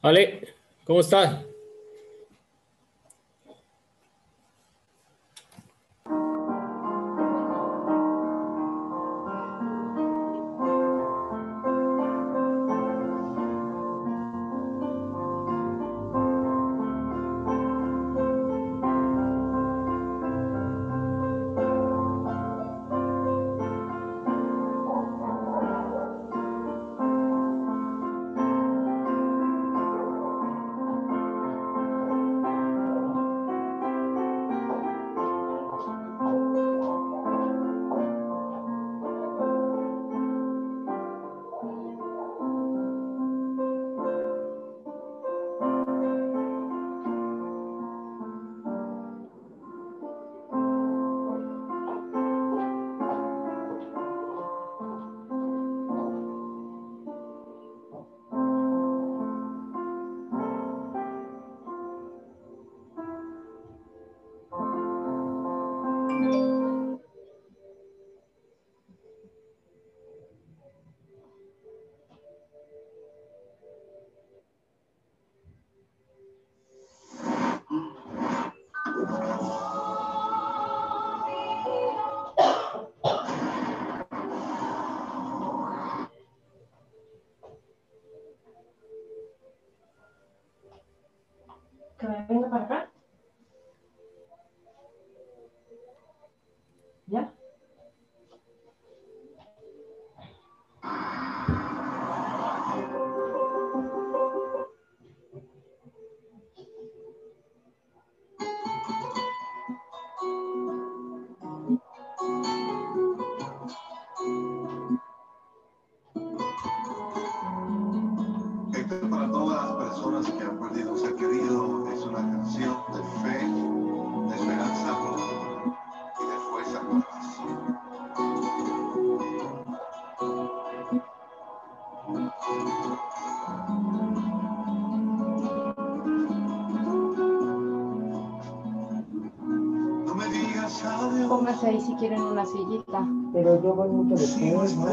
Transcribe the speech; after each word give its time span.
Ale, 0.00 0.54
¿cómo 0.84 1.00
estás? 1.00 1.44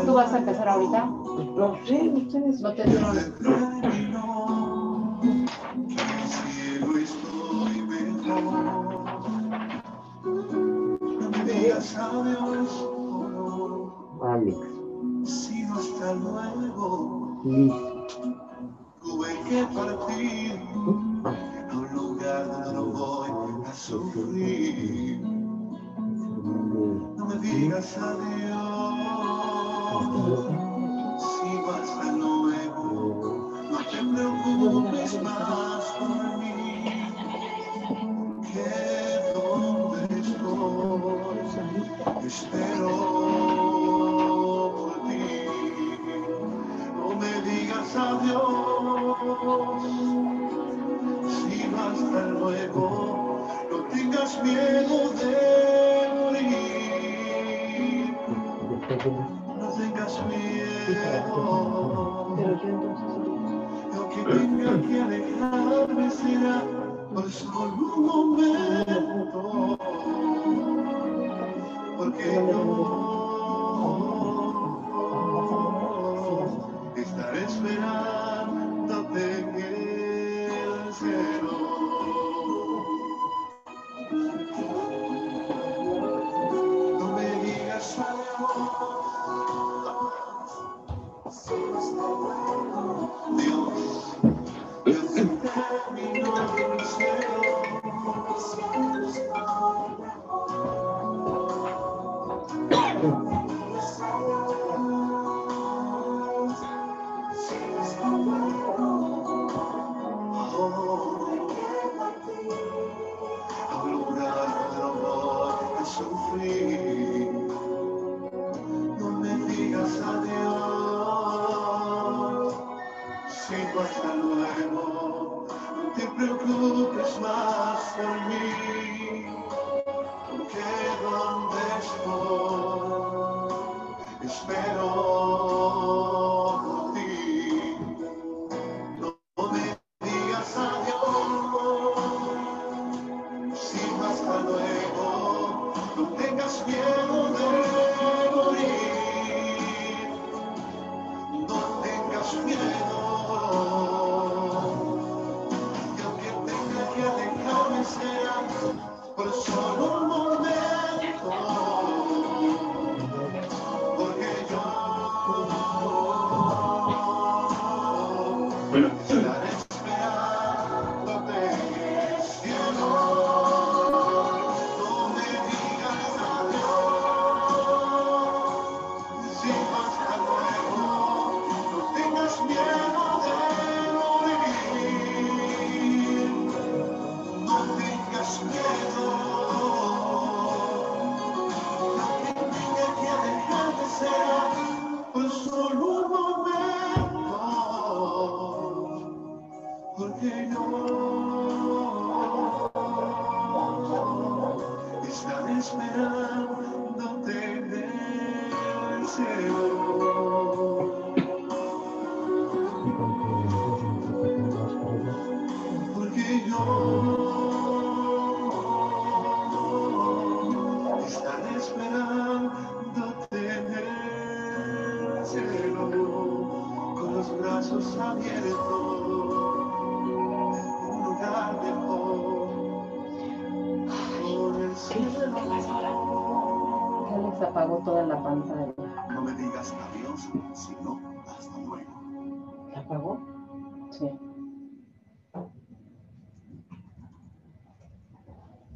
¿Tú 0.05 0.13
vas 0.13 0.33
a 0.33 0.37
empezar 0.37 0.67
ahorita? 0.67 1.05
No 1.05 1.77
sé, 1.85 2.11
ustedes. 2.13 2.61
No 2.61 2.73
te 2.73 2.83
dieron 2.83 3.34
espero 42.35 42.89
por 44.75 44.93
ti. 45.07 45.23
No 46.97 47.09
me 47.21 47.33
digas 47.47 47.95
adiós, 47.95 49.17
si 51.39 51.57
basta 51.67 52.21
luego. 52.39 52.94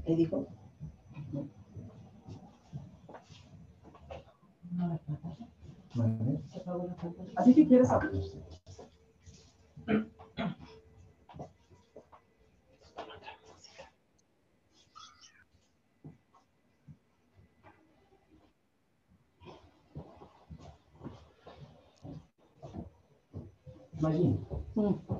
Le 0.10 0.16
digo, 0.16 0.48
Así 7.36 7.54
que 7.54 7.68
quieres 7.68 7.92
abrir. 7.92 8.24
Imagina. 24.00 24.38
Mm. 24.76 25.20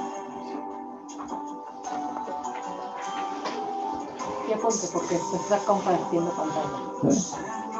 apunte 4.53 4.87
porque 4.91 5.17
se 5.19 5.35
está 5.37 5.57
compartiendo 5.59 6.31
pantalla. 6.31 7.70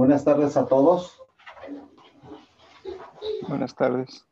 Buenas 0.00 0.24
tardes 0.24 0.56
a 0.56 0.64
todos. 0.64 1.20
Buenas 3.46 3.74
tardes. 3.74 4.26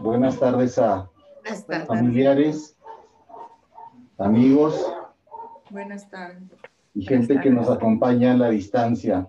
Buenas 0.00 0.38
tardes 0.38 0.78
a 0.78 1.10
Buenas 1.42 1.66
tardes. 1.66 1.88
familiares, 1.88 2.76
amigos 4.18 4.86
Buenas 5.68 6.08
tardes. 6.08 6.48
y 6.94 7.04
gente 7.04 7.40
que 7.40 7.50
nos 7.50 7.68
acompaña 7.68 8.34
a 8.34 8.36
la 8.36 8.50
distancia. 8.50 9.28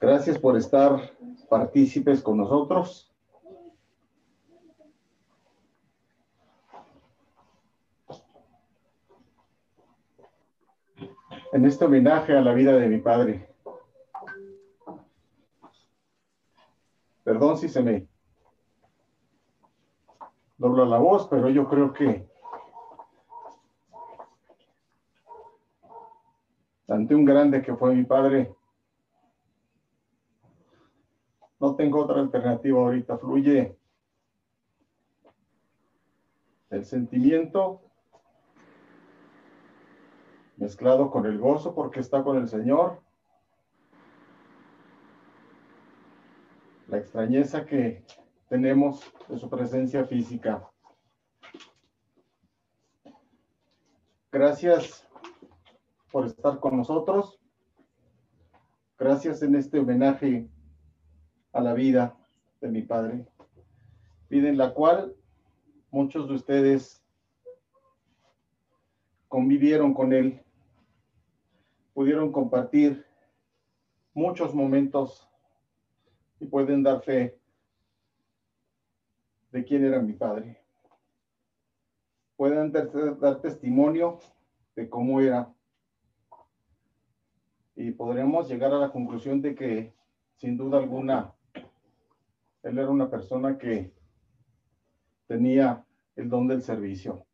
Gracias 0.00 0.38
por 0.38 0.56
estar 0.56 1.12
partícipes 1.50 2.22
con 2.22 2.38
nosotros. 2.38 3.12
Este 11.66 11.84
homenaje 11.84 12.36
a 12.36 12.40
la 12.40 12.52
vida 12.52 12.72
de 12.72 12.88
mi 12.88 12.98
padre. 12.98 13.48
Perdón 17.24 17.58
si 17.58 17.68
se 17.68 17.82
me 17.82 18.06
dobla 20.58 20.84
la 20.84 20.98
voz, 20.98 21.26
pero 21.28 21.48
yo 21.48 21.68
creo 21.68 21.92
que 21.92 22.28
ante 26.88 27.14
un 27.14 27.24
grande 27.24 27.62
que 27.62 27.74
fue 27.74 27.94
mi 27.94 28.04
padre, 28.04 28.54
no 31.58 31.74
tengo 31.74 32.00
otra 32.00 32.20
alternativa 32.20 32.78
ahorita. 32.78 33.18
Fluye 33.18 33.76
el 36.70 36.84
sentimiento 36.84 37.85
mezclado 40.66 41.12
con 41.12 41.26
el 41.26 41.38
gozo 41.38 41.76
porque 41.76 42.00
está 42.00 42.24
con 42.24 42.38
el 42.38 42.48
Señor. 42.48 43.00
La 46.88 46.98
extrañeza 46.98 47.64
que 47.64 48.04
tenemos 48.48 49.00
de 49.28 49.38
su 49.38 49.48
presencia 49.48 50.04
física. 50.06 50.68
Gracias 54.32 55.06
por 56.10 56.26
estar 56.26 56.58
con 56.58 56.76
nosotros. 56.78 57.38
Gracias 58.98 59.42
en 59.42 59.54
este 59.54 59.78
homenaje 59.78 60.50
a 61.52 61.60
la 61.60 61.74
vida 61.74 62.16
de 62.60 62.68
mi 62.70 62.82
padre, 62.82 63.24
vida 64.28 64.48
en 64.48 64.58
la 64.58 64.74
cual 64.74 65.14
muchos 65.92 66.26
de 66.26 66.34
ustedes 66.34 67.04
convivieron 69.28 69.94
con 69.94 70.12
él, 70.12 70.42
pudieron 71.96 72.30
compartir 72.30 73.06
muchos 74.12 74.54
momentos 74.54 75.26
y 76.38 76.44
pueden 76.44 76.82
dar 76.82 77.00
fe 77.00 77.40
de 79.50 79.64
quién 79.64 79.82
era 79.82 80.02
mi 80.02 80.12
padre. 80.12 80.62
Pueden 82.36 82.70
dar, 82.70 83.40
testimonio 83.40 84.18
de 84.74 84.90
cómo 84.90 85.22
era. 85.22 85.50
Y 87.74 87.92
podríamos 87.92 88.46
llegar 88.46 88.74
a 88.74 88.78
la 88.78 88.92
conclusión 88.92 89.40
de 89.40 89.54
que, 89.54 89.94
sin 90.36 90.58
duda 90.58 90.76
alguna, 90.76 91.32
él 92.62 92.78
era 92.78 92.90
una 92.90 93.08
persona 93.08 93.56
que 93.56 93.90
tenía 95.26 95.82
el 96.14 96.28
don 96.28 96.46
del 96.46 96.60
servicio, 96.60 97.24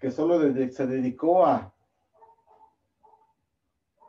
que 0.00 0.10
solo 0.10 0.40
se 0.40 0.86
dedicó 0.88 1.46
a 1.46 1.72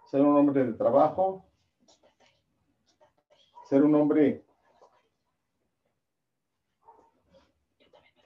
ser 0.10 0.22
un 0.22 0.36
hombre 0.36 0.66
de 0.66 0.74
trabajo, 0.74 1.46
ser 3.66 3.84
un 3.84 3.94
hombre 3.94 4.44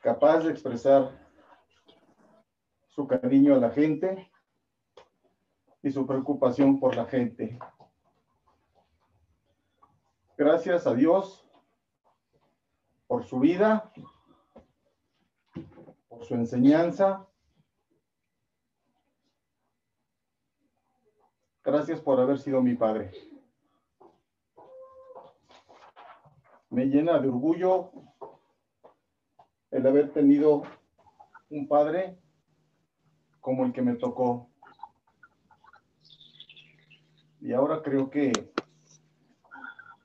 capaz 0.02 0.40
de 0.40 0.52
expresar 0.52 1.12
su 2.88 3.06
cariño 3.06 3.56
a 3.56 3.58
la 3.58 3.70
gente 3.70 4.32
y 5.82 5.92
su 5.92 6.08
preocupación 6.08 6.80
por 6.80 6.96
la 6.96 7.06
gente. 7.06 7.60
Gracias 10.38 10.88
a 10.88 10.94
Dios 10.94 11.46
por 13.08 13.26
su 13.26 13.40
vida, 13.40 13.92
por 16.08 16.24
su 16.24 16.36
enseñanza. 16.36 17.28
Gracias 21.66 22.02
por 22.02 22.20
haber 22.20 22.40
sido 22.40 22.62
mi 22.62 22.76
padre. 22.76 23.12
Me 26.70 26.88
llena 26.88 27.20
de 27.20 27.30
orgullo 27.30 27.92
el 29.72 29.88
haber 29.88 30.12
tenido 30.12 30.64
un 31.50 31.70
padre 31.70 32.20
como 33.40 33.64
el 33.64 33.72
que 33.72 33.82
me 33.82 33.96
tocó. 33.96 34.50
Y 37.40 37.54
ahora 37.54 37.82
creo 37.82 38.10
que 38.10 38.34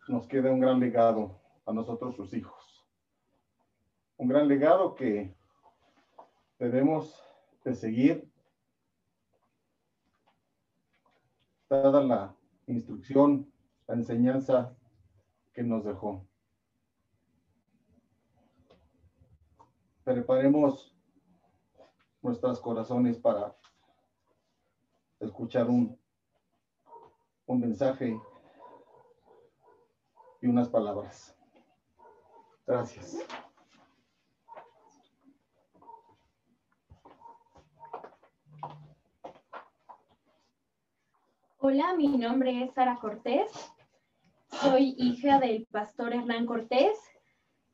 nos 0.06 0.28
queda 0.28 0.52
un 0.52 0.60
gran 0.60 0.78
legado 0.78 1.40
a 1.66 1.72
nosotros 1.72 2.14
sus 2.14 2.34
hijos. 2.34 2.86
Un 4.16 4.28
gran 4.28 4.46
legado 4.46 4.94
que 4.94 5.34
debemos 6.60 7.20
de 7.64 7.74
seguir 7.74 8.30
dada 11.68 12.02
la 12.02 12.34
instrucción, 12.66 13.52
la 13.86 13.94
enseñanza 13.94 14.74
que 15.52 15.62
nos 15.62 15.84
dejó. 15.84 16.26
Preparemos 20.04 20.96
nuestros 22.22 22.60
corazones 22.60 23.18
para 23.18 23.54
escuchar 25.20 25.68
un, 25.68 25.98
un 27.46 27.60
mensaje 27.60 28.18
y 30.40 30.46
unas 30.46 30.68
palabras. 30.68 31.36
Gracias. 32.66 33.18
Hola, 41.60 41.92
mi 41.96 42.06
nombre 42.06 42.62
es 42.62 42.72
Sara 42.72 43.00
Cortés. 43.00 43.50
Soy 44.46 44.94
hija 44.96 45.40
del 45.40 45.66
pastor 45.66 46.14
Hernán 46.14 46.46
Cortés 46.46 46.96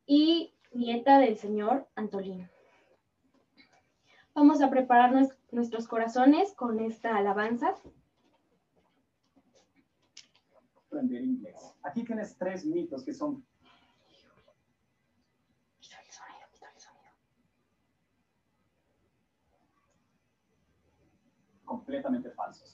y 0.06 0.54
nieta 0.72 1.18
del 1.18 1.36
señor 1.36 1.86
Antolín. 1.94 2.48
Vamos 4.34 4.62
a 4.62 4.70
preparar 4.70 5.12
nuestros 5.52 5.86
corazones 5.86 6.54
con 6.54 6.80
esta 6.80 7.14
alabanza. 7.18 7.74
Aprender 10.86 11.22
inglés. 11.22 11.76
Aquí 11.82 12.04
tienes 12.04 12.38
tres 12.38 12.64
mitos 12.64 13.04
que 13.04 13.12
son 13.12 13.44
completamente 21.66 22.30
falsos. 22.30 22.73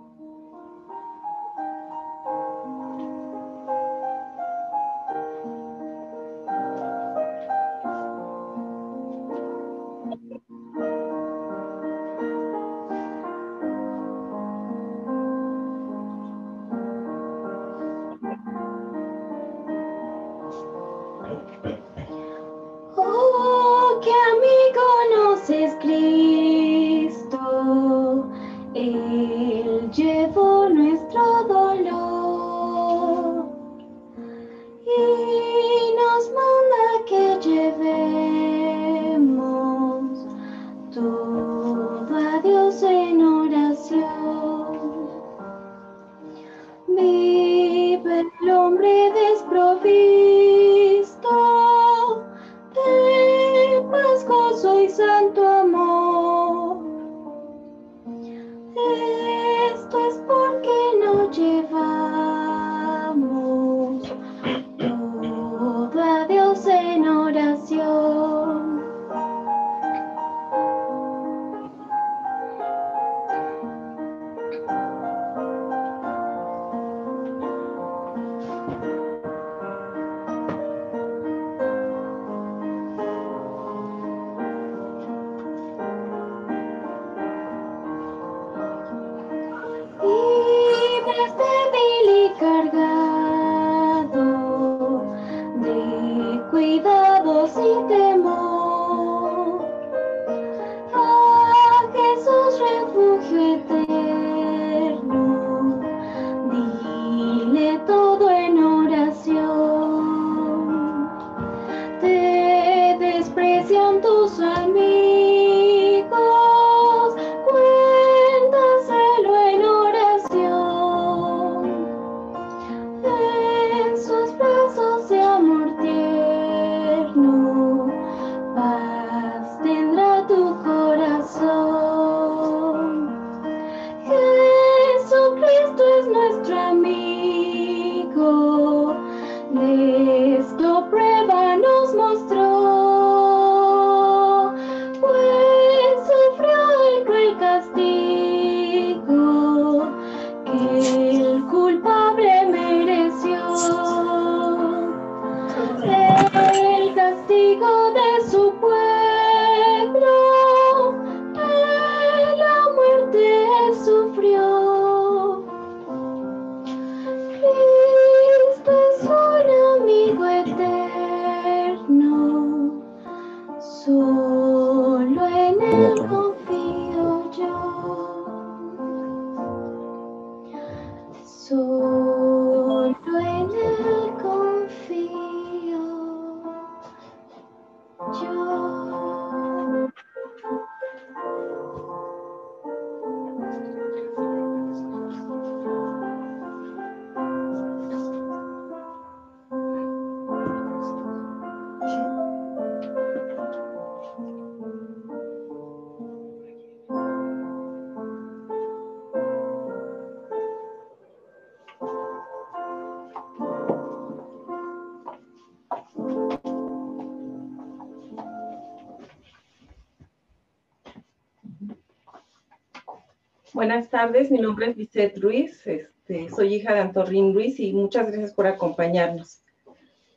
buenas 223.71 223.89
tardes. 223.89 224.29
Mi 224.29 224.39
nombre 224.39 224.69
es 224.69 224.75
Lisette 224.75 225.17
Ruiz. 225.17 225.65
Este, 225.65 226.29
soy 226.29 226.55
hija 226.55 226.73
de 226.73 226.81
Antorrín 226.81 227.33
Ruiz 227.33 227.57
y 227.57 227.71
muchas 227.71 228.07
gracias 228.07 228.33
por 228.33 228.45
acompañarnos. 228.45 229.45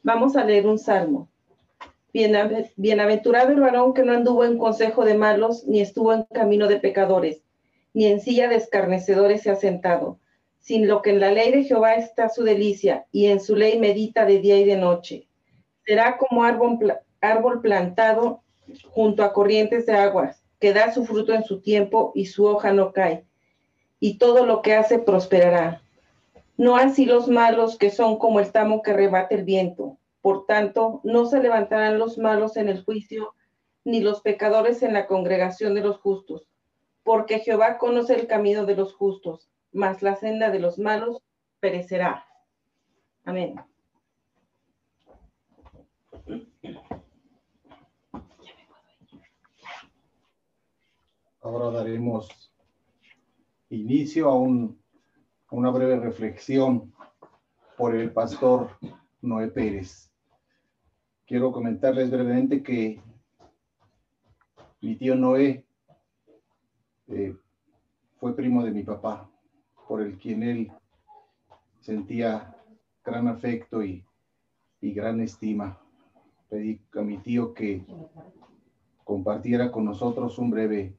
Vamos 0.03 0.35
a 0.35 0.43
leer 0.43 0.67
un 0.67 0.77
salmo. 0.77 1.29
Bienaventurado 2.13 3.53
el 3.53 3.61
varón 3.61 3.95
que 3.95 4.03
no 4.03 4.13
anduvo 4.13 4.45
en 4.45 4.59
consejo 4.59 5.05
de 5.05 5.15
malos, 5.15 5.69
ni 5.69 5.81
estuvo 5.81 6.13
en 6.13 6.25
camino 6.25 6.67
de 6.67 6.81
pecadores, 6.81 7.45
ni 7.93 8.07
en 8.07 8.21
silla 8.21 8.49
de 8.49 8.57
escarnecedores 8.57 9.43
se 9.43 9.53
ha 9.53 9.55
sentado, 9.55 10.19
sin 10.59 10.89
lo 10.89 11.01
que 11.01 11.11
en 11.11 11.21
la 11.21 11.31
ley 11.31 11.53
de 11.53 11.63
Jehová 11.63 11.95
está 11.95 12.31
su 12.31 12.43
delicia, 12.43 13.07
y 13.13 13.27
en 13.27 13.39
su 13.39 13.55
ley 13.55 13.79
medita 13.79 14.25
de 14.25 14.41
día 14.41 14.59
y 14.59 14.65
de 14.65 14.79
noche. 14.79 15.29
Será 15.87 16.17
como 16.19 16.43
árbol 16.43 17.61
plantado 17.63 18.43
junto 18.91 19.23
a 19.23 19.33
corrientes 19.33 19.87
de 19.87 19.93
aguas, 19.93 20.43
que 20.59 20.73
da 20.73 20.93
su 20.93 21.05
fruto 21.05 21.33
en 21.33 21.45
su 21.45 21.61
tiempo 21.61 22.11
y 22.17 22.27
su 22.27 22.47
hoja 22.47 22.73
no 22.73 22.93
cae, 22.93 23.25
y 24.01 24.19
todo 24.19 24.47
lo 24.47 24.63
que 24.63 24.75
hace 24.75 24.99
prosperará. 24.99 25.83
No 26.57 26.77
así 26.77 27.05
los 27.05 27.29
malos 27.29 27.79
que 27.79 27.91
son 27.91 28.19
como 28.19 28.41
el 28.41 28.53
tamo 28.53 28.83
que 28.83 28.93
rebate 28.93 29.35
el 29.35 29.45
viento. 29.45 29.99
Por 30.21 30.47
tanto, 30.47 31.01
no 31.05 31.27
se 31.27 31.41
levantarán 31.41 31.99
los 31.99 32.17
malos 32.17 32.57
en 32.57 32.69
el 32.69 32.85
juicio, 32.85 33.35
ni 33.85 34.01
los 34.01 34.21
pecadores 34.21 34.83
en 34.83 34.93
la 34.93 35.07
congregación 35.07 35.75
de 35.75 35.83
los 35.83 35.99
justos, 35.99 36.49
porque 37.03 37.41
Jehová 37.41 37.77
conoce 37.79 38.15
el 38.15 38.27
camino 38.27 38.65
de 38.65 38.77
los 38.77 38.95
justos, 38.95 39.51
mas 39.73 40.03
la 40.03 40.17
senda 40.17 40.51
de 40.51 40.61
los 40.61 40.79
malos 40.79 41.23
perecerá. 41.61 42.27
Amén. 43.25 43.57
Ahora 51.43 51.71
daremos 51.71 52.54
inicio 53.71 54.29
a, 54.31 54.37
un- 54.39 54.79
una 55.51 55.71
breve 55.71 55.97
reflexión 56.01 56.93
por 57.77 57.95
el 57.95 58.13
pastor 58.13 58.71
Noé 59.23 59.49
Pérez. 59.49 60.11
Quiero 61.27 61.53
comentarles 61.53 62.11
brevemente 62.11 62.63
que 62.63 63.01
mi 64.81 64.97
tío 64.97 65.15
Noé 65.17 65.65
eh, 67.09 67.35
fue 68.19 68.37
primo 68.37 68.63
de 68.65 68.71
mi 68.71 68.83
papá, 68.83 69.31
por 69.89 70.03
el 70.03 70.19
quien 70.19 70.43
él 70.43 70.73
sentía 71.81 72.55
gran 73.05 73.29
afecto 73.29 73.83
y, 73.83 74.05
y 74.81 74.93
gran 74.93 75.21
estima. 75.21 75.79
Pedí 76.49 76.81
a 76.95 77.01
mi 77.01 77.19
tío 77.19 77.53
que 77.55 77.85
compartiera 79.05 79.71
con 79.73 79.85
nosotros 79.85 80.39
un 80.39 80.51
breve 80.51 80.97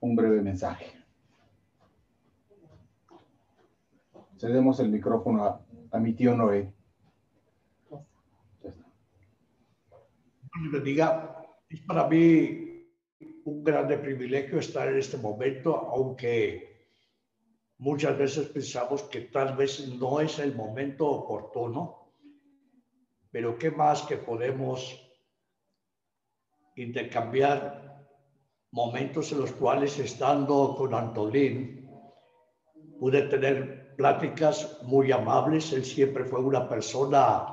un 0.00 0.14
breve 0.14 0.42
mensaje. 0.42 0.95
Cedemos 4.38 4.80
el 4.80 4.90
micrófono 4.90 5.44
a, 5.44 5.66
a 5.92 5.98
mi 5.98 6.12
tío 6.12 6.36
Noé. 6.36 6.72
Bendiga. 10.72 11.42
Es 11.68 11.80
para 11.82 12.06
mí 12.08 12.66
un 13.44 13.64
grande 13.64 13.98
privilegio 13.98 14.58
estar 14.58 14.88
en 14.88 14.98
este 14.98 15.16
momento, 15.16 15.76
aunque 15.76 16.90
muchas 17.78 18.16
veces 18.16 18.48
pensamos 18.48 19.02
que 19.04 19.22
tal 19.22 19.56
vez 19.56 19.88
no 19.98 20.20
es 20.20 20.38
el 20.38 20.54
momento 20.54 21.06
oportuno, 21.06 22.12
pero 23.30 23.58
qué 23.58 23.70
más 23.70 24.02
que 24.02 24.16
podemos 24.16 25.02
intercambiar 26.76 28.06
momentos 28.70 29.32
en 29.32 29.40
los 29.40 29.52
cuales 29.52 29.98
estando 29.98 30.74
con 30.76 30.94
Antolín 30.94 31.88
pude 32.98 33.22
tener 33.22 33.85
pláticas 33.96 34.78
muy 34.82 35.10
amables. 35.12 35.72
Él 35.72 35.84
siempre 35.84 36.24
fue 36.24 36.40
una 36.40 36.68
persona 36.68 37.46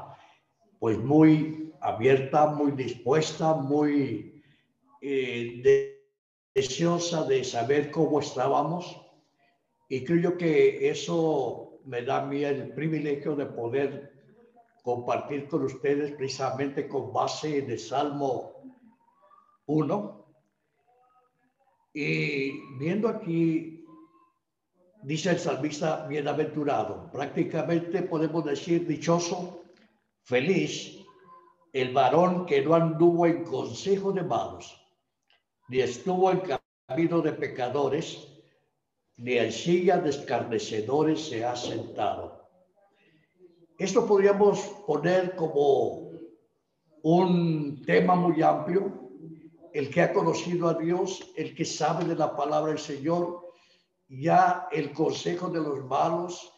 pues 0.79 0.97
muy 0.99 1.71
abierta, 1.81 2.47
muy 2.47 2.71
dispuesta, 2.71 3.53
muy 3.53 4.41
eh, 5.01 5.61
de- 5.63 6.03
deseosa 6.55 7.23
de 7.23 7.43
saber 7.43 7.89
cómo 7.91 8.19
estábamos. 8.19 8.99
Y 9.89 10.03
creo 10.03 10.37
que 10.37 10.89
eso 10.89 11.79
me 11.85 12.01
da 12.03 12.17
a 12.17 12.25
mí 12.25 12.43
el 12.43 12.73
privilegio 12.73 13.35
de 13.35 13.45
poder 13.45 14.11
compartir 14.83 15.47
con 15.47 15.63
ustedes 15.63 16.11
precisamente 16.13 16.87
con 16.87 17.11
base 17.13 17.59
el 17.59 17.77
Salmo 17.79 18.51
1. 19.65 20.25
Y 21.93 22.51
viendo 22.79 23.07
aquí, 23.07 23.72
dice 25.03 25.31
el 25.31 25.39
salmista, 25.39 26.07
bienaventurado, 26.07 27.09
prácticamente 27.11 28.03
podemos 28.03 28.45
decir 28.45 28.87
dichoso, 28.87 29.63
feliz, 30.23 30.99
el 31.73 31.93
varón 31.93 32.45
que 32.45 32.61
no 32.61 32.75
anduvo 32.75 33.25
en 33.25 33.43
consejo 33.43 34.11
de 34.11 34.23
malos, 34.23 34.79
ni 35.67 35.79
estuvo 35.79 36.31
en 36.31 36.41
camino 36.87 37.21
de 37.21 37.33
pecadores, 37.33 38.27
ni 39.17 39.33
en 39.37 39.51
silla 39.51 39.97
de 39.97 40.09
escarnecedores 40.09 41.27
se 41.27 41.45
ha 41.45 41.55
sentado. 41.55 42.49
Esto 43.77 44.05
podríamos 44.05 44.59
poner 44.87 45.35
como 45.35 46.11
un 47.01 47.81
tema 47.85 48.15
muy 48.15 48.41
amplio, 48.41 49.03
el 49.73 49.89
que 49.89 50.01
ha 50.01 50.13
conocido 50.13 50.69
a 50.69 50.75
Dios, 50.75 51.31
el 51.35 51.55
que 51.55 51.65
sabe 51.65 52.05
de 52.05 52.15
la 52.15 52.35
palabra 52.35 52.69
del 52.69 52.79
Señor, 52.79 53.42
ya 54.07 54.67
el 54.71 54.93
consejo 54.93 55.49
de 55.49 55.59
los 55.59 55.83
malos, 55.85 56.53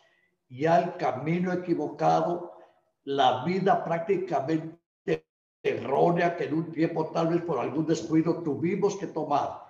ya 0.49 0.79
el 0.79 0.97
camino 0.97 1.53
equivocado, 1.53 2.53
la 3.03 3.43
vida 3.43 3.83
prácticamente 3.83 4.79
errónea 5.63 6.37
que 6.37 6.45
en 6.45 6.53
un 6.53 6.71
tiempo 6.71 7.11
tal 7.11 7.29
vez 7.29 7.41
por 7.41 7.59
algún 7.59 7.85
descuido 7.85 8.43
tuvimos 8.43 8.97
que 8.97 9.07
tomar. 9.07 9.63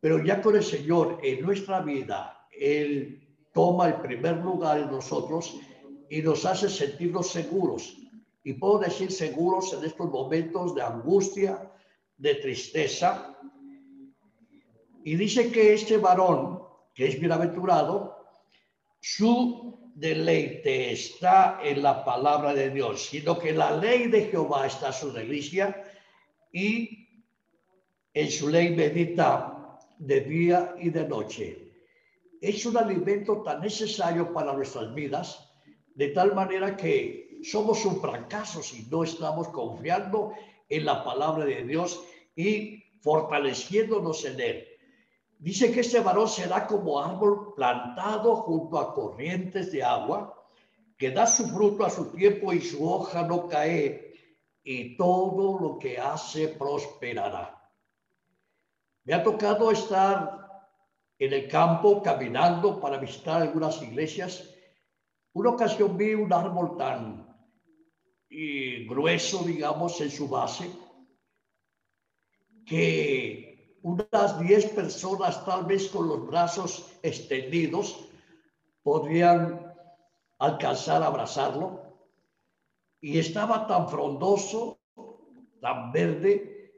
Pero 0.00 0.24
ya 0.24 0.40
con 0.40 0.56
el 0.56 0.62
Señor 0.62 1.18
en 1.22 1.42
nuestra 1.42 1.80
vida, 1.80 2.46
Él 2.50 3.28
toma 3.52 3.88
el 3.88 4.00
primer 4.00 4.36
lugar 4.38 4.78
en 4.78 4.90
nosotros 4.90 5.58
y 6.08 6.22
nos 6.22 6.44
hace 6.44 6.68
sentirnos 6.68 7.28
seguros. 7.28 7.96
Y 8.44 8.54
puedo 8.54 8.78
decir 8.78 9.10
seguros 9.10 9.72
en 9.74 9.84
estos 9.84 10.08
momentos 10.10 10.74
de 10.74 10.82
angustia, 10.82 11.70
de 12.16 12.36
tristeza. 12.36 13.36
Y 15.04 15.16
dice 15.16 15.50
que 15.50 15.74
este 15.74 15.98
varón, 15.98 16.57
que 16.98 17.06
es 17.06 17.20
bienaventurado, 17.20 18.26
su 19.00 19.92
deleite 19.94 20.90
está 20.90 21.60
en 21.62 21.80
la 21.80 22.04
palabra 22.04 22.52
de 22.52 22.70
Dios, 22.70 23.06
sino 23.06 23.38
que 23.38 23.52
la 23.52 23.70
ley 23.76 24.08
de 24.08 24.24
Jehová 24.24 24.66
está 24.66 24.90
su 24.90 25.12
delicia 25.12 25.84
y 26.52 27.06
en 28.12 28.28
su 28.28 28.48
ley 28.48 28.74
medita 28.74 29.78
de 29.96 30.22
día 30.22 30.74
y 30.80 30.90
de 30.90 31.06
noche. 31.06 31.70
Es 32.40 32.66
un 32.66 32.76
alimento 32.76 33.42
tan 33.42 33.60
necesario 33.60 34.32
para 34.32 34.52
nuestras 34.54 34.92
vidas, 34.92 35.52
de 35.94 36.08
tal 36.08 36.34
manera 36.34 36.76
que 36.76 37.38
somos 37.44 37.84
un 37.84 38.00
fracaso 38.00 38.60
si 38.60 38.88
no 38.90 39.04
estamos 39.04 39.46
confiando 39.50 40.32
en 40.68 40.84
la 40.84 41.04
palabra 41.04 41.44
de 41.44 41.62
Dios 41.62 42.02
y 42.34 42.82
fortaleciéndonos 43.02 44.24
en 44.24 44.40
él. 44.40 44.67
Dice 45.38 45.70
que 45.70 45.80
este 45.80 46.00
varón 46.00 46.28
será 46.28 46.66
como 46.66 47.00
árbol 47.00 47.54
plantado 47.54 48.34
junto 48.36 48.78
a 48.78 48.92
corrientes 48.92 49.70
de 49.70 49.84
agua, 49.84 50.34
que 50.96 51.12
da 51.12 51.26
su 51.26 51.46
fruto 51.46 51.84
a 51.84 51.90
su 51.90 52.10
tiempo 52.10 52.52
y 52.52 52.60
su 52.60 52.88
hoja 52.88 53.22
no 53.22 53.46
cae, 53.46 54.12
y 54.64 54.96
todo 54.96 55.58
lo 55.60 55.78
que 55.78 55.96
hace 55.96 56.48
prosperará. 56.48 57.54
Me 59.04 59.14
ha 59.14 59.22
tocado 59.22 59.70
estar 59.70 60.66
en 61.18 61.32
el 61.32 61.48
campo 61.48 62.02
caminando 62.02 62.80
para 62.80 62.98
visitar 62.98 63.40
algunas 63.40 63.80
iglesias. 63.80 64.52
Una 65.32 65.50
ocasión 65.50 65.96
vi 65.96 66.14
un 66.14 66.32
árbol 66.32 66.76
tan 66.76 67.26
y 68.28 68.86
grueso, 68.86 69.44
digamos, 69.44 70.00
en 70.00 70.10
su 70.10 70.28
base, 70.28 70.70
que 72.66 73.47
unas 73.82 74.38
10 74.40 74.72
personas, 74.72 75.44
tal 75.44 75.64
vez 75.64 75.88
con 75.88 76.08
los 76.08 76.26
brazos 76.26 76.92
extendidos, 77.02 78.08
podrían 78.82 79.74
alcanzar 80.38 81.02
a 81.02 81.06
abrazarlo. 81.06 81.82
Y 83.00 83.18
estaba 83.18 83.66
tan 83.66 83.88
frondoso, 83.88 84.78
tan 85.60 85.92
verde, 85.92 86.72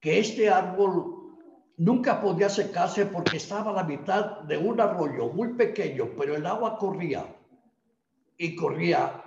que 0.00 0.18
este 0.18 0.50
árbol 0.50 1.36
nunca 1.76 2.20
podía 2.20 2.48
secarse 2.48 3.06
porque 3.06 3.36
estaba 3.36 3.70
a 3.70 3.74
la 3.74 3.84
mitad 3.84 4.40
de 4.42 4.58
un 4.58 4.80
arroyo 4.80 5.28
muy 5.28 5.54
pequeño, 5.54 6.10
pero 6.18 6.36
el 6.36 6.44
agua 6.44 6.76
corría 6.76 7.24
y 8.36 8.54
corría. 8.54 9.22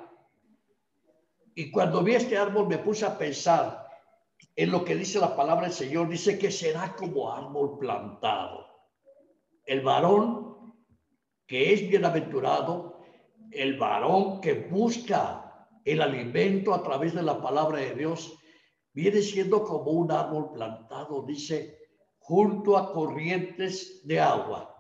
Y 1.56 1.72
cuando 1.72 2.04
vi 2.04 2.16
este 2.16 2.38
árbol 2.38 2.68
me 2.68 2.78
puse 2.78 3.06
a 3.06 3.18
pensar 3.18 3.85
en 4.56 4.72
lo 4.72 4.86
que 4.86 4.96
dice 4.96 5.20
la 5.20 5.36
palabra 5.36 5.66
del 5.66 5.74
Señor. 5.74 6.10
Dice 6.10 6.38
que 6.40 6.52
será 6.52 6.96
como 6.96 7.32
árbol 7.32 7.78
plantado. 7.78 8.66
El 9.66 9.82
varón 9.82 10.76
que 11.48 11.74
es 11.74 11.88
bienaventurado, 11.88 13.02
el 13.52 13.78
varón 13.78 14.42
que 14.42 14.54
busca 14.54 15.68
el 15.84 16.02
alimento 16.02 16.74
a 16.74 16.82
través 16.82 17.14
de 17.14 17.22
la 17.22 17.42
palabra 17.42 17.80
de 17.80 17.94
Dios, 17.94 18.38
viene 18.94 19.22
siendo 19.22 19.64
como 19.64 19.92
un 19.92 20.12
árbol 20.12 20.52
plantado, 20.54 21.24
dice, 21.24 21.78
junto 22.18 22.78
a 22.78 22.92
corrientes 22.92 24.02
de 24.08 24.20
agua. 24.20 24.72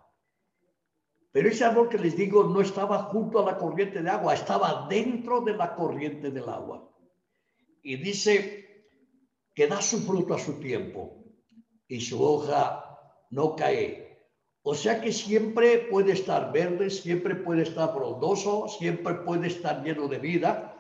Pero 1.32 1.50
ese 1.50 1.66
árbol 1.66 1.90
que 1.90 2.00
les 2.00 2.16
digo 2.16 2.46
no 2.46 2.62
estaba 2.62 3.04
junto 3.04 3.40
a 3.40 3.52
la 3.52 3.58
corriente 3.58 4.02
de 4.02 4.10
agua, 4.10 4.34
estaba 4.34 4.88
dentro 4.90 5.42
de 5.42 5.54
la 5.54 5.76
corriente 5.76 6.32
del 6.32 6.48
agua. 6.50 6.90
Y 7.84 7.98
dice 7.98 8.65
que 9.56 9.68
da 9.68 9.82
su 9.82 10.02
fruto 10.02 10.34
a 10.36 10.40
su 10.40 10.60
tiempo 10.60 11.24
y 11.88 12.02
su 12.02 12.22
hoja 12.22 13.00
no 13.32 13.56
cae. 13.56 14.20
O 14.64 14.76
sea 14.76 15.00
que 15.00 15.14
siempre 15.14 15.88
puede 15.90 16.12
estar 16.12 16.52
verde, 16.52 16.90
siempre 16.90 17.36
puede 17.36 17.64
estar 17.64 17.94
frondoso, 17.94 18.68
siempre 18.68 19.14
puede 19.16 19.48
estar 19.48 19.82
lleno 19.84 20.08
de 20.08 20.20
vida. 20.20 20.76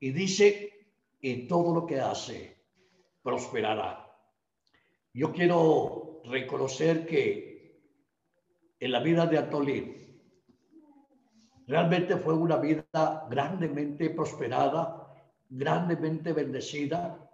Y 0.00 0.10
dice, 0.10 0.72
y 1.20 1.46
todo 1.46 1.74
lo 1.74 1.86
que 1.86 2.00
hace 2.00 2.56
prosperará. 3.22 4.02
Yo 5.12 5.32
quiero 5.32 6.22
reconocer 6.24 7.06
que 7.06 7.80
en 8.80 8.92
la 8.92 9.00
vida 9.00 9.26
de 9.26 9.38
Antolín 9.38 10.22
realmente 11.66 12.16
fue 12.16 12.34
una 12.34 12.56
vida 12.56 13.26
grandemente 13.30 14.10
prosperada, 14.10 15.05
grandemente 15.48 16.32
bendecida, 16.32 17.30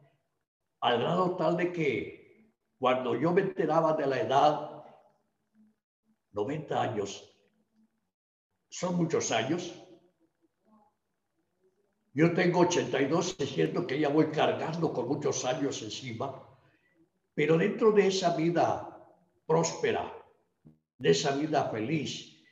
al 0.80 1.00
grado 1.00 1.36
tal 1.36 1.56
de 1.56 1.72
que 1.72 2.52
cuando 2.78 3.14
yo 3.14 3.32
me 3.32 3.42
enteraba 3.42 3.94
de 3.94 4.06
la 4.06 4.20
edad, 4.20 4.84
90 6.32 6.82
años, 6.82 7.32
son 8.68 8.96
muchos 8.96 9.30
años. 9.30 9.72
Yo 12.14 12.34
tengo 12.34 12.60
82, 12.60 13.36
es 13.38 13.52
cierto 13.52 13.86
que 13.86 14.00
ya 14.00 14.08
voy 14.08 14.30
cargando 14.30 14.92
con 14.92 15.08
muchos 15.08 15.44
años 15.44 15.80
encima, 15.82 16.42
pero 17.34 17.56
dentro 17.56 17.92
de 17.92 18.08
esa 18.08 18.34
vida 18.36 18.88
próspera, 19.46 20.12
de 20.98 21.10
esa 21.10 21.36
vida 21.36 21.70
feliz, 21.70 22.42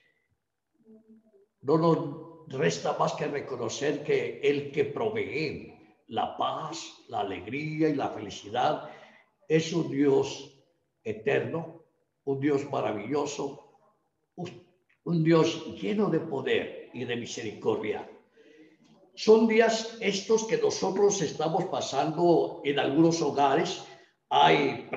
no 1.62 1.79
nos 1.79 2.19
resta 2.51 2.97
más 2.99 3.15
que 3.15 3.27
reconocer 3.27 4.03
que 4.03 4.41
el 4.43 4.71
que 4.73 4.85
provee 4.85 5.75
la 6.09 6.37
paz, 6.37 7.05
la 7.09 7.21
alegría 7.21 7.89
y 7.89 7.95
la 7.95 8.09
felicidad 8.09 8.91
es 9.49 9.73
un 9.73 9.91
Dios 9.91 10.53
eterno, 11.03 11.85
un 12.25 12.41
Dios 12.41 12.69
maravilloso, 12.71 13.67
un 15.05 15.25
Dios 15.25 15.81
lleno 15.81 16.11
de 16.11 16.21
poder 16.21 16.91
y 16.93 17.05
de 17.05 17.17
misericordia. 17.17 18.09
Son 19.15 19.47
días 19.47 19.97
estos 20.01 20.45
que 20.45 20.57
nosotros 20.57 21.21
estamos 21.21 21.65
pasando 21.67 22.63
en 22.65 22.79
algunos 22.79 23.21
hogares. 23.23 23.85
Hay 24.29 24.89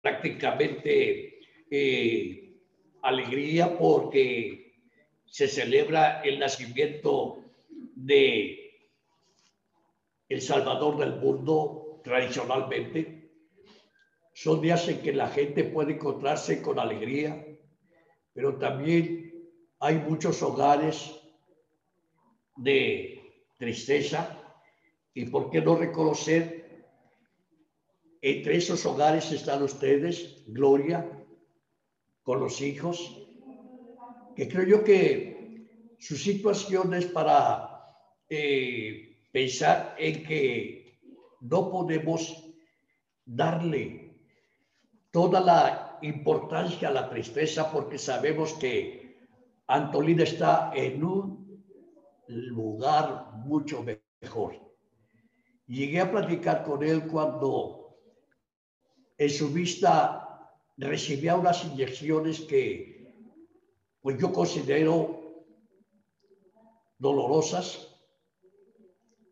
prácticamente 0.00 1.38
eh, 1.70 2.56
alegría 3.02 3.78
porque 3.78 4.67
se 5.30 5.48
celebra 5.48 6.20
el 6.22 6.38
nacimiento 6.38 7.44
de 7.68 8.68
el 10.28 10.42
Salvador 10.42 10.98
del 10.98 11.16
mundo 11.16 12.00
tradicionalmente. 12.04 13.30
Son 14.34 14.60
días 14.60 14.88
en 14.88 15.00
que 15.00 15.12
la 15.12 15.28
gente 15.28 15.64
puede 15.64 15.94
encontrarse 15.94 16.62
con 16.62 16.78
alegría, 16.78 17.44
pero 18.32 18.56
también 18.58 19.32
hay 19.80 19.96
muchos 19.96 20.42
hogares 20.42 21.18
de 22.56 23.20
tristeza 23.58 24.38
y 25.14 25.26
por 25.26 25.50
qué 25.50 25.60
no 25.60 25.76
reconocer 25.76 26.58
entre 28.20 28.56
esos 28.56 28.84
hogares 28.84 29.30
están 29.30 29.62
ustedes, 29.62 30.42
Gloria, 30.46 31.08
con 32.22 32.40
los 32.40 32.60
hijos, 32.60 33.27
que 34.38 34.46
creo 34.46 34.66
yo 34.68 34.84
que 34.84 35.66
su 35.98 36.16
situación 36.16 36.94
es 36.94 37.06
para 37.06 37.92
eh, 38.28 39.26
pensar 39.32 39.96
en 39.98 40.22
que 40.22 41.00
no 41.40 41.68
podemos 41.68 42.48
darle 43.24 44.14
toda 45.10 45.40
la 45.40 45.98
importancia 46.02 46.86
a 46.86 46.92
la 46.92 47.10
tristeza 47.10 47.68
porque 47.72 47.98
sabemos 47.98 48.52
que 48.52 49.26
Antolina 49.66 50.22
está 50.22 50.70
en 50.72 51.02
un 51.02 51.64
lugar 52.28 53.32
mucho 53.44 53.84
mejor. 54.22 54.54
Llegué 55.66 55.98
a 55.98 56.12
platicar 56.12 56.62
con 56.62 56.84
él 56.84 57.08
cuando 57.08 57.98
en 59.18 59.30
su 59.30 59.48
vista 59.48 60.54
recibía 60.76 61.34
unas 61.34 61.64
inyecciones 61.64 62.42
que 62.42 62.97
pues 64.00 64.18
yo 64.18 64.32
considero 64.32 65.44
dolorosas. 66.98 67.94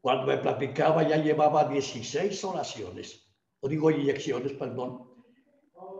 Cuando 0.00 0.26
me 0.26 0.38
platicaba 0.38 1.06
ya 1.06 1.16
llevaba 1.16 1.64
16 1.64 2.44
oraciones, 2.44 3.28
o 3.60 3.68
digo 3.68 3.90
inyecciones, 3.90 4.52
perdón, 4.52 5.10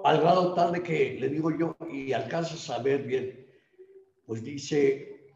al 0.05 0.21
grado 0.21 0.55
tal 0.55 0.73
de 0.73 0.83
que 0.83 1.19
le 1.19 1.29
digo 1.29 1.51
yo, 1.51 1.77
y 1.91 2.13
alcanza 2.13 2.55
a 2.55 2.59
saber 2.59 3.03
bien, 3.03 3.47
pues 4.25 4.43
dice, 4.43 5.35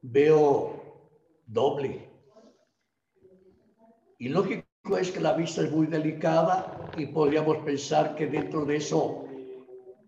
veo 0.00 1.10
doble. 1.46 2.08
Y 4.18 4.28
lógico 4.28 4.64
es 4.98 5.10
que 5.10 5.20
la 5.20 5.34
vista 5.34 5.62
es 5.62 5.70
muy 5.70 5.86
delicada 5.86 6.90
y 6.96 7.06
podríamos 7.06 7.58
pensar 7.58 8.16
que 8.16 8.26
dentro 8.26 8.64
de 8.64 8.76
eso, 8.76 9.26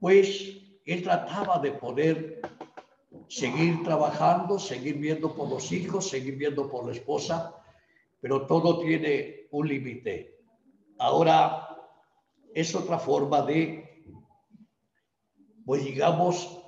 pues 0.00 0.59
él 0.84 1.02
trataba 1.02 1.58
de 1.58 1.72
poder 1.72 2.40
seguir 3.28 3.82
trabajando, 3.82 4.58
seguir 4.58 4.96
viendo 4.98 5.34
por 5.34 5.48
los 5.48 5.70
hijos, 5.72 6.08
seguir 6.08 6.36
viendo 6.36 6.68
por 6.68 6.86
la 6.86 6.92
esposa, 6.92 7.54
pero 8.20 8.46
todo 8.46 8.80
tiene 8.80 9.48
un 9.50 9.68
límite. 9.68 10.38
Ahora 10.98 11.68
es 12.54 12.74
otra 12.74 12.98
forma 12.98 13.42
de, 13.42 14.04
pues 15.64 15.84
digamos, 15.84 16.60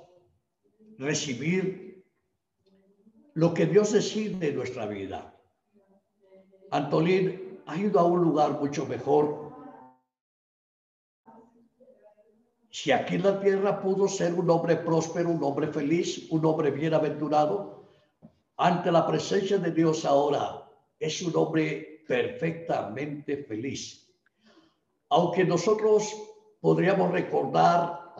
recibir 0.97 2.03
lo 3.33 3.53
que 3.53 3.65
Dios 3.65 3.91
decide 3.91 4.49
en 4.49 4.55
nuestra 4.55 4.85
vida. 4.85 5.33
Antolín 6.71 7.59
ha 7.65 7.77
ido 7.77 7.99
a 7.99 8.03
un 8.03 8.21
lugar 8.21 8.59
mucho 8.59 8.85
mejor. 8.85 9.42
Si 12.73 12.91
aquí 12.91 13.15
en 13.15 13.23
la 13.23 13.39
tierra 13.39 13.79
pudo 13.79 14.07
ser 14.07 14.33
un 14.33 14.49
hombre 14.49 14.77
próspero, 14.77 15.29
un 15.29 15.43
hombre 15.43 15.67
feliz, 15.67 16.27
un 16.31 16.43
hombre 16.43 16.71
bienaventurado, 16.71 17.83
ante 18.57 18.91
la 18.91 19.05
presencia 19.05 19.59
de 19.59 19.71
Dios 19.71 20.05
ahora 20.05 20.67
es 20.99 21.21
un 21.21 21.35
hombre 21.35 22.03
perfectamente 22.07 23.43
feliz. 23.43 24.11
Aunque 25.09 25.43
nosotros 25.43 26.15
podríamos 26.61 27.11
recordar 27.11 28.15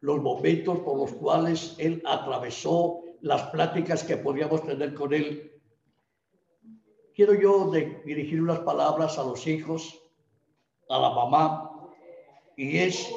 los 0.00 0.22
momentos 0.22 0.78
por 0.78 0.96
los 0.96 1.12
cuales 1.12 1.74
él 1.76 2.02
atravesó 2.06 3.02
las 3.20 3.42
pláticas 3.50 4.02
que 4.04 4.16
podíamos 4.16 4.64
tener 4.64 4.94
con 4.94 5.12
él 5.12 5.52
quiero 7.16 7.32
yo 7.34 7.70
dirigir 8.04 8.42
unas 8.42 8.58
palabras 8.60 9.18
a 9.18 9.24
los 9.24 9.46
hijos, 9.46 9.98
a 10.90 10.98
la 10.98 11.10
mamá, 11.10 11.72
y 12.56 12.76
es 12.76 13.10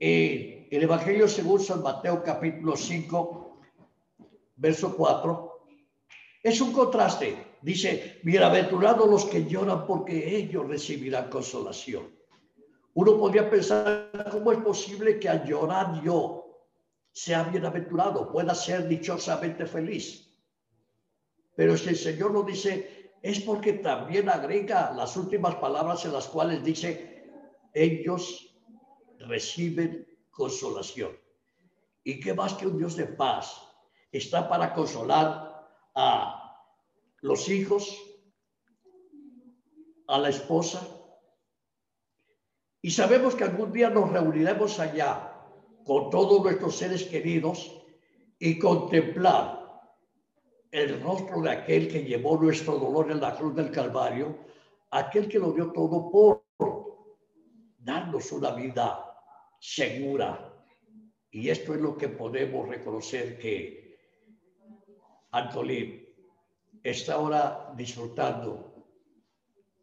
eh, 0.00 0.68
el 0.70 0.82
Evangelio 0.82 1.26
según 1.28 1.60
San 1.60 1.82
Mateo 1.82 2.22
capítulo 2.22 2.76
5, 2.76 3.60
verso 4.56 4.96
4. 4.96 5.66
Es 6.42 6.60
un 6.60 6.72
contraste. 6.72 7.46
Dice, 7.60 8.20
bienaventurados 8.22 9.08
los 9.08 9.24
que 9.24 9.44
lloran 9.44 9.84
porque 9.86 10.36
ellos 10.36 10.68
recibirán 10.68 11.28
consolación. 11.28 12.16
Uno 12.94 13.18
podría 13.18 13.50
pensar, 13.50 14.10
¿cómo 14.30 14.52
es 14.52 14.58
posible 14.58 15.18
que 15.18 15.28
al 15.28 15.44
llorar 15.44 16.00
yo 16.02 16.64
sea 17.12 17.44
bienaventurado, 17.44 18.30
pueda 18.30 18.54
ser 18.54 18.86
dichosamente 18.86 19.66
feliz? 19.66 20.32
Pero 21.56 21.76
si 21.76 21.88
el 21.88 21.96
Señor 21.96 22.32
nos 22.32 22.46
dice, 22.46 23.12
es 23.20 23.40
porque 23.40 23.74
también 23.74 24.28
agrega 24.28 24.92
las 24.96 25.16
últimas 25.16 25.56
palabras 25.56 26.04
en 26.04 26.12
las 26.12 26.28
cuales 26.28 26.62
dice, 26.62 27.24
ellos 27.74 28.47
reciben 29.20 30.06
consolación. 30.30 31.16
¿Y 32.04 32.20
qué 32.20 32.34
más 32.34 32.54
que 32.54 32.66
un 32.66 32.78
Dios 32.78 32.96
de 32.96 33.06
paz 33.06 33.62
está 34.12 34.48
para 34.48 34.72
consolar 34.72 35.68
a 35.94 36.64
los 37.20 37.48
hijos, 37.48 37.96
a 40.06 40.18
la 40.18 40.28
esposa? 40.28 40.86
Y 42.80 42.90
sabemos 42.90 43.34
que 43.34 43.44
algún 43.44 43.72
día 43.72 43.90
nos 43.90 44.10
reuniremos 44.10 44.78
allá 44.78 45.34
con 45.84 46.10
todos 46.10 46.42
nuestros 46.42 46.76
seres 46.76 47.04
queridos 47.04 47.74
y 48.38 48.58
contemplar 48.58 49.58
el 50.70 51.02
rostro 51.02 51.40
de 51.40 51.50
aquel 51.50 51.88
que 51.88 52.04
llevó 52.04 52.36
nuestro 52.36 52.78
dolor 52.78 53.10
en 53.10 53.20
la 53.20 53.34
cruz 53.36 53.54
del 53.56 53.72
Calvario, 53.72 54.38
aquel 54.90 55.28
que 55.28 55.38
lo 55.38 55.52
dio 55.52 55.72
todo 55.72 56.10
por 56.10 56.44
darnos 57.78 58.30
una 58.32 58.50
vida 58.52 59.07
segura. 59.58 60.54
Y 61.30 61.50
esto 61.50 61.74
es 61.74 61.80
lo 61.80 61.96
que 61.96 62.08
podemos 62.08 62.68
reconocer 62.68 63.38
que 63.38 63.98
Antolín 65.30 66.06
está 66.82 67.14
ahora 67.14 67.72
disfrutando, 67.76 68.86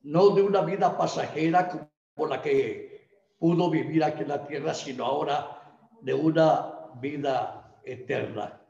no 0.03 0.29
de 0.29 0.41
una 0.41 0.61
vida 0.61 0.97
pasajera 0.97 1.91
como 2.15 2.29
la 2.29 2.41
que 2.41 3.09
pudo 3.37 3.69
vivir 3.69 4.03
aquí 4.03 4.23
en 4.23 4.29
la 4.29 4.45
tierra, 4.47 4.73
sino 4.73 5.05
ahora 5.05 5.61
de 6.01 6.13
una 6.13 6.91
vida 6.99 7.79
eterna. 7.83 8.61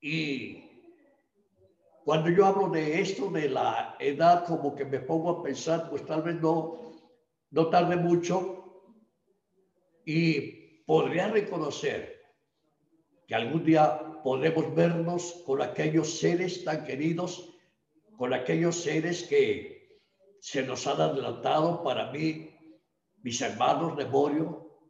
Y 0.00 0.70
cuando 2.04 2.30
yo 2.30 2.46
hablo 2.46 2.68
de 2.68 3.00
esto, 3.00 3.30
de 3.30 3.48
la 3.50 3.96
edad, 3.98 4.46
como 4.46 4.74
que 4.74 4.84
me 4.84 5.00
pongo 5.00 5.30
a 5.30 5.42
pensar, 5.42 5.90
pues 5.90 6.06
tal 6.06 6.22
vez 6.22 6.40
no, 6.40 6.92
no 7.50 7.68
tarde 7.68 7.96
mucho 7.96 8.59
y 10.12 10.82
podría 10.86 11.28
reconocer 11.28 12.20
que 13.28 13.34
algún 13.36 13.64
día 13.64 14.20
podremos 14.24 14.74
vernos 14.74 15.44
con 15.46 15.62
aquellos 15.62 16.18
seres 16.18 16.64
tan 16.64 16.82
queridos, 16.82 17.54
con 18.16 18.34
aquellos 18.34 18.74
seres 18.82 19.22
que 19.22 20.00
se 20.40 20.64
nos 20.64 20.84
han 20.88 21.00
adelantado 21.00 21.84
para 21.84 22.10
mí, 22.10 22.50
mis 23.22 23.40
hermanos 23.40 23.96
Neborio, 23.96 24.80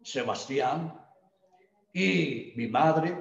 Sebastián 0.00 0.94
y 1.92 2.52
mi 2.54 2.68
madre, 2.68 3.20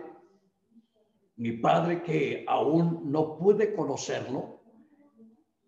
mi 1.37 1.53
padre 1.53 2.03
que 2.03 2.45
aún 2.47 3.11
no 3.11 3.35
pude 3.39 3.73
conocerlo, 3.73 4.61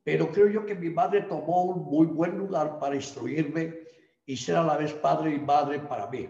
pero 0.03 0.31
creo 0.31 0.49
yo 0.49 0.65
que 0.67 0.75
mi 0.75 0.91
madre 0.91 1.23
tomó 1.23 1.63
un 1.63 1.83
muy 1.85 2.05
buen 2.05 2.37
lugar 2.37 2.77
para 2.77 2.93
instruirme 2.93 3.83
y 4.25 4.37
ser 4.37 4.55
a 4.55 4.63
la 4.63 4.77
vez 4.77 4.93
padre 4.93 5.35
y 5.35 5.39
madre 5.39 5.79
para 5.79 6.07
mí. 6.07 6.29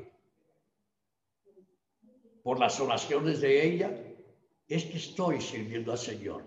Por 2.44 2.60
las 2.60 2.80
oraciones 2.80 3.42
de 3.42 3.66
ella, 3.66 4.14
es 4.68 4.86
que 4.86 4.98
estoy 4.98 5.40
sirviendo 5.40 5.92
al 5.92 5.98
Señor. 5.98 6.44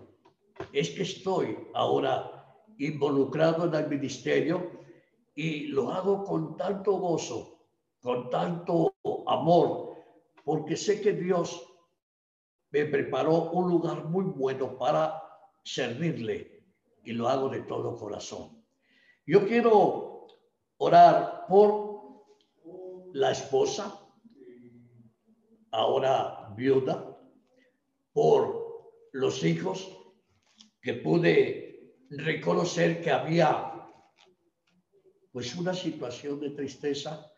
Es 0.73 0.89
que 0.91 1.03
estoy 1.03 1.57
ahora 1.73 2.37
involucrado 2.77 3.65
en 3.65 3.75
el 3.75 3.89
ministerio 3.89 4.71
y 5.33 5.67
lo 5.67 5.91
hago 5.91 6.23
con 6.23 6.57
tanto 6.57 6.93
gozo, 6.93 7.67
con 8.01 8.29
tanto 8.29 8.93
amor, 9.27 9.95
porque 10.43 10.75
sé 10.75 11.01
que 11.01 11.13
Dios 11.13 11.63
me 12.71 12.85
preparó 12.85 13.51
un 13.51 13.69
lugar 13.69 14.05
muy 14.05 14.25
bueno 14.25 14.77
para 14.77 15.23
servirle 15.63 16.65
y 17.03 17.13
lo 17.13 17.27
hago 17.27 17.49
de 17.49 17.61
todo 17.61 17.95
corazón. 17.95 18.63
Yo 19.25 19.45
quiero 19.47 20.16
orar 20.77 21.45
por 21.47 21.87
la 23.13 23.31
esposa, 23.31 23.99
ahora 25.71 26.53
viuda, 26.55 27.17
por 28.13 28.91
los 29.11 29.43
hijos, 29.43 29.91
que 30.81 30.93
pude 30.93 31.95
reconocer 32.09 33.01
que 33.01 33.11
había 33.11 33.73
pues 35.31 35.55
una 35.55 35.73
situación 35.73 36.39
de 36.39 36.51
tristeza, 36.51 37.31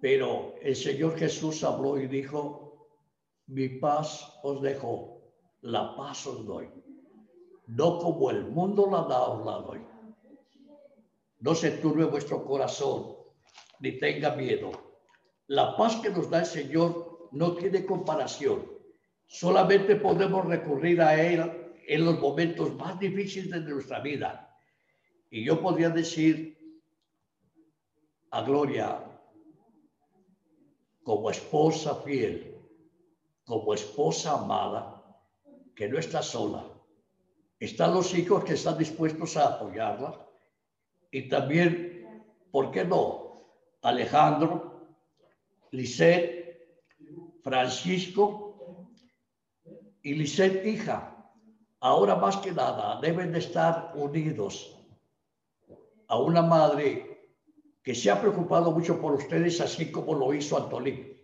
pero 0.00 0.54
el 0.60 0.74
Señor 0.74 1.16
Jesús 1.16 1.62
habló 1.62 1.98
y 1.98 2.06
dijo, 2.06 2.88
mi 3.46 3.68
paz 3.68 4.38
os 4.42 4.60
dejo, 4.60 5.22
la 5.60 5.94
paz 5.96 6.26
os 6.26 6.44
doy. 6.44 6.68
No 7.68 7.98
como 7.98 8.30
el 8.30 8.44
mundo 8.46 8.88
la 8.90 9.02
da, 9.02 9.28
os 9.28 9.44
la 9.44 9.58
doy. 9.58 9.95
No 11.46 11.54
se 11.54 11.70
turbe 11.70 12.04
vuestro 12.06 12.44
corazón, 12.44 13.14
ni 13.78 14.00
tenga 14.00 14.34
miedo. 14.34 14.72
La 15.46 15.76
paz 15.76 15.94
que 16.02 16.10
nos 16.10 16.28
da 16.28 16.40
el 16.40 16.46
Señor 16.46 17.28
no 17.30 17.54
tiene 17.54 17.86
comparación. 17.86 18.68
Solamente 19.28 19.94
podemos 19.94 20.44
recurrir 20.44 21.00
a 21.00 21.14
Él 21.14 21.38
en 21.86 22.04
los 22.04 22.18
momentos 22.18 22.74
más 22.74 22.98
difíciles 22.98 23.64
de 23.64 23.70
nuestra 23.74 24.00
vida. 24.00 24.58
Y 25.30 25.44
yo 25.44 25.60
podría 25.62 25.88
decir 25.88 26.58
a 28.32 28.42
Gloria, 28.42 29.04
como 31.04 31.30
esposa 31.30 31.94
fiel, 32.02 32.60
como 33.44 33.72
esposa 33.72 34.32
amada, 34.32 35.16
que 35.76 35.88
no 35.88 35.96
está 35.96 36.22
sola. 36.22 36.64
Están 37.60 37.94
los 37.94 38.12
hijos 38.18 38.42
que 38.42 38.54
están 38.54 38.76
dispuestos 38.76 39.36
a 39.36 39.46
apoyarla. 39.46 40.25
Y 41.16 41.30
también, 41.30 42.28
¿por 42.50 42.70
qué 42.70 42.84
no? 42.84 43.32
Alejandro, 43.80 44.98
Lisette, 45.70 46.84
Francisco 47.42 48.92
y 50.02 50.12
Lisette 50.12 50.66
hija. 50.66 51.26
Ahora 51.80 52.16
más 52.16 52.36
que 52.36 52.52
nada 52.52 53.00
deben 53.00 53.32
de 53.32 53.38
estar 53.38 53.92
unidos 53.94 54.76
a 56.08 56.20
una 56.20 56.42
madre 56.42 57.32
que 57.82 57.94
se 57.94 58.10
ha 58.10 58.20
preocupado 58.20 58.72
mucho 58.72 59.00
por 59.00 59.14
ustedes, 59.14 59.58
así 59.62 59.90
como 59.90 60.14
lo 60.14 60.34
hizo 60.34 60.58
Antolín. 60.58 61.18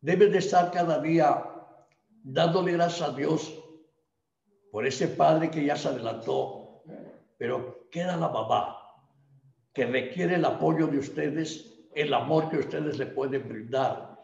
Deben 0.00 0.32
de 0.32 0.38
estar 0.38 0.72
cada 0.72 1.00
día 1.00 1.44
dándole 2.24 2.72
gracias 2.72 3.08
a 3.08 3.12
Dios 3.12 3.54
por 4.72 4.84
ese 4.84 5.06
padre 5.06 5.48
que 5.48 5.64
ya 5.64 5.76
se 5.76 5.86
adelantó, 5.86 6.57
pero 7.38 7.88
queda 7.90 8.16
la 8.16 8.28
mamá, 8.28 8.76
que 9.72 9.86
requiere 9.86 10.34
el 10.34 10.44
apoyo 10.44 10.88
de 10.88 10.98
ustedes, 10.98 11.86
el 11.94 12.12
amor 12.12 12.50
que 12.50 12.58
ustedes 12.58 12.98
le 12.98 13.06
pueden 13.06 13.48
brindar 13.48 14.18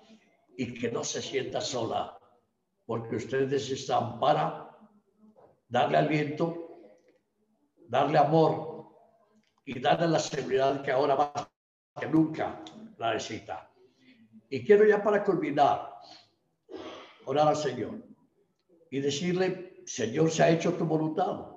y 0.56 0.74
que 0.74 0.90
no 0.90 1.04
se 1.04 1.22
sienta 1.22 1.60
sola, 1.60 2.18
porque 2.84 3.16
ustedes 3.16 3.70
están 3.70 4.18
para 4.18 4.76
darle 5.68 5.96
aliento, 5.98 6.64
darle 7.88 8.18
amor 8.18 8.86
y 9.64 9.80
darle 9.80 10.08
la 10.08 10.18
seguridad 10.18 10.82
que 10.82 10.90
ahora 10.90 11.16
más 11.16 11.48
que 11.98 12.06
nunca 12.06 12.60
la 12.98 13.14
necesita. 13.14 13.70
Y 14.48 14.64
quiero 14.64 14.84
ya 14.86 15.02
para 15.02 15.24
culminar, 15.24 15.94
orar 17.24 17.48
al 17.48 17.56
Señor 17.56 18.02
y 18.90 19.00
decirle, 19.00 19.82
Señor, 19.86 20.30
se 20.30 20.42
ha 20.42 20.50
hecho 20.50 20.74
tu 20.74 20.84
voluntad. 20.84 21.53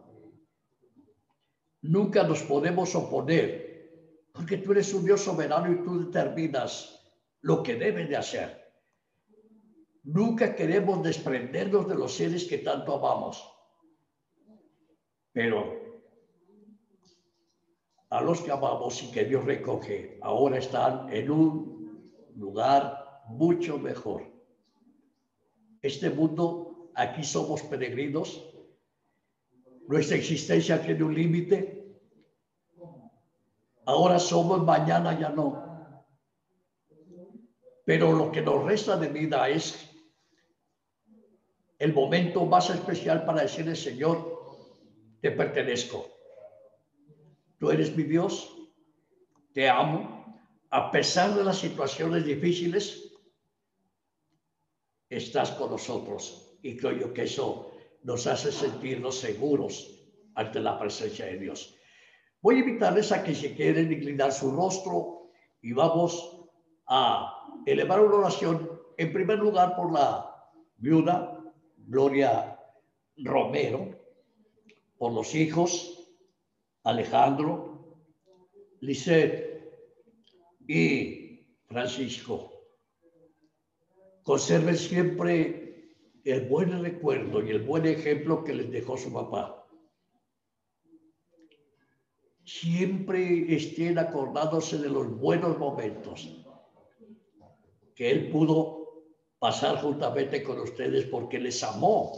Nunca 1.87 2.23
nos 2.23 2.43
podemos 2.43 2.93
oponer, 2.95 4.29
porque 4.33 4.57
tú 4.57 4.73
eres 4.73 4.93
un 4.93 5.05
Dios 5.05 5.21
soberano 5.21 5.71
y 5.71 5.83
tú 5.83 6.05
determinas 6.05 7.01
lo 7.41 7.63
que 7.63 7.75
debe 7.75 8.05
de 8.05 8.17
hacer. 8.17 8.67
Nunca 10.03 10.55
queremos 10.55 11.01
desprendernos 11.03 11.87
de 11.87 11.95
los 11.95 12.13
seres 12.13 12.45
que 12.45 12.59
tanto 12.59 12.95
amamos. 12.95 13.43
Pero 15.31 15.87
a 18.09 18.21
los 18.21 18.41
que 18.41 18.51
amamos 18.51 19.03
y 19.03 19.11
que 19.11 19.25
Dios 19.25 19.45
recoge, 19.45 20.17
ahora 20.21 20.57
están 20.57 21.11
en 21.13 21.29
un 21.29 22.11
lugar 22.35 23.23
mucho 23.27 23.77
mejor. 23.77 24.23
Este 25.81 26.09
mundo, 26.09 26.91
aquí 26.95 27.23
somos 27.23 27.61
peregrinos, 27.63 28.53
nuestra 29.87 30.17
existencia 30.17 30.81
tiene 30.81 31.03
un 31.03 31.15
límite. 31.15 31.76
Ahora 33.87 34.19
somos, 34.19 34.61
mañana 34.65 35.17
ya 35.17 35.29
no. 35.29 36.03
Pero 37.85 38.11
lo 38.11 38.29
que 38.33 38.41
nos 38.41 38.65
resta 38.65 38.97
de 38.97 39.07
vida 39.07 39.47
es 39.47 39.89
el 41.79 41.93
momento 41.93 42.45
más 42.45 42.69
especial 42.69 43.23
para 43.25 43.43
decirle, 43.43 43.77
Señor, 43.77 44.17
te 45.21 45.31
pertenezco. 45.31 46.05
Tú 47.59 47.71
eres 47.71 47.95
mi 47.95 48.03
Dios, 48.03 48.53
te 49.53 49.69
amo, 49.69 50.37
a 50.69 50.91
pesar 50.91 51.33
de 51.33 51.45
las 51.45 51.57
situaciones 51.57 52.25
difíciles, 52.25 53.13
estás 55.09 55.51
con 55.51 55.71
nosotros. 55.71 56.57
Y 56.61 56.75
creo 56.75 56.91
yo 56.91 57.13
que 57.13 57.23
eso 57.23 57.71
nos 58.03 58.27
hace 58.27 58.51
sentirnos 58.51 59.17
seguros 59.17 59.89
ante 60.35 60.59
la 60.59 60.77
presencia 60.77 61.27
de 61.27 61.37
Dios. 61.37 61.76
Voy 62.41 62.55
a 62.55 62.59
invitarles 62.59 63.11
a 63.11 63.23
que 63.23 63.33
si 63.33 63.55
quieren 63.55 63.91
inclinar 63.91 64.31
su 64.31 64.51
rostro 64.51 65.29
y 65.61 65.73
vamos 65.73 66.37
a 66.87 67.61
elevar 67.65 67.99
una 67.99 68.15
oración, 68.15 68.69
en 68.97 69.13
primer 69.13 69.39
lugar 69.39 69.75
por 69.75 69.91
la 69.91 70.33
viuda 70.77 71.43
Gloria 71.77 72.59
Romero, 73.17 73.89
por 74.97 75.13
los 75.13 75.33
hijos 75.35 75.97
Alejandro, 76.83 77.97
Lisette 78.79 79.73
y 80.67 81.45
Francisco. 81.67 82.51
Conserven 84.23 84.77
siempre 84.77 85.93
el 86.23 86.47
buen 86.47 86.81
recuerdo 86.81 87.43
y 87.43 87.51
el 87.51 87.63
buen 87.63 87.85
ejemplo 87.85 88.43
que 88.43 88.53
les 88.53 88.71
dejó 88.71 88.97
su 88.97 89.11
papá. 89.11 89.66
Siempre 92.47 93.53
estén 93.53 93.99
acordándose 93.99 94.77
de 94.77 94.87
los 94.87 95.19
buenos 95.19 95.59
momentos 95.59 96.33
que 97.93 98.09
Él 98.09 98.31
pudo 98.31 99.03
pasar 99.37 99.81
juntamente 99.81 100.41
con 100.43 100.57
ustedes 100.61 101.05
porque 101.07 101.39
les 101.39 101.61
amó 101.61 102.13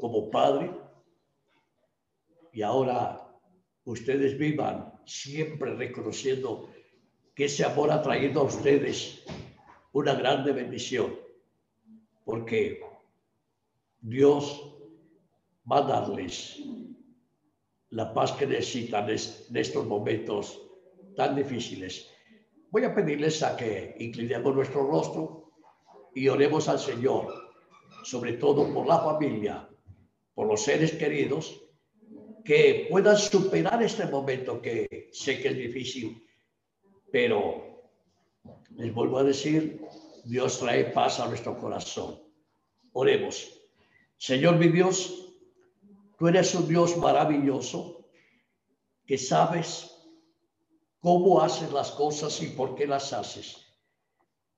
como 0.00 0.30
Padre. 0.30 0.72
Y 2.52 2.62
ahora 2.62 3.24
ustedes 3.84 4.36
vivan 4.36 4.92
siempre 5.04 5.76
reconociendo 5.76 6.68
que 7.36 7.44
ese 7.44 7.64
amor 7.64 7.92
ha 7.92 8.02
traído 8.02 8.40
a 8.40 8.44
ustedes 8.44 9.22
una 9.92 10.14
grande 10.14 10.52
bendición, 10.52 11.14
porque 12.24 12.80
Dios 14.00 14.74
va 15.70 15.78
a 15.78 15.82
darles 15.82 16.58
la 17.96 18.12
paz 18.12 18.32
que 18.32 18.46
necesitan 18.46 19.08
en 19.08 19.56
estos 19.56 19.86
momentos 19.86 20.60
tan 21.16 21.34
difíciles. 21.34 22.10
Voy 22.70 22.84
a 22.84 22.94
pedirles 22.94 23.42
a 23.42 23.56
que 23.56 23.96
inclinemos 23.98 24.54
nuestro 24.54 24.86
rostro 24.86 25.54
y 26.14 26.28
oremos 26.28 26.68
al 26.68 26.78
Señor, 26.78 27.32
sobre 28.04 28.34
todo 28.34 28.70
por 28.74 28.86
la 28.86 28.98
familia, 28.98 29.66
por 30.34 30.46
los 30.46 30.62
seres 30.62 30.92
queridos, 30.92 31.62
que 32.44 32.86
puedan 32.90 33.16
superar 33.16 33.82
este 33.82 34.04
momento 34.04 34.60
que 34.60 35.08
sé 35.12 35.40
que 35.40 35.48
es 35.48 35.56
difícil, 35.56 36.22
pero 37.10 37.80
les 38.76 38.92
vuelvo 38.92 39.20
a 39.20 39.24
decir, 39.24 39.80
Dios 40.26 40.58
trae 40.58 40.84
paz 40.92 41.18
a 41.18 41.28
nuestro 41.28 41.56
corazón. 41.56 42.20
Oremos. 42.92 43.58
Señor 44.18 44.56
mi 44.56 44.68
Dios, 44.68 45.25
tú 46.18 46.28
eres 46.28 46.54
un 46.54 46.68
Dios 46.68 46.96
maravilloso 46.96 48.08
que 49.06 49.18
sabes 49.18 49.92
cómo 51.00 51.40
haces 51.40 51.72
las 51.72 51.90
cosas 51.92 52.42
y 52.42 52.48
por 52.48 52.74
qué 52.74 52.86
las 52.86 53.12
haces. 53.12 53.56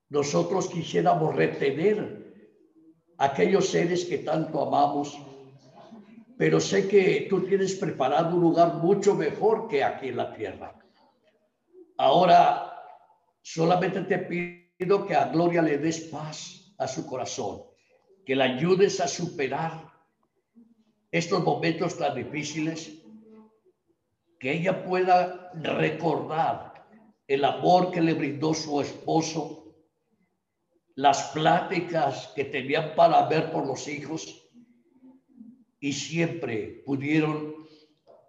Nosotros 0.09 0.67
quisiéramos 0.67 1.35
retener 1.35 2.53
aquellos 3.17 3.69
seres 3.69 4.05
que 4.05 4.19
tanto 4.19 4.61
amamos 4.61 5.17
pero 6.39 6.61
sé 6.61 6.87
que 6.87 7.27
tú 7.29 7.41
tienes 7.41 7.75
preparado 7.75 8.33
un 8.33 8.41
lugar 8.41 8.75
mucho 8.75 9.13
mejor 9.13 9.67
que 9.67 9.83
aquí 9.83 10.07
en 10.07 10.15
la 10.15 10.33
tierra. 10.33 10.73
Ahora, 11.97 12.81
solamente 13.41 14.03
te 14.03 14.19
pido 14.19 15.05
que 15.05 15.15
a 15.15 15.25
Gloria 15.25 15.61
le 15.61 15.77
des 15.77 15.99
paz 16.07 16.73
a 16.77 16.87
su 16.87 17.05
corazón, 17.05 17.63
que 18.25 18.37
la 18.37 18.45
ayudes 18.45 19.01
a 19.01 19.07
superar 19.09 19.88
estos 21.11 21.43
momentos 21.43 21.97
tan 21.97 22.15
difíciles, 22.15 22.99
que 24.39 24.53
ella 24.53 24.83
pueda 24.83 25.51
recordar 25.53 26.87
el 27.27 27.43
amor 27.43 27.91
que 27.91 28.01
le 28.01 28.13
brindó 28.13 28.53
su 28.53 28.79
esposo, 28.81 29.75
las 30.95 31.29
pláticas 31.31 32.31
que 32.35 32.45
tenían 32.45 32.95
para 32.95 33.27
ver 33.27 33.51
por 33.51 33.65
los 33.65 33.87
hijos, 33.87 34.49
y 35.79 35.93
siempre 35.93 36.83
pudieron 36.85 37.55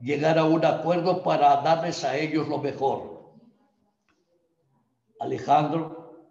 llegar 0.00 0.38
a 0.38 0.44
un 0.44 0.64
acuerdo 0.64 1.22
para 1.22 1.56
darles 1.62 2.04
a 2.04 2.16
ellos 2.16 2.48
lo 2.48 2.58
mejor. 2.58 3.34
Alejandro, 5.18 6.30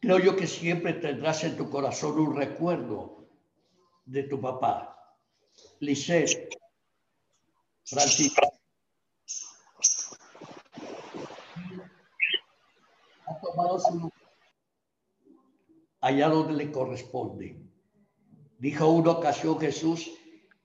creo 0.00 0.18
yo 0.18 0.36
que 0.36 0.46
siempre 0.46 0.94
tendrás 0.94 1.44
en 1.44 1.56
tu 1.56 1.70
corazón 1.70 2.18
un 2.18 2.36
recuerdo 2.36 3.19
de 4.04 4.22
tu 4.24 4.40
papá. 4.40 4.96
Lisette, 5.80 6.48
Francisco. 7.84 8.52
Ha 13.26 13.40
tomado 13.40 13.78
su 13.78 14.10
allá 16.00 16.28
donde 16.28 16.54
le 16.54 16.72
corresponde 16.72 17.70
Dijo 18.60 18.90
una 18.90 19.12
ocasión 19.12 19.58
Jesús, 19.58 20.10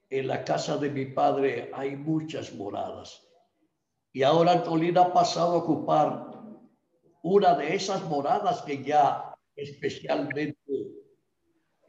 en 0.09 0.27
la 0.27 0.43
casa 0.43 0.75
de 0.77 0.89
mi 0.89 1.05
padre 1.05 1.71
hay 1.73 1.95
muchas 1.95 2.53
moradas. 2.53 3.25
Y 4.11 4.21
ahora 4.21 4.51
Antolina 4.51 5.03
ha 5.03 5.13
pasado 5.13 5.53
a 5.53 5.57
ocupar 5.59 6.29
una 7.23 7.55
de 7.55 7.73
esas 7.73 8.03
moradas 8.03 8.63
que 8.63 8.83
ya 8.83 9.33
especialmente 9.55 10.57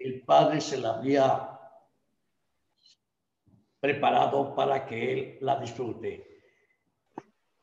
el 0.06 0.22
padre 0.22 0.60
se 0.60 0.78
la 0.78 0.94
había 0.94 1.50
preparado 3.80 4.54
para 4.54 4.86
que 4.86 5.12
él 5.12 5.38
la 5.40 5.60
disfrute. 5.60 6.24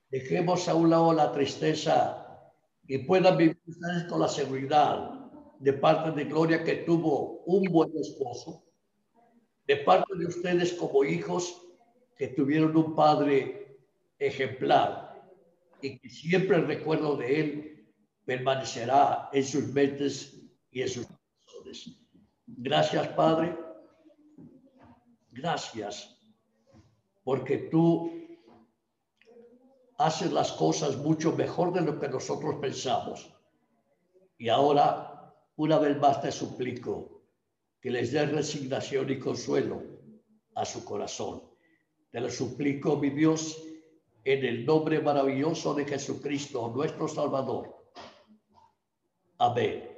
Dejemos 0.09 0.67
a 0.67 0.75
un 0.75 0.89
lado 0.89 1.13
la 1.13 1.31
tristeza 1.31 2.51
y 2.85 2.99
puedan 2.99 3.37
vivir 3.37 3.61
ustedes 3.65 4.03
con 4.05 4.19
la 4.19 4.27
seguridad 4.27 5.09
de 5.59 5.73
parte 5.73 6.11
de 6.11 6.25
Gloria 6.25 6.63
que 6.63 6.77
tuvo 6.77 7.43
un 7.45 7.63
buen 7.71 7.95
esposo, 7.97 8.65
de 9.65 9.77
parte 9.77 10.13
de 10.17 10.25
ustedes 10.25 10.73
como 10.73 11.05
hijos 11.05 11.61
que 12.17 12.27
tuvieron 12.27 12.75
un 12.75 12.93
padre 12.93 13.79
ejemplar 14.19 15.31
y 15.81 15.97
que 15.97 16.09
siempre 16.09 16.57
el 16.57 16.67
recuerdo 16.67 17.15
de 17.15 17.39
él 17.39 17.93
permanecerá 18.25 19.29
en 19.31 19.43
sus 19.45 19.67
mentes 19.73 20.41
y 20.71 20.81
en 20.81 20.89
sus 20.89 21.07
corazones. 21.07 22.02
Gracias, 22.57 23.07
Padre. 23.09 23.57
Gracias, 25.31 26.15
porque 27.23 27.57
tú 27.57 28.11
haces 29.97 30.31
las 30.31 30.51
cosas 30.51 30.97
mucho 30.97 31.31
mejor 31.33 31.73
de 31.73 31.81
lo 31.81 31.99
que 31.99 32.07
nosotros 32.07 32.55
pensamos. 32.61 33.33
Y 34.37 34.49
ahora 34.49 35.33
una 35.55 35.79
vez 35.79 35.97
más 35.99 36.21
te 36.21 36.31
suplico 36.31 37.23
que 37.81 37.89
les 37.89 38.11
des 38.11 38.31
resignación 38.31 39.09
y 39.09 39.19
consuelo 39.19 39.81
a 40.55 40.65
su 40.65 40.85
corazón. 40.85 41.43
Te 42.11 42.19
lo 42.19 42.29
suplico, 42.29 42.97
mi 42.97 43.09
Dios, 43.09 43.61
en 44.23 44.45
el 44.45 44.65
nombre 44.65 44.99
maravilloso 44.99 45.73
de 45.73 45.85
Jesucristo, 45.85 46.71
nuestro 46.73 47.07
Salvador. 47.07 47.75
Amén. 49.39 49.89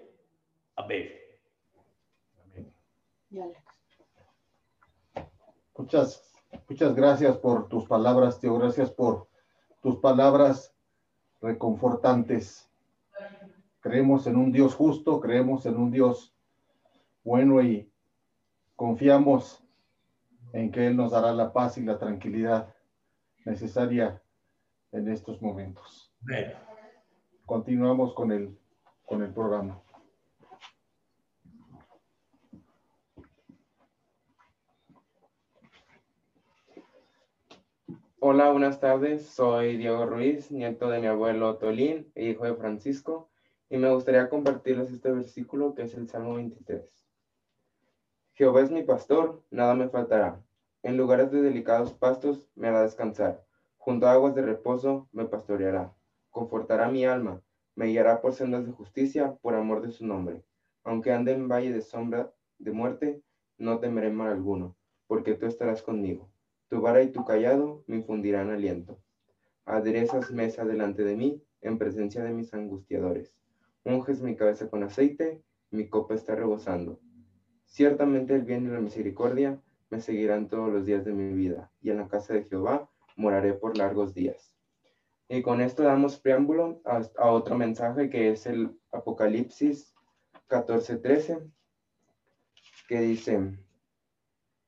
Amén. 0.76 1.25
Muchas, 5.78 6.34
muchas 6.70 6.96
gracias 6.96 7.38
por 7.38 7.68
tus 7.68 7.86
palabras, 7.86 8.40
tío. 8.40 8.58
Gracias 8.58 8.92
por 8.92 9.28
tus 9.82 9.98
palabras 9.98 10.74
reconfortantes. 11.42 12.70
Creemos 13.82 14.26
en 14.26 14.36
un 14.36 14.52
Dios 14.52 14.74
justo, 14.74 15.20
creemos 15.20 15.66
en 15.66 15.78
un 15.78 15.92
Dios 15.92 16.34
bueno 17.24 17.62
y 17.62 17.92
confiamos 18.76 19.64
en 20.54 20.72
que 20.72 20.88
Él 20.88 20.96
nos 20.96 21.12
dará 21.12 21.34
la 21.34 21.52
paz 21.54 21.78
y 21.78 21.84
la 21.84 22.00
tranquilidad 22.00 22.74
necesaria 23.46 24.22
en 24.92 25.10
estos 25.10 25.42
momentos. 25.42 26.12
Continuamos 27.46 28.14
con 28.14 28.32
el, 28.32 28.58
con 29.06 29.22
el 29.22 29.34
programa. 29.34 29.85
Hola, 38.28 38.50
buenas 38.50 38.80
tardes. 38.80 39.28
Soy 39.28 39.78
Diego 39.78 40.08
Ruiz, 40.08 40.50
nieto 40.50 40.90
de 40.90 41.00
mi 41.00 41.06
abuelo 41.06 41.58
Tolín 41.60 42.12
e 42.16 42.26
hijo 42.26 42.46
de 42.46 42.56
Francisco. 42.56 43.30
Y 43.70 43.78
me 43.78 43.94
gustaría 43.94 44.30
compartirles 44.30 44.92
este 44.92 45.12
versículo 45.12 45.76
que 45.76 45.84
es 45.84 45.94
el 45.94 46.10
Salmo 46.10 46.34
23. 46.34 47.06
Jehová 48.34 48.62
es 48.62 48.72
mi 48.72 48.82
pastor, 48.82 49.44
nada 49.52 49.76
me 49.76 49.90
faltará. 49.90 50.42
En 50.82 50.98
lugares 50.98 51.30
de 51.30 51.44
delicados 51.44 51.94
pastos 51.94 52.50
me 52.56 52.68
hará 52.68 52.82
descansar. 52.82 53.46
Junto 53.78 54.08
a 54.08 54.14
aguas 54.14 54.34
de 54.34 54.42
reposo 54.42 55.08
me 55.12 55.26
pastoreará. 55.26 55.94
Confortará 56.32 56.90
mi 56.90 57.06
alma. 57.06 57.44
Me 57.76 57.86
guiará 57.86 58.22
por 58.22 58.34
sendas 58.34 58.66
de 58.66 58.72
justicia 58.72 59.36
por 59.44 59.54
amor 59.54 59.84
de 59.84 59.92
su 59.92 60.04
nombre. 60.04 60.44
Aunque 60.84 61.14
ande 61.14 61.34
en 61.34 61.48
valle 61.48 61.72
de 61.72 61.82
sombra 61.82 62.34
de 62.58 62.72
muerte, 62.72 63.22
no 63.60 63.78
temeré 63.78 64.10
mal 64.10 64.30
alguno, 64.30 64.76
porque 65.06 65.36
tú 65.36 65.46
estarás 65.46 65.84
conmigo. 65.84 66.32
Tu 66.70 66.82
vara 66.82 67.02
y 67.02 67.12
tu 67.12 67.24
callado 67.26 67.84
me 67.88 67.98
infundirán 67.98 68.50
aliento. 68.50 69.00
Aderezas 69.66 70.32
mesa 70.32 70.66
delante 70.66 71.04
de 71.04 71.16
mí 71.16 71.44
en 71.62 71.78
presencia 71.78 72.24
de 72.24 72.34
mis 72.34 72.54
angustiadores. 72.54 73.36
Unges 73.84 74.22
mi 74.22 74.36
cabeza 74.36 74.70
con 74.70 74.84
aceite, 74.84 75.44
mi 75.72 75.88
copa 75.90 76.16
está 76.16 76.36
rebosando. 76.36 77.00
Ciertamente 77.66 78.36
el 78.36 78.44
bien 78.44 78.66
y 78.66 78.70
la 78.70 78.80
misericordia 78.80 79.62
me 79.90 80.00
seguirán 80.02 80.48
todos 80.48 80.72
los 80.72 80.86
días 80.86 81.06
de 81.06 81.14
mi 81.14 81.34
vida, 81.34 81.72
y 81.82 81.92
en 81.92 81.98
la 81.98 82.08
casa 82.08 82.34
de 82.34 82.46
Jehová 82.46 82.90
moraré 83.16 83.54
por 83.54 83.78
largos 83.78 84.14
días. 84.14 84.56
Y 85.28 85.42
con 85.42 85.62
esto 85.62 85.84
damos 85.84 86.20
preámbulo 86.20 86.82
a, 86.86 87.32
otro 87.32 87.58
mensaje 87.58 88.10
que 88.10 88.30
es 88.30 88.46
el 88.46 88.80
Apocalipsis 88.92 89.94
14:13, 90.48 91.52
que 92.88 93.00
dice, 93.02 93.58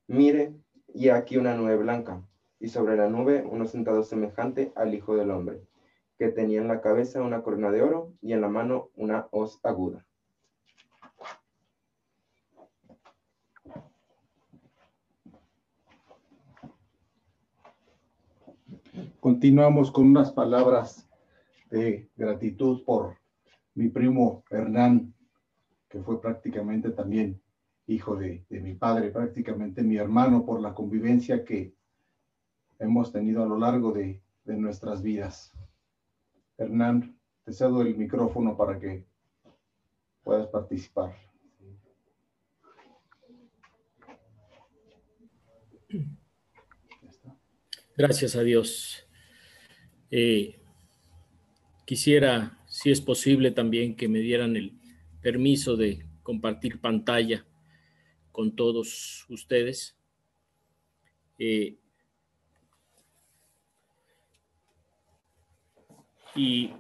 mire, 0.08 0.56
y 0.94 1.10
aquí 1.10 1.38
una 1.38 1.56
nube 1.56 1.78
blanca, 1.78 2.22
y 2.60 2.70
sobre 2.70 2.96
la 2.96 3.10
nube 3.10 3.46
uno 3.50 3.66
sentado 3.66 4.04
semejante 4.04 4.72
al 4.76 4.94
Hijo 4.94 5.16
del 5.16 5.32
Hombre, 5.32 5.62
que 6.18 6.30
tenía 6.30 6.62
en 6.62 6.68
la 6.68 6.82
cabeza 6.82 7.22
una 7.22 7.44
corona 7.44 7.72
de 7.72 7.82
oro 7.82 8.14
y 8.22 8.34
en 8.34 8.42
la 8.42 8.50
mano 8.50 8.90
una 8.96 9.28
hoz 9.32 9.60
aguda. 9.64 10.06
Continuamos 19.20 19.92
con 19.92 20.08
unas 20.08 20.32
palabras 20.32 21.08
de 21.70 22.10
gratitud 22.16 22.84
por 22.86 23.18
mi 23.76 23.90
primo 23.90 24.44
Hernán, 24.50 25.14
que 25.90 26.02
fue 26.02 26.22
prácticamente 26.22 26.92
también 26.92 27.42
hijo 27.88 28.18
de, 28.18 28.46
mi 28.50 28.74
padre, 28.76 29.10
prácticamente 29.10 29.82
mi 29.82 29.98
hermano, 29.98 30.46
por 30.46 30.62
la 30.62 30.74
convivencia 30.74 31.44
que 31.44 31.74
hemos 32.80 33.12
tenido 33.12 33.44
a 33.44 33.48
lo 33.48 33.58
largo 33.58 33.94
de, 33.94 34.22
de 34.44 34.58
nuestras 34.58 35.02
vidas. 35.02 35.54
Hernán, 36.58 37.18
te 37.44 37.54
cedo 37.54 37.82
el 37.82 37.96
micrófono 37.96 38.58
para 38.58 38.78
que 38.78 39.06
puedas 40.24 40.48
participar. 40.48 41.16
Gracias 47.96 48.36
a 48.36 48.44
Dios. 48.44 49.08
Eh, 50.12 50.60
quisiera, 51.86 52.60
si 52.68 52.92
es 52.92 53.02
posible, 53.02 53.52
también 53.52 53.96
que 53.96 54.08
me 54.08 54.20
dieran 54.20 54.56
el 54.56 54.78
permiso 55.22 55.78
de 55.78 56.06
compartir 56.22 56.80
pantalla 56.80 57.47
con 58.38 58.56
todos 58.56 59.26
ustedes. 59.30 59.98
Eh, 61.40 61.76
y 66.36 66.72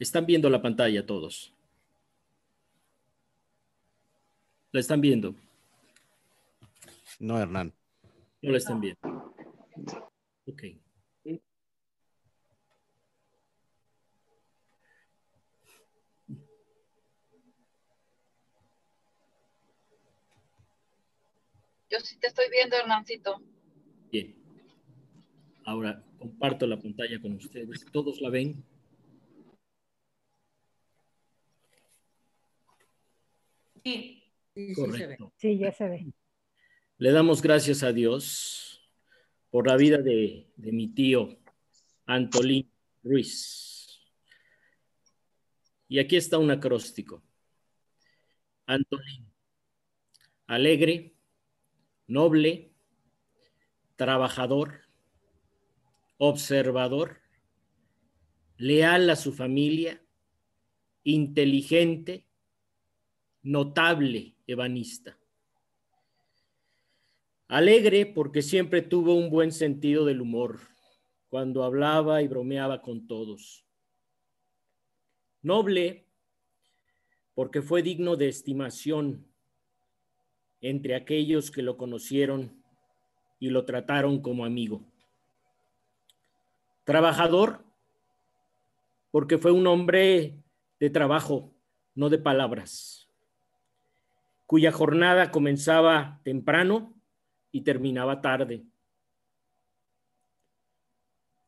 están 0.00 0.26
viendo 0.26 0.50
la 0.50 0.60
pantalla 0.60 1.06
todos. 1.06 1.54
¿La 4.72 4.80
están 4.80 5.00
viendo? 5.00 5.36
No, 7.20 7.38
Hernán. 7.38 7.72
No 8.42 8.50
la 8.50 8.58
están 8.58 8.80
viendo. 8.80 9.32
Ok. 10.48 10.87
Yo 21.90 22.00
sí 22.00 22.18
te 22.18 22.26
estoy 22.26 22.46
viendo, 22.50 22.76
Hernancito. 22.76 23.42
Bien. 24.12 24.34
Ahora 25.64 26.04
comparto 26.18 26.66
la 26.66 26.78
pantalla 26.78 27.20
con 27.20 27.32
ustedes. 27.34 27.84
¿Todos 27.92 28.20
la 28.20 28.30
ven? 28.30 28.62
Sí. 33.84 34.22
Sí, 34.54 34.74
sí, 34.74 34.74
se 34.74 34.82
ve. 34.82 34.88
Correcto. 34.90 35.32
Sí, 35.36 35.58
ya 35.58 35.72
se 35.72 35.88
ve. 35.88 36.12
Le 36.98 37.12
damos 37.12 37.40
gracias 37.40 37.82
a 37.82 37.92
Dios 37.92 38.90
por 39.50 39.66
la 39.68 39.76
vida 39.76 39.98
de, 39.98 40.50
de 40.56 40.72
mi 40.72 40.88
tío 40.88 41.38
Antolín 42.04 42.70
Ruiz. 43.02 44.00
Y 45.86 46.00
aquí 46.00 46.16
está 46.16 46.38
un 46.38 46.50
acróstico. 46.50 47.22
Antolín, 48.66 49.32
alegre, 50.46 51.14
noble, 52.08 52.72
trabajador, 53.96 54.80
observador, 56.16 57.20
leal 58.56 59.08
a 59.10 59.16
su 59.16 59.32
familia, 59.32 60.02
inteligente, 61.04 62.26
notable 63.42 64.34
ebanista. 64.46 65.18
Alegre 67.46 68.04
porque 68.04 68.42
siempre 68.42 68.82
tuvo 68.82 69.14
un 69.14 69.30
buen 69.30 69.52
sentido 69.52 70.04
del 70.04 70.20
humor 70.20 70.60
cuando 71.28 71.62
hablaba 71.62 72.22
y 72.22 72.28
bromeaba 72.28 72.82
con 72.82 73.06
todos. 73.06 73.64
Noble 75.42 76.06
porque 77.34 77.62
fue 77.62 77.82
digno 77.82 78.16
de 78.16 78.28
estimación 78.28 79.27
entre 80.60 80.94
aquellos 80.94 81.50
que 81.50 81.62
lo 81.62 81.76
conocieron 81.76 82.62
y 83.38 83.50
lo 83.50 83.64
trataron 83.64 84.20
como 84.20 84.44
amigo. 84.44 84.82
Trabajador 86.84 87.64
porque 89.10 89.38
fue 89.38 89.52
un 89.52 89.66
hombre 89.66 90.42
de 90.80 90.90
trabajo, 90.90 91.54
no 91.94 92.08
de 92.08 92.18
palabras, 92.18 93.08
cuya 94.46 94.72
jornada 94.72 95.30
comenzaba 95.30 96.20
temprano 96.24 96.94
y 97.50 97.62
terminaba 97.62 98.20
tarde. 98.20 98.64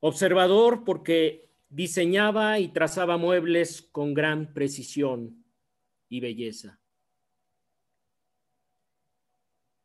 Observador 0.00 0.84
porque 0.84 1.50
diseñaba 1.68 2.58
y 2.58 2.68
trazaba 2.68 3.16
muebles 3.16 3.82
con 3.82 4.14
gran 4.14 4.52
precisión 4.52 5.44
y 6.08 6.20
belleza. 6.20 6.79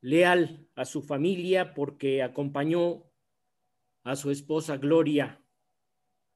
Leal 0.05 0.67
a 0.75 0.85
su 0.85 1.01
familia 1.01 1.73
porque 1.73 2.21
acompañó 2.21 3.01
a 4.03 4.15
su 4.15 4.29
esposa 4.29 4.77
Gloria 4.77 5.41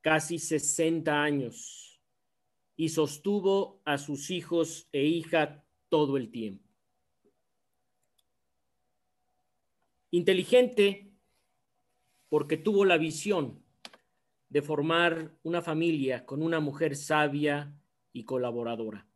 casi 0.01 0.39
60 0.39 1.21
años 1.21 2.01
y 2.75 2.89
sostuvo 2.89 3.79
a 3.85 3.99
sus 3.99 4.31
hijos 4.31 4.89
e 4.91 5.03
hija 5.03 5.63
todo 5.87 6.17
el 6.17 6.31
tiempo. 6.31 6.67
Inteligente 10.09 11.11
porque 12.27 12.57
tuvo 12.57 12.85
la 12.85 12.97
visión 12.97 13.63
de 14.49 14.63
formar 14.63 15.37
una 15.43 15.61
familia 15.61 16.25
con 16.25 16.41
una 16.41 16.59
mujer 16.59 16.95
sabia 16.95 17.71
y 18.13 18.23
colaboradora. 18.23 19.08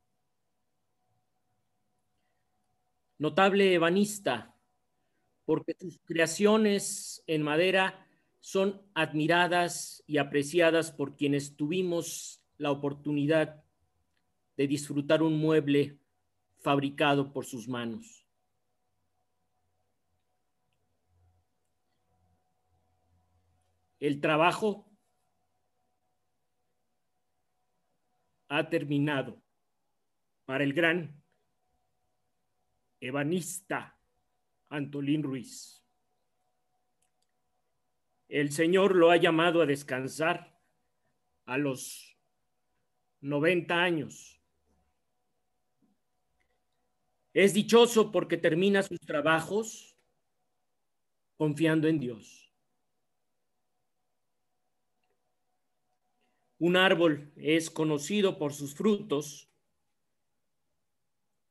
Notable 3.23 3.73
ebanista 3.73 4.53
porque 5.45 5.77
sus 5.79 5.97
creaciones 5.99 7.23
en 7.25 7.41
madera 7.41 8.05
son 8.41 8.81
admiradas 8.93 10.03
y 10.05 10.17
apreciadas 10.17 10.91
por 10.91 11.15
quienes 11.15 11.55
tuvimos 11.55 12.43
la 12.57 12.69
oportunidad 12.69 13.63
de 14.57 14.67
disfrutar 14.67 15.23
un 15.23 15.39
mueble 15.39 16.01
fabricado 16.59 17.31
por 17.31 17.45
sus 17.45 17.69
manos. 17.69 18.27
El 24.01 24.19
trabajo 24.19 24.91
ha 28.49 28.67
terminado 28.67 29.41
para 30.43 30.65
el 30.65 30.73
gran 30.73 31.22
ebanista 33.03 33.99
Antolín 34.69 35.23
Ruiz. 35.23 35.83
El 38.29 38.51
Señor 38.53 38.95
lo 38.95 39.11
ha 39.11 39.17
llamado 39.17 39.61
a 39.61 39.65
descansar 39.65 40.57
a 41.45 41.57
los 41.57 42.17
90 43.19 43.75
años. 43.75 44.41
Es 47.33 47.53
dichoso 47.53 48.09
porque 48.09 48.37
termina 48.37 48.81
sus 48.81 48.99
trabajos 49.01 49.97
confiando 51.35 51.89
en 51.89 51.99
Dios. 51.99 52.53
Un 56.57 56.77
árbol 56.77 57.33
es 57.35 57.69
conocido 57.69 58.37
por 58.37 58.53
sus 58.53 58.73
frutos 58.73 59.49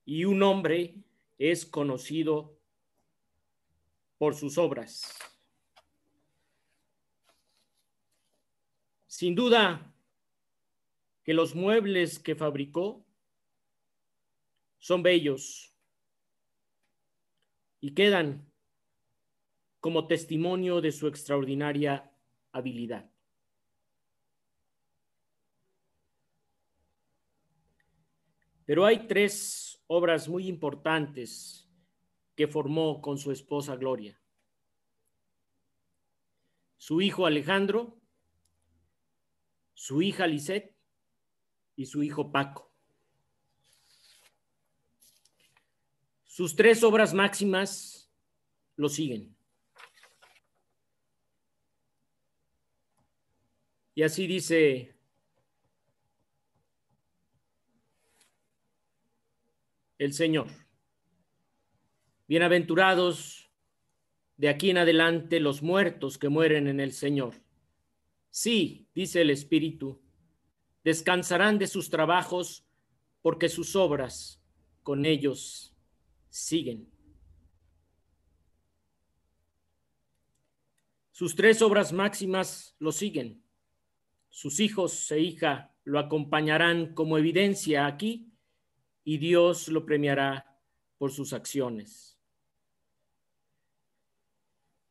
y 0.06 0.24
un 0.24 0.42
hombre 0.42 1.04
es 1.50 1.66
conocido 1.66 2.56
por 4.16 4.36
sus 4.36 4.58
obras. 4.58 5.18
Sin 9.08 9.34
duda 9.34 9.92
que 11.24 11.34
los 11.34 11.56
muebles 11.56 12.20
que 12.20 12.36
fabricó 12.36 13.04
son 14.78 15.02
bellos 15.02 15.74
y 17.80 17.92
quedan 17.92 18.48
como 19.80 20.06
testimonio 20.06 20.80
de 20.80 20.92
su 20.92 21.08
extraordinaria 21.08 22.08
habilidad. 22.52 23.10
Pero 28.64 28.86
hay 28.86 29.08
tres 29.08 29.71
obras 29.94 30.26
muy 30.26 30.48
importantes 30.48 31.68
que 32.34 32.48
formó 32.48 33.02
con 33.02 33.18
su 33.18 33.30
esposa 33.30 33.76
Gloria. 33.76 34.18
Su 36.78 37.02
hijo 37.02 37.26
Alejandro, 37.26 38.00
su 39.74 40.00
hija 40.00 40.26
Lisette 40.26 40.74
y 41.76 41.84
su 41.84 42.02
hijo 42.02 42.32
Paco. 42.32 42.72
Sus 46.24 46.56
tres 46.56 46.82
obras 46.82 47.12
máximas 47.12 48.10
lo 48.76 48.88
siguen. 48.88 49.36
Y 53.94 54.04
así 54.04 54.26
dice 54.26 54.96
el 60.04 60.12
Señor. 60.14 60.48
Bienaventurados 62.26 63.52
de 64.36 64.48
aquí 64.48 64.70
en 64.70 64.78
adelante 64.78 65.38
los 65.38 65.62
muertos 65.62 66.18
que 66.18 66.28
mueren 66.28 66.66
en 66.66 66.80
el 66.80 66.92
Señor. 66.92 67.34
Sí, 68.28 68.88
dice 68.96 69.20
el 69.20 69.30
Espíritu, 69.30 70.02
descansarán 70.82 71.56
de 71.56 71.68
sus 71.68 71.88
trabajos 71.88 72.66
porque 73.20 73.48
sus 73.48 73.76
obras 73.76 74.42
con 74.82 75.06
ellos 75.06 75.72
siguen. 76.30 76.90
Sus 81.12 81.36
tres 81.36 81.62
obras 81.62 81.92
máximas 81.92 82.74
lo 82.80 82.90
siguen. 82.90 83.44
Sus 84.30 84.58
hijos 84.58 85.12
e 85.12 85.20
hija 85.20 85.72
lo 85.84 86.00
acompañarán 86.00 86.92
como 86.92 87.18
evidencia 87.18 87.86
aquí 87.86 88.31
y 89.04 89.18
Dios 89.18 89.68
lo 89.68 89.84
premiará 89.84 90.58
por 90.98 91.10
sus 91.10 91.32
acciones. 91.32 92.18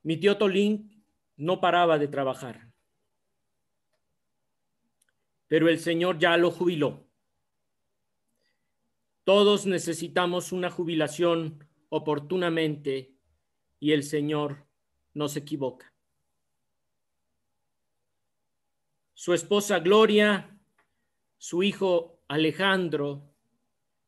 Mi 0.03 0.17
tío 0.17 0.37
Tolín 0.37 1.03
no 1.37 1.61
paraba 1.61 1.97
de 1.97 2.07
trabajar, 2.07 2.71
pero 5.47 5.69
el 5.69 5.79
Señor 5.79 6.17
ya 6.17 6.37
lo 6.37 6.51
jubiló. 6.51 7.07
Todos 9.23 9.65
necesitamos 9.65 10.51
una 10.51 10.69
jubilación 10.69 11.67
oportunamente 11.89 13.15
y 13.79 13.91
el 13.91 14.03
Señor 14.03 14.65
no 15.13 15.27
se 15.27 15.39
equivoca. 15.39 15.93
Su 19.13 19.33
esposa 19.33 19.79
Gloria, 19.79 20.57
su 21.37 21.61
hijo 21.61 22.23
Alejandro, 22.27 23.30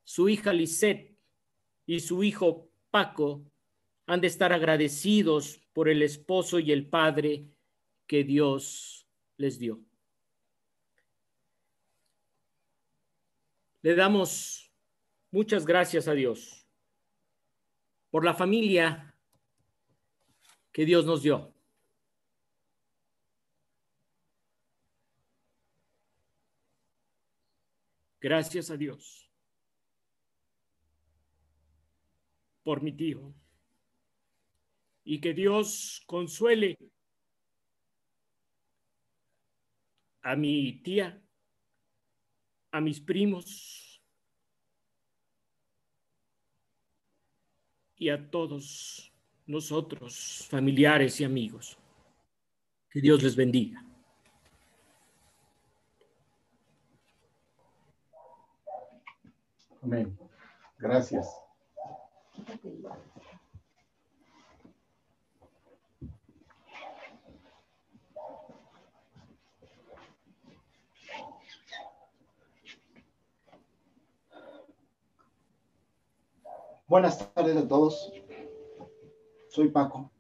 su 0.03 0.29
hija 0.29 0.53
Lisette 0.53 1.17
y 1.85 1.99
su 1.99 2.23
hijo 2.23 2.69
Paco 2.89 3.45
han 4.05 4.21
de 4.21 4.27
estar 4.27 4.53
agradecidos 4.53 5.61
por 5.73 5.89
el 5.89 6.01
esposo 6.01 6.59
y 6.59 6.71
el 6.71 6.87
padre 6.87 7.47
que 8.05 8.23
Dios 8.23 9.07
les 9.37 9.57
dio. 9.57 9.81
Le 13.81 13.95
damos 13.95 14.71
muchas 15.31 15.65
gracias 15.65 16.07
a 16.07 16.13
Dios 16.13 16.67
por 18.11 18.23
la 18.23 18.33
familia 18.33 19.15
que 20.71 20.85
Dios 20.85 21.05
nos 21.05 21.23
dio. 21.23 21.53
Gracias 28.21 28.69
a 28.69 28.77
Dios 28.77 29.22
por 32.63 32.81
mi 32.81 32.93
tío 32.93 33.33
y 35.03 35.19
que 35.19 35.33
Dios 35.33 36.01
consuele 36.05 36.77
a 40.21 40.35
mi 40.35 40.81
tía, 40.81 41.21
a 42.71 42.79
mis 42.79 43.01
primos 43.01 44.01
y 47.97 48.09
a 48.09 48.29
todos 48.31 49.13
nosotros, 49.45 50.47
familiares 50.49 51.19
y 51.19 51.25
amigos. 51.25 51.77
Que 52.89 53.01
Dios 53.01 53.21
les 53.23 53.35
bendiga. 53.35 53.83
Amén. 59.81 60.17
Gracias. 60.77 61.42
Buenas 76.93 77.33
tardes 77.33 77.57
a 77.57 77.67
todos. 77.67 78.11
Soy 79.49 79.69
Paco. 79.69 80.11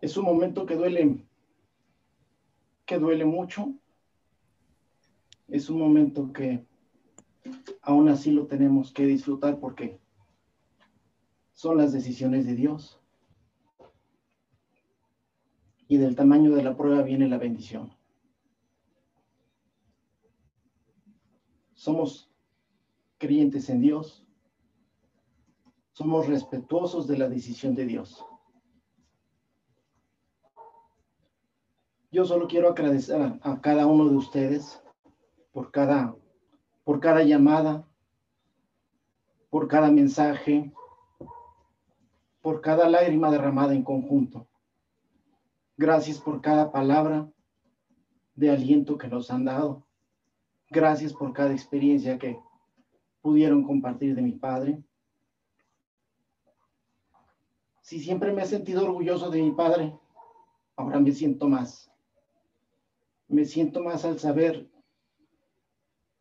Es 0.00 0.16
un 0.16 0.24
momento 0.24 0.64
que 0.64 0.76
duele, 0.76 1.26
que 2.86 2.98
duele 2.98 3.26
mucho. 3.26 3.74
Es 5.50 5.68
un 5.70 5.78
momento 5.78 6.32
que 6.32 6.66
aún 7.82 8.08
así 8.08 8.30
lo 8.30 8.46
tenemos 8.46 8.92
que 8.92 9.06
disfrutar 9.06 9.58
porque 9.60 10.00
son 11.52 11.76
las 11.76 11.92
decisiones 11.92 12.46
de 12.46 12.54
Dios. 12.54 13.00
Y 15.88 15.96
del 15.96 16.14
tamaño 16.14 16.54
de 16.54 16.62
la 16.62 16.76
prueba 16.76 17.02
viene 17.02 17.28
la 17.28 17.38
bendición. 17.38 17.92
somos 21.80 22.30
creyentes 23.16 23.70
en 23.70 23.80
Dios, 23.80 24.22
somos 25.92 26.26
respetuosos 26.26 27.06
de 27.06 27.16
la 27.16 27.26
decisión 27.26 27.74
de 27.74 27.86
Dios. 27.86 28.22
Yo 32.12 32.26
solo 32.26 32.48
quiero 32.48 32.68
agradecer 32.68 33.38
a, 33.40 33.60
cada 33.62 33.86
uno 33.86 34.10
de 34.10 34.16
ustedes 34.16 34.82
por 35.52 35.70
cada, 35.70 36.14
por 36.84 37.00
cada 37.00 37.22
llamada, 37.22 37.86
por 39.50 39.68
cada 39.68 39.90
mensaje, 39.90 40.72
por 42.40 42.60
cada 42.60 42.88
lágrima 42.88 43.30
derramada 43.30 43.74
en 43.74 43.82
conjunto. 43.82 44.46
Gracias 45.76 46.18
por 46.18 46.40
cada 46.40 46.70
palabra 46.70 47.28
de 48.34 48.50
aliento 48.50 48.96
que 48.96 49.08
nos 49.08 49.30
han 49.30 49.44
dado. 49.44 49.86
Gracias 50.70 51.12
por 51.12 51.32
cada 51.32 51.52
experiencia 51.52 52.18
que 52.18 52.38
pudieron 53.20 53.64
compartir 53.64 54.14
de 54.14 54.22
mi 54.22 54.32
padre. 54.32 54.82
Si 57.80 57.98
siempre 57.98 58.32
me 58.32 58.42
he 58.42 58.46
sentido 58.46 58.84
orgulloso 58.84 59.30
de 59.30 59.42
mi 59.42 59.50
padre, 59.50 59.98
ahora 60.76 61.00
me 61.00 61.12
siento 61.12 61.48
más. 61.48 61.90
Me 63.26 63.44
siento 63.44 63.82
más 63.82 64.04
al 64.04 64.18
saber 64.18 64.70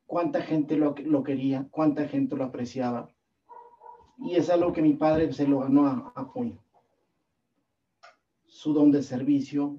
cuánta 0.09 0.41
gente 0.41 0.75
lo, 0.75 0.95
quería, 1.23 1.67
cuánta 1.69 2.07
gente 2.07 2.35
lo 2.35 2.43
apreciaba. 2.43 3.13
Y 4.17 4.35
es 4.37 4.49
algo 4.49 4.73
que 4.73 4.81
mi 4.81 4.93
padre 4.95 5.31
se 5.31 5.47
lo 5.47 5.59
ganó 5.59 5.85
a 5.85 6.11
apoyo. 6.15 6.57
Su 8.47 8.73
don 8.73 8.89
de 8.89 9.03
servicio, 9.03 9.77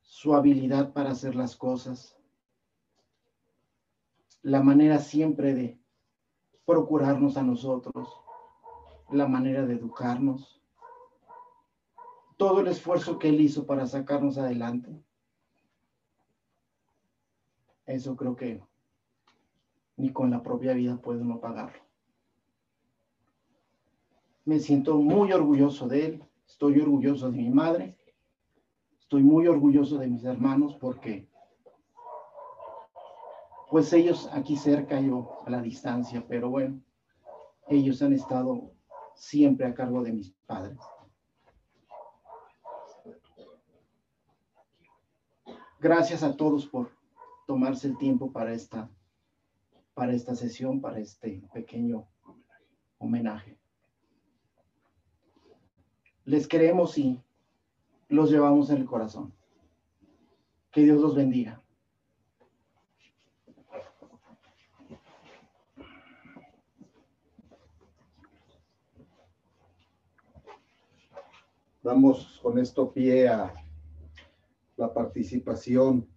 su 0.00 0.32
habilidad 0.32 0.92
para 0.92 1.10
hacer 1.10 1.34
las 1.34 1.56
cosas, 1.56 2.16
la 4.42 4.62
manera 4.62 5.00
siempre 5.00 5.52
de 5.52 5.80
procurarnos 6.64 7.36
a 7.36 7.42
nosotros, 7.42 8.08
la 9.10 9.26
manera 9.26 9.66
de 9.66 9.74
educarnos, 9.74 10.62
todo 12.36 12.60
el 12.60 12.68
esfuerzo 12.68 13.18
que 13.18 13.28
él 13.28 13.40
hizo 13.40 13.66
para 13.66 13.88
sacarnos 13.88 14.38
adelante. 14.38 15.04
Eso 17.86 18.16
creo 18.16 18.34
que 18.34 18.62
ni 19.96 20.12
con 20.12 20.30
la 20.30 20.42
propia 20.42 20.74
vida 20.74 20.96
puede 20.96 21.22
uno 21.22 21.40
pagarlo. 21.40 21.80
Me 24.44 24.58
siento 24.58 24.96
muy 24.96 25.32
orgulloso 25.32 25.88
de 25.88 26.06
él, 26.06 26.24
estoy 26.46 26.80
orgulloso 26.80 27.30
de 27.30 27.38
mi 27.38 27.50
madre, 27.50 27.96
estoy 29.00 29.22
muy 29.22 29.46
orgulloso 29.46 29.98
de 29.98 30.08
mis 30.08 30.24
hermanos 30.24 30.76
porque 30.80 31.28
pues 33.70 33.92
ellos 33.92 34.28
aquí 34.32 34.56
cerca, 34.56 35.00
yo 35.00 35.40
a 35.44 35.50
la 35.50 35.60
distancia, 35.60 36.24
pero 36.28 36.50
bueno, 36.50 36.80
ellos 37.68 38.00
han 38.02 38.12
estado 38.12 38.70
siempre 39.14 39.66
a 39.66 39.74
cargo 39.74 40.02
de 40.02 40.12
mis 40.12 40.30
padres. 40.46 40.78
Gracias 45.80 46.22
a 46.22 46.36
todos 46.36 46.66
por 46.66 46.90
tomarse 47.46 47.86
el 47.86 47.96
tiempo 47.96 48.32
para 48.32 48.52
esta, 48.52 48.90
para 49.94 50.12
esta 50.12 50.34
sesión, 50.34 50.80
para 50.80 50.98
este 50.98 51.42
pequeño 51.54 52.06
homenaje. 52.98 53.58
Les 56.24 56.48
queremos 56.48 56.98
y 56.98 57.22
los 58.08 58.30
llevamos 58.30 58.70
en 58.70 58.78
el 58.78 58.84
corazón. 58.84 59.32
Que 60.72 60.82
Dios 60.82 61.00
los 61.00 61.14
bendiga. 61.14 61.62
Damos 71.82 72.40
con 72.42 72.58
esto 72.58 72.92
pie 72.92 73.28
a 73.28 73.54
la 74.76 74.92
participación 74.92 76.15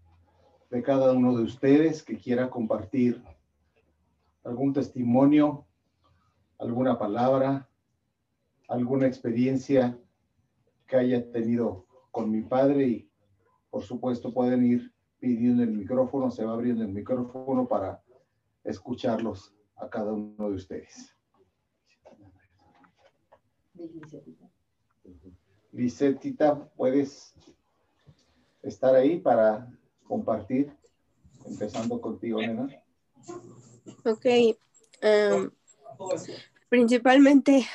de 0.69 0.83
cada 0.83 1.13
uno 1.13 1.35
de 1.35 1.43
ustedes 1.43 2.03
que 2.03 2.17
quiera 2.17 2.49
compartir 2.49 3.23
algún 4.43 4.73
testimonio, 4.73 5.65
alguna 6.57 6.97
palabra, 6.99 7.67
alguna 8.67 9.07
experiencia 9.07 9.97
que 10.85 10.97
haya 10.97 11.31
tenido 11.31 11.85
con 12.11 12.29
mi 12.31 12.41
padre 12.41 12.87
y 12.87 13.09
por 13.69 13.83
supuesto 13.83 14.33
pueden 14.33 14.65
ir 14.65 14.93
pidiendo 15.19 15.63
el 15.63 15.71
micrófono, 15.71 16.31
se 16.31 16.45
va 16.45 16.53
abriendo 16.53 16.83
el 16.83 16.89
micrófono 16.89 17.67
para 17.67 18.01
escucharlos 18.63 19.53
a 19.75 19.89
cada 19.89 20.13
uno 20.13 20.49
de 20.49 20.55
ustedes. 20.55 21.15
Lisetita, 25.71 26.69
¿puedes 26.75 27.35
estar 28.61 28.95
ahí 28.95 29.19
para 29.19 29.67
compartir? 30.09 30.75
Empezando 31.45 32.01
contigo, 32.01 32.41
nena. 32.41 32.67
Ok. 34.03 34.25
em, 35.01 35.51
principalmente 36.67 37.65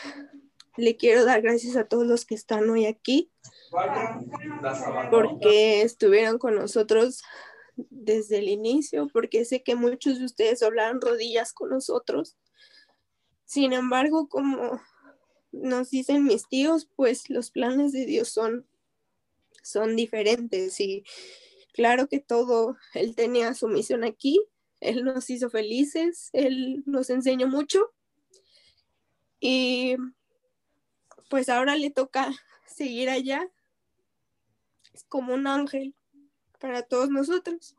le 0.77 0.97
quiero 0.97 1.25
dar 1.25 1.41
gracias 1.41 1.77
a 1.77 1.85
todos 1.85 2.07
los 2.07 2.27
que 2.27 2.35
están 2.35 2.69
hoy 2.69 2.85
aquí 2.85 3.31
porque 5.11 5.83
estuvieron 5.83 6.39
con 6.39 6.55
nosotros 6.55 7.23
desde 7.77 8.39
el 8.39 8.49
inicio, 8.49 9.09
porque 9.13 9.45
sé 9.45 9.63
que 9.63 9.75
muchos 9.75 10.19
de 10.19 10.25
ustedes 10.25 10.61
doblaron 10.61 11.01
rodillas 11.01 11.53
con 11.53 11.71
nosotros. 11.71 12.37
Sin 13.45 13.73
embargo, 13.73 14.29
como 14.29 14.81
nos 15.53 15.91
dicen 15.91 16.25
mis 16.25 16.49
tíos, 16.49 16.89
pues 16.97 17.31
los 17.31 17.51
planes 17.51 17.93
de 17.93 18.07
Dios 18.07 18.29
son, 18.29 18.67
son 19.63 19.97
diferentes 19.97 20.81
y 20.81 21.05
claro 21.75 22.09
que 22.09 22.21
todo, 22.21 22.79
Él 22.95 23.15
tenía 23.15 23.53
su 23.53 23.69
misión 23.69 24.05
aquí, 24.05 24.41
Él 24.81 25.05
nos 25.05 25.29
hizo 25.29 25.51
felices, 25.51 26.31
Él 26.33 26.83
nos 26.87 27.11
enseñó 27.11 27.49
mucho 27.49 27.93
y 29.41 29.97
pues 31.29 31.49
ahora 31.49 31.77
le 31.77 31.91
toca 31.91 32.33
seguir 32.65 33.11
allá. 33.11 33.47
Es 34.95 35.05
como 35.05 35.35
un 35.35 35.47
ángel 35.47 35.95
para 36.61 36.83
todos 36.83 37.11
nosotros. 37.11 37.75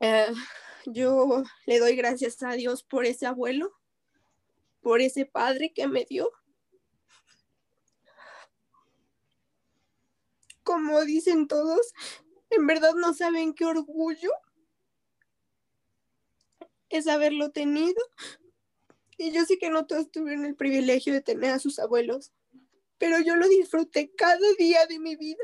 Eh, 0.00 0.32
yo 0.86 1.44
le 1.66 1.78
doy 1.78 1.94
gracias 1.94 2.42
a 2.42 2.52
Dios 2.52 2.82
por 2.82 3.04
ese 3.06 3.26
abuelo, 3.26 3.72
por 4.82 5.00
ese 5.00 5.24
padre 5.24 5.72
que 5.72 5.86
me 5.86 6.04
dio. 6.04 6.32
Como 10.70 11.04
dicen 11.04 11.48
todos, 11.48 11.92
en 12.48 12.64
verdad 12.64 12.94
no 12.94 13.12
saben 13.12 13.54
qué 13.54 13.64
orgullo 13.64 14.30
es 16.90 17.08
haberlo 17.08 17.50
tenido. 17.50 18.00
Y 19.18 19.32
yo 19.32 19.44
sé 19.46 19.58
que 19.58 19.68
no 19.68 19.88
todos 19.88 20.12
tuvieron 20.12 20.44
el 20.44 20.54
privilegio 20.54 21.12
de 21.12 21.22
tener 21.22 21.50
a 21.50 21.58
sus 21.58 21.80
abuelos, 21.80 22.30
pero 22.98 23.18
yo 23.18 23.34
lo 23.34 23.48
disfruté 23.48 24.12
cada 24.14 24.38
día 24.60 24.86
de 24.86 25.00
mi 25.00 25.16
vida. 25.16 25.42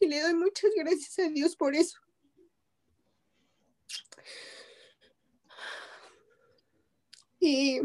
Y 0.00 0.08
le 0.08 0.20
doy 0.20 0.34
muchas 0.34 0.72
gracias 0.76 1.18
a 1.18 1.30
Dios 1.30 1.56
por 1.56 1.74
eso. 1.74 1.98
Y 7.40 7.80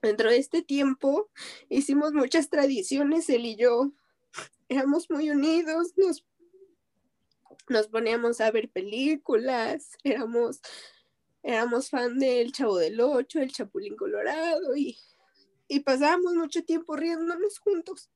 dentro 0.00 0.30
de 0.30 0.38
este 0.38 0.62
tiempo 0.62 1.28
hicimos 1.68 2.14
muchas 2.14 2.48
tradiciones, 2.48 3.28
él 3.28 3.44
y 3.44 3.56
yo. 3.56 3.92
Éramos 4.70 5.10
muy 5.10 5.28
unidos, 5.30 5.94
nos, 5.96 6.24
nos 7.68 7.88
poníamos 7.88 8.40
a 8.40 8.52
ver 8.52 8.70
películas, 8.70 9.98
éramos, 10.04 10.60
éramos 11.42 11.90
fan 11.90 12.20
del 12.20 12.52
Chavo 12.52 12.78
del 12.78 13.00
Ocho, 13.00 13.40
el 13.40 13.50
Chapulín 13.50 13.96
Colorado 13.96 14.76
y, 14.76 14.96
y 15.66 15.80
pasábamos 15.80 16.34
mucho 16.34 16.62
tiempo 16.64 16.94
riéndonos 16.94 17.58
juntos. 17.58 18.10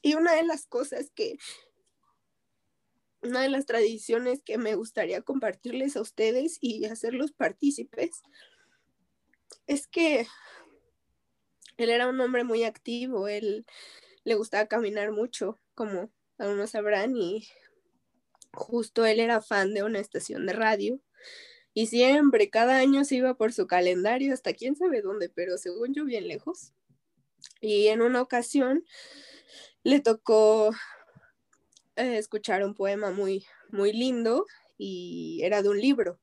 Y 0.00 0.14
una 0.14 0.34
de 0.34 0.44
las 0.44 0.66
cosas 0.66 1.10
que, 1.12 1.36
una 3.20 3.40
de 3.40 3.48
las 3.48 3.66
tradiciones 3.66 4.44
que 4.44 4.58
me 4.58 4.76
gustaría 4.76 5.22
compartirles 5.22 5.96
a 5.96 6.02
ustedes 6.02 6.58
y 6.60 6.84
hacerlos 6.84 7.32
partícipes 7.32 8.22
es 9.66 9.88
que 9.88 10.28
él 11.76 11.90
era 11.90 12.08
un 12.08 12.20
hombre 12.20 12.44
muy 12.44 12.64
activo, 12.64 13.28
él 13.28 13.66
le 14.24 14.34
gustaba 14.34 14.66
caminar 14.66 15.12
mucho, 15.12 15.58
como 15.74 16.10
algunos 16.38 16.70
sabrán, 16.70 17.16
y 17.16 17.46
justo 18.52 19.04
él 19.04 19.20
era 19.20 19.40
fan 19.40 19.74
de 19.74 19.82
una 19.82 19.98
estación 19.98 20.46
de 20.46 20.52
radio. 20.52 21.00
Y 21.74 21.88
siempre, 21.88 22.50
cada 22.50 22.78
año 22.78 23.04
se 23.04 23.16
iba 23.16 23.34
por 23.34 23.52
su 23.52 23.66
calendario, 23.66 24.32
hasta 24.32 24.52
quién 24.52 24.76
sabe 24.76 25.02
dónde, 25.02 25.28
pero 25.28 25.58
según 25.58 25.92
yo, 25.92 26.04
bien 26.04 26.28
lejos. 26.28 26.72
Y 27.60 27.88
en 27.88 28.00
una 28.00 28.22
ocasión 28.22 28.84
le 29.82 30.00
tocó 30.00 30.70
eh, 31.96 32.16
escuchar 32.18 32.64
un 32.64 32.74
poema 32.74 33.10
muy, 33.10 33.44
muy 33.70 33.92
lindo 33.92 34.46
y 34.78 35.40
era 35.42 35.62
de 35.62 35.68
un 35.68 35.80
libro. 35.80 36.20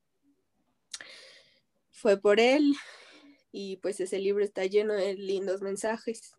Fue 1.90 2.20
por 2.20 2.40
él 2.40 2.74
y 3.52 3.76
pues 3.76 4.00
ese 4.00 4.18
libro 4.18 4.42
está 4.42 4.64
lleno 4.64 4.94
de 4.94 5.14
lindos 5.14 5.60
mensajes. 5.60 6.34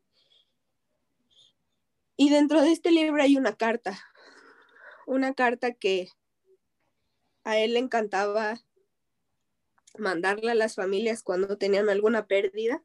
Y 2.17 2.31
dentro 2.31 2.61
de 2.61 2.71
este 2.71 2.91
libro 2.91 3.21
hay 3.21 3.37
una 3.37 3.55
carta, 3.55 3.97
una 5.05 5.33
carta 5.33 5.73
que 5.73 6.09
a 7.43 7.57
él 7.57 7.73
le 7.73 7.79
encantaba 7.79 8.59
mandarle 9.97 10.51
a 10.51 10.55
las 10.55 10.75
familias 10.75 11.21
cuando 11.21 11.57
tenían 11.57 11.87
alguna 11.89 12.25
pérdida. 12.25 12.83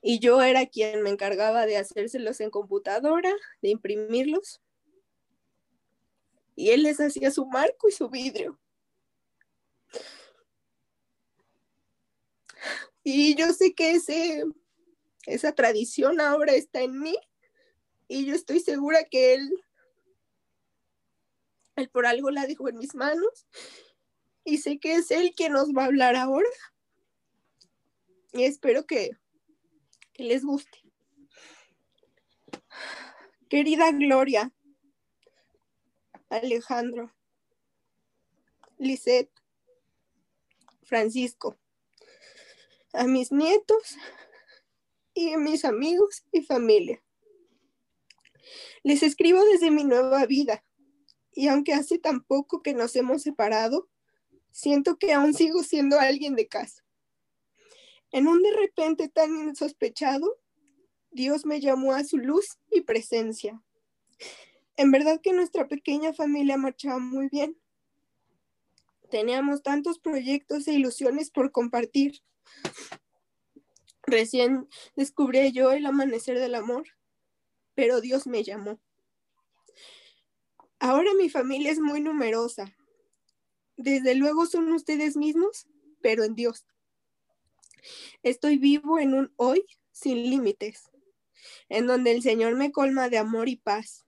Y 0.00 0.20
yo 0.20 0.40
era 0.42 0.66
quien 0.66 1.02
me 1.02 1.10
encargaba 1.10 1.66
de 1.66 1.78
hacérselos 1.78 2.40
en 2.40 2.50
computadora, 2.50 3.32
de 3.60 3.70
imprimirlos. 3.70 4.60
Y 6.54 6.70
él 6.70 6.84
les 6.84 7.00
hacía 7.00 7.30
su 7.30 7.46
marco 7.46 7.88
y 7.88 7.92
su 7.92 8.08
vidrio. 8.08 8.58
Y 13.04 13.34
yo 13.34 13.52
sé 13.52 13.74
que 13.74 13.92
ese, 13.92 14.44
esa 15.26 15.52
tradición 15.52 16.20
ahora 16.20 16.52
está 16.52 16.80
en 16.80 17.00
mí. 17.00 17.16
Y 18.08 18.26
yo 18.26 18.34
estoy 18.34 18.60
segura 18.60 19.04
que 19.04 19.34
él, 19.34 19.50
él 21.76 21.88
por 21.90 22.06
algo 22.06 22.30
la 22.30 22.46
dejó 22.46 22.68
en 22.68 22.78
mis 22.78 22.94
manos. 22.94 23.46
Y 24.44 24.58
sé 24.58 24.78
que 24.78 24.94
es 24.96 25.10
él 25.10 25.32
quien 25.36 25.52
nos 25.52 25.70
va 25.70 25.84
a 25.84 25.86
hablar 25.86 26.16
ahora. 26.16 26.48
Y 28.32 28.44
espero 28.44 28.86
que, 28.86 29.10
que 30.12 30.24
les 30.24 30.44
guste. 30.44 30.78
Querida 33.48 33.92
Gloria, 33.92 34.50
Alejandro, 36.30 37.12
Lisette, 38.78 39.30
Francisco, 40.84 41.58
a 42.92 43.06
mis 43.06 43.32
nietos 43.32 43.96
y 45.14 45.32
a 45.32 45.38
mis 45.38 45.64
amigos 45.64 46.24
y 46.32 46.42
familia. 46.42 47.02
Les 48.82 49.02
escribo 49.02 49.44
desde 49.44 49.70
mi 49.70 49.84
nueva 49.84 50.26
vida 50.26 50.64
y 51.32 51.48
aunque 51.48 51.72
hace 51.72 51.98
tan 51.98 52.22
poco 52.22 52.62
que 52.62 52.74
nos 52.74 52.94
hemos 52.96 53.22
separado, 53.22 53.88
siento 54.50 54.98
que 54.98 55.12
aún 55.12 55.34
sigo 55.34 55.62
siendo 55.62 55.98
alguien 55.98 56.36
de 56.36 56.46
casa. 56.46 56.84
En 58.10 58.28
un 58.28 58.42
de 58.42 58.52
repente 58.52 59.08
tan 59.08 59.34
insospechado, 59.36 60.38
Dios 61.10 61.46
me 61.46 61.60
llamó 61.60 61.92
a 61.92 62.04
su 62.04 62.18
luz 62.18 62.58
y 62.70 62.82
presencia. 62.82 63.62
En 64.76 64.90
verdad 64.90 65.20
que 65.22 65.32
nuestra 65.32 65.68
pequeña 65.68 66.12
familia 66.12 66.56
marchaba 66.56 66.98
muy 66.98 67.28
bien. 67.28 67.58
Teníamos 69.10 69.62
tantos 69.62 69.98
proyectos 69.98 70.68
e 70.68 70.72
ilusiones 70.72 71.30
por 71.30 71.52
compartir. 71.52 72.22
Recién 74.04 74.68
descubrí 74.96 75.52
yo 75.52 75.72
el 75.72 75.86
amanecer 75.86 76.38
del 76.38 76.54
amor 76.54 76.84
pero 77.74 78.00
Dios 78.00 78.26
me 78.26 78.42
llamó. 78.42 78.80
Ahora 80.78 81.10
mi 81.14 81.28
familia 81.28 81.70
es 81.70 81.80
muy 81.80 82.00
numerosa. 82.00 82.76
Desde 83.76 84.14
luego 84.14 84.46
son 84.46 84.72
ustedes 84.72 85.16
mismos, 85.16 85.66
pero 86.00 86.24
en 86.24 86.34
Dios. 86.34 86.66
Estoy 88.22 88.58
vivo 88.58 88.98
en 88.98 89.14
un 89.14 89.32
hoy 89.36 89.64
sin 89.92 90.30
límites, 90.30 90.90
en 91.68 91.86
donde 91.86 92.12
el 92.12 92.22
Señor 92.22 92.56
me 92.56 92.72
colma 92.72 93.08
de 93.08 93.18
amor 93.18 93.48
y 93.48 93.56
paz. 93.56 94.06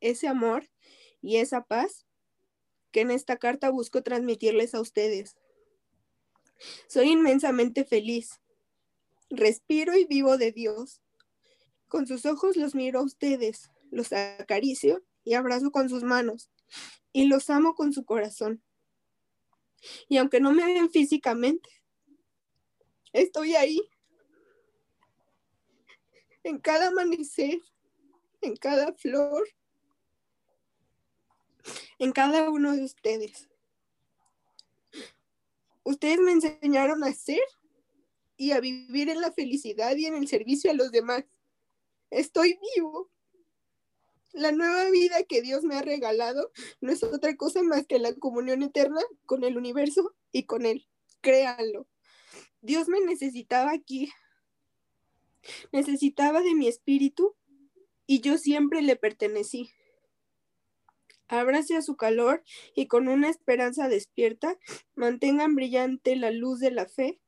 Ese 0.00 0.28
amor 0.28 0.68
y 1.22 1.36
esa 1.36 1.62
paz 1.62 2.06
que 2.90 3.00
en 3.00 3.10
esta 3.10 3.38
carta 3.38 3.70
busco 3.70 4.02
transmitirles 4.02 4.74
a 4.74 4.80
ustedes. 4.80 5.36
Soy 6.88 7.10
inmensamente 7.10 7.84
feliz. 7.84 8.40
Respiro 9.30 9.96
y 9.96 10.04
vivo 10.04 10.36
de 10.38 10.52
Dios. 10.52 11.00
Con 11.88 12.06
sus 12.06 12.26
ojos 12.26 12.56
los 12.56 12.74
miro 12.74 13.00
a 13.00 13.04
ustedes, 13.04 13.70
los 13.90 14.12
acaricio 14.12 15.04
y 15.24 15.34
abrazo 15.34 15.70
con 15.70 15.88
sus 15.88 16.02
manos 16.02 16.50
y 17.12 17.26
los 17.26 17.48
amo 17.50 17.74
con 17.74 17.92
su 17.92 18.04
corazón. 18.04 18.62
Y 20.08 20.16
aunque 20.16 20.40
no 20.40 20.52
me 20.52 20.64
ven 20.64 20.90
físicamente, 20.90 21.70
estoy 23.12 23.54
ahí. 23.54 23.80
En 26.42 26.58
cada 26.58 26.88
amanecer, 26.88 27.58
en 28.42 28.56
cada 28.56 28.92
flor, 28.94 29.48
en 31.98 32.12
cada 32.12 32.50
uno 32.50 32.76
de 32.76 32.84
ustedes. 32.84 33.48
Ustedes 35.84 36.18
me 36.18 36.32
enseñaron 36.32 37.04
a 37.04 37.12
ser 37.12 37.42
y 38.36 38.50
a 38.52 38.60
vivir 38.60 39.10
en 39.10 39.20
la 39.20 39.32
felicidad 39.32 39.94
y 39.96 40.06
en 40.06 40.14
el 40.14 40.26
servicio 40.28 40.70
a 40.70 40.74
los 40.74 40.90
demás. 40.90 41.24
Estoy 42.10 42.58
vivo. 42.76 43.10
La 44.32 44.50
nueva 44.50 44.90
vida 44.90 45.22
que 45.22 45.42
Dios 45.42 45.62
me 45.62 45.76
ha 45.76 45.82
regalado 45.82 46.50
no 46.80 46.90
es 46.90 47.02
otra 47.04 47.36
cosa 47.36 47.62
más 47.62 47.86
que 47.86 48.00
la 48.00 48.12
comunión 48.14 48.62
eterna 48.62 49.00
con 49.26 49.44
el 49.44 49.56
universo 49.56 50.14
y 50.32 50.44
con 50.44 50.66
Él. 50.66 50.88
Créanlo. 51.20 51.86
Dios 52.60 52.88
me 52.88 53.00
necesitaba 53.00 53.72
aquí. 53.72 54.10
Necesitaba 55.70 56.40
de 56.40 56.54
mi 56.54 56.66
espíritu 56.66 57.36
y 58.06 58.20
yo 58.20 58.38
siempre 58.38 58.82
le 58.82 58.96
pertenecí. 58.96 59.70
Abrace 61.40 61.76
a 61.76 61.82
su 61.82 61.96
calor 61.96 62.42
y 62.74 62.86
con 62.86 63.08
una 63.08 63.28
esperanza 63.28 63.88
despierta, 63.88 64.58
mantengan 64.94 65.54
brillante 65.54 66.16
la 66.16 66.30
luz 66.30 66.60
de 66.60 66.70
la 66.70 66.86
fe 66.86 67.20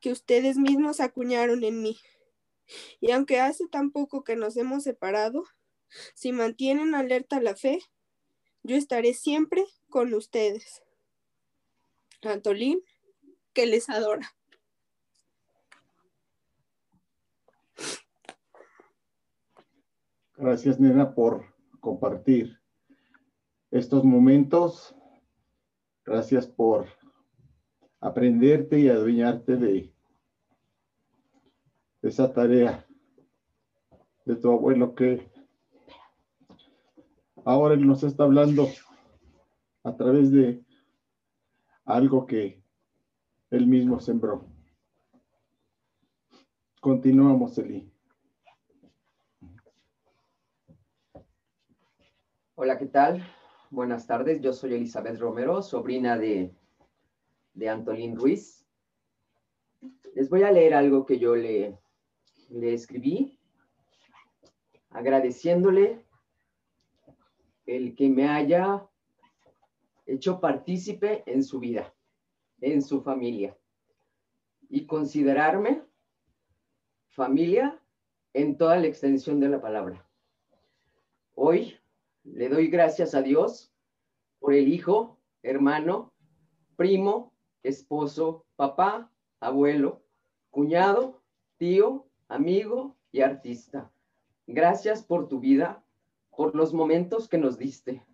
que 0.00 0.12
ustedes 0.12 0.56
mismos 0.56 1.00
acuñaron 1.00 1.64
en 1.64 1.82
mí. 1.82 1.98
Y 3.00 3.10
aunque 3.10 3.40
hace 3.40 3.66
tan 3.68 3.90
poco 3.90 4.24
que 4.24 4.36
nos 4.36 4.56
hemos 4.56 4.84
separado, 4.84 5.44
si 6.14 6.32
mantienen 6.32 6.94
alerta 6.94 7.40
la 7.40 7.56
fe, 7.56 7.80
yo 8.62 8.76
estaré 8.76 9.14
siempre 9.14 9.64
con 9.88 10.14
ustedes. 10.14 10.82
Antolín, 12.22 12.82
que 13.52 13.66
les 13.66 13.88
adora. 13.88 14.34
Gracias, 20.36 20.78
nena, 20.78 21.14
por 21.14 21.54
compartir 21.80 22.59
estos 23.70 24.04
momentos. 24.04 24.94
Gracias 26.04 26.46
por 26.46 26.86
aprenderte 28.00 28.80
y 28.80 28.88
adueñarte 28.88 29.56
de 29.56 29.94
esa 32.02 32.32
tarea 32.32 32.86
de 34.24 34.36
tu 34.36 34.50
abuelo 34.50 34.94
que 34.94 35.30
ahora 37.44 37.74
él 37.74 37.86
nos 37.86 38.02
está 38.02 38.24
hablando 38.24 38.68
a 39.84 39.96
través 39.96 40.30
de 40.32 40.64
algo 41.84 42.26
que 42.26 42.62
él 43.50 43.66
mismo 43.66 44.00
sembró. 44.00 44.46
Continuamos, 46.80 47.58
Eli. 47.58 47.92
Hola, 52.54 52.78
¿qué 52.78 52.86
tal? 52.86 53.39
Buenas 53.72 54.04
tardes, 54.04 54.40
yo 54.40 54.52
soy 54.52 54.74
Elizabeth 54.74 55.16
Romero, 55.20 55.62
sobrina 55.62 56.18
de, 56.18 56.52
de 57.54 57.68
Antolín 57.68 58.16
Ruiz. 58.16 58.66
Les 60.12 60.28
voy 60.28 60.42
a 60.42 60.50
leer 60.50 60.74
algo 60.74 61.06
que 61.06 61.20
yo 61.20 61.36
le, 61.36 61.78
le 62.48 62.74
escribí, 62.74 63.38
agradeciéndole 64.90 66.04
el 67.64 67.94
que 67.94 68.08
me 68.08 68.28
haya 68.28 68.88
hecho 70.04 70.40
partícipe 70.40 71.22
en 71.26 71.44
su 71.44 71.60
vida, 71.60 71.94
en 72.60 72.82
su 72.82 73.02
familia, 73.02 73.56
y 74.68 74.84
considerarme 74.84 75.84
familia 77.06 77.80
en 78.32 78.58
toda 78.58 78.78
la 78.78 78.88
extensión 78.88 79.38
de 79.38 79.48
la 79.48 79.60
palabra. 79.60 80.04
Hoy 81.36 81.79
le 82.32 82.48
doy 82.48 82.68
gracias 82.68 83.14
a 83.14 83.22
Dios 83.22 83.72
por 84.38 84.54
el 84.54 84.68
hijo, 84.68 85.18
hermano, 85.42 86.12
primo, 86.76 87.34
esposo, 87.62 88.46
papá, 88.56 89.12
abuelo, 89.40 90.02
cuñado, 90.50 91.22
tío, 91.56 92.06
amigo 92.28 92.96
y 93.12 93.20
artista. 93.20 93.90
Gracias 94.46 95.04
por 95.04 95.28
tu 95.28 95.40
vida, 95.40 95.84
por 96.30 96.54
los 96.54 96.72
momentos 96.72 97.28
que 97.28 97.38
nos 97.38 97.58
diste, 97.58 98.04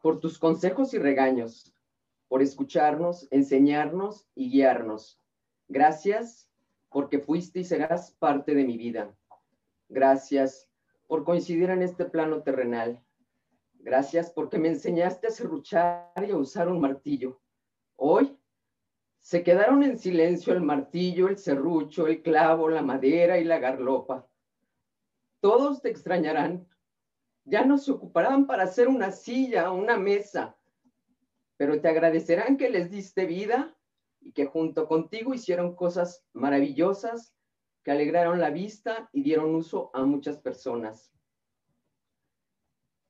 por 0.00 0.20
tus 0.20 0.38
consejos 0.38 0.92
y 0.94 0.98
regaños, 0.98 1.72
por 2.28 2.42
escucharnos, 2.42 3.28
enseñarnos 3.30 4.26
y 4.34 4.50
guiarnos. 4.50 5.20
Gracias 5.68 6.50
porque 6.90 7.18
fuiste 7.18 7.60
y 7.60 7.64
serás 7.64 8.10
parte 8.12 8.54
de 8.54 8.64
mi 8.64 8.76
vida. 8.76 9.16
Gracias 9.88 10.68
por 11.06 11.24
coincidir 11.24 11.70
en 11.70 11.82
este 11.82 12.04
plano 12.04 12.42
terrenal 12.42 13.02
Gracias 13.82 14.30
porque 14.30 14.58
me 14.58 14.68
enseñaste 14.68 15.26
a 15.26 15.30
serruchar 15.30 16.12
y 16.24 16.30
a 16.30 16.36
usar 16.36 16.68
un 16.68 16.80
martillo. 16.80 17.40
Hoy 17.96 18.38
se 19.18 19.42
quedaron 19.42 19.82
en 19.82 19.98
silencio 19.98 20.52
el 20.52 20.60
martillo, 20.60 21.26
el 21.26 21.36
serrucho, 21.36 22.06
el 22.06 22.22
clavo, 22.22 22.68
la 22.68 22.82
madera 22.82 23.40
y 23.40 23.44
la 23.44 23.58
garlopa. 23.58 24.28
Todos 25.40 25.82
te 25.82 25.88
extrañarán. 25.90 26.68
Ya 27.44 27.64
no 27.64 27.76
se 27.76 27.90
ocuparán 27.90 28.46
para 28.46 28.62
hacer 28.62 28.86
una 28.86 29.10
silla 29.10 29.72
o 29.72 29.74
una 29.74 29.96
mesa, 29.96 30.56
pero 31.56 31.80
te 31.80 31.88
agradecerán 31.88 32.56
que 32.56 32.70
les 32.70 32.88
diste 32.88 33.26
vida 33.26 33.76
y 34.20 34.30
que 34.30 34.46
junto 34.46 34.86
contigo 34.86 35.34
hicieron 35.34 35.74
cosas 35.74 36.24
maravillosas 36.32 37.34
que 37.82 37.90
alegraron 37.90 38.38
la 38.38 38.50
vista 38.50 39.10
y 39.12 39.24
dieron 39.24 39.56
uso 39.56 39.90
a 39.92 40.04
muchas 40.04 40.38
personas. 40.38 41.12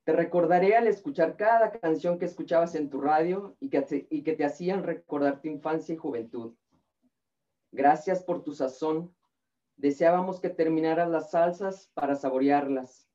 Te 0.03 0.11
recordaré 0.11 0.75
al 0.75 0.87
escuchar 0.87 1.37
cada 1.37 1.71
canción 1.71 2.19
que 2.19 2.25
escuchabas 2.25 2.75
en 2.75 2.89
tu 2.89 2.99
radio 2.99 3.55
y 3.61 3.69
que, 3.69 3.81
te, 3.81 4.45
hacían 4.45 4.83
recordar 4.83 5.41
tu 5.41 5.47
infancia 5.47 5.93
y 5.93 5.97
juventud. 5.97 6.55
Gracias 7.71 8.21
por 8.21 8.43
tu 8.43 8.53
sazón. 8.53 9.15
Deseábamos 9.77 10.41
que 10.41 10.49
terminaras 10.49 11.09
las 11.09 11.31
salsas 11.31 11.89
para 11.93 12.15
saborearlas. 12.15 13.07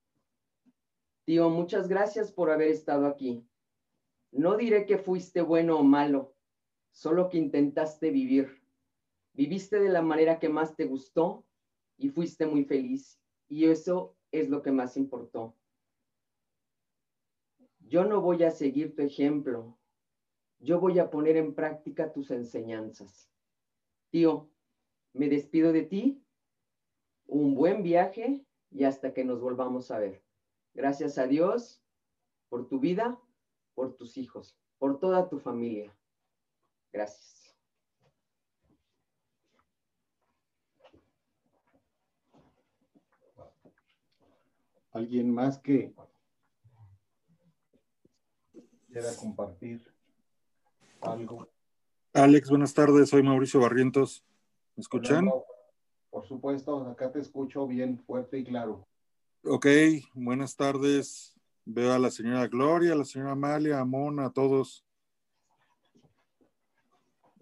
Tío, 1.25 1.51
muchas 1.51 1.87
gracias 1.87 2.31
por 2.31 2.49
haber 2.49 2.69
estado 2.69 3.05
aquí. 3.05 3.47
No 4.31 4.57
diré 4.57 4.87
que 4.87 4.97
fuiste 4.97 5.41
bueno 5.41 5.77
o 5.77 5.83
malo, 5.83 6.35
solo 6.91 7.29
que 7.29 7.37
intentaste 7.37 8.09
vivir. 8.09 8.63
Viviste 9.33 9.79
de 9.79 9.89
la 9.89 10.01
manera 10.01 10.39
que 10.39 10.49
más 10.49 10.75
te 10.75 10.85
gustó 10.85 11.45
y 11.97 12.09
fuiste 12.09 12.47
muy 12.47 12.65
feliz. 12.65 13.21
Y 13.47 13.65
eso 13.65 14.17
es 14.31 14.49
lo 14.49 14.63
que 14.63 14.71
más 14.71 14.97
importó. 14.97 15.58
Yo 17.89 18.05
no 18.05 18.21
voy 18.21 18.43
a 18.43 18.51
seguir 18.51 18.95
tu 18.95 19.01
ejemplo. 19.01 19.75
Yo 20.59 20.79
voy 20.79 20.99
a 20.99 21.09
poner 21.09 21.37
en 21.37 21.55
práctica 21.55 22.13
tus 22.13 22.29
enseñanzas. 22.29 23.31
Tío, 24.11 24.51
me 25.13 25.27
despido 25.27 25.73
de 25.73 25.81
ti. 25.81 26.23
Un 27.25 27.55
buen 27.55 27.81
viaje 27.81 28.45
y 28.69 28.83
hasta 28.83 29.11
que 29.11 29.23
nos 29.23 29.41
volvamos 29.41 29.89
a 29.89 29.97
ver. 29.97 30.23
Gracias 30.75 31.17
a 31.17 31.25
Dios 31.25 31.83
por 32.49 32.67
tu 32.67 32.79
vida, 32.79 33.19
por 33.73 33.95
tus 33.95 34.17
hijos, 34.17 34.55
por 34.77 34.99
toda 34.99 35.27
tu 35.27 35.39
familia. 35.39 35.91
Gracias. 36.93 37.57
¿Alguien 44.91 45.31
más 45.31 45.57
que 45.57 45.91
quiera 48.99 49.15
compartir 49.15 49.93
algo. 51.01 51.47
Alex, 52.13 52.49
buenas 52.49 52.73
tardes, 52.73 53.09
soy 53.09 53.23
Mauricio 53.23 53.61
Barrientos. 53.61 54.25
¿Me 54.75 54.81
escuchan? 54.81 55.29
por 56.09 56.27
supuesto, 56.27 56.87
acá 56.87 57.11
te 57.11 57.19
escucho 57.19 57.67
bien 57.67 57.99
fuerte 57.99 58.39
y 58.39 58.43
claro. 58.43 58.87
Ok, 59.43 59.67
buenas 60.13 60.55
tardes. 60.55 61.35
Veo 61.65 61.93
a 61.93 61.99
la 61.99 62.09
señora 62.09 62.47
Gloria, 62.47 62.93
a 62.93 62.95
la 62.95 63.05
señora 63.05 63.31
Amalia, 63.31 63.79
a 63.79 63.85
Mona, 63.85 64.25
a 64.25 64.29
todos. 64.31 64.83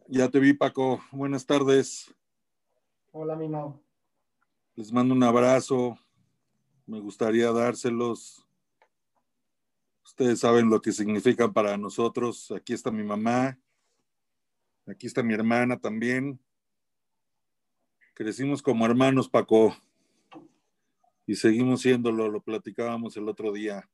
Ya 0.08 0.30
te 0.30 0.39
vi, 0.39 0.53
Paco. 0.53 1.01
Buenas 1.12 1.45
tardes. 1.45 2.14
Hola, 3.12 3.36
mi 3.36 3.47
Mau. 3.47 3.82
Les 4.76 4.91
mando 4.91 5.16
un 5.16 5.24
abrazo. 5.24 5.97
Me 6.86 6.99
gustaría 6.99 7.51
dárselos. 7.51 8.47
Ustedes 10.08 10.39
saben 10.39 10.70
lo 10.70 10.82
que 10.82 10.93
significa 10.93 11.51
para 11.51 11.76
nosotros. 11.76 12.49
Aquí 12.51 12.74
está 12.74 12.89
mi 12.89 13.03
mamá. 13.03 13.60
Aquí 14.88 15.05
está 15.05 15.22
mi 15.22 15.34
hermana 15.34 15.78
también. 15.78 16.39
Crecimos 18.14 18.62
como 18.62 18.86
hermanos, 18.86 19.28
Paco. 19.28 19.76
Y 21.28 21.36
seguimos 21.36 21.82
siéndolo, 21.82 22.30
lo 22.30 22.39
platicábamos 22.39 23.18
el 23.18 23.28
otro 23.28 23.51
día. 23.51 23.89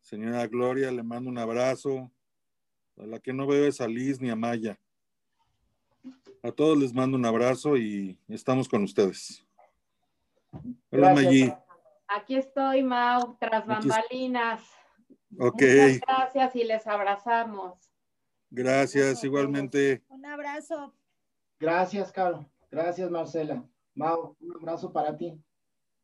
Señora 0.00 0.46
Gloria, 0.46 0.92
le 0.92 1.02
mando 1.02 1.28
un 1.28 1.38
abrazo. 1.38 2.12
A 2.96 3.04
la 3.04 3.18
que 3.18 3.32
no 3.32 3.48
veo 3.48 3.66
es 3.66 3.80
a 3.80 3.88
Liz 3.88 4.20
ni 4.20 4.30
a 4.30 4.36
Maya. 4.36 4.78
A 6.40 6.52
todos 6.52 6.78
les 6.78 6.94
mando 6.94 7.16
un 7.16 7.26
abrazo 7.26 7.76
y 7.76 8.16
estamos 8.28 8.68
con 8.68 8.84
ustedes. 8.84 9.44
Hola, 10.52 11.14
Gracias, 11.14 11.24
Maggi. 11.24 11.52
Aquí 12.06 12.36
estoy, 12.36 12.84
Mau, 12.84 13.36
tras 13.40 13.66
bambalinas. 13.66 14.62
Ok, 15.38 15.62
Muchas 15.62 16.00
gracias 16.00 16.56
y 16.56 16.64
les 16.64 16.86
abrazamos. 16.86 17.78
gracias 18.50 19.22
igualmente. 19.24 20.02
Un 20.08 20.24
abrazo. 20.26 20.94
Gracias, 21.58 22.12
Carlos. 22.12 22.46
Gracias, 22.70 23.10
Marcela. 23.10 23.64
Mau, 23.94 24.36
un 24.40 24.56
abrazo 24.56 24.92
para 24.92 25.16
ti. 25.16 25.40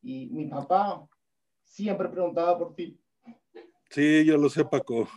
Y 0.03 0.27
mi 0.31 0.47
papá 0.47 1.07
siempre 1.65 2.09
preguntaba 2.09 2.59
por 2.59 2.75
ti. 2.75 2.99
Sí, 3.91 4.25
yo 4.25 4.37
lo 4.37 4.49
sé, 4.49 4.65
Paco. 4.65 5.09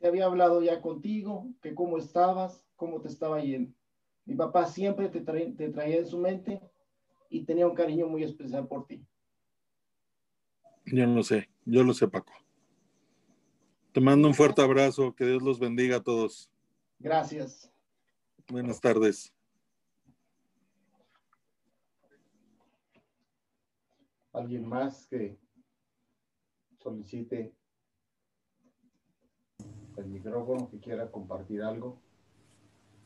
Se 0.00 0.06
había 0.06 0.26
hablado 0.26 0.62
ya 0.62 0.80
contigo, 0.80 1.46
que 1.60 1.74
cómo 1.74 1.98
estabas, 1.98 2.64
cómo 2.76 3.00
te 3.00 3.08
estaba 3.08 3.40
yendo. 3.40 3.72
Mi 4.24 4.34
papá 4.34 4.66
siempre 4.66 5.08
te, 5.08 5.20
te 5.20 5.68
traía 5.70 5.96
en 5.98 6.06
su 6.06 6.18
mente 6.18 6.60
y 7.28 7.44
tenía 7.44 7.66
un 7.66 7.74
cariño 7.74 8.06
muy 8.06 8.22
especial 8.22 8.66
por 8.68 8.86
ti. 8.86 9.04
Yo 10.86 11.06
lo 11.06 11.22
sé, 11.22 11.48
yo 11.64 11.82
lo 11.84 11.94
sé, 11.94 12.08
Paco. 12.08 12.32
Te 13.92 14.00
mando 14.00 14.26
un 14.26 14.34
fuerte 14.34 14.62
abrazo. 14.62 15.14
Que 15.14 15.26
Dios 15.26 15.42
los 15.42 15.58
bendiga 15.58 15.98
a 15.98 16.02
todos. 16.02 16.50
Gracias. 16.98 17.70
Buenas 18.48 18.80
tardes. 18.80 19.32
¿Alguien 24.32 24.66
más 24.66 25.06
que 25.08 25.38
solicite 26.82 27.54
el 29.98 30.06
micrófono, 30.06 30.70
que 30.70 30.80
quiera 30.80 31.10
compartir 31.10 31.62
algo? 31.62 32.00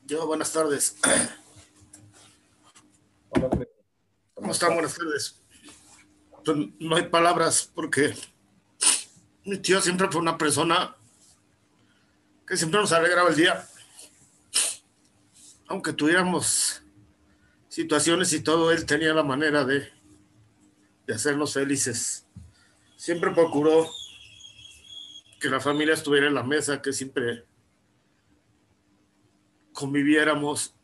Yo, 0.05 0.25
buenas 0.25 0.53
tardes. 0.53 0.95
Hola. 3.29 3.49
¿Cómo 4.35 4.51
están? 4.51 4.73
Buenas 4.73 4.97
tardes. 4.97 5.43
Pues, 6.45 6.57
no 6.79 6.95
hay 6.95 7.09
palabras 7.09 7.69
porque 7.75 8.13
mi 9.47 9.57
tío 9.57 9.79
siempre 9.79 10.09
fue 10.11 10.19
una 10.19 10.37
persona 10.37 10.93
que 12.45 12.57
siempre 12.57 12.81
nos 12.81 12.91
alegraba 12.91 13.29
el 13.29 13.35
día. 13.37 13.65
Aunque 15.67 15.93
tuviéramos 15.93 16.81
situaciones 17.69 18.33
y 18.33 18.41
todo, 18.41 18.73
él 18.73 18.85
tenía 18.85 19.13
la 19.13 19.23
manera 19.23 19.63
de, 19.63 19.89
de 21.05 21.13
hacernos 21.13 21.53
felices. 21.53 22.25
Siempre 22.97 23.31
procuró 23.31 23.89
que 25.39 25.49
la 25.49 25.61
familia 25.61 25.93
estuviera 25.93 26.27
en 26.27 26.33
la 26.33 26.43
mesa, 26.43 26.81
que 26.81 26.91
siempre 26.91 27.45
conviviéramos 29.71 30.75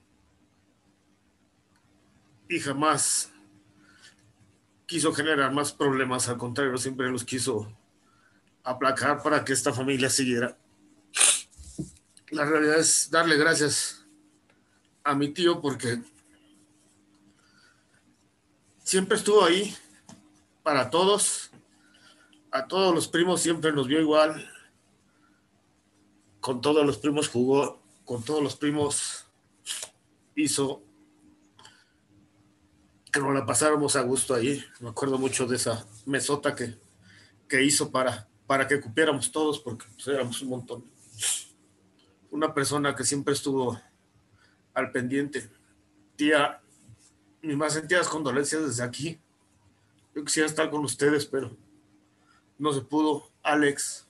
y 2.48 2.62
jamás 2.62 3.30
quiso 4.86 5.12
generar 5.12 5.52
más 5.52 5.74
problemas, 5.74 6.30
al 6.30 6.38
contrario, 6.38 6.78
siempre 6.78 7.10
los 7.10 7.26
quiso 7.26 7.70
aplacar 8.64 9.22
para 9.22 9.44
que 9.44 9.54
esta 9.54 9.74
familia 9.74 10.10
siguiera. 10.10 10.58
La 12.30 12.46
realidad 12.46 12.80
es 12.80 13.10
darle 13.12 13.38
gracias 13.38 14.06
a 15.04 15.14
mi 15.14 15.30
tío 15.30 15.62
porque 15.62 16.02
siempre 18.84 19.18
estuvo 19.18 19.44
ahí 19.44 19.76
para 20.64 20.90
todos, 20.90 21.52
a 22.52 22.68
todos 22.68 22.96
los 22.96 23.08
primos 23.08 23.42
siempre 23.42 23.74
nos 23.74 23.88
vio 23.88 24.00
igual, 24.00 24.50
con 26.40 26.62
todos 26.62 26.86
los 26.86 26.98
primos 26.98 27.28
jugó, 27.28 27.82
con 28.06 28.24
todos 28.24 28.42
los 28.42 28.56
primos 28.56 29.26
hizo 30.36 30.82
que 33.12 33.20
nos 33.20 33.34
la 33.34 33.46
pasáramos 33.46 33.96
a 33.96 34.02
gusto 34.02 34.34
ahí. 34.34 34.64
Me 34.80 34.90
acuerdo 34.90 35.18
mucho 35.18 35.46
de 35.46 35.58
esa 35.58 35.86
mesota 36.06 36.56
que, 36.56 36.76
que 37.48 37.64
hizo 37.64 37.92
para, 37.92 38.28
para 38.48 38.68
que 38.68 38.80
cupiéramos 38.80 39.32
todos, 39.32 39.60
porque 39.60 39.86
pues, 39.94 40.08
éramos 40.08 40.42
un 40.42 40.50
montón. 40.50 40.86
Una 42.32 42.54
persona 42.54 42.96
que 42.96 43.04
siempre 43.04 43.34
estuvo 43.34 43.80
al 44.74 44.92
pendiente. 44.92 45.50
Tía, 46.16 46.62
mis 47.42 47.56
más 47.56 47.74
sentidas 47.74 48.08
condolencias 48.08 48.66
desde 48.66 48.84
aquí. 48.84 49.20
Yo 50.16 50.24
quisiera 50.24 50.48
estar 50.48 50.70
con 50.70 50.84
ustedes, 50.84 51.26
pero 51.26 51.56
no 52.58 52.74
se 52.74 52.82
pudo. 52.82 53.32
Alex, 53.42 54.08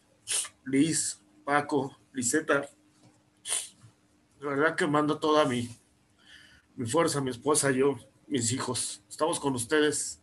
Liz, 0.65 1.21
Paco, 1.43 1.97
Liseta. 2.11 2.69
La 4.39 4.49
verdad 4.49 4.75
que 4.75 4.87
mando 4.87 5.19
toda 5.19 5.45
mi, 5.45 5.69
mi 6.75 6.85
fuerza, 6.85 7.21
mi 7.21 7.29
esposa, 7.29 7.71
yo, 7.71 7.97
mis 8.27 8.51
hijos. 8.51 9.01
Estamos 9.09 9.39
con 9.39 9.53
ustedes. 9.53 10.21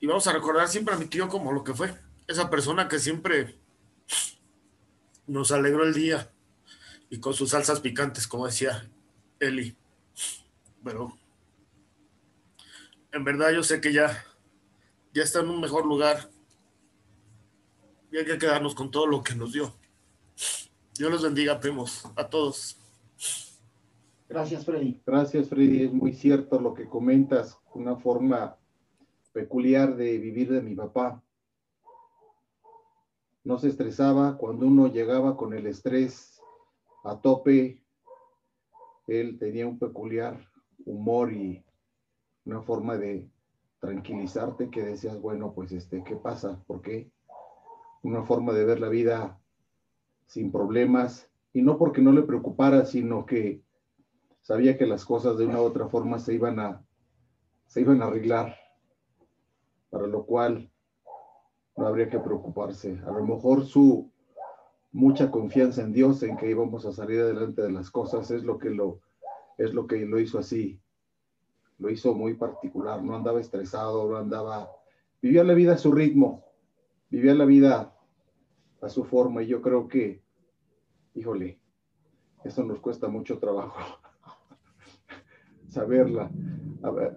Y 0.00 0.06
vamos 0.06 0.26
a 0.26 0.32
recordar 0.32 0.68
siempre 0.68 0.94
a 0.94 0.98
mi 0.98 1.06
tío 1.06 1.28
como 1.28 1.52
lo 1.52 1.62
que 1.62 1.74
fue. 1.74 1.94
Esa 2.30 2.48
persona 2.48 2.86
que 2.86 3.00
siempre 3.00 3.58
nos 5.26 5.50
alegró 5.50 5.82
el 5.82 5.94
día. 5.94 6.30
Y 7.10 7.18
con 7.18 7.34
sus 7.34 7.50
salsas 7.50 7.80
picantes, 7.80 8.28
como 8.28 8.46
decía 8.46 8.88
Eli. 9.40 9.76
Pero 10.84 11.18
en 13.10 13.24
verdad 13.24 13.50
yo 13.50 13.64
sé 13.64 13.80
que 13.80 13.92
ya, 13.92 14.24
ya 15.12 15.24
está 15.24 15.40
en 15.40 15.48
un 15.48 15.60
mejor 15.60 15.84
lugar. 15.84 16.30
Y 18.12 18.18
hay 18.18 18.24
que 18.24 18.38
quedarnos 18.38 18.76
con 18.76 18.92
todo 18.92 19.08
lo 19.08 19.24
que 19.24 19.34
nos 19.34 19.52
dio. 19.52 19.74
Dios 20.96 21.10
los 21.10 21.24
bendiga, 21.24 21.58
primos, 21.58 22.04
a 22.14 22.28
todos. 22.28 22.78
Gracias, 24.28 24.64
Freddy. 24.64 25.00
Gracias, 25.04 25.48
Freddy. 25.48 25.82
Es 25.82 25.92
muy 25.92 26.12
cierto 26.12 26.60
lo 26.60 26.74
que 26.74 26.88
comentas, 26.88 27.58
una 27.74 27.96
forma 27.96 28.56
peculiar 29.32 29.96
de 29.96 30.16
vivir 30.18 30.52
de 30.52 30.62
mi 30.62 30.76
papá. 30.76 31.20
No 33.42 33.58
se 33.58 33.68
estresaba 33.68 34.36
cuando 34.36 34.66
uno 34.66 34.88
llegaba 34.88 35.36
con 35.36 35.54
el 35.54 35.66
estrés 35.66 36.40
a 37.04 37.20
tope. 37.20 37.82
Él 39.06 39.38
tenía 39.38 39.66
un 39.66 39.78
peculiar 39.78 40.46
humor 40.84 41.32
y 41.32 41.64
una 42.44 42.60
forma 42.60 42.96
de 42.98 43.30
tranquilizarte 43.80 44.70
que 44.70 44.82
decías, 44.82 45.20
bueno, 45.20 45.52
pues 45.54 45.72
este, 45.72 46.04
¿qué 46.04 46.16
pasa? 46.16 46.62
¿Por 46.66 46.82
qué? 46.82 47.10
Una 48.02 48.22
forma 48.24 48.52
de 48.52 48.64
ver 48.64 48.78
la 48.78 48.88
vida 48.88 49.40
sin 50.26 50.52
problemas 50.52 51.30
y 51.52 51.62
no 51.62 51.78
porque 51.78 52.02
no 52.02 52.12
le 52.12 52.22
preocupara, 52.22 52.84
sino 52.84 53.24
que 53.24 53.62
sabía 54.42 54.76
que 54.76 54.86
las 54.86 55.04
cosas 55.04 55.38
de 55.38 55.46
una 55.46 55.60
u 55.60 55.64
otra 55.64 55.88
forma 55.88 56.18
se 56.18 56.34
iban 56.34 56.60
a, 56.60 56.84
se 57.66 57.80
iban 57.80 58.02
a 58.02 58.06
arreglar, 58.06 58.54
para 59.88 60.06
lo 60.06 60.24
cual 60.26 60.70
no 61.76 61.86
habría 61.86 62.08
que 62.08 62.18
preocuparse. 62.18 63.00
A 63.06 63.10
lo 63.10 63.24
mejor 63.24 63.64
su 63.64 64.10
mucha 64.92 65.30
confianza 65.30 65.82
en 65.82 65.92
Dios, 65.92 66.22
en 66.22 66.36
que 66.36 66.50
íbamos 66.50 66.84
a 66.84 66.92
salir 66.92 67.20
adelante 67.20 67.62
de 67.62 67.70
las 67.70 67.90
cosas, 67.90 68.30
es 68.30 68.42
lo 68.42 68.58
que 68.58 68.70
lo, 68.70 69.00
es 69.58 69.72
lo 69.72 69.86
que 69.86 70.04
lo 70.04 70.18
hizo 70.18 70.38
así. 70.38 70.80
Lo 71.78 71.90
hizo 71.90 72.14
muy 72.14 72.34
particular, 72.34 73.02
no 73.02 73.14
andaba 73.14 73.40
estresado, 73.40 74.10
no 74.10 74.16
andaba, 74.16 74.70
vivía 75.22 75.44
la 75.44 75.54
vida 75.54 75.74
a 75.74 75.78
su 75.78 75.92
ritmo, 75.92 76.44
vivía 77.08 77.34
la 77.34 77.44
vida 77.44 77.94
a 78.82 78.88
su 78.88 79.04
forma, 79.04 79.42
y 79.42 79.46
yo 79.46 79.62
creo 79.62 79.88
que, 79.88 80.22
híjole, 81.14 81.58
eso 82.44 82.64
nos 82.64 82.80
cuesta 82.80 83.08
mucho 83.08 83.38
trabajo 83.38 83.78
saberla, 85.68 86.30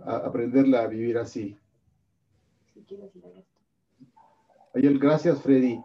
aprenderla 0.06 0.84
a 0.84 0.88
vivir 0.88 1.18
así. 1.18 1.58
Hay 4.74 4.86
el, 4.86 4.98
gracias, 5.00 5.42
Freddy. 5.42 5.80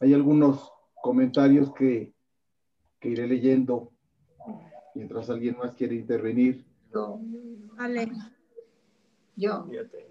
Hay 0.00 0.14
algunos 0.14 0.72
comentarios 1.02 1.72
que, 1.74 2.14
que 2.98 3.08
iré 3.10 3.26
leyendo 3.26 3.92
mientras 4.94 5.28
alguien 5.30 5.56
más 5.58 5.74
quiere 5.74 5.94
intervenir. 5.94 6.64
Ale. 7.78 8.10
Yo. 9.36 9.66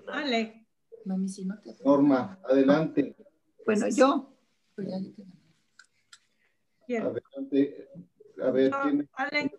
Ale. 0.07 0.67
Mami, 1.05 1.29
si 1.29 1.45
no 1.45 1.59
te... 1.59 1.75
Norma, 1.83 2.39
adelante. 2.43 3.15
Bueno, 3.65 3.87
yo. 3.89 4.31
Adelante. 4.77 5.25
A 8.41 8.51
ver, 8.51 8.71
¿quién? 8.83 9.09
Ale, 9.13 9.51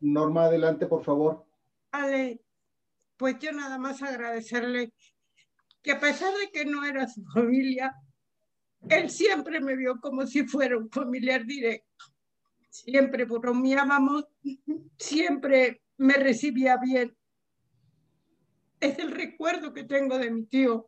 Norma, 0.00 0.44
adelante, 0.44 0.86
por 0.86 1.02
favor. 1.04 1.44
Ale, 1.90 2.40
pues 3.16 3.38
yo 3.38 3.52
nada 3.52 3.78
más 3.78 4.02
agradecerle 4.02 4.92
que 5.82 5.92
a 5.92 6.00
pesar 6.00 6.32
de 6.34 6.50
que 6.50 6.64
no 6.64 6.84
era 6.84 7.06
su 7.08 7.24
familia, 7.24 7.94
él 8.88 9.10
siempre 9.10 9.60
me 9.60 9.76
vio 9.76 10.00
como 10.00 10.26
si 10.26 10.46
fuera 10.46 10.76
un 10.76 10.90
familiar 10.90 11.44
directo. 11.44 12.04
Siempre 12.68 13.24
bromeábamos, 13.24 14.26
siempre 14.96 15.82
me 15.96 16.14
recibía 16.14 16.76
bien. 16.76 17.16
Es 18.80 18.98
el 18.98 19.10
recuerdo 19.10 19.72
que 19.72 19.84
tengo 19.84 20.18
de 20.18 20.30
mi 20.30 20.44
tío. 20.44 20.86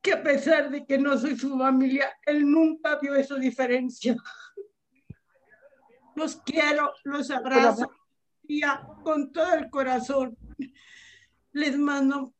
Que 0.00 0.12
a 0.12 0.22
pesar 0.22 0.70
de 0.70 0.86
que 0.86 0.98
no 0.98 1.18
soy 1.18 1.36
su 1.36 1.58
familia, 1.58 2.12
él 2.24 2.48
nunca 2.48 2.98
vio 3.00 3.14
esa 3.14 3.34
diferencia. 3.36 4.16
Los 6.14 6.36
quiero, 6.42 6.92
los 7.04 7.30
abrazo 7.30 7.90
tía, 8.48 8.82
con 9.04 9.30
todo 9.30 9.54
el 9.54 9.70
corazón. 9.70 10.36
Les 11.52 11.76
mando 11.76 12.32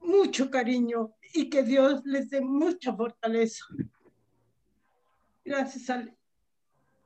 mucho 0.00 0.50
cariño 0.50 1.14
y 1.34 1.50
que 1.50 1.62
Dios 1.62 2.02
les 2.04 2.30
dé 2.30 2.40
mucha 2.40 2.94
fortaleza. 2.94 3.64
Gracias, 5.44 5.90
Ale. 5.90 6.16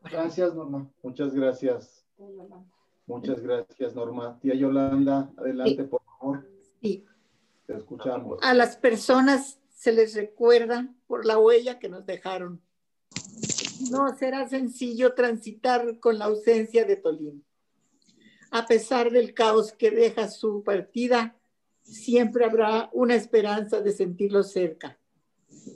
Gracias, 0.03 0.55
Norma. 0.55 0.91
Muchas 1.03 1.35
gracias. 1.35 2.07
Muchas 3.07 3.41
gracias, 3.43 3.95
Norma. 3.95 4.39
Tía 4.41 4.55
Yolanda, 4.55 5.33
adelante, 5.37 5.85
por 5.85 6.03
favor. 6.05 6.49
Sí. 6.81 7.05
Te 7.67 7.77
escuchamos. 7.77 8.39
A 8.43 8.55
las 8.55 8.77
personas 8.77 9.61
se 9.71 9.93
les 9.93 10.15
recuerda 10.15 10.89
por 11.07 11.27
la 11.27 11.39
huella 11.39 11.79
que 11.79 11.89
nos 11.89 12.07
dejaron. 12.07 12.63
No 13.91 14.15
será 14.17 14.49
sencillo 14.49 15.15
transitar 15.15 15.99
con 15.99 16.19
la 16.19 16.27
ausencia 16.27 16.85
de 16.85 16.97
Tolín. 16.97 17.45
A 18.51 18.67
pesar 18.67 19.11
del 19.11 19.33
caos 19.33 19.73
que 19.73 19.91
deja 19.91 20.29
su 20.29 20.65
partida, 20.65 21.37
siempre 21.83 22.45
habrá 22.45 22.91
una 22.93 23.15
esperanza 23.15 23.81
de 23.81 23.93
sentirlo 23.93 24.43
cerca, 24.43 24.99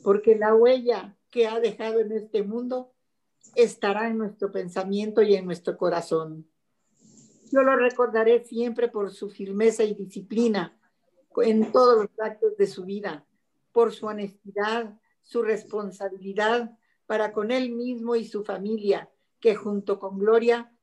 porque 0.02 0.36
la 0.36 0.55
huella 0.55 1.16
que 1.30 1.46
ha 1.46 1.60
dejado 1.60 2.01
en 2.01 2.12
este 2.12 2.42
mundo 2.42 2.92
estará 3.55 4.09
en 4.09 4.18
nuestro 4.18 4.51
pensamiento 4.51 5.22
y 5.22 5.34
en 5.34 5.46
nuestro 5.46 5.76
corazón. 5.76 6.48
Yo 7.52 7.62
lo 7.62 7.76
recordaré 7.76 8.44
siempre 8.44 8.88
por 8.88 9.12
su 9.12 9.30
firmeza 9.30 9.84
y 9.84 9.94
disciplina 9.94 10.76
en 11.36 11.70
todos 11.70 12.02
los 12.02 12.20
actos 12.20 12.56
de 12.56 12.66
su 12.66 12.84
vida, 12.84 13.24
por 13.72 13.92
su 13.92 14.06
honestidad, 14.06 14.98
su 15.22 15.42
responsabilidad 15.42 16.76
para 17.06 17.32
con 17.32 17.51
él 17.51 17.70
mismo 17.70 18.16
y 18.16 18.24
su 18.24 18.44
familia, 18.44 19.10
que 19.38 19.55
junto 19.55 19.98
con 19.98 20.18
Gloria 20.18 20.73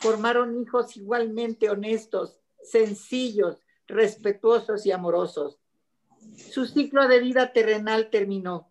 formaron 0.00 0.60
hijos 0.60 0.96
igualmente 0.96 1.70
honestos, 1.70 2.40
sencillos, 2.62 3.58
respetuosos 3.86 4.86
y 4.86 4.92
amorosos. 4.92 5.58
Su 6.50 6.66
ciclo 6.66 7.06
de 7.08 7.20
vida 7.20 7.52
terrenal 7.52 8.10
terminó, 8.10 8.70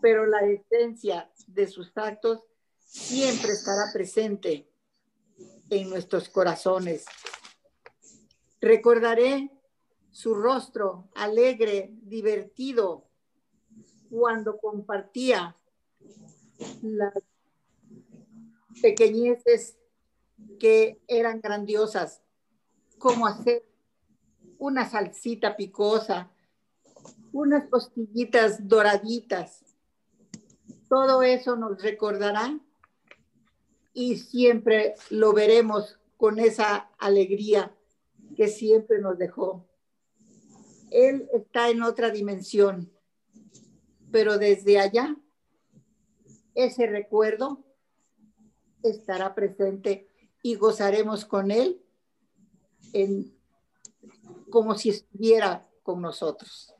pero 0.00 0.26
la 0.26 0.40
esencia 0.40 1.30
de 1.46 1.66
sus 1.66 1.90
actos 1.96 2.40
siempre 2.78 3.52
estará 3.52 3.92
presente 3.92 4.68
en 5.70 5.90
nuestros 5.90 6.28
corazones. 6.28 7.04
Recordaré 8.60 9.50
su 10.10 10.34
rostro 10.34 11.08
alegre, 11.14 11.90
divertido, 12.02 13.08
cuando 14.10 14.58
compartía 14.58 15.56
las 16.82 17.14
pequeñeces 18.82 19.78
que 20.58 21.00
eran 21.08 21.40
grandiosas, 21.40 22.22
como 22.98 23.26
hacer 23.26 23.64
una 24.58 24.88
salsita 24.88 25.56
picosa, 25.56 26.30
unas 27.32 27.68
costillitas 27.68 28.68
doraditas. 28.68 29.64
Todo 30.88 31.22
eso 31.22 31.56
nos 31.56 31.82
recordará 31.82 32.58
y 33.94 34.18
siempre 34.18 34.94
lo 35.10 35.32
veremos 35.32 35.98
con 36.16 36.38
esa 36.38 36.90
alegría 36.98 37.74
que 38.36 38.48
siempre 38.48 39.00
nos 39.00 39.18
dejó. 39.18 39.66
Él 40.90 41.28
está 41.32 41.70
en 41.70 41.82
otra 41.82 42.10
dimensión, 42.10 42.92
pero 44.10 44.38
desde 44.38 44.78
allá 44.78 45.16
ese 46.54 46.86
recuerdo 46.86 47.64
estará 48.82 49.34
presente 49.34 50.11
y 50.42 50.56
gozaremos 50.56 51.24
con 51.24 51.50
él 51.50 51.80
en, 52.92 53.32
como 54.50 54.74
si 54.74 54.90
estuviera 54.90 55.68
con 55.82 56.02
nosotros. 56.02 56.74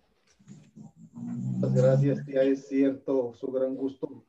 Muchas 1.15 1.75
gracias, 1.75 2.27
tía. 2.27 2.43
Es 2.43 2.69
cierto, 2.69 3.33
su 3.35 3.51
gran 3.53 3.77
gusto 3.77 4.25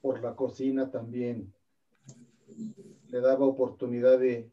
por 0.00 0.22
la 0.22 0.36
cocina 0.36 0.90
también 0.90 1.52
le 3.08 3.20
daba 3.20 3.44
oportunidad 3.44 4.18
de 4.18 4.50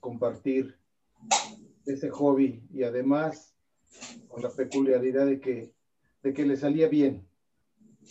compartir 0.00 0.78
ese 1.84 2.10
hobby 2.10 2.62
y 2.72 2.82
además 2.82 3.54
con 4.28 4.42
la 4.42 4.50
peculiaridad 4.50 5.26
de 5.26 5.40
que, 5.40 5.72
de 6.22 6.32
que 6.32 6.44
le 6.44 6.56
salía 6.56 6.88
bien, 6.88 7.26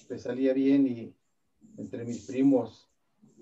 le 0.09 0.19
salía 0.19 0.53
bien 0.53 0.87
y 0.87 1.15
entre 1.77 2.05
mis 2.05 2.25
primos 2.25 2.89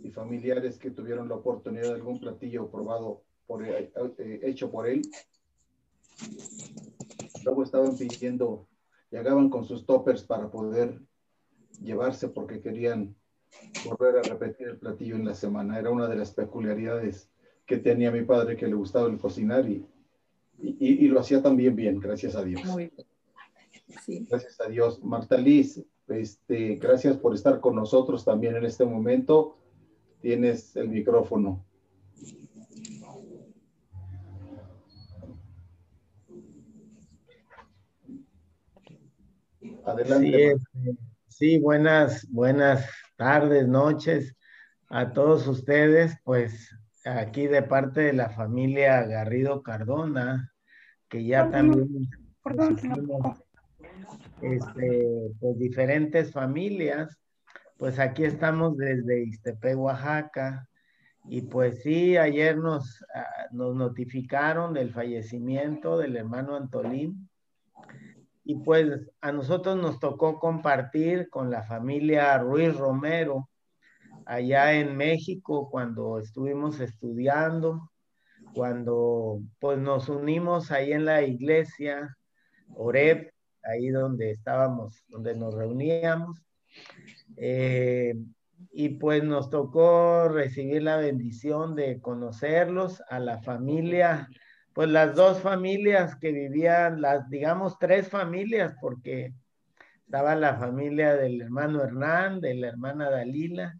y 0.01 0.09
familiares 0.11 0.77
que 0.77 0.91
tuvieron 0.91 1.29
la 1.29 1.35
oportunidad 1.35 1.89
de 1.89 1.95
algún 1.95 2.19
platillo 2.19 2.69
probado 2.69 3.23
por, 3.47 3.65
eh, 3.65 3.91
eh, 4.17 4.39
hecho 4.43 4.71
por 4.71 4.87
él, 4.87 5.01
luego 7.43 7.63
estaban 7.63 7.97
pidiendo, 7.97 8.67
llegaban 9.11 9.49
con 9.49 9.65
sus 9.65 9.85
toppers 9.85 10.23
para 10.23 10.49
poder 10.49 10.99
llevarse 11.81 12.29
porque 12.29 12.61
querían 12.61 13.15
volver 13.85 14.17
a 14.17 14.21
repetir 14.23 14.67
el 14.67 14.77
platillo 14.77 15.15
en 15.15 15.25
la 15.25 15.35
semana. 15.35 15.79
Era 15.79 15.91
una 15.91 16.07
de 16.07 16.15
las 16.15 16.31
peculiaridades 16.31 17.29
que 17.65 17.77
tenía 17.77 18.11
mi 18.11 18.23
padre 18.23 18.57
que 18.57 18.67
le 18.67 18.73
gustaba 18.73 19.07
el 19.09 19.19
cocinar 19.19 19.69
y, 19.69 19.85
y, 20.59 21.05
y 21.05 21.07
lo 21.07 21.19
hacía 21.19 21.41
también 21.41 21.75
bien, 21.75 21.99
gracias 21.99 22.35
a 22.35 22.43
Dios. 22.43 22.63
Muy 22.65 22.91
bien. 22.95 23.07
Sí. 24.05 24.25
Gracias 24.29 24.59
a 24.59 24.69
Dios. 24.69 25.03
Marta 25.03 25.37
Liz, 25.37 25.83
este, 26.07 26.75
gracias 26.75 27.17
por 27.17 27.33
estar 27.33 27.59
con 27.59 27.75
nosotros 27.75 28.25
también 28.25 28.55
en 28.55 28.65
este 28.65 28.85
momento. 28.85 29.57
Tienes 30.23 30.73
el 30.77 30.87
micrófono. 30.87 31.65
Adelante. 39.85 40.25
Sí, 40.25 40.33
este, 40.33 40.97
sí, 41.27 41.59
buenas, 41.59 42.25
buenas 42.31 42.89
tardes, 43.17 43.67
noches 43.67 44.33
a 44.87 45.11
todos 45.11 45.45
ustedes. 45.45 46.15
Pues 46.23 46.73
aquí 47.03 47.47
de 47.47 47.61
parte 47.61 47.99
de 47.99 48.13
la 48.13 48.29
familia 48.29 49.03
Garrido 49.03 49.61
Cardona, 49.61 50.53
que 51.09 51.25
ya 51.25 51.51
también 51.51 52.07
este, 54.41 55.31
pues 55.37 55.59
diferentes 55.59 56.31
familias. 56.31 57.22
Pues 57.77 57.99
aquí 57.99 58.23
estamos 58.23 58.77
desde 58.77 59.23
Ixtepec, 59.23 59.77
Oaxaca. 59.77 60.67
Y 61.25 61.41
pues 61.41 61.81
sí, 61.83 62.17
ayer 62.17 62.57
nos, 62.57 63.03
ah, 63.15 63.47
nos 63.51 63.75
notificaron 63.75 64.73
del 64.73 64.91
fallecimiento 64.91 65.97
del 65.97 66.17
hermano 66.17 66.55
Antolín. 66.55 67.29
Y 68.43 68.55
pues 68.55 69.09
a 69.21 69.31
nosotros 69.31 69.77
nos 69.77 69.99
tocó 69.99 70.39
compartir 70.39 71.29
con 71.29 71.49
la 71.49 71.63
familia 71.63 72.37
Ruiz 72.37 72.75
Romero 72.75 73.49
allá 74.25 74.73
en 74.73 74.95
México 74.95 75.69
cuando 75.69 76.19
estuvimos 76.19 76.79
estudiando, 76.79 77.89
cuando 78.53 79.39
pues 79.59 79.79
nos 79.79 80.09
unimos 80.09 80.71
ahí 80.71 80.91
en 80.91 81.05
la 81.05 81.23
iglesia 81.23 82.15
Oreb, 82.75 83.31
ahí 83.63 83.89
donde 83.89 84.31
estábamos, 84.31 85.03
donde 85.07 85.35
nos 85.35 85.53
reuníamos. 85.53 86.41
Eh, 87.37 88.15
y 88.71 88.89
pues 88.89 89.23
nos 89.23 89.49
tocó 89.49 90.29
recibir 90.29 90.83
la 90.83 90.97
bendición 90.97 91.75
de 91.75 91.99
conocerlos 92.01 93.01
a 93.09 93.19
la 93.19 93.39
familia 93.41 94.29
pues 94.73 94.89
las 94.89 95.15
dos 95.15 95.39
familias 95.39 96.15
que 96.15 96.31
vivían, 96.31 96.99
las 96.99 97.29
digamos 97.29 97.77
tres 97.77 98.09
familias, 98.09 98.73
porque 98.81 99.33
estaba 100.05 100.35
la 100.35 100.55
familia 100.55 101.15
del 101.15 101.41
hermano 101.41 101.83
Hernán, 101.83 102.41
de 102.41 102.55
la 102.55 102.69
hermana 102.69 103.09
Dalila, 103.11 103.77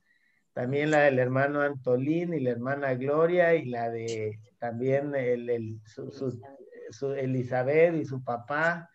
también 0.54 0.92
la 0.92 1.00
del 1.02 1.18
hermano 1.18 1.62
Antolín 1.62 2.34
y 2.36 2.40
la 2.40 2.52
hermana 2.52 2.94
Gloria 2.94 3.56
y 3.56 3.66
la 3.66 3.90
de 3.90 4.40
también 4.60 5.16
el, 5.16 5.50
el- 5.50 5.80
su, 5.84 6.12
su- 6.12 6.40
su 6.92 7.12
Elizabeth 7.14 7.96
y 7.96 8.06
su 8.06 8.24
papá. 8.24 8.88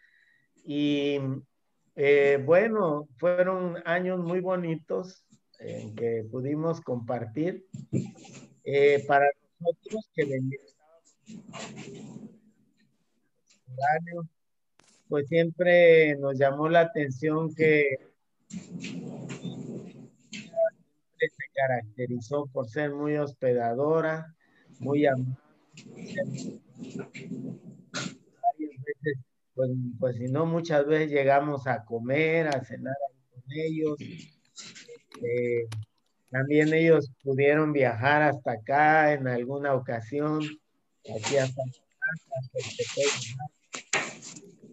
Y 0.65 1.19
eh, 2.01 2.41
bueno, 2.45 3.09
fueron 3.19 3.83
años 3.85 4.20
muy 4.20 4.39
bonitos 4.39 5.25
en 5.59 5.97
que 5.97 6.25
pudimos 6.31 6.81
compartir. 6.81 7.66
Eh, 8.62 9.05
para 9.09 9.27
nosotros 9.59 10.09
que 10.15 10.41
pues 15.09 15.27
siempre 15.27 16.15
nos 16.19 16.39
llamó 16.39 16.69
la 16.69 16.83
atención 16.83 17.53
que 17.53 17.99
se 21.19 21.29
caracterizó 21.53 22.47
por 22.47 22.69
ser 22.69 22.95
muy 22.95 23.16
hospedadora, 23.16 24.37
muy 24.79 25.05
amable. 25.05 25.37
Pues, 29.59 29.71
pues 29.99 30.17
si 30.17 30.27
no, 30.27 30.47
muchas 30.47 30.87
veces 30.87 31.11
llegamos 31.11 31.67
a 31.67 31.85
comer, 31.85 32.47
a 32.47 32.65
cenar 32.65 32.95
con 33.29 33.43
ellos. 33.49 33.97
Eh, 34.01 35.69
también 36.31 36.73
ellos 36.73 37.11
pudieron 37.25 37.73
viajar 37.73 38.23
hasta 38.23 38.53
acá 38.53 39.13
en 39.15 39.27
alguna 39.27 39.75
ocasión, 39.75 40.39
aquí 41.13 41.39
hasta 41.39 41.61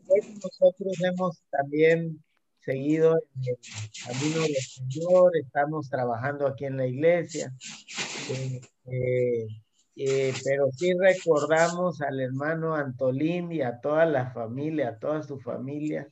pues 0.05 0.29
nosotros 0.43 0.93
hemos 1.01 1.41
también 1.49 2.23
seguido 2.59 3.15
en 3.15 3.41
el 3.43 3.57
camino 4.05 4.41
del 4.41 4.55
Señor, 4.55 5.31
estamos 5.35 5.89
trabajando 5.89 6.45
aquí 6.45 6.65
en 6.65 6.77
la 6.77 6.85
iglesia, 6.85 7.51
eh, 8.29 8.61
eh, 8.85 9.47
eh, 9.95 10.33
pero 10.43 10.67
sí 10.71 10.93
recordamos 10.93 12.01
al 12.01 12.19
hermano 12.19 12.75
Antolín 12.75 13.51
y 13.51 13.61
a 13.61 13.79
toda 13.79 14.05
la 14.05 14.31
familia, 14.31 14.89
a 14.89 14.99
toda 14.99 15.23
su 15.23 15.39
familia, 15.39 16.07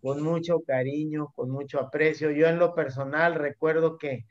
con 0.00 0.22
mucho 0.22 0.60
cariño, 0.60 1.32
con 1.34 1.50
mucho 1.50 1.80
aprecio. 1.80 2.30
Yo 2.30 2.46
en 2.48 2.58
lo 2.58 2.74
personal 2.74 3.34
recuerdo 3.34 3.98
que 3.98 4.24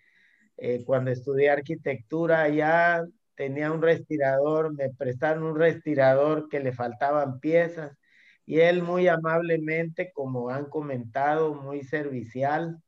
cuando 0.85 1.11
estudié 1.11 1.49
arquitectura 1.49 2.47
ya 2.47 3.03
tenía 3.35 3.71
un 3.71 3.81
respirador, 3.81 4.73
me 4.73 4.89
prestaron 4.89 5.43
un 5.43 5.57
respirador 5.57 6.47
que 6.49 6.61
le 6.61 6.71
faltaban 6.71 7.39
piezas 7.39 7.97
y 8.45 8.59
él 8.59 8.83
muy 8.83 9.07
amablemente, 9.07 10.11
como 10.13 10.49
han 10.49 10.65
comentado, 10.65 11.55
muy 11.55 11.83
servicial, 11.83 12.81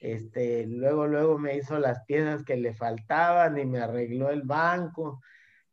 este, 0.00 0.66
luego, 0.66 1.06
luego 1.06 1.38
me 1.38 1.56
hizo 1.56 1.78
las 1.78 2.04
piezas 2.04 2.44
que 2.44 2.56
le 2.56 2.74
faltaban 2.74 3.58
y 3.58 3.64
me 3.64 3.78
arregló 3.78 4.30
el 4.30 4.42
banco 4.42 5.20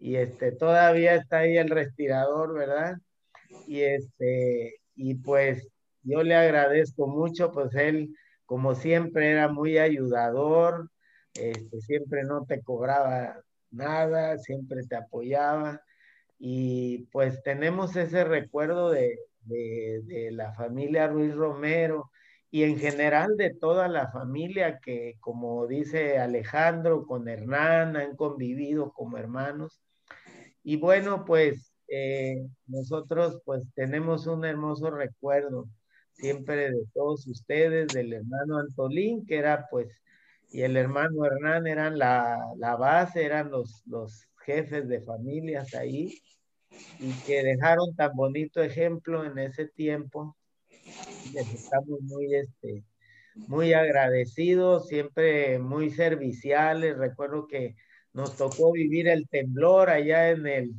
y 0.02 0.16
este, 0.16 0.52
todavía 0.52 1.16
está 1.16 1.40
ahí 1.40 1.58
el 1.58 1.70
respirador, 1.70 2.54
¿verdad? 2.56 2.98
Y 3.68 3.82
este, 3.82 4.82
y 4.96 5.16
pues 5.16 5.68
yo 6.04 6.24
le 6.24 6.36
agradezco 6.36 7.08
mucho, 7.08 7.52
pues 7.52 7.76
él, 7.76 8.16
como 8.46 8.74
siempre, 8.76 9.32
era 9.32 9.48
muy 9.48 9.78
ayudador, 9.78 10.90
este, 11.36 11.82
siempre 11.82 12.24
no 12.24 12.46
te 12.46 12.62
cobraba 12.64 13.42
nada, 13.70 14.38
siempre 14.40 14.84
te 14.88 14.96
apoyaba 14.96 15.82
y 16.40 17.06
pues 17.12 17.44
tenemos 17.44 17.96
ese 17.96 18.24
recuerdo 18.24 18.90
de, 18.90 19.20
de, 19.44 20.32
la 20.32 20.54
familia 20.54 21.08
Ruiz 21.08 21.36
Romero 21.36 22.12
y 22.50 22.64
en 22.64 22.80
general 22.80 23.38
de 23.38 23.54
toda 23.54 23.88
la 23.88 24.12
familia 24.12 24.80
que, 24.80 25.16
como 25.20 25.68
dice 25.68 26.18
Alejandro, 26.18 27.06
con 27.06 27.28
Hernán 27.28 27.96
han 27.96 28.16
convivido 28.16 28.92
como 28.92 29.18
hermanos. 29.18 29.81
Y 30.64 30.78
bueno, 30.78 31.26
pues 31.26 31.74
eh, 31.88 32.48
nosotros 32.68 33.42
pues 33.46 33.64
tenemos 33.74 34.28
un 34.28 34.46
hermoso 34.46 34.92
recuerdo 34.92 35.68
siempre 36.14 36.72
de 36.72 36.86
todos 36.94 37.28
ustedes, 37.28 37.88
del 37.94 38.14
hermano 38.14 38.60
Antolín, 38.60 39.26
que 39.26 39.38
era 39.38 39.68
pues, 39.70 40.02
y 40.52 40.62
el 40.62 40.78
hermano 40.78 41.26
Hernán 41.26 41.68
eran 41.68 41.98
la, 41.98 42.38
la 42.58 42.76
base, 42.76 43.26
eran 43.26 43.50
los, 43.50 43.84
los 43.88 44.28
jefes 44.46 44.88
de 44.88 45.02
familias 45.02 45.74
ahí 45.74 46.22
y 47.00 47.12
que 47.26 47.44
dejaron 47.44 47.96
tan 47.96 48.16
bonito 48.16 48.62
ejemplo 48.62 49.26
en 49.26 49.38
ese 49.40 49.68
tiempo. 49.68 50.36
Les 51.34 51.54
estamos 51.54 52.02
muy, 52.02 52.36
este, 52.36 52.84
muy 53.36 53.74
agradecidos, 53.74 54.88
siempre 54.88 55.60
muy 55.60 55.90
serviciales. 55.90 56.98
Recuerdo 56.98 57.48
que 57.48 57.76
nos 58.14 58.36
tocó 58.36 58.72
vivir 58.72 59.08
el 59.08 59.28
temblor 59.28 59.90
allá 59.90 60.30
en 60.30 60.48
el, 60.48 60.72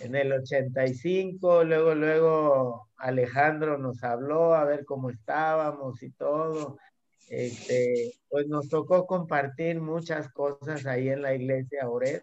en 0.00 0.14
el 0.14 0.32
85, 0.32 1.64
luego, 1.64 1.94
luego 1.94 2.88
Alejandro 2.96 3.78
nos 3.78 4.02
habló 4.04 4.54
a 4.54 4.64
ver 4.64 4.84
cómo 4.84 5.10
estábamos 5.10 6.02
y 6.02 6.10
todo. 6.12 6.78
Este, 7.28 8.12
pues 8.28 8.48
nos 8.48 8.68
tocó 8.68 9.06
compartir 9.06 9.80
muchas 9.80 10.32
cosas 10.32 10.84
ahí 10.86 11.08
en 11.08 11.22
la 11.22 11.32
iglesia 11.32 11.88
Ored 11.88 12.22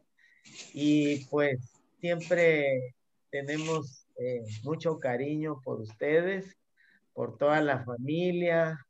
y 0.74 1.24
pues 1.26 1.60
siempre 2.02 2.94
tenemos 3.30 4.06
eh, 4.18 4.41
mucho 4.64 4.99
cariño 4.99 5.61
por 5.64 5.80
ustedes, 5.80 6.57
por 7.14 7.38
toda 7.38 7.61
la 7.61 7.84
familia 7.86 8.86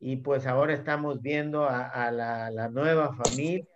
y 0.00 0.16
pues 0.16 0.46
ahora 0.46 0.74
estamos 0.74 1.20
viendo 1.22 1.68
a, 1.68 2.10
la, 2.10 2.68
nueva 2.68 3.14
familia. 3.14 3.69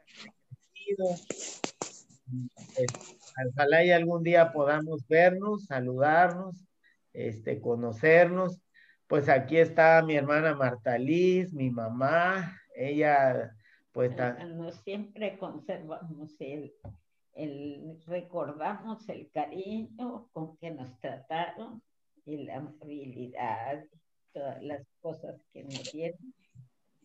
Pues, 2.74 2.86
ojalá 3.52 3.84
y 3.84 3.90
algún 3.90 4.22
día 4.22 4.52
podamos 4.52 5.06
vernos, 5.08 5.66
saludarnos, 5.66 6.56
este, 7.12 7.60
conocernos. 7.60 8.60
Pues 9.06 9.28
aquí 9.28 9.58
está 9.58 10.02
mi 10.02 10.14
hermana 10.16 10.54
Marta 10.54 10.98
Liz, 10.98 11.52
mi 11.52 11.70
mamá, 11.70 12.58
ella 12.74 13.54
pues... 13.94 14.12
No 14.16 14.72
siempre 14.72 15.38
conservamos 15.38 16.34
el, 16.40 16.74
el, 17.34 18.02
recordamos 18.06 19.08
el 19.08 19.30
cariño 19.30 20.28
con 20.32 20.56
que 20.56 20.72
nos 20.72 20.98
trataron 20.98 21.80
y 22.26 22.38
la 22.38 22.56
amabilidad, 22.56 23.84
todas 24.32 24.60
las 24.62 24.84
cosas 25.00 25.40
que 25.52 25.62
nos 25.62 25.92
dieron. 25.92 26.34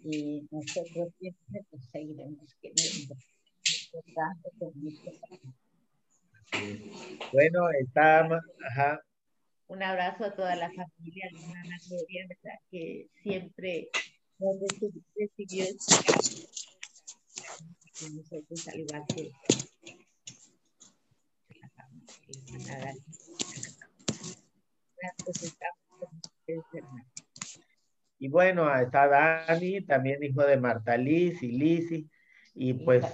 Y 0.02 0.48
nosotros 0.50 1.14
siempre 1.20 1.66
nos 1.72 1.86
seguiremos 1.92 2.56
queriendo. 2.56 3.16
Bueno, 7.32 7.70
está, 7.82 8.28
ajá. 8.70 9.02
Un 9.68 9.84
abrazo 9.84 10.26
a 10.26 10.36
toda 10.36 10.56
la 10.56 10.68
familia 10.70 11.30
de 11.32 11.46
Ana 11.46 11.78
Gloria, 11.88 12.28
¿verdad? 12.28 12.60
que 12.72 13.08
siempre 13.22 13.90
nos 14.40 14.56
recibió 15.16 15.66
nosotros 18.16 18.68
al 18.68 18.80
igual 18.80 19.04
que 19.14 19.32
y 28.22 28.28
bueno, 28.28 28.74
está 28.76 29.08
Dani, 29.08 29.82
también 29.82 30.24
hijo 30.24 30.44
de 30.44 30.58
Marta 30.58 30.98
Liz 30.98 31.42
y 31.42 31.52
Lisi. 31.52 32.10
Y 32.62 32.74
pues 32.74 33.06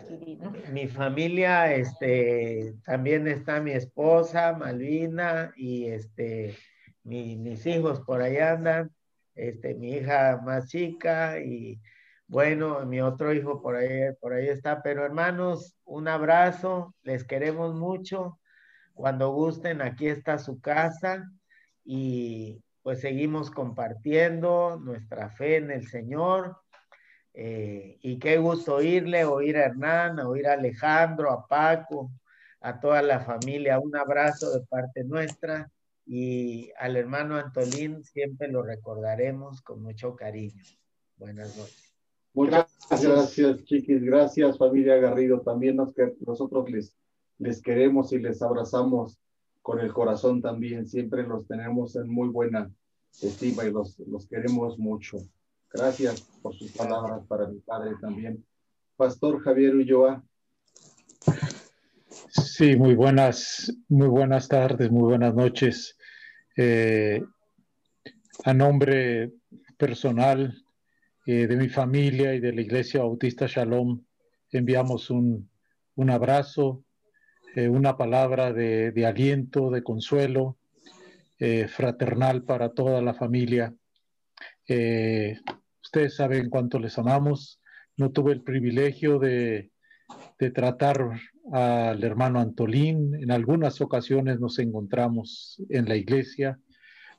mi 0.73 0.87
familia, 0.87 1.71
este, 1.71 2.73
también 2.83 3.27
está 3.27 3.61
mi 3.61 3.73
esposa, 3.73 4.53
Malvina, 4.53 5.53
y 5.55 5.85
este, 5.85 6.57
mis 7.03 7.63
hijos 7.67 8.01
por 8.01 8.23
ahí 8.23 8.37
andan, 8.37 8.89
este, 9.35 9.75
mi 9.75 9.91
hija 9.91 10.41
más 10.43 10.67
chica, 10.67 11.39
y 11.39 11.79
bueno, 12.25 12.83
mi 12.87 13.01
otro 13.01 13.31
hijo 13.33 13.61
por 13.61 13.75
ahí, 13.75 14.11
por 14.19 14.33
ahí 14.33 14.47
está. 14.47 14.81
Pero 14.81 15.05
hermanos, 15.05 15.77
un 15.83 16.07
abrazo, 16.07 16.95
les 17.03 17.23
queremos 17.23 17.75
mucho 17.75 18.39
cuando 18.95 19.31
gusten, 19.31 19.83
aquí 19.83 20.07
está 20.07 20.39
su 20.39 20.59
casa 20.59 21.23
y 21.83 22.63
pues 22.81 22.99
seguimos 22.99 23.51
compartiendo 23.51 24.79
nuestra 24.83 25.29
fe 25.29 25.57
en 25.57 25.69
el 25.69 25.85
Señor. 25.85 26.57
Eh, 27.37 27.97
y 28.01 28.17
qué 28.17 28.37
gusto 28.37 28.75
oírle, 28.75 29.25
oír 29.25 29.57
a 29.57 29.65
Hernán, 29.65 30.19
oír 30.19 30.47
a 30.47 30.53
Alejandro, 30.53 31.31
a 31.31 31.45
Paco, 31.45 32.11
a 32.61 32.79
toda 32.79 33.01
la 33.01 33.19
familia. 33.19 33.79
Un 33.79 33.95
abrazo 33.95 34.51
de 34.51 34.65
parte 34.65 35.03
nuestra 35.03 35.69
y 36.05 36.71
al 36.79 36.95
hermano 36.95 37.35
Antolín 37.35 38.03
siempre 38.03 38.47
lo 38.47 38.63
recordaremos 38.63 39.61
con 39.61 39.81
mucho 39.81 40.15
cariño. 40.15 40.63
Buenas 41.17 41.57
noches. 41.57 41.93
Muchas 42.33 42.67
gracias, 42.89 43.63
chiquis. 43.65 44.03
Gracias, 44.03 44.57
familia 44.57 44.97
Garrido. 44.97 45.41
También 45.41 45.75
nos, 45.77 45.93
nosotros 46.25 46.69
les 46.69 46.95
les 47.37 47.61
queremos 47.61 48.11
y 48.13 48.19
les 48.19 48.41
abrazamos 48.41 49.19
con 49.61 49.79
el 49.79 49.91
corazón 49.93 50.41
también. 50.41 50.87
Siempre 50.87 51.23
los 51.23 51.47
tenemos 51.47 51.95
en 51.95 52.09
muy 52.09 52.29
buena 52.29 52.71
estima 53.21 53.65
y 53.65 53.71
los, 53.71 53.99
los 53.99 54.27
queremos 54.27 54.77
mucho. 54.77 55.17
Gracias 55.73 56.21
por 56.41 56.55
sus 56.55 56.71
palabras 56.71 57.21
para 57.27 57.47
mi 57.47 57.59
padre 57.59 57.95
también. 57.99 58.43
Pastor 58.95 59.41
Javier 59.41 59.75
Ulloa. 59.75 60.23
Sí, 62.29 62.75
muy 62.75 62.95
buenas, 62.95 63.73
muy 63.89 64.07
buenas 64.07 64.47
tardes, 64.47 64.89
muy 64.89 65.03
buenas 65.03 65.35
noches. 65.35 65.97
Eh, 66.55 67.21
a 68.45 68.53
nombre 68.53 69.33
personal 69.77 70.53
eh, 71.25 71.47
de 71.47 71.55
mi 71.55 71.69
familia 71.69 72.33
y 72.35 72.39
de 72.39 72.53
la 72.53 72.61
Iglesia 72.61 73.01
Bautista 73.01 73.47
Shalom, 73.47 74.03
enviamos 74.51 75.09
un, 75.09 75.49
un 75.95 76.09
abrazo, 76.09 76.83
eh, 77.55 77.67
una 77.67 77.97
palabra 77.97 78.53
de, 78.53 78.91
de, 78.91 79.05
aliento, 79.05 79.71
de 79.71 79.81
consuelo 79.81 80.57
eh, 81.39 81.67
fraternal 81.67 82.43
para 82.43 82.69
toda 82.69 83.01
la 83.01 83.13
familia. 83.13 83.73
Ustedes 84.67 86.15
saben 86.15 86.49
cuánto 86.49 86.79
les 86.79 86.97
amamos. 86.97 87.61
No 87.97 88.11
tuve 88.11 88.33
el 88.33 88.41
privilegio 88.41 89.19
de, 89.19 89.71
de 90.39 90.51
tratar 90.51 91.21
al 91.51 92.03
hermano 92.03 92.39
Antolín. 92.39 93.15
En 93.15 93.31
algunas 93.31 93.81
ocasiones 93.81 94.39
nos 94.39 94.59
encontramos 94.59 95.61
en 95.69 95.87
la 95.87 95.95
iglesia, 95.95 96.59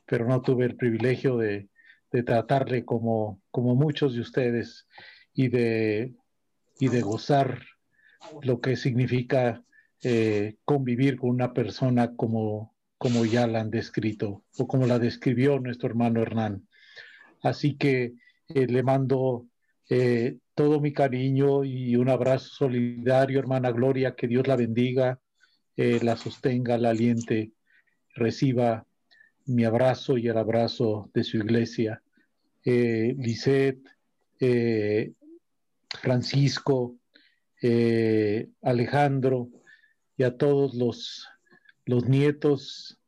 pero 0.05 0.27
no 0.27 0.43
tuve 0.43 0.67
el 0.67 0.77
privilegio 0.77 1.37
de, 1.37 1.69
de 2.13 2.23
tratarle 2.23 2.85
como, 2.85 3.41
como 3.51 3.75
muchos 3.75 4.15
de 4.15 4.21
ustedes 4.21 4.87
y 5.33 5.49
de, 5.49 6.15
y 6.79 6.89
de 6.89 7.01
gozar 7.03 7.63
lo 8.43 8.61
que 8.61 8.77
significa 8.77 9.63
eh, 10.03 10.57
convivir 10.65 11.17
con 11.17 11.31
una 11.31 11.53
persona 11.53 12.15
como, 12.17 12.75
como 12.99 13.25
ya 13.25 13.47
la 13.47 13.61
han 13.61 13.71
descrito 13.71 14.45
o 14.59 14.67
como 14.67 14.87
la 14.87 14.99
describió 14.99 15.59
nuestro 15.61 15.89
hermano 15.89 16.23
Hernán. 16.23 16.67
Así 17.49 17.77
que 17.77 18.15
eh, 18.49 18.67
le 18.67 18.83
mando 18.83 19.47
eh, 19.89 20.39
todo 20.55 20.81
mi 20.81 20.93
cariño 20.93 21.63
y 21.63 21.95
un 21.95 22.09
abrazo 22.09 22.49
solidario, 22.49 23.39
hermana 23.39 23.71
Gloria, 23.71 24.17
que 24.17 24.27
Dios 24.27 24.49
la 24.49 24.57
bendiga, 24.57 25.21
eh, 25.77 26.01
la 26.03 26.17
sostenga, 26.17 26.77
la 26.77 26.91
aliente, 26.91 27.53
reciba 28.15 28.85
mi 29.45 29.65
abrazo 29.65 30.19
y 30.19 30.27
el 30.27 30.37
abrazo 30.39 31.09
de 31.15 31.23
su 31.23 31.37
iglesia. 31.37 32.03
Eh, 32.65 33.15
Lisette, 33.17 33.87
Francisco, 36.03 36.97
Alejandro 38.63 39.51
y 40.17 40.25
a 40.25 40.37
todos 40.37 40.75
los, 40.75 41.29
los 41.85 42.07
nietos 42.09 42.99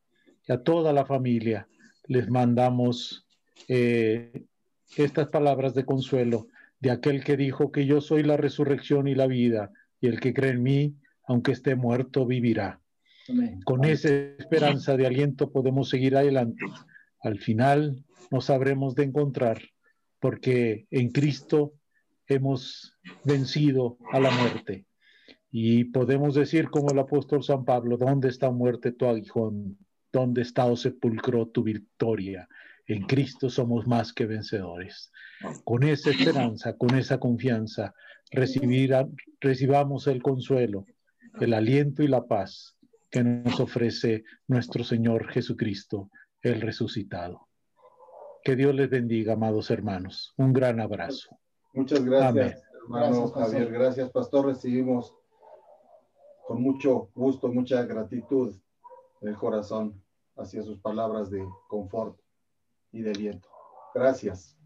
y 0.47 0.53
a 0.53 0.63
toda 0.63 0.93
la 0.93 1.05
familia 1.05 1.69
les 2.09 2.31
mandamos 2.31 3.28
eh, 3.67 4.45
estas 4.97 5.29
palabras 5.29 5.75
de 5.75 5.85
consuelo 5.85 6.47
de 6.81 6.91
aquel 6.91 7.25
que 7.25 7.37
dijo 7.37 7.73
que 7.73 7.87
yo 7.87 8.01
soy 8.01 8.23
la 8.23 8.37
resurrección 8.37 9.09
y 9.09 9.15
la 9.15 9.27
vida, 9.27 9.73
y 10.01 10.07
el 10.07 10.21
que 10.21 10.33
cree 10.33 10.53
en 10.53 10.63
mí, 10.63 10.95
aunque 11.27 11.53
esté 11.53 11.75
muerto, 11.75 12.25
vivirá. 12.25 12.81
Amén. 13.29 13.61
Con 13.65 13.85
esa 13.85 14.09
esperanza 14.09 14.97
de 14.97 15.07
aliento 15.07 15.51
podemos 15.51 15.89
seguir 15.89 16.17
adelante. 16.17 16.65
Al 17.21 17.39
final 17.39 18.05
nos 18.31 18.47
sabremos 18.47 18.95
de 18.95 19.05
encontrar, 19.05 19.61
porque 20.21 20.87
en 20.91 21.11
Cristo 21.11 21.75
hemos 22.27 22.97
vencido 23.25 23.99
a 24.13 24.21
la 24.21 24.31
muerte. 24.31 24.87
Y 25.51 25.85
podemos 25.85 26.35
decir 26.35 26.69
como 26.69 26.91
el 26.91 26.99
apóstol 26.99 27.43
San 27.43 27.65
Pablo, 27.65 27.97
¿dónde 27.97 28.29
está 28.29 28.51
muerte 28.51 28.93
tu 28.93 29.07
aguijón? 29.07 29.79
¿Dónde 30.13 30.43
está 30.43 30.67
o 30.67 30.77
sepulcro 30.77 31.49
tu 31.49 31.63
victoria? 31.63 32.49
En 32.89 33.03
Cristo 33.03 33.51
somos 33.51 33.87
más 33.87 34.15
que 34.15 34.25
vencedores. 34.25 35.13
Con 35.63 35.83
esa 35.83 36.09
esperanza, 36.09 36.75
con 36.75 36.97
esa 36.97 37.21
confianza, 37.21 37.95
recibir, 38.31 38.97
recibamos 39.41 40.07
el 40.07 40.23
consuelo, 40.23 40.87
el 41.39 41.53
aliento 41.53 42.03
y 42.03 42.09
la 42.09 42.27
paz 42.27 42.79
que 43.11 43.23
nos 43.23 43.61
ofrece 43.61 44.25
nuestro 44.47 44.85
Señor 44.85 45.29
Jesucristo, 45.29 46.11
el 46.41 46.63
resucitado. 46.63 47.49
Que 48.43 48.57
Dios 48.57 48.75
les 48.75 48.89
bendiga, 48.89 49.35
amados 49.35 49.71
hermanos. 49.71 50.33
Un 50.39 50.55
gran 50.55 50.81
abrazo. 50.81 51.39
Muchas 51.75 52.03
gracias, 52.03 52.31
Amén. 52.31 52.59
hermano 52.85 53.29
Gracias. 53.29 53.53
Javier. 53.53 53.71
Gracias, 53.71 54.11
pastor. 54.11 54.47
Recibimos 54.47 55.15
con 56.47 56.63
mucho 56.63 57.11
gusto, 57.15 57.49
mucha 57.49 57.85
gratitud 57.85 58.57
del 59.21 59.37
corazón 59.37 60.03
hacia 60.37 60.63
sus 60.63 60.79
palabras 60.79 61.29
de 61.29 61.47
confort 61.69 62.19
y 62.93 63.03
de 63.03 63.11
aliento. 63.11 63.49
Gracias. 63.95 64.57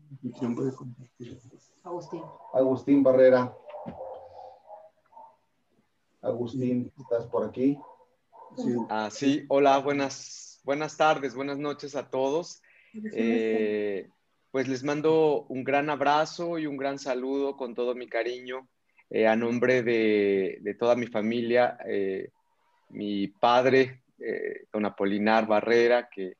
Agustín. 1.82 2.22
Agustín 2.52 3.02
Barrera. 3.02 3.54
Agustín, 6.20 6.92
¿estás 6.98 7.26
por 7.26 7.48
aquí? 7.48 7.78
Ah, 8.88 9.08
sí, 9.10 9.44
hola, 9.48 9.78
buenas, 9.78 10.60
buenas 10.64 10.96
tardes, 10.96 11.34
buenas 11.34 11.58
noches 11.58 11.96
a 11.96 12.10
todos. 12.10 12.62
Eh, 13.12 14.08
pues 14.50 14.68
les 14.68 14.84
mando 14.84 15.46
un 15.48 15.64
gran 15.64 15.88
abrazo 15.88 16.58
y 16.58 16.66
un 16.66 16.76
gran 16.76 16.98
saludo 16.98 17.56
con 17.56 17.74
todo 17.74 17.94
mi 17.94 18.06
cariño 18.06 18.68
eh, 19.14 19.26
a 19.26 19.36
nombre 19.36 19.82
de, 19.82 20.58
de, 20.62 20.74
toda 20.74 20.96
mi 20.96 21.06
familia, 21.06 21.76
eh, 21.86 22.30
mi 22.88 23.28
padre, 23.28 24.04
eh, 24.18 24.64
don 24.72 24.86
Apolinar 24.86 25.46
Barrera, 25.46 26.08
que, 26.08 26.36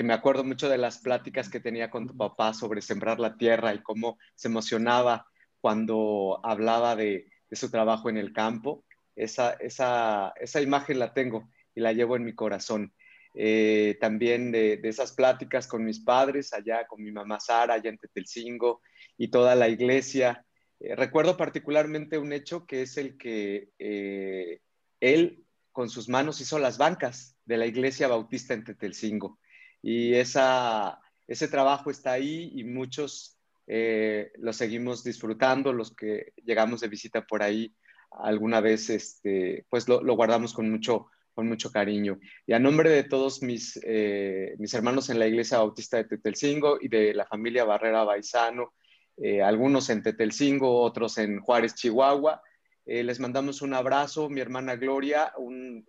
que 0.00 0.04
me 0.04 0.14
acuerdo 0.14 0.44
mucho 0.44 0.70
de 0.70 0.78
las 0.78 0.96
pláticas 0.96 1.50
que 1.50 1.60
tenía 1.60 1.90
con 1.90 2.06
tu 2.06 2.16
papá 2.16 2.54
sobre 2.54 2.80
sembrar 2.80 3.20
la 3.20 3.36
tierra 3.36 3.74
y 3.74 3.82
cómo 3.82 4.16
se 4.34 4.48
emocionaba 4.48 5.26
cuando 5.60 6.40
hablaba 6.42 6.96
de, 6.96 7.26
de 7.50 7.56
su 7.56 7.70
trabajo 7.70 8.08
en 8.08 8.16
el 8.16 8.32
campo. 8.32 8.82
Esa, 9.14 9.52
esa, 9.60 10.32
esa, 10.40 10.62
imagen 10.62 10.98
la 10.98 11.12
tengo 11.12 11.50
y 11.74 11.82
la 11.82 11.92
llevo 11.92 12.16
en 12.16 12.24
mi 12.24 12.34
corazón. 12.34 12.94
Eh, 13.34 13.98
también 14.00 14.50
de, 14.52 14.78
de, 14.78 14.88
esas 14.88 15.12
pláticas 15.12 15.66
con 15.66 15.84
mis 15.84 16.00
padres, 16.00 16.54
allá 16.54 16.86
con 16.86 17.04
mi 17.04 17.12
mamá 17.12 17.38
Sara, 17.38 17.74
allá 17.74 17.90
en 17.90 17.98
Tetelcingo, 17.98 18.80
y 19.18 19.28
toda 19.28 19.54
la 19.54 19.68
iglesia. 19.68 20.46
Eh, 20.78 20.96
recuerdo 20.96 21.36
particularmente 21.36 22.16
un 22.16 22.32
hecho 22.32 22.64
que 22.64 22.80
es 22.80 22.96
el 22.96 23.18
que 23.18 23.68
eh, 23.78 24.62
él 25.00 25.44
con 25.72 25.90
sus 25.90 26.08
manos 26.08 26.40
hizo 26.40 26.58
las 26.58 26.78
bancas 26.78 27.36
de 27.44 27.58
la 27.58 27.66
iglesia 27.66 28.08
bautista 28.08 28.54
en 28.54 28.64
Tetelcingo. 28.64 29.38
Y 29.82 30.14
ese 30.14 31.48
trabajo 31.50 31.90
está 31.90 32.12
ahí 32.12 32.52
y 32.54 32.64
muchos 32.64 33.40
eh, 33.72 34.32
lo 34.38 34.52
seguimos 34.52 35.04
disfrutando, 35.04 35.72
los 35.72 35.94
que 35.94 36.32
llegamos 36.44 36.80
de 36.80 36.88
visita 36.88 37.24
por 37.24 37.40
ahí 37.40 37.72
alguna 38.10 38.60
vez, 38.60 38.90
este, 38.90 39.64
pues 39.70 39.86
lo, 39.86 40.00
guardamos 40.16 40.52
con 40.52 40.68
mucho, 40.68 41.06
con 41.32 41.46
mucho 41.46 41.70
cariño. 41.70 42.18
Y 42.48 42.52
a 42.52 42.58
nombre 42.58 42.90
de 42.90 43.04
todos 43.04 43.42
mis, 43.42 43.78
eh, 43.84 44.56
mis 44.58 44.74
hermanos 44.74 45.08
en 45.08 45.20
la 45.20 45.28
Iglesia 45.28 45.58
Bautista 45.58 45.98
de 45.98 46.04
Tetelcingo 46.04 46.78
y 46.80 46.88
de 46.88 47.14
la 47.14 47.26
familia 47.26 47.62
Barrera 47.64 48.02
Baizano, 48.02 48.74
eh, 49.16 49.40
algunos 49.40 49.88
en 49.88 50.02
Tetelcingo, 50.02 50.80
otros 50.80 51.16
en 51.18 51.38
Juárez, 51.38 51.76
Chihuahua, 51.76 52.42
les 52.86 53.20
mandamos 53.20 53.62
un 53.62 53.72
abrazo, 53.72 54.28
mi 54.28 54.40
hermana 54.40 54.74
Gloria, 54.74 55.32
un, 55.38 55.86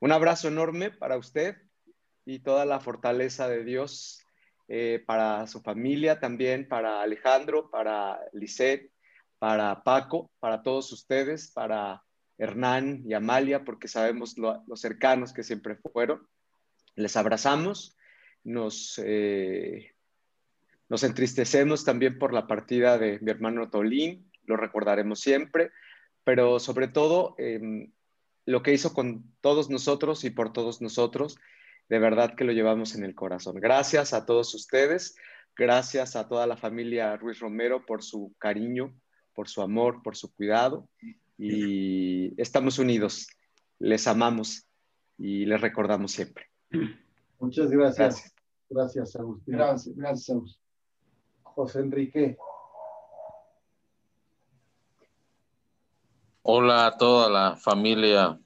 un, 0.00 0.10
abrazo 0.10 0.48
enorme 0.48 0.90
para 0.90 1.18
usted 1.18 1.54
y 2.28 2.40
toda 2.40 2.66
la 2.66 2.78
fortaleza 2.78 3.48
de 3.48 3.64
Dios 3.64 4.22
eh, 4.68 5.02
para 5.06 5.46
su 5.46 5.62
familia, 5.62 6.20
también 6.20 6.68
para 6.68 7.00
Alejandro, 7.00 7.70
para 7.70 8.20
Lisette, 8.34 8.92
para 9.38 9.82
Paco, 9.82 10.30
para 10.38 10.62
todos 10.62 10.92
ustedes, 10.92 11.50
para 11.52 12.02
Hernán 12.36 13.02
y 13.06 13.14
Amalia, 13.14 13.64
porque 13.64 13.88
sabemos 13.88 14.36
lo, 14.36 14.62
lo 14.66 14.76
cercanos 14.76 15.32
que 15.32 15.42
siempre 15.42 15.76
fueron. 15.76 16.28
Les 16.96 17.16
abrazamos, 17.16 17.96
nos, 18.44 19.00
eh, 19.02 19.94
nos 20.90 21.04
entristecemos 21.04 21.86
también 21.86 22.18
por 22.18 22.34
la 22.34 22.46
partida 22.46 22.98
de 22.98 23.18
mi 23.20 23.30
hermano 23.30 23.70
Tolín, 23.70 24.30
lo 24.44 24.58
recordaremos 24.58 25.20
siempre, 25.20 25.70
pero 26.24 26.60
sobre 26.60 26.88
todo 26.88 27.34
eh, 27.38 27.88
lo 28.44 28.62
que 28.62 28.74
hizo 28.74 28.92
con 28.92 29.34
todos 29.40 29.70
nosotros 29.70 30.24
y 30.24 30.30
por 30.30 30.52
todos 30.52 30.82
nosotros, 30.82 31.38
de 31.88 31.98
verdad 31.98 32.34
que 32.34 32.44
lo 32.44 32.52
llevamos 32.52 32.94
en 32.94 33.04
el 33.04 33.14
corazón. 33.14 33.56
Gracias 33.60 34.12
a 34.12 34.26
todos 34.26 34.54
ustedes, 34.54 35.16
gracias 35.56 36.16
a 36.16 36.28
toda 36.28 36.46
la 36.46 36.56
familia 36.56 37.16
Ruiz 37.16 37.40
Romero 37.40 37.84
por 37.86 38.02
su 38.02 38.34
cariño, 38.38 38.94
por 39.34 39.48
su 39.48 39.62
amor, 39.62 40.02
por 40.02 40.16
su 40.16 40.32
cuidado 40.34 40.88
y 41.38 42.40
estamos 42.40 42.78
unidos, 42.78 43.28
les 43.78 44.06
amamos 44.06 44.66
y 45.16 45.46
les 45.46 45.60
recordamos 45.60 46.12
siempre. 46.12 46.46
Muchas 47.38 47.70
gracias. 47.70 47.98
Gracias, 47.98 48.34
gracias 48.68 49.16
Agustín. 49.16 49.54
Gracias, 49.54 49.96
gracias 49.96 50.30
Agustín. 50.30 50.62
José 51.42 51.80
Enrique. 51.80 52.36
Hola 56.42 56.86
a 56.86 56.96
toda 56.96 57.28
la 57.28 57.56
familia 57.56 58.38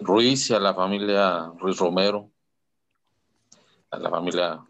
Ruiz, 0.00 0.50
y 0.50 0.54
a 0.54 0.58
la 0.58 0.74
familia 0.74 1.52
Ruiz 1.58 1.78
Romero, 1.78 2.30
a 3.90 3.98
la 3.98 4.10
familia 4.10 4.64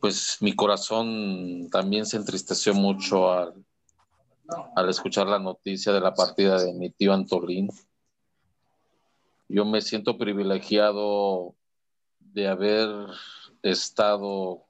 pues 0.00 0.38
mi 0.40 0.56
corazón 0.56 1.68
también 1.70 2.04
se 2.04 2.16
entristeció 2.16 2.74
mucho 2.74 3.30
al, 3.30 3.64
al, 4.74 4.88
escuchar 4.90 5.28
la 5.28 5.38
noticia 5.38 5.92
de 5.92 6.00
la 6.00 6.12
partida 6.12 6.60
de 6.60 6.72
mi 6.72 6.90
tío 6.90 7.12
Antolín. 7.12 7.68
Yo 9.48 9.64
me 9.64 9.80
siento 9.80 10.18
privilegiado 10.18 11.54
de 12.18 12.48
haber 12.48 12.88
estado 13.62 14.64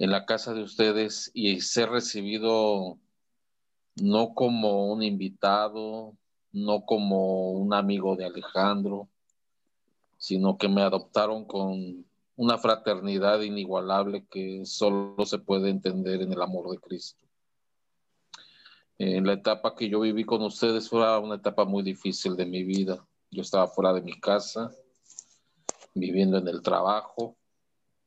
en 0.00 0.10
la 0.10 0.26
casa 0.26 0.54
de 0.54 0.62
ustedes 0.62 1.30
y 1.32 1.60
ser 1.60 1.90
recibido 1.90 2.98
no 3.94 4.34
como 4.34 4.92
un 4.92 5.02
invitado, 5.04 6.16
no 6.52 6.84
como 6.84 7.52
un 7.52 7.74
amigo 7.74 8.16
de 8.16 8.24
Alejandro, 8.24 9.08
sino 10.16 10.58
que 10.58 10.68
me 10.68 10.82
adoptaron 10.82 11.44
con 11.44 12.04
una 12.36 12.58
fraternidad 12.58 13.40
inigualable 13.40 14.26
que 14.30 14.64
solo 14.64 15.24
se 15.26 15.38
puede 15.38 15.70
entender 15.70 16.22
en 16.22 16.32
el 16.32 16.40
amor 16.40 16.70
de 16.70 16.78
Cristo. 16.78 17.24
En 18.98 19.26
la 19.26 19.34
etapa 19.34 19.74
que 19.76 19.88
yo 19.88 20.00
viví 20.00 20.24
con 20.24 20.42
ustedes 20.42 20.88
fue 20.88 21.18
una 21.18 21.36
etapa 21.36 21.64
muy 21.64 21.82
difícil 21.82 22.36
de 22.36 22.46
mi 22.46 22.64
vida. 22.64 23.06
Yo 23.30 23.42
estaba 23.42 23.68
fuera 23.68 23.92
de 23.92 24.02
mi 24.02 24.18
casa, 24.18 24.70
viviendo 25.94 26.38
en 26.38 26.48
el 26.48 26.62
trabajo. 26.62 27.36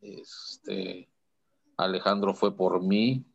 Este, 0.01 1.09
Alejandro 1.77 2.33
fue 2.33 2.55
por 2.55 2.81
mí 2.81 3.25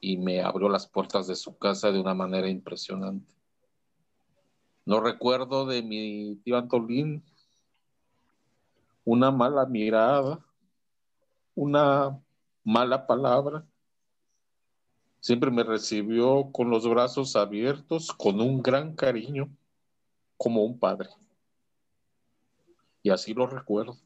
y 0.00 0.16
me 0.16 0.42
abrió 0.42 0.68
las 0.68 0.86
puertas 0.86 1.26
de 1.26 1.36
su 1.36 1.58
casa 1.58 1.92
de 1.92 2.00
una 2.00 2.14
manera 2.14 2.48
impresionante. 2.48 3.37
No 4.88 5.00
recuerdo 5.00 5.66
de 5.66 5.82
mi 5.82 6.36
tío 6.36 6.56
Antolín 6.56 7.22
una 9.04 9.30
mala 9.30 9.66
mirada, 9.66 10.42
una 11.54 12.18
mala 12.64 13.06
palabra. 13.06 13.66
Siempre 15.20 15.50
me 15.50 15.62
recibió 15.62 16.50
con 16.52 16.70
los 16.70 16.88
brazos 16.88 17.36
abiertos, 17.36 18.10
con 18.14 18.40
un 18.40 18.62
gran 18.62 18.96
cariño, 18.96 19.54
como 20.38 20.64
un 20.64 20.78
padre. 20.78 21.10
Y 23.02 23.10
así 23.10 23.34
lo 23.34 23.46
recuerdo. 23.46 23.98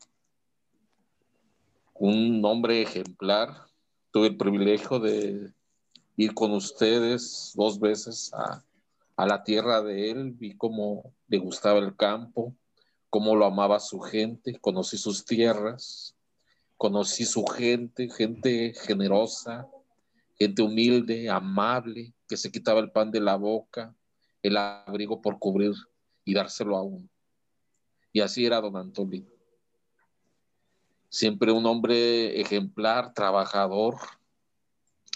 Un 1.95 2.45
hombre 2.45 2.83
ejemplar. 2.83 3.69
Tuve 4.11 4.27
el 4.27 4.37
privilegio 4.37 4.99
de 4.99 5.55
ir 6.17 6.35
con 6.35 6.51
ustedes 6.51 7.53
dos 7.55 7.79
veces 7.79 8.35
a, 8.35 8.65
a 9.17 9.27
la 9.27 9.43
tierra 9.43 9.83
de 9.83 10.11
él. 10.11 10.33
Vi 10.33 10.57
cómo 10.57 11.13
le 11.29 11.39
gustaba 11.39 11.79
el 11.79 11.97
campo, 11.97 12.55
cómo 13.11 13.37
lo 13.37 13.47
amaba 13.47 13.81
su 13.81 14.01
gente. 14.01 14.59
Conocí 14.61 14.97
sus 14.97 15.25
tierras. 15.25 16.15
Conocí 16.83 17.25
su 17.25 17.45
gente, 17.45 18.09
gente 18.09 18.75
generosa, 18.75 19.69
gente 20.37 20.63
humilde, 20.63 21.31
amable, 21.31 22.13
que 22.27 22.37
se 22.37 22.51
quitaba 22.51 22.81
el 22.81 22.91
pan 22.91 23.13
de 23.13 23.21
la 23.21 23.37
boca, 23.37 23.95
el 24.43 24.57
abrigo 24.57 25.23
por 25.23 25.39
cubrir 25.39 25.75
y 26.25 26.35
dárselo 26.35 26.77
a 26.77 26.83
uno. 26.83 27.09
Y 28.13 28.21
así 28.21 28.45
era 28.45 28.61
don 28.61 28.77
Antolín. 28.77 29.29
Siempre 31.09 31.53
un 31.53 31.65
hombre 31.67 32.41
ejemplar, 32.41 33.15
trabajador. 33.15 33.99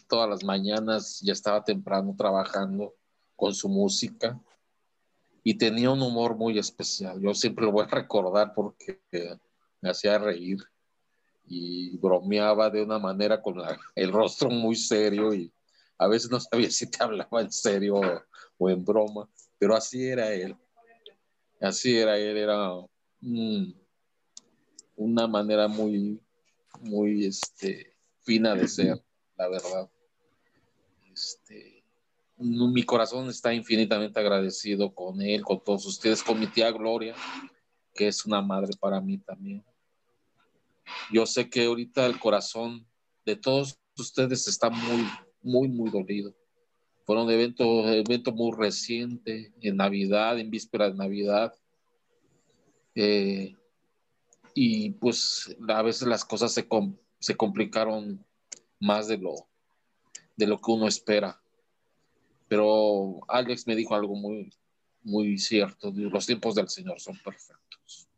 Todas 0.09 0.31
las 0.31 0.44
mañanas 0.44 1.20
ya 1.20 1.32
estaba 1.32 1.64
temprano 1.64 2.14
trabajando 2.16 2.94
con 3.36 3.54
su 3.54 3.68
música 3.68 4.40
y 5.44 5.54
tenía 5.54 5.90
un 5.90 6.02
humor 6.02 6.36
muy 6.36 6.58
especial. 6.58 7.20
Yo 7.20 7.34
siempre 7.34 7.64
lo 7.64 7.72
voy 7.72 7.84
a 7.84 7.94
recordar 7.94 8.52
porque 8.54 9.00
me 9.80 9.90
hacía 9.90 10.18
reír 10.18 10.58
y 11.44 11.96
bromeaba 11.98 12.70
de 12.70 12.82
una 12.82 12.98
manera 12.98 13.40
con 13.40 13.62
el 13.94 14.12
rostro 14.12 14.50
muy 14.50 14.74
serio 14.74 15.32
y 15.32 15.52
a 15.98 16.08
veces 16.08 16.30
no 16.30 16.40
sabía 16.40 16.70
si 16.70 16.90
te 16.90 17.02
hablaba 17.02 17.40
en 17.40 17.52
serio 17.52 18.00
o 18.58 18.70
en 18.70 18.84
broma, 18.84 19.28
pero 19.58 19.76
así 19.76 20.06
era 20.06 20.32
él. 20.32 20.56
Así 21.60 21.96
era 21.96 22.18
él, 22.18 22.36
era 22.36 22.72
una 24.96 25.26
manera 25.26 25.68
muy, 25.68 26.20
muy 26.80 27.26
este, 27.26 27.94
fina 28.22 28.54
de 28.54 28.68
ser, 28.68 29.02
la 29.36 29.48
verdad. 29.48 29.90
Este, 31.12 31.75
mi 32.38 32.82
corazón 32.82 33.28
está 33.28 33.54
infinitamente 33.54 34.20
agradecido 34.20 34.94
con 34.94 35.22
él, 35.22 35.42
con 35.42 35.62
todos 35.62 35.86
ustedes, 35.86 36.22
con 36.22 36.38
mi 36.38 36.46
tía 36.46 36.70
Gloria, 36.70 37.14
que 37.94 38.08
es 38.08 38.26
una 38.26 38.42
madre 38.42 38.70
para 38.78 39.00
mí 39.00 39.18
también. 39.18 39.64
Yo 41.12 41.26
sé 41.26 41.48
que 41.48 41.64
ahorita 41.64 42.06
el 42.06 42.18
corazón 42.18 42.86
de 43.24 43.36
todos 43.36 43.78
ustedes 43.98 44.46
está 44.46 44.70
muy, 44.70 45.06
muy, 45.42 45.68
muy 45.68 45.90
dolido. 45.90 46.34
Fueron 47.04 47.30
eventos 47.30 47.86
evento 47.86 48.32
muy 48.32 48.52
reciente, 48.56 49.52
en 49.60 49.76
Navidad, 49.76 50.38
en 50.38 50.50
víspera 50.50 50.90
de 50.90 50.96
Navidad. 50.96 51.54
Eh, 52.94 53.54
y 54.54 54.90
pues 54.90 55.56
a 55.68 55.82
veces 55.82 56.08
las 56.08 56.24
cosas 56.24 56.52
se, 56.52 56.66
se 57.18 57.36
complicaron 57.36 58.24
más 58.80 59.08
de 59.08 59.18
lo, 59.18 59.34
de 60.36 60.46
lo 60.46 60.60
que 60.60 60.70
uno 60.70 60.88
espera. 60.88 61.40
Pero 62.48 63.20
Alex 63.28 63.66
me 63.66 63.77
dijo 63.77 63.94
algo 63.94 64.14
muy, 64.14 64.52
muy 65.02 65.39
cierto. 65.39 65.93
Los 65.94 66.27
tiempos 66.27 66.55
del 66.55 66.68
Señor 66.68 67.01
son 67.01 67.18
perfectos. 67.18 68.09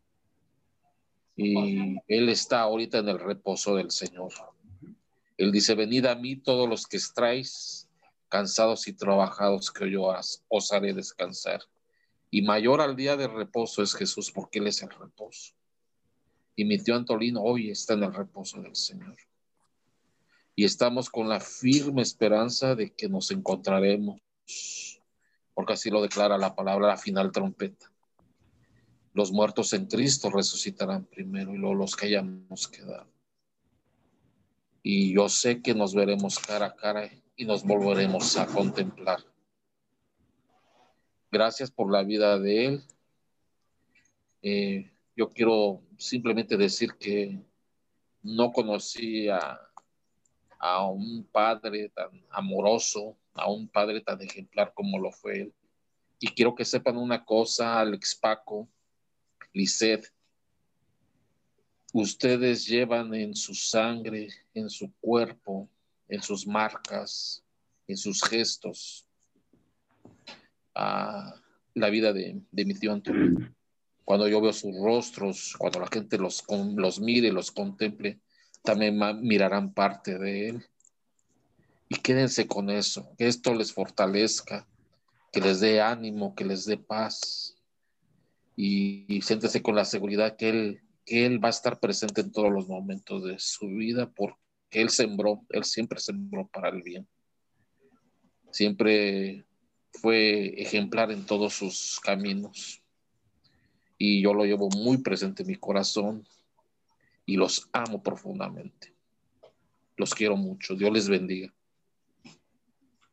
Y 1.37 1.97
Él 2.09 2.29
está 2.29 2.61
ahorita 2.61 2.99
en 2.99 3.09
el 3.09 3.19
reposo 3.19 3.77
del 3.77 3.91
Señor. 3.91 4.33
Él 5.37 5.53
dice, 5.53 5.75
venid 5.75 6.07
a 6.07 6.17
mí 6.17 6.37
todos 6.37 6.69
los 6.69 6.87
que 6.87 6.97
estáis 6.97 7.89
cansados 8.29 8.89
y 8.89 8.93
trabajados 8.93 9.71
que 9.71 9.91
yo 9.91 10.13
os 10.49 10.73
haré 10.73 10.93
descansar. 10.93 11.61
Y 12.31 12.43
mayor 12.43 12.81
al 12.81 12.97
día 12.97 13.17
de 13.17 13.29
reposo 13.29 13.83
es 13.83 13.95
Jesús, 13.95 14.31
porque 14.31 14.59
Él 14.59 14.67
es 14.67 14.83
el 14.83 14.91
reposo. 14.91 15.55
Y 16.57 16.65
mi 16.65 16.79
tío 16.79 16.97
Antolino 16.97 17.41
hoy 17.41 17.71
está 17.71 17.95
en 17.95 18.03
el 18.03 18.13
reposo 18.13 18.61
del 18.61 18.75
Señor. 18.75 19.17
Y 20.59 20.65
estamos 20.65 21.09
con 21.09 21.29
la 21.29 21.39
firme 21.39 22.03
esperanza 22.03 22.75
de 22.75 22.93
que 22.93 23.09
nos 23.09 23.31
encontraremos, 23.31 24.21
porque 25.55 25.75
así 25.75 25.89
lo 25.89 26.03
declara 26.03 26.37
la 26.37 26.57
palabra, 26.57 26.89
la 26.89 26.97
final 26.97 27.31
trompeta. 27.31 27.93
Los 29.13 29.31
muertos 29.31 29.73
en 29.73 29.87
Cristo 29.87 30.31
resucitarán 30.31 31.05
primero 31.05 31.55
y 31.55 31.59
luego 31.59 31.77
los 31.77 31.95
que 31.95 32.07
hayamos 32.07 32.67
quedado. 32.67 33.07
Y 34.83 35.15
yo 35.15 35.29
sé 35.29 35.63
que 35.63 35.77
nos 35.77 35.95
veremos 35.95 36.41
cara 36.41 36.67
a 36.67 36.75
cara 36.75 37.09
y 37.37 37.45
nos 37.45 37.63
volveremos 37.63 38.37
a 38.37 38.47
contemplar. 38.47 39.21
Gracias 41.31 41.71
por 41.71 41.93
la 41.93 42.03
vida 42.03 42.37
de 42.37 42.67
él. 42.67 42.85
Eh, 44.43 44.91
yo 45.15 45.31
quiero 45.31 45.83
simplemente 45.99 46.57
decir 46.57 46.95
que 46.99 47.39
no 48.25 48.51
conocí 48.51 49.29
a, 49.29 49.68
a, 50.59 50.87
un 50.87 51.25
padre 51.31 51.89
tan 51.91 52.11
amoroso, 52.31 53.17
a 53.35 53.51
un 53.51 53.69
padre 53.69 54.01
tan 54.01 54.21
ejemplar 54.21 54.73
como 54.75 54.99
lo 54.99 55.13
fue 55.13 55.43
él. 55.43 55.55
Y 56.19 56.29
quiero 56.29 56.55
que 56.55 56.65
sepan 56.65 56.97
una 56.97 57.25
cosa, 57.25 57.79
Alex 57.81 58.15
Paco, 58.17 58.69
Lisset, 59.53 60.13
ustedes 61.93 62.67
llevan 62.67 63.15
en 63.15 63.35
su 63.35 63.55
sangre, 63.55 64.29
en 64.55 64.69
su 64.69 64.93
cuerpo, 65.01 65.69
en 66.09 66.23
sus 66.23 66.47
marcas, 66.47 67.45
en 67.87 67.97
sus 67.97 68.23
gestos, 68.23 69.07
la 70.75 71.91
vida 71.91 72.13
de, 72.13 72.41
mi 72.53 72.75
tío 72.75 72.93
Antonio. 72.93 73.53
Cuando 74.05 74.29
yo 74.29 74.41
veo 74.41 74.53
sus 74.53 74.75
rostros, 74.77 75.55
cuando 75.59 75.81
la 75.81 75.89
gente 75.89 76.19
los, 76.19 76.45
los 76.77 77.01
mire, 77.01 77.33
los 77.33 77.51
contemple, 77.51 78.21
también 78.63 78.99
mirarán 79.23 79.73
parte 79.73 80.19
de 80.19 80.49
él. 80.49 80.67
Y 81.89 81.97
quédense 81.97 82.47
con 82.47 82.71
eso, 82.71 83.11
que 83.17 83.27
esto 83.27 83.55
les 83.55 83.73
fortalezca, 83.73 84.67
que 85.33 85.41
les 85.41 85.61
dé 85.61 85.81
ánimo, 85.81 86.35
que 86.35 86.45
les 86.45 86.65
dé 86.65 86.77
paz. 86.77 87.57
Y, 88.57 89.07
y 89.09 89.61
con 89.63 89.75
la 89.75 89.85
seguridad 89.85 90.37
que 90.37 90.49
él, 90.49 90.83
que 91.05 91.25
él 91.25 91.43
va 91.43 91.49
a 91.49 91.51
estar 91.51 91.81
presente 91.81 92.21
en 92.21 92.33
todos 92.33 92.53
los 92.53 92.69
momentos 92.69 93.25
de 93.25 93.39
su 93.39 93.69
vida 93.69 94.11
porque 94.11 94.49
que 94.71 94.81
Él 94.81 94.91
sembró, 94.91 95.45
Él 95.51 95.65
siempre 95.65 96.01
sembró 96.01 96.47
para 96.49 96.69
el 96.69 96.83
bien. 96.83 97.07
Siempre 98.51 99.45
fue 99.93 100.61
ejemplar 100.61 101.11
en 101.11 101.25
todos 101.27 101.55
sus 101.55 102.01
caminos. 102.01 102.83
Y 103.97 104.23
yo 104.23 104.33
lo 104.35 104.45
llevo 104.45 104.69
muy 104.71 104.99
presente 104.99 105.43
en 105.43 105.49
mi 105.49 105.57
corazón 105.57 106.27
y 107.29 107.37
los 107.37 107.69
amo 107.75 108.03
profundamente. 108.03 108.97
Los 109.99 110.15
quiero 110.15 110.35
mucho. 110.35 110.75
Dios 110.75 110.91
les 110.91 111.11
bendiga. 111.11 111.53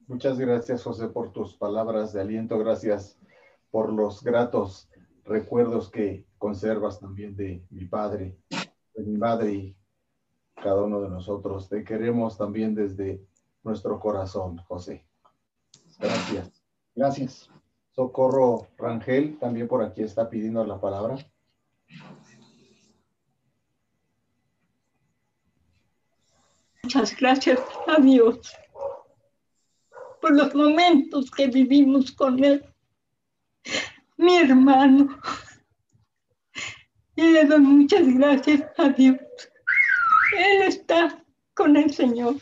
Muchas 0.08 0.40
gracias, 0.40 0.84
José, 0.84 1.10
por 1.10 1.34
tus 1.34 1.54
palabras 1.56 2.14
de 2.14 2.22
aliento. 2.22 2.58
Gracias 2.58 3.20
por 3.72 3.92
los 3.92 4.24
gratos 4.24 4.88
recuerdos 5.26 5.92
que 5.92 6.26
conservas 6.38 7.02
también 7.02 7.36
de 7.36 7.66
mi 7.70 7.88
padre, 7.88 8.38
de 8.94 9.04
mi 9.04 9.18
madre 9.18 9.52
y 9.52 9.76
cada 10.56 10.84
uno 10.84 11.02
de 11.02 11.10
nosotros. 11.10 11.68
Te 11.68 11.84
queremos 11.84 12.38
también 12.38 12.74
desde 12.74 13.22
nuestro 13.64 14.00
corazón, 14.00 14.60
José. 14.60 15.06
Gracias. 16.00 16.64
Gracias. 16.96 17.50
Socorro 17.92 18.70
Rangel 18.78 19.38
también 19.40 19.68
por 19.68 19.84
aquí 19.84 20.04
está 20.04 20.30
pidiendo 20.30 20.66
la 20.66 20.80
palabra. 20.80 21.18
Muchas 26.86 27.16
gracias 27.16 27.60
a 27.88 28.00
Dios 28.00 28.56
por 30.22 30.36
los 30.36 30.54
momentos 30.54 31.32
que 31.32 31.48
vivimos 31.48 32.12
con 32.12 32.44
Él. 32.44 32.64
Mi 34.18 34.38
hermano. 34.38 35.20
Y 37.16 37.24
le 37.24 37.46
doy 37.46 37.60
muchas 37.60 38.08
gracias 38.14 38.62
a 38.78 38.90
Dios. 38.90 39.18
Él 40.38 40.62
está 40.62 41.26
con 41.56 41.76
el 41.76 41.92
Señor. 41.92 42.36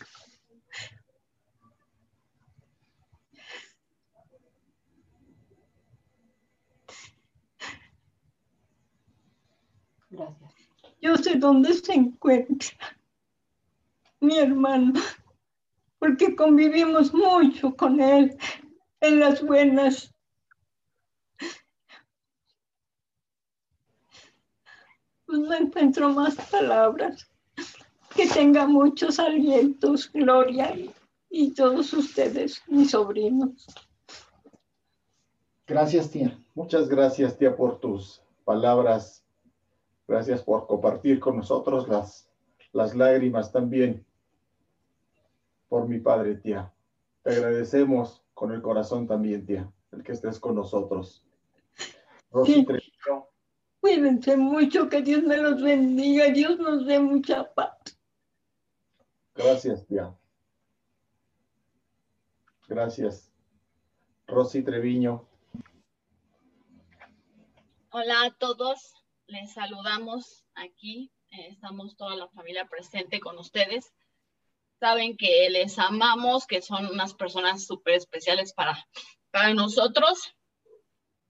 Gracias. 10.10 10.53
Yo 10.99 11.15
sé 11.15 11.36
dónde 11.36 11.74
se 11.76 11.94
encuentra 11.94 12.76
mi 14.24 14.38
hermano, 14.38 14.94
porque 16.00 16.36
convivimos 16.36 17.14
mucho 17.14 17.76
con 17.76 18.02
él 18.02 18.36
en 19.02 19.20
las 19.20 19.45
buenas. 19.45 20.14
Pues 25.26 25.40
no 25.40 25.54
encuentro 25.54 26.10
más 26.10 26.36
palabras. 26.50 27.30
Que 28.16 28.28
tenga 28.28 28.68
muchos 28.68 29.20
alientos, 29.20 30.12
Gloria, 30.12 30.76
y, 31.30 31.52
todos 31.56 31.91
ustedes, 31.94 32.62
mis 32.68 32.91
sobrinos. 32.91 33.66
Gracias, 35.66 36.12
tía. 36.12 36.38
Muchas 36.54 36.88
gracias, 36.88 37.38
tía, 37.38 37.56
por 37.56 37.80
tus 37.80 38.22
palabras. 38.45 39.26
Gracias 40.08 40.44
por 40.44 40.68
compartir 40.68 41.20
con 41.20 41.38
nosotros 41.38 41.88
las, 41.88 42.30
las 42.72 42.94
lágrimas 42.94 43.52
también 43.52 44.06
por 45.74 45.88
mi 45.88 45.98
padre, 45.98 46.36
tía. 46.36 46.72
Te 47.24 47.32
agradecemos 47.32 48.24
con 48.36 48.52
el 48.52 48.62
corazón 48.62 49.08
también, 49.08 49.44
tía, 49.44 49.74
el 49.91 50.04
que 50.04 50.12
estés 50.12 50.40
con 50.40 50.54
nosotros. 50.54 51.26
Rosy 52.30 52.64
Sí. 52.64 52.68
Cuídense 53.80 54.38
mucho, 54.38 54.88
que 54.88 55.02
Dios 55.02 55.24
me 55.24 55.36
los 55.38 55.64
bendiga, 55.64 56.26
Dios 56.28 56.60
nos 56.60 56.86
dé 56.86 57.00
mucha 57.00 57.52
paz. 57.56 57.76
gracias, 59.34 59.88
tía. 59.88 60.16
Gracias. 62.68 63.34
Rosy 64.28 64.62
Treviño, 64.62 65.28
Hola 67.90 68.26
a 68.26 68.32
todos, 68.38 68.94
les 69.26 69.52
saludamos 69.54 70.45
aquí. 70.54 71.12
eh, 71.32 71.48
Estamos 71.50 71.98
toda 71.98 72.16
la 72.16 72.28
familia 72.28 72.68
presente 72.68 73.20
con 73.20 73.40
ustedes. 73.40 73.91
Saben 74.80 75.16
que 75.18 75.50
les 75.50 75.80
amamos, 75.80 76.45
que 76.45 76.62
son 76.62 76.88
unas 76.88 77.14
personas 77.14 77.66
súper 77.66 77.95
especiales 77.95 78.54
para, 78.54 78.86
para 79.32 79.54
nosotros. 79.54 80.34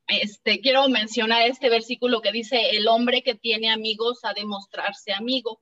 Este, 0.08 0.60
quiero 0.60 0.90
mencionar 0.90 1.44
este 1.44 1.70
versículo 1.70 2.22
que 2.22 2.32
dice, 2.32 2.72
el 2.72 2.88
hombre 2.88 3.22
que 3.24 3.36
tiene 3.36 3.72
amigos 3.72 4.20
ha 4.24 4.34
de 4.34 4.46
mostrarse 4.46 5.14
amigo. 5.14 5.62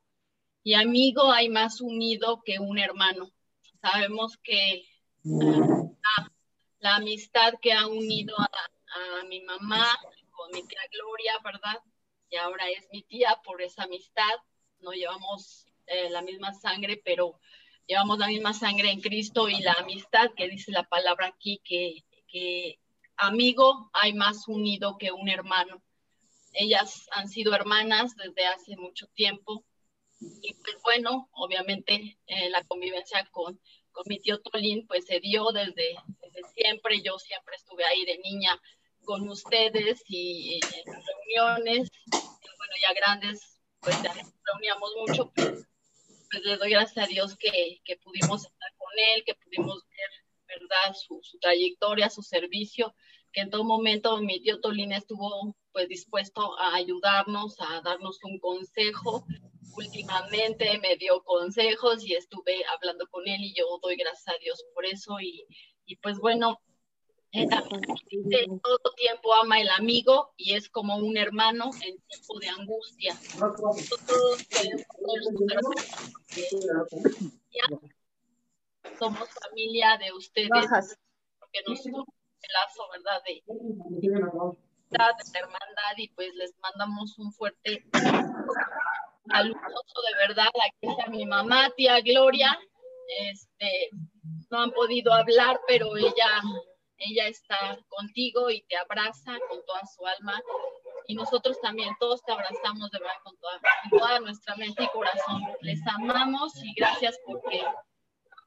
Y 0.64 0.76
amigo 0.76 1.32
hay 1.32 1.49
más 1.49 1.82
unido 1.82 2.41
que 2.45 2.60
un 2.60 2.78
hermano. 2.78 3.32
Sabemos 3.82 4.38
que 4.44 4.86
la, 5.24 6.32
la 6.80 6.95
amistad 6.95 7.53
que 7.62 7.74
ha 7.74 7.88
unido 7.88 8.36
a, 8.40 8.49
a 9.20 9.24
mi 9.26 9.41
mamá 9.41 9.88
con 10.32 10.52
mi 10.52 10.66
tía 10.68 10.82
Gloria, 10.91 11.34
¿verdad? 11.44 11.80
Y 12.30 12.38
ahora 12.38 12.70
es 12.70 12.88
mi 12.91 13.03
tía 13.03 13.40
por 13.44 13.62
esa 13.62 13.84
amistad. 13.84 14.36
No 14.80 14.91
llevamos 14.91 15.66
eh, 15.88 16.10
la 16.10 16.22
misma 16.22 16.53
sangre, 16.53 17.02
pero 17.03 17.40
llevamos 17.91 18.19
la 18.19 18.27
misma 18.27 18.53
sangre 18.53 18.89
en 18.89 19.01
Cristo 19.01 19.49
y 19.49 19.59
la 19.59 19.73
amistad 19.73 20.31
que 20.38 20.47
dice 20.47 20.72
la 20.72 20.84
palabra 20.84 21.27
aquí, 21.27 21.59
que, 21.61 22.05
que 22.30 22.80
amigo 23.18 23.89
hay 23.91 24.13
más 24.13 24.47
unido 24.47 24.97
que 24.97 25.11
un 25.11 25.27
hermano. 25.27 25.84
Ellas 26.53 27.09
han 27.11 27.27
sido 27.27 27.53
hermanas 27.53 28.15
desde 28.15 28.47
hace 28.47 28.77
mucho 28.77 29.07
tiempo. 29.07 29.65
Y 30.22 30.53
pues 30.53 30.77
bueno, 30.84 31.27
obviamente 31.34 32.18
eh, 32.27 32.49
la 32.49 32.63
convivencia 32.63 33.27
con, 33.30 33.59
con 33.91 34.03
mi 34.07 34.19
tío 34.19 34.39
Tolín 34.39 34.88
pues 34.88 35.05
se 35.05 35.19
dio 35.19 35.51
desde, 35.51 35.97
desde 36.22 36.49
siempre. 36.55 37.01
Yo 37.01 37.19
siempre 37.19 37.57
estuve 37.57 37.84
ahí 37.84 38.05
de 38.05 38.19
niña 38.19 38.57
con 39.03 39.27
ustedes 39.27 40.01
y, 40.07 40.61
en 40.63 40.93
reuniones. 40.93 41.91
Bueno, 42.09 42.73
ya 42.88 42.93
grandes, 42.93 43.59
pues 43.81 44.01
ya 44.01 44.13
nos 44.13 44.31
reuníamos 44.45 44.91
mucho. 44.95 45.34
Pues 46.32 46.44
le 46.45 46.58
doy 46.58 46.72
gracias 46.72 47.06
a 47.06 47.08
Dios 47.08 47.36
que, 47.38 47.82
que 47.84 47.98
pudimos 47.98 48.45
estar 48.45 48.72
con 48.78 48.90
él, 49.16 49.24
que 49.26 49.36
pudimos 49.36 49.84
ver, 49.84 50.60
¿verdad? 50.60 50.95
Su, 50.95 51.22
trayectoria, 51.40 52.10
su 52.10 52.22
servicio, 52.22 52.95
que 53.34 53.41
en 53.41 53.49
todo 53.49 53.64
momento 53.64 54.18
mi 54.22 54.41
tío 54.41 54.62
Tolín 54.62 54.94
estuvo 54.94 55.56
pues 55.74 55.88
dispuesto 55.90 56.58
a 56.60 56.76
ayudarnos, 56.76 57.58
a 57.60 57.82
darnos 57.82 58.20
un 58.24 58.40
consejo. 58.40 59.26
Últimamente 59.78 60.80
me 60.80 60.95
dio 60.98 61.22
consejos 61.24 62.06
y 62.06 62.16
estuve 62.16 62.64
hablando 62.76 63.08
con 63.08 63.28
él 63.28 63.41
y 63.41 63.53
yo 63.53 63.66
doy 63.82 63.95
gracias 63.95 64.36
a 64.36 64.40
Dios 64.40 64.64
por 64.74 64.86
eso 64.86 65.20
y, 65.20 65.45
y 65.86 65.98
pues 65.98 66.18
bueno, 66.20 66.60
dice, 67.32 68.48
todo 68.62 68.94
tiempo 68.95 69.34
ama 69.36 69.60
el 69.60 69.70
amigo 69.70 70.34
y 70.38 70.53
es 70.56 70.70
como 70.70 70.98
un 70.98 71.18
hermano 71.18 71.72
en 71.84 71.98
tiempo 72.02 72.40
de 72.40 72.49
angustia. 72.49 73.16
Nosotros 73.40 74.48
somos 78.99 79.30
familia 79.30 79.98
de 79.98 80.12
ustedes, 80.14 80.49
porque 81.40 81.60
nos 81.68 81.86
el 81.86 81.94
lazo, 82.53 82.84
¿verdad? 82.91 83.22
De, 83.26 83.44
de 84.90 85.40
hermandad 85.40 85.98
y 85.98 86.10
pues 86.10 86.34
les 86.36 86.53
mandamos 86.60 87.18
un 87.18 87.32
fuerte 87.32 87.86
saludoso 89.28 90.02
de 90.10 90.28
verdad. 90.28 90.49
Aquí 90.66 90.91
está 90.91 91.10
mi 91.10 91.26
mamá, 91.26 91.72
tía 91.76 91.99
Gloria. 92.02 92.60
Este, 93.30 93.90
no 94.49 94.60
han 94.60 94.72
podido 94.72 95.14
hablar, 95.14 95.60
pero 95.68 95.98
ella, 95.98 96.41
ella 97.02 97.28
está 97.28 97.78
contigo 97.90 98.49
y 98.49 98.61
te 98.64 98.78
abraza 98.78 99.38
con 99.49 99.64
toda 99.65 99.82
su 99.86 100.06
alma. 100.06 100.41
Y 101.07 101.15
nosotros 101.15 101.60
también, 101.61 101.95
todos 101.99 102.23
te 102.23 102.32
abrazamos 102.32 102.91
de 102.91 102.99
verdad 102.99 103.15
con 103.23 103.36
toda, 103.38 103.60
con 103.90 103.99
toda 103.99 104.19
nuestra 104.19 104.56
mente 104.56 104.84
y 104.84 104.88
corazón. 104.90 105.41
Les 105.61 105.80
amamos 105.88 106.53
y 106.64 106.73
gracias 106.73 107.19
porque 107.26 107.64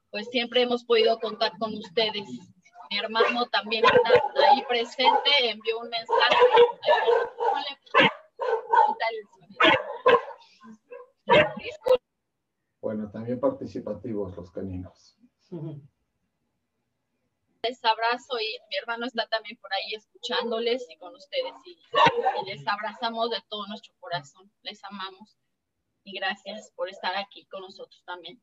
pues 0.09 0.27
siempre 0.29 0.61
hemos 0.61 0.83
podido 0.85 1.19
contar 1.19 1.51
con 1.59 1.73
ustedes. 1.75 2.27
Mi 2.89 2.97
hermano 2.97 3.45
también 3.47 3.83
está 3.83 4.49
ahí 4.49 4.63
presente, 4.67 5.29
envió 5.41 5.79
un 5.79 5.89
mensaje. 5.89 6.37
bueno, 12.81 13.09
también 13.11 13.39
participativos 13.39 14.37
los 14.37 14.51
caninos. 14.51 15.17
Les 17.67 17.83
abrazo 17.83 18.39
y 18.39 18.59
mi 18.69 18.75
hermano 18.79 19.07
está 19.07 19.25
también 19.27 19.57
por 19.57 19.73
ahí 19.73 19.95
escuchándoles 19.95 20.85
y 20.87 20.97
con 20.97 21.15
ustedes 21.15 21.53
y, 21.65 21.71
y 21.71 22.45
les 22.45 22.67
abrazamos 22.67 23.31
de 23.31 23.37
todo 23.49 23.65
nuestro 23.65 23.91
corazón. 23.99 24.51
Les 24.61 24.83
amamos 24.83 25.35
y 26.03 26.13
gracias 26.19 26.71
por 26.75 26.89
estar 26.89 27.15
aquí 27.17 27.45
con 27.47 27.61
nosotros 27.61 28.03
también. 28.05 28.39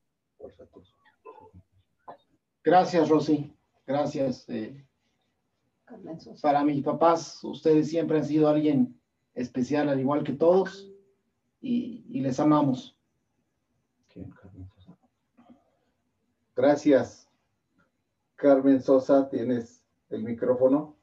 Gracias, 2.65 3.09
Rosy. 3.09 3.57
Gracias. 3.87 4.49
eh, 4.49 4.85
para 6.41 6.65
mis 6.65 6.83
papás, 6.83 7.45
ustedes 7.45 7.91
siempre 7.91 8.19
han 8.19 8.25
sido 8.25 8.49
alguien 8.49 9.01
especial, 9.35 9.89
al 9.89 10.01
igual 10.01 10.25
que 10.25 10.33
todos, 10.33 10.91
y, 11.61 12.05
y 12.09 12.21
les 12.23 12.41
amamos. 12.41 12.97
Gracias. 16.57 17.22
Carmen 18.43 18.83
Sosa, 18.83 19.29
tienes 19.31 19.81
el 20.11 20.25
micrófono. 20.25 20.97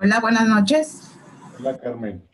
Hola, 0.00 0.18
buenas 0.20 0.48
noches. 0.48 1.12
Hola, 1.60 1.78
Carmen. 1.78 2.28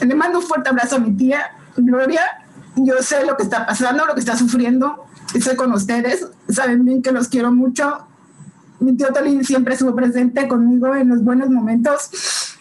Le 0.00 0.14
mando 0.14 0.38
un 0.38 0.44
fuerte 0.46 0.70
abrazo 0.70 0.96
a 0.96 0.98
mi 0.98 1.14
tía 1.14 1.50
Gloria. 1.76 2.22
Yo 2.76 2.94
sé 3.02 3.26
lo 3.26 3.36
que 3.36 3.42
está 3.42 3.66
pasando, 3.66 4.06
lo 4.06 4.14
que 4.14 4.20
está 4.20 4.34
sufriendo. 4.34 5.04
Estoy 5.34 5.56
con 5.56 5.72
ustedes. 5.72 6.26
Saben 6.48 6.86
bien 6.86 7.02
que 7.02 7.12
los 7.12 7.28
quiero 7.28 7.52
mucho. 7.52 8.08
Mi 8.80 8.96
tío 8.96 9.12
Tolín 9.12 9.44
siempre 9.44 9.74
estuvo 9.74 9.94
presente 9.94 10.48
conmigo 10.48 10.94
en 10.94 11.10
los 11.10 11.22
buenos 11.22 11.50
momentos. 11.50 12.56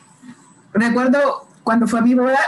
Recuerdo 0.74 1.48
cuando 1.64 1.88
fue 1.88 2.00
a 2.00 2.02
mi 2.02 2.14
boda, 2.14 2.40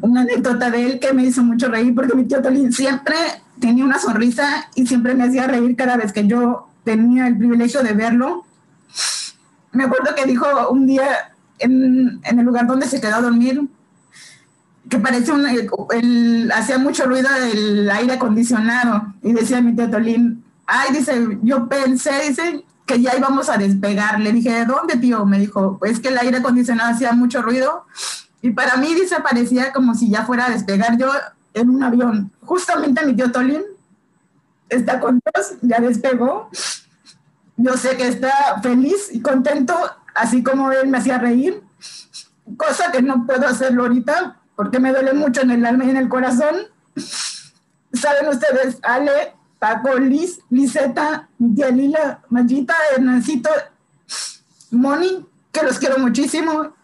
una 0.00 0.22
anécdota 0.22 0.70
de 0.70 0.84
él 0.84 1.00
que 1.00 1.12
me 1.12 1.24
hizo 1.24 1.42
mucho 1.42 1.68
reír 1.68 1.94
porque 1.94 2.14
mi 2.14 2.24
tío 2.24 2.40
Tolín 2.40 2.72
siempre 2.72 3.16
tenía 3.60 3.84
una 3.84 3.98
sonrisa 3.98 4.68
y 4.74 4.86
siempre 4.86 5.14
me 5.14 5.24
hacía 5.24 5.46
reír 5.46 5.76
cada 5.76 5.96
vez 5.96 6.12
que 6.12 6.26
yo 6.26 6.68
tenía 6.84 7.26
el 7.26 7.36
privilegio 7.36 7.82
de 7.82 7.92
verlo. 7.92 8.44
Me 9.72 9.84
acuerdo 9.84 10.14
que 10.14 10.26
dijo 10.26 10.46
un 10.70 10.86
día 10.86 11.34
en, 11.58 12.20
el 12.24 12.36
lugar 12.44 12.66
donde 12.66 12.86
se 12.86 13.00
quedó 13.00 13.16
a 13.16 13.20
dormir 13.22 13.68
que 14.88 14.98
parecía 14.98 15.34
un, 15.34 15.46
el, 15.46 16.52
hacía 16.52 16.78
mucho 16.78 17.06
ruido 17.06 17.28
el 17.52 17.88
aire 17.90 18.14
acondicionado 18.14 19.14
y 19.22 19.32
decía 19.32 19.60
mi 19.60 19.74
tío 19.74 19.88
Tolín, 19.88 20.44
ay, 20.66 20.92
dice, 20.92 21.38
yo 21.42 21.68
pensé, 21.68 22.10
dice, 22.28 22.64
que 22.84 23.00
ya 23.00 23.16
íbamos 23.16 23.48
a 23.48 23.56
despegar. 23.56 24.20
Le 24.20 24.32
dije, 24.32 24.50
¿de 24.50 24.64
dónde, 24.64 24.96
tío? 24.96 25.24
Me 25.24 25.38
dijo, 25.38 25.78
pues 25.78 26.00
que 26.00 26.08
el 26.08 26.18
aire 26.18 26.38
acondicionado 26.38 26.92
hacía 26.92 27.12
mucho 27.12 27.42
ruido 27.42 27.86
y 28.42 28.50
para 28.50 28.76
mí, 28.76 28.92
dice, 28.92 29.16
parecía 29.22 29.72
como 29.72 29.94
si 29.94 30.10
ya 30.10 30.26
fuera 30.26 30.46
a 30.46 30.50
despegar 30.50 30.98
yo 30.98 31.08
en 31.54 31.70
un 31.70 31.82
avión. 31.82 32.32
Justamente 32.40 33.06
mi 33.06 33.14
tío 33.14 33.30
Tolín 33.30 33.62
está 34.68 34.98
con 34.98 35.20
Dios, 35.24 35.54
ya 35.62 35.78
despegó. 35.78 36.50
Yo 37.56 37.76
sé 37.76 37.96
que 37.96 38.08
está 38.08 38.60
feliz 38.60 39.10
y 39.12 39.22
contento, 39.22 39.74
así 40.14 40.42
como 40.42 40.72
él 40.72 40.88
me 40.88 40.98
hacía 40.98 41.18
reír, 41.18 41.62
cosa 42.56 42.90
que 42.90 43.00
no 43.00 43.26
puedo 43.26 43.46
hacerlo 43.46 43.82
ahorita 43.84 44.40
porque 44.56 44.80
me 44.80 44.92
duele 44.92 45.12
mucho 45.12 45.42
en 45.42 45.52
el 45.52 45.64
alma 45.64 45.84
y 45.84 45.90
en 45.90 45.96
el 45.96 46.08
corazón. 46.08 46.56
Saben 47.92 48.28
ustedes, 48.28 48.78
Ale, 48.82 49.34
Paco, 49.60 49.96
Liz, 49.98 50.40
Liseta, 50.50 51.28
mi 51.38 51.54
tía 51.54 51.70
Lila, 51.70 52.22
Mayita, 52.28 52.74
Hernancito, 52.96 53.50
Moni, 54.72 55.24
que 55.52 55.62
los 55.62 55.78
quiero 55.78 55.98
muchísimo 55.98 56.74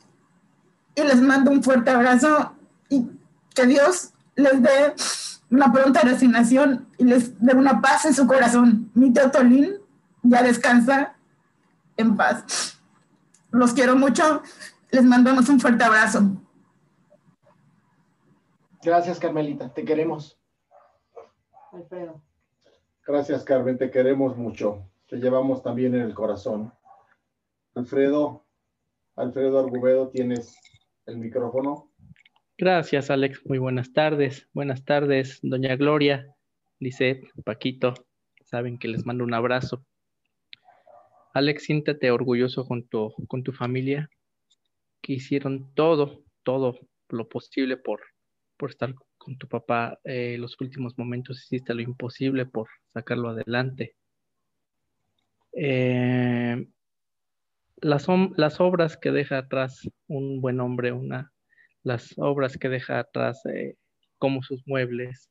y 0.98 1.06
les 1.06 1.20
mando 1.20 1.50
un 1.50 1.62
fuerte 1.62 1.90
abrazo 1.90 2.52
y 2.88 3.06
que 3.54 3.66
Dios 3.66 4.12
les 4.34 4.62
dé 4.62 4.94
una 5.50 5.72
pronta 5.72 6.00
resignación 6.00 6.88
y 6.98 7.04
les 7.04 7.40
dé 7.40 7.54
una 7.54 7.80
paz 7.80 8.04
en 8.06 8.14
su 8.14 8.26
corazón. 8.26 8.90
Mi 8.94 9.12
tío 9.12 9.30
Tolín 9.30 9.76
ya 10.22 10.42
descansa 10.42 11.16
en 11.96 12.16
paz. 12.16 12.78
Los 13.50 13.72
quiero 13.72 13.96
mucho. 13.96 14.42
Les 14.90 15.04
mandamos 15.04 15.48
un 15.48 15.60
fuerte 15.60 15.84
abrazo. 15.84 16.20
Gracias, 18.82 19.18
Carmelita. 19.18 19.72
Te 19.72 19.84
queremos. 19.84 20.38
Alfredo. 21.72 22.20
Gracias, 23.06 23.44
Carmen. 23.44 23.78
Te 23.78 23.90
queremos 23.90 24.36
mucho. 24.36 24.82
Te 25.08 25.16
llevamos 25.16 25.62
también 25.62 25.94
en 25.94 26.02
el 26.02 26.14
corazón. 26.14 26.72
Alfredo, 27.74 28.44
Alfredo 29.16 29.58
Argubedo, 29.58 30.08
tienes 30.08 30.56
el 31.08 31.18
micrófono. 31.18 31.90
Gracias, 32.56 33.10
Alex. 33.10 33.40
Muy 33.46 33.58
buenas 33.58 33.92
tardes. 33.92 34.48
Buenas 34.52 34.84
tardes, 34.84 35.40
doña 35.42 35.74
Gloria, 35.76 36.34
Lisette, 36.78 37.30
Paquito. 37.44 37.94
Saben 38.44 38.78
que 38.78 38.88
les 38.88 39.06
mando 39.06 39.24
un 39.24 39.34
abrazo. 39.34 39.84
Alex, 41.34 41.64
siéntate 41.64 42.10
orgulloso 42.10 42.66
con 42.66 42.86
tu, 42.88 43.12
con 43.26 43.42
tu 43.42 43.52
familia, 43.52 44.10
que 45.00 45.14
hicieron 45.14 45.72
todo, 45.74 46.24
todo 46.42 46.78
lo 47.08 47.28
posible 47.28 47.76
por, 47.76 48.00
por 48.56 48.70
estar 48.70 48.94
con 49.16 49.38
tu 49.38 49.48
papá 49.48 50.00
eh, 50.04 50.36
los 50.38 50.60
últimos 50.60 50.98
momentos. 50.98 51.42
Hiciste 51.44 51.74
lo 51.74 51.82
imposible 51.82 52.44
por 52.44 52.68
sacarlo 52.92 53.28
adelante. 53.30 53.94
Eh, 55.52 56.66
las, 57.80 58.08
obras 58.60 58.96
que 58.96 59.10
deja 59.10 59.38
atrás 59.38 59.88
un 60.06 60.40
buen 60.40 60.60
hombre, 60.60 60.92
una, 60.92 61.32
las 61.82 62.14
obras 62.16 62.56
que 62.58 62.68
deja 62.68 62.98
atrás 62.98 63.44
eh, 63.46 63.76
como 64.18 64.42
sus 64.42 64.66
muebles, 64.66 65.30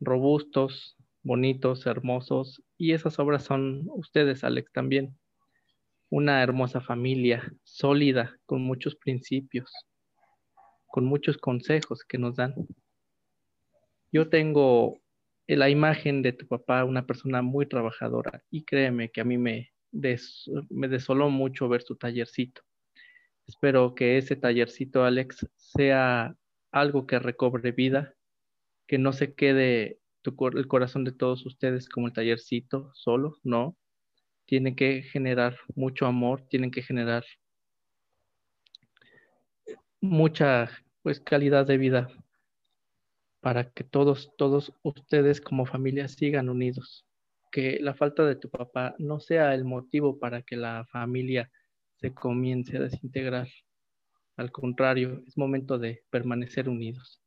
robustos, 0.00 0.96
bonitos, 1.22 1.86
hermosos, 1.86 2.62
y 2.76 2.92
esas 2.92 3.18
obras 3.18 3.44
son 3.44 3.84
ustedes, 3.94 4.44
Alex, 4.44 4.72
también. 4.72 5.18
Una 6.10 6.42
hermosa 6.42 6.80
familia, 6.80 7.52
sólida, 7.64 8.36
con 8.46 8.62
muchos 8.62 8.94
principios, 8.96 9.72
con 10.86 11.06
muchos 11.06 11.38
consejos 11.38 12.04
que 12.04 12.18
nos 12.18 12.36
dan. 12.36 12.54
Yo 14.12 14.28
tengo 14.28 15.00
la 15.46 15.70
imagen 15.70 16.22
de 16.22 16.32
tu 16.32 16.46
papá, 16.46 16.84
una 16.84 17.06
persona 17.06 17.42
muy 17.42 17.66
trabajadora, 17.66 18.42
y 18.50 18.64
créeme 18.64 19.10
que 19.10 19.22
a 19.22 19.24
mí 19.24 19.38
me, 19.38 19.73
me 20.70 20.88
desoló 20.88 21.30
mucho 21.30 21.68
ver 21.68 21.82
su 21.82 21.96
tallercito. 21.96 22.62
Espero 23.46 23.94
que 23.94 24.18
ese 24.18 24.36
tallercito, 24.36 25.04
Alex, 25.04 25.46
sea 25.56 26.36
algo 26.72 27.06
que 27.06 27.18
recobre 27.18 27.72
vida, 27.72 28.14
que 28.86 28.98
no 28.98 29.12
se 29.12 29.34
quede 29.34 29.98
el 30.24 30.66
corazón 30.66 31.04
de 31.04 31.12
todos 31.12 31.44
ustedes 31.46 31.88
como 31.88 32.06
el 32.06 32.12
tallercito 32.12 32.90
solo, 32.94 33.38
no. 33.42 33.76
Tiene 34.46 34.74
que 34.74 35.02
generar 35.02 35.56
mucho 35.74 36.06
amor, 36.06 36.42
tienen 36.48 36.70
que 36.70 36.82
generar 36.82 37.24
mucha 40.00 40.70
pues 41.02 41.20
calidad 41.20 41.66
de 41.66 41.78
vida 41.78 42.08
para 43.40 43.70
que 43.70 43.84
todos 43.84 44.32
todos 44.36 44.72
ustedes 44.82 45.40
como 45.40 45.66
familia 45.66 46.08
sigan 46.08 46.48
unidos 46.48 47.06
que 47.54 47.78
la 47.80 47.94
falta 47.94 48.26
de 48.26 48.34
tu 48.34 48.50
papá 48.50 48.96
no 48.98 49.20
sea 49.20 49.54
el 49.54 49.64
motivo 49.64 50.18
para 50.18 50.42
que 50.42 50.56
la 50.56 50.84
familia 50.90 51.52
se 52.00 52.12
comience 52.12 52.76
a 52.76 52.80
desintegrar. 52.80 53.46
Al 54.36 54.50
contrario, 54.50 55.22
es 55.24 55.38
momento 55.38 55.78
de 55.78 56.02
permanecer 56.10 56.68
unidos. 56.68 57.22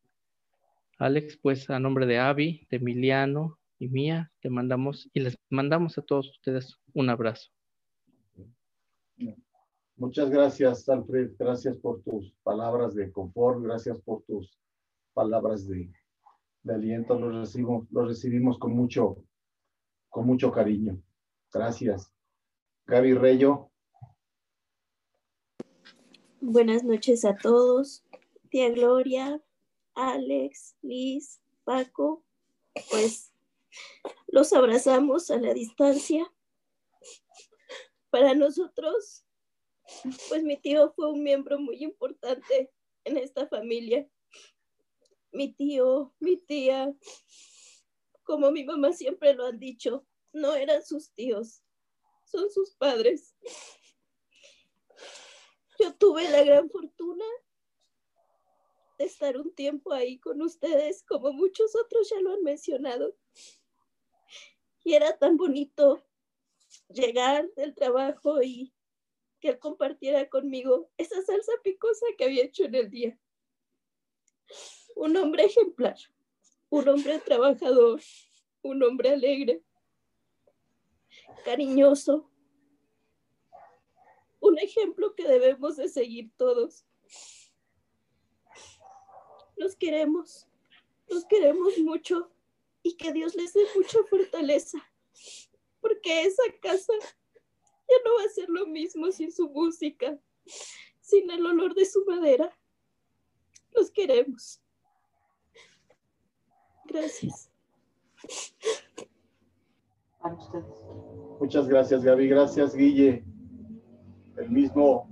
Alex, 0.97 1.39
pues 1.41 1.69
a 1.69 1.79
nombre 1.79 2.05
de 2.05 2.19
Avi, 2.19 2.67
de 2.69 2.75
Emiliano 2.75 3.57
y 3.79 3.87
mía, 3.87 4.29
te 4.41 4.49
mandamos 4.49 5.09
y 5.13 5.21
les 5.21 5.37
mandamos 5.49 5.97
a 5.97 6.01
todos 6.01 6.29
ustedes 6.31 6.75
un 6.93 7.09
abrazo. 7.09 7.49
Muchas 9.95 10.29
gracias, 10.29 10.89
Alfred. 10.89 11.31
Gracias 11.39 11.77
por 11.77 12.01
tus 12.01 12.33
palabras 12.43 12.95
de 12.95 13.13
confort. 13.13 13.63
Gracias 13.63 14.01
por 14.01 14.23
tus 14.23 14.59
palabras 15.13 15.69
de, 15.69 15.89
aliento. 16.67 17.17
Los 17.17 17.33
recibimos, 17.33 17.87
los 17.91 18.09
recibimos 18.09 18.59
con 18.59 18.73
mucho, 18.73 19.23
con 20.17 20.25
mucho 20.25 20.51
cariño. 20.51 20.99
Gracias. 21.53 22.11
Gaby 22.87 23.13
Reyo. 23.13 23.69
Buenas 26.41 26.83
noches 26.83 27.23
a 27.23 27.35
todos. 27.35 28.03
Tía 28.49 28.71
Gloria, 28.71 29.39
Alex, 29.93 30.75
Liz, 30.81 31.39
Paco, 31.65 32.25
pues 32.89 33.31
los 34.25 34.53
abrazamos 34.53 35.29
a 35.29 35.37
la 35.37 35.53
distancia. 35.53 36.25
Para 38.09 38.33
nosotros, 38.33 39.23
pues 40.29 40.41
mi 40.41 40.57
tío 40.57 40.93
fue 40.95 41.11
un 41.11 41.21
miembro 41.21 41.59
muy 41.59 41.83
importante 41.83 42.71
en 43.03 43.17
esta 43.17 43.47
familia. 43.47 44.09
Mi 45.31 45.53
tío, 45.53 46.11
mi 46.19 46.37
tía, 46.37 46.91
como 48.27 48.51
mi 48.51 48.65
mamá 48.65 48.91
siempre 48.91 49.33
lo 49.33 49.45
han 49.45 49.57
dicho, 49.57 50.05
no 50.33 50.53
eran 50.53 50.83
sus 50.83 51.11
tíos, 51.13 51.63
son 52.25 52.51
sus 52.51 52.75
padres. 52.75 53.33
Yo 55.79 55.95
tuve 55.95 56.29
la 56.29 56.43
gran 56.43 56.69
fortuna 56.69 57.23
de 58.97 59.05
estar 59.05 59.37
un 59.37 59.55
tiempo 59.55 59.93
ahí 59.93 60.19
con 60.19 60.41
ustedes, 60.41 61.03
como 61.03 61.31
muchos 61.31 61.73
otros 61.75 62.09
ya 62.09 62.19
lo 62.19 62.33
han 62.33 62.43
mencionado. 62.43 63.15
Y 64.83 64.93
era 64.93 65.17
tan 65.17 65.37
bonito 65.37 66.03
llegar 66.89 67.49
del 67.55 67.75
trabajo 67.75 68.41
y 68.41 68.73
que 69.39 69.49
él 69.49 69.59
compartiera 69.59 70.27
conmigo 70.27 70.89
esa 70.97 71.21
salsa 71.21 71.53
picosa 71.63 72.05
que 72.17 72.25
había 72.25 72.43
hecho 72.43 72.65
en 72.65 72.75
el 72.75 72.89
día. 72.89 73.19
Un 74.95 75.15
hombre 75.15 75.45
ejemplar 75.45 75.97
un 76.69 76.87
hombre 76.89 77.19
trabajador, 77.19 78.01
un 78.61 78.83
hombre 78.83 79.09
alegre, 79.11 79.63
cariñoso, 81.45 82.29
un 84.39 84.59
ejemplo 84.59 85.15
que 85.15 85.27
debemos 85.27 85.77
de 85.77 85.87
seguir 85.87 86.31
todos. 86.35 86.85
Los 89.55 89.75
queremos, 89.75 90.47
los 91.07 91.25
queremos 91.25 91.77
mucho 91.79 92.31
y 92.83 92.95
que 92.95 93.11
Dios 93.11 93.35
les 93.35 93.53
dé 93.53 93.65
mucha 93.75 93.99
fortaleza, 94.09 94.77
porque 95.79 96.23
esa 96.23 96.43
casa 96.61 96.93
ya 97.01 97.95
no 98.05 98.15
va 98.15 98.23
a 98.23 98.29
ser 98.29 98.49
lo 98.49 98.67
mismo 98.67 99.11
sin 99.11 99.31
su 99.31 99.49
música, 99.49 100.19
sin 100.99 101.31
el 101.31 101.45
olor 101.45 101.73
de 101.73 101.85
su 101.85 102.03
madera. 102.05 102.57
Los 103.71 103.89
queremos. 103.89 104.61
Gracias. 106.87 107.51
Muchas 111.39 111.67
gracias, 111.67 112.03
Gaby. 112.03 112.27
Gracias, 112.27 112.75
Guille. 112.75 113.23
El 114.37 114.49
mismo 114.49 115.09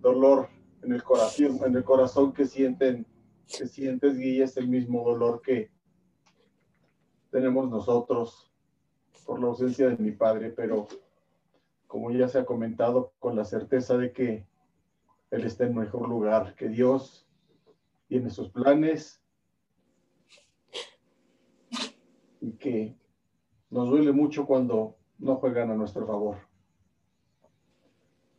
dolor 0.00 0.48
en 0.82 0.92
el 0.92 1.02
corazón, 1.02 1.60
en 1.64 1.76
el 1.76 1.84
corazón 1.84 2.32
que 2.32 2.46
sienten 2.46 3.06
que 3.46 3.66
sientes, 3.66 4.16
Guilla, 4.16 4.44
es 4.44 4.56
el 4.56 4.68
mismo 4.68 5.04
dolor 5.04 5.42
que 5.42 5.70
tenemos 7.30 7.68
nosotros 7.68 8.50
por 9.26 9.40
la 9.40 9.48
ausencia 9.48 9.88
de 9.88 9.96
mi 9.96 10.12
padre, 10.12 10.50
pero 10.50 10.86
como 11.86 12.10
ya 12.10 12.28
se 12.28 12.38
ha 12.38 12.44
comentado, 12.44 13.12
con 13.18 13.36
la 13.36 13.44
certeza 13.44 13.96
de 13.96 14.12
que 14.12 14.46
Él 15.30 15.44
está 15.44 15.64
en 15.64 15.76
mejor 15.76 16.08
lugar, 16.08 16.54
que 16.54 16.68
Dios 16.68 17.26
tiene 18.08 18.30
sus 18.30 18.50
planes 18.50 19.23
y 22.44 22.52
que 22.52 22.94
nos 23.70 23.88
duele 23.88 24.12
mucho 24.12 24.46
cuando 24.46 24.98
no 25.18 25.36
juegan 25.36 25.70
a 25.70 25.74
nuestro 25.74 26.06
favor. 26.06 26.36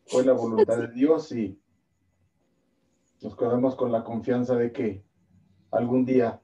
Fue 0.06 0.23
la 0.23 0.34
voluntad 0.34 0.77
de 0.77 0.88
Dios 0.90 1.32
y 1.32 1.60
nos 3.22 3.36
quedamos 3.36 3.76
con 3.76 3.91
la 3.91 4.03
confianza 4.03 4.56
de 4.56 4.72
que 4.72 5.03
algún 5.72 6.06
día 6.06 6.40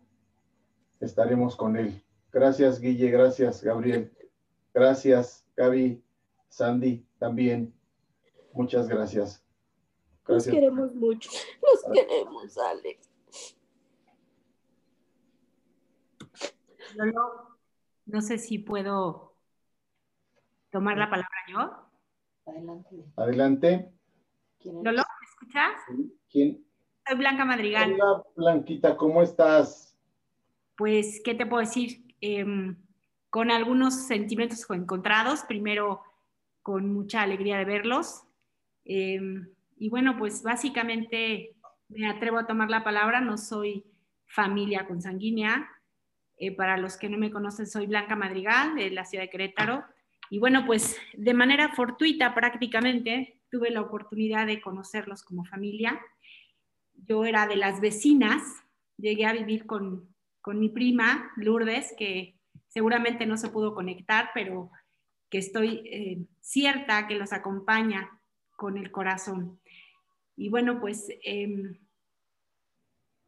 estaremos 0.99 1.55
con 1.55 1.77
Él. 1.77 2.03
Gracias, 2.31 2.79
Guille, 2.79 3.11
gracias, 3.11 3.63
Gabriel. 3.63 4.11
Gracias, 4.73 5.45
Gaby, 5.55 6.03
Sandy, 6.49 7.05
también. 7.19 7.75
Muchas 8.53 8.88
gracias. 8.88 9.45
Nos 10.27 10.45
queremos 10.47 10.95
mucho. 10.95 11.29
Nos 11.61 11.93
queremos, 11.93 12.57
Alex. 12.57 13.11
Lolo, 16.95 17.11
no 17.13 17.51
sé 18.19 18.38
si 18.38 18.59
puedo 18.59 19.38
tomar 20.69 20.97
la 20.97 21.09
palabra 21.09 21.38
yo. 21.47 21.91
Adelante. 22.45 23.05
Adelante. 23.15 23.93
Lolo, 24.65 24.91
¿me 24.91 25.27
escuchas? 25.29 25.71
¿Quién? 26.29 26.65
Soy 27.07 27.17
Blanca 27.17 27.45
Madrigal. 27.45 27.93
Hola, 27.93 28.23
Blanquita, 28.35 28.97
¿cómo 28.97 29.21
estás? 29.21 29.97
Pues, 30.75 31.21
¿qué 31.23 31.35
te 31.35 31.45
puedo 31.45 31.61
decir? 31.61 32.03
Em, 32.21 32.75
con 33.29 33.49
algunos 33.49 34.07
sentimientos 34.07 34.69
encontrados. 34.69 35.43
Primero, 35.43 36.01
con 36.61 36.93
mucha 36.93 37.21
alegría 37.21 37.57
de 37.57 37.65
verlos. 37.65 38.23
Em, 38.85 39.47
y 39.77 39.89
bueno, 39.89 40.17
pues 40.17 40.43
básicamente 40.43 41.55
me 41.89 42.07
atrevo 42.07 42.38
a 42.38 42.47
tomar 42.47 42.69
la 42.69 42.83
palabra. 42.83 43.21
No 43.21 43.38
soy 43.38 43.85
familia 44.27 44.88
consanguínea. 44.88 45.69
Eh, 46.41 46.51
para 46.51 46.76
los 46.76 46.97
que 46.97 47.07
no 47.07 47.19
me 47.19 47.30
conocen, 47.30 47.68
soy 47.68 47.85
Blanca 47.85 48.15
Madrigal 48.15 48.73
de 48.73 48.89
la 48.89 49.05
ciudad 49.05 49.26
de 49.26 49.30
Querétaro. 49.30 49.85
Y 50.31 50.39
bueno, 50.39 50.65
pues 50.65 50.97
de 51.13 51.35
manera 51.35 51.69
fortuita 51.76 52.34
prácticamente 52.34 53.39
tuve 53.51 53.69
la 53.69 53.81
oportunidad 53.81 54.47
de 54.47 54.59
conocerlos 54.59 55.22
como 55.22 55.45
familia. 55.45 56.01
Yo 56.95 57.26
era 57.26 57.45
de 57.45 57.57
las 57.57 57.80
vecinas, 57.80 58.41
llegué 58.97 59.27
a 59.27 59.34
vivir 59.34 59.68
con, 59.68 60.09
mi 60.47 60.69
prima 60.69 61.31
Lourdes, 61.35 61.93
que 61.95 62.39
seguramente 62.69 63.27
no 63.27 63.38
se 63.38 63.49
pudo 63.49 63.76
conectar, 63.76 64.31
pero 64.34 64.72
que 65.30 65.38
estoy 65.38 65.84
eh, 65.85 66.26
cierta 66.39 67.05
que 67.05 67.19
los 67.19 67.34
acompaña 67.34 68.19
con 68.57 68.80
el 68.80 68.89
corazón. 68.89 69.59
Y 70.35 70.49
bueno, 70.49 70.80
pues 70.81 71.07
em, 71.22 71.77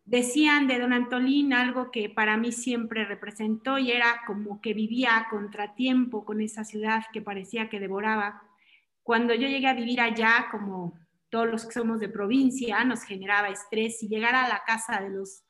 decían 0.05 0.67
de 0.67 0.79
don 0.79 0.93
Antolín 0.93 1.53
algo 1.53 1.91
que 1.91 2.09
para 2.09 2.37
mí 2.37 2.51
siempre 2.51 3.05
representó 3.05 3.77
y 3.77 3.91
era 3.91 4.21
como 4.27 4.61
que 4.61 4.73
vivía 4.73 5.17
a 5.17 5.29
contratiempo 5.29 6.25
con 6.25 6.41
esa 6.41 6.63
ciudad 6.63 7.03
que 7.13 7.21
parecía 7.21 7.69
que 7.69 7.79
devoraba. 7.79 8.43
Cuando 9.01 9.33
yo 9.33 9.47
llegué 9.47 9.67
a 9.67 9.73
vivir 9.73 10.01
allá, 10.01 10.47
como 10.51 10.99
todos 11.29 11.47
los 11.47 11.65
que 11.65 11.73
somos 11.73 11.99
de 11.99 12.09
provincia, 12.09 12.83
nos 12.83 13.03
generaba 13.03 13.49
estrés 13.49 14.03
y 14.03 14.07
llegar 14.07 14.35
a 14.35 14.47
la 14.47 14.61
casa 14.65 15.01
de 15.01 15.09
los 15.09 15.43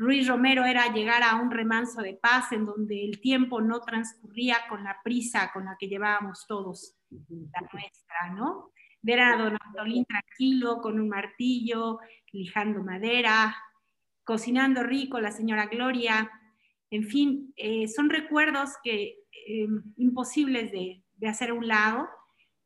Ruiz 0.00 0.26
Romero 0.26 0.64
era 0.64 0.90
llegar 0.94 1.22
a 1.22 1.36
un 1.36 1.50
remanso 1.50 2.00
de 2.00 2.14
paz 2.14 2.52
en 2.52 2.64
donde 2.64 3.04
el 3.04 3.20
tiempo 3.20 3.60
no 3.60 3.80
transcurría 3.82 4.56
con 4.66 4.82
la 4.82 4.96
prisa 5.04 5.50
con 5.52 5.66
la 5.66 5.76
que 5.78 5.88
llevábamos 5.88 6.46
todos 6.48 6.96
la 7.10 7.68
nuestra, 7.70 8.30
¿no? 8.34 8.72
Ver 9.02 9.20
a 9.20 9.36
don 9.36 9.58
Antolín 9.60 10.06
tranquilo, 10.06 10.80
con 10.80 10.98
un 10.98 11.10
martillo, 11.10 11.98
lijando 12.32 12.82
madera, 12.82 13.54
cocinando 14.30 14.84
rico, 14.84 15.18
la 15.18 15.32
señora 15.32 15.66
Gloria, 15.66 16.30
en 16.88 17.02
fin, 17.02 17.52
eh, 17.56 17.88
son 17.88 18.08
recuerdos 18.08 18.70
que 18.84 19.16
eh, 19.32 19.66
imposibles 19.96 20.70
de, 20.70 21.02
hacer 21.28 21.50
a 21.50 21.54
un 21.54 21.66
lado. 21.66 22.08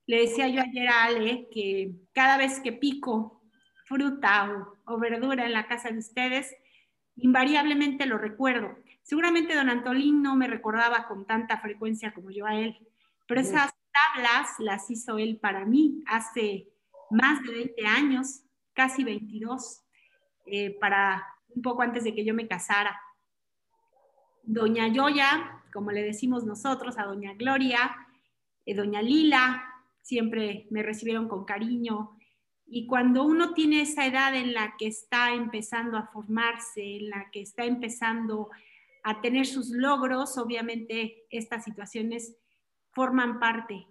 Le 0.05 0.21
decía 0.21 0.47
yo 0.49 0.61
ayer 0.61 0.89
a 0.89 1.05
Ale 1.05 1.49
que 1.51 1.95
cada 2.13 2.37
vez 2.37 2.61
que 2.61 2.73
pico 2.73 3.41
fruta 3.87 4.69
o, 4.85 4.99
verdura 4.99 5.47
en 5.47 5.55
la 5.55 5.67
casa 5.67 5.89
de 5.89 6.01
ustedes, 6.01 6.55
invariablemente 7.17 8.05
lo 8.05 8.19
recuerdo. 8.19 8.77
Seguramente 9.03 9.55
don 9.55 9.71
Antolín 9.71 10.21
no 10.21 10.37
me 10.37 10.49
recordaba 10.49 11.09
con 11.09 11.27
tanta 11.27 11.61
frecuencia 11.61 12.13
como 12.13 12.31
yo 12.31 12.45
a 12.45 12.57
él, 12.57 12.77
pero 13.27 13.41
esas 13.41 13.73
tablas 14.13 14.51
las 14.59 14.91
hizo 14.91 15.17
él 15.17 15.39
para 15.41 15.65
mí 15.65 16.05
hace 16.09 16.69
más 17.11 17.43
de 17.43 17.55
20 17.55 17.87
años, 17.87 18.43
casi 18.75 19.03
22, 19.03 19.83
eh, 20.45 20.77
para 20.79 21.27
un 21.55 21.63
poco 21.63 21.83
antes 21.83 22.05
de 22.05 22.15
que 22.15 22.25
yo 22.25 22.35
me 22.35 22.49
casara. 22.49 22.99
Doña 24.43 24.89
Yoya, 24.89 25.63
como 25.73 25.91
le 25.91 26.03
decimos 26.03 26.45
nosotros, 26.45 26.99
a 26.99 27.05
Doña 27.05 27.35
Gloria, 27.35 27.97
eh, 28.67 28.75
Doña 28.75 29.03
Lila, 29.03 29.63
siempre 30.03 30.67
me 30.71 30.83
recibieron 30.83 31.29
con 31.29 31.45
cariño. 31.45 32.19
Y 32.67 32.87
cuando 32.87 33.25
uno 33.25 33.55
tiene 33.55 33.83
esa 33.83 34.07
edad 34.07 34.35
en 34.35 34.55
la 34.55 34.75
que 34.79 34.87
está 34.87 35.33
empezando 35.35 35.97
a 35.97 36.07
formarse, 36.07 36.97
en 36.97 37.11
la 37.11 37.31
que 37.31 37.43
está 37.43 37.65
empezando 37.65 38.51
a 39.03 39.21
tener 39.21 39.47
sus 39.47 39.71
logros, 39.71 40.39
obviamente 40.39 41.25
estas 41.31 41.65
situaciones 41.65 42.37
forman 42.91 43.39
parte 43.39 43.87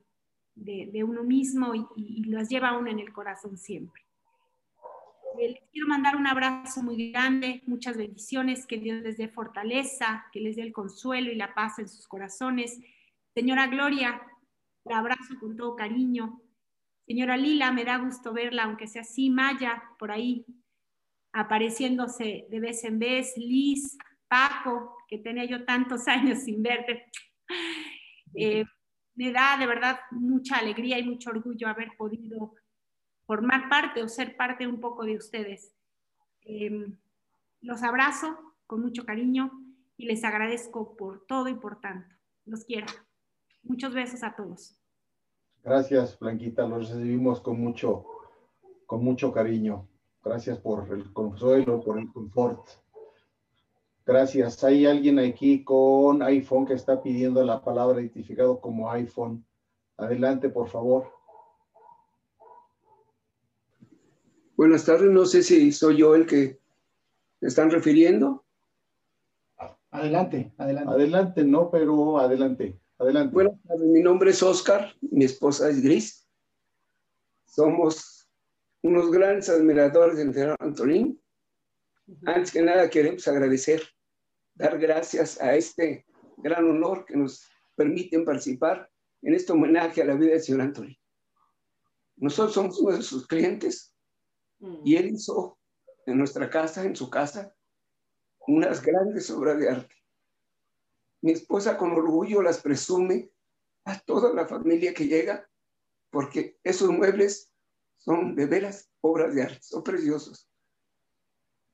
de, 0.56 1.03
uno 1.03 1.23
mismo 1.23 1.76
y, 1.76 1.85
y, 1.95 2.23
las 2.26 2.49
lleva 2.49 2.77
uno 2.77 2.90
en 2.90 2.99
el 2.99 3.11
corazón 3.11 3.57
siempre. 3.57 4.03
Eh, 5.39 5.49
les 5.49 5.69
quiero 5.72 5.88
mandar 5.88 6.15
un 6.15 6.27
abrazo 6.27 6.84
muy 6.84 7.11
grande, 7.11 7.61
muchas 7.65 7.97
bendiciones, 7.97 8.65
que 8.68 8.77
Dios 8.77 9.01
les 9.01 9.18
dé 9.18 9.27
fortaleza, 9.27 10.26
que 10.31 10.39
les 10.39 10.55
dé 10.55 10.61
el 10.64 10.73
consuelo 10.73 11.31
y 11.31 11.35
la 11.35 11.53
paz 11.53 11.80
en 11.80 11.88
sus 11.88 12.07
corazones. 12.07 12.80
Señora 13.34 13.68
Gloria, 13.68 14.22
la 14.85 14.99
abrazo 14.99 15.35
con 15.39 15.55
todo 15.55 15.76
cariño. 15.76 16.41
Señora 17.07 17.38
Lila, 17.38 17.72
me 17.72 17.84
da 17.84 17.97
gusto 17.97 18.34
verla, 18.34 18.64
aunque 18.64 18.88
sea 18.88 19.01
así, 19.01 19.30
Maya, 19.30 19.84
por 19.97 20.11
ahí, 20.11 20.45
apareciéndose 21.31 22.47
de 22.49 22.60
vez 22.60 22.84
en 22.84 22.99
vez, 22.99 23.34
Liz, 23.38 23.97
Paco, 24.27 24.97
que 25.07 25.18
tenía 25.18 25.45
yo 25.45 25.65
tantos 25.65 26.07
años 26.07 26.39
sin 26.39 26.61
verte. 26.61 27.05
Eh, 28.35 28.64
me 29.15 29.31
da 29.31 29.57
de 29.57 29.68
verdad 29.68 29.99
mucha 30.11 30.57
alegría 30.57 30.97
y 30.97 31.03
mucho 31.03 31.30
orgullo 31.30 31.68
haber 31.68 31.95
podido 31.97 32.55
formar 33.25 33.69
parte 33.69 34.03
o 34.03 34.07
ser 34.07 34.35
parte 34.35 34.67
un 34.67 34.79
poco 34.79 35.05
de 35.05 35.15
ustedes. 35.15 35.73
Em, 36.41 36.97
los 37.61 37.83
abrazo 37.83 38.37
con 38.67 38.81
mucho 38.81 39.05
cariño 39.05 39.51
y 39.97 40.05
les 40.05 40.23
agradezco 40.23 40.95
por 40.97 41.25
todo 41.25 41.47
y 41.47 41.55
por 41.55 41.79
tanto. 41.79 42.15
Los 42.45 42.65
quiero. 42.65 42.87
Muchos 43.63 43.93
besos 43.93 44.23
a 44.23 44.35
todos. 44.35 44.77
Gracias, 45.63 46.19
Blanquita. 46.19 46.67
Los 46.67 46.89
recibimos 46.89 47.39
con 47.39 47.59
mucho, 47.59 48.05
con 48.85 49.03
mucho 49.03 49.31
cariño. 49.31 49.87
Gracias 50.23 50.57
por 50.59 50.91
el 50.91 51.13
consuelo, 51.13 51.81
por 51.81 51.99
el 51.99 52.11
confort. 52.11 52.67
Gracias. 54.05 54.61
Hay 54.65 54.85
alguien 54.85 55.19
aquí 55.19 55.63
con 55.63 56.21
iPhone 56.21 56.65
que 56.65 56.73
está 56.73 57.01
pidiendo 57.01 57.43
la 57.45 57.63
palabra 57.63 58.01
identificado 58.01 58.59
como 58.59 58.91
iPhone. 58.91 59.45
Adelante, 59.95 60.49
por 60.49 60.67
favor. 60.67 61.22
Buenas 64.55 64.85
tardes, 64.85 65.09
no 65.09 65.25
sé 65.25 65.41
si 65.41 65.71
soy 65.71 65.97
yo 65.97 66.13
el 66.13 66.27
que 66.27 66.59
están 67.41 67.71
refiriendo. 67.71 68.45
Adelante, 69.89 70.53
adelante. 70.59 70.91
Adelante, 70.91 71.43
no, 71.43 71.71
pero 71.71 72.19
adelante, 72.19 72.80
adelante. 72.99 73.34
Buenas 73.34 73.59
tardes, 73.63 73.88
mi 73.88 74.01
nombre 74.01 74.30
es 74.30 74.43
Oscar, 74.43 74.93
mi 75.01 75.25
esposa 75.25 75.71
es 75.71 75.81
Gris. 75.81 76.27
Somos 77.47 78.30
unos 78.84 79.09
grandes 79.11 79.49
admiradores 79.49 80.17
del 80.17 80.31
señor 80.31 80.55
Antolín. 80.59 81.19
Antes 82.23 82.51
que 82.51 82.61
nada 82.61 82.88
queremos 82.91 83.27
agradecer, 83.27 83.81
dar 84.53 84.77
gracias 84.77 85.41
a 85.41 85.55
este 85.55 86.05
gran 86.38 86.69
honor 86.69 87.05
que 87.05 87.17
nos 87.17 87.43
permiten 87.75 88.23
participar 88.23 88.88
en 89.23 89.34
este 89.34 89.51
homenaje 89.51 90.03
a 90.03 90.05
la 90.05 90.13
vida 90.13 90.34
del 90.34 90.41
señor 90.43 90.61
Antolín. 90.61 90.97
Nosotros 92.17 92.53
somos 92.53 92.80
uno 92.80 92.95
de 92.95 93.01
sus 93.01 93.25
clientes 93.25 93.92
y 94.84 94.95
él 94.95 95.14
hizo 95.14 95.57
en 96.06 96.18
nuestra 96.18 96.49
casa, 96.49 96.84
en 96.84 96.95
su 96.95 97.10
casa, 97.10 97.56
unas 98.48 98.81
grandes 98.81 99.30
obras 99.30 99.60
de 99.60 99.69
arte. 99.69 99.95
Mi 101.22 101.31
esposa 101.31 101.77
con 101.77 101.91
orgullo 101.91 102.41
las 102.41 102.61
presume 102.61 103.30
a 103.85 103.99
toda 103.99 104.34
la 104.34 104.48
familia 104.48 104.94
que 104.94 105.07
llega, 105.07 105.49
porque 106.10 106.60
esos 106.64 106.90
muebles 106.90 107.52
son 107.98 108.35
de 108.35 108.45
veras 108.45 108.90
obras 109.02 109.34
de 109.34 109.44
arte, 109.44 109.61
son 109.61 109.84
preciosos. 109.84 110.49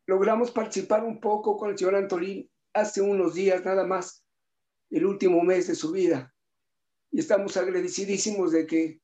logramos 0.07 0.49
participar 0.49 1.03
un 1.03 1.19
poco 1.19 1.55
con 1.55 1.69
el 1.69 1.77
señor 1.77 1.95
Antolín 1.95 2.49
hace 2.73 3.01
unos 3.01 3.35
días 3.35 3.63
nada 3.63 3.85
más, 3.85 4.23
el 4.89 5.05
último 5.05 5.43
mes 5.43 5.67
de 5.67 5.75
su 5.75 5.91
vida. 5.91 6.33
Y 7.11 7.19
estamos 7.19 7.57
agradecidísimos 7.57 8.51
de 8.51 8.65
que 8.65 9.01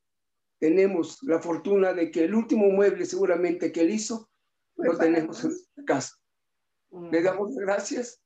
tenemos 0.59 1.21
la 1.23 1.39
fortuna 1.39 1.93
de 1.93 2.11
que 2.11 2.25
el 2.25 2.35
último 2.35 2.69
mueble 2.69 3.05
seguramente 3.05 3.71
que 3.71 3.81
él 3.81 3.91
hizo, 3.91 4.29
lo 4.75 4.97
tenemos 4.97 5.43
en 5.43 5.85
casa. 5.85 6.15
Le 7.11 7.21
damos 7.21 7.55
gracias 7.55 8.21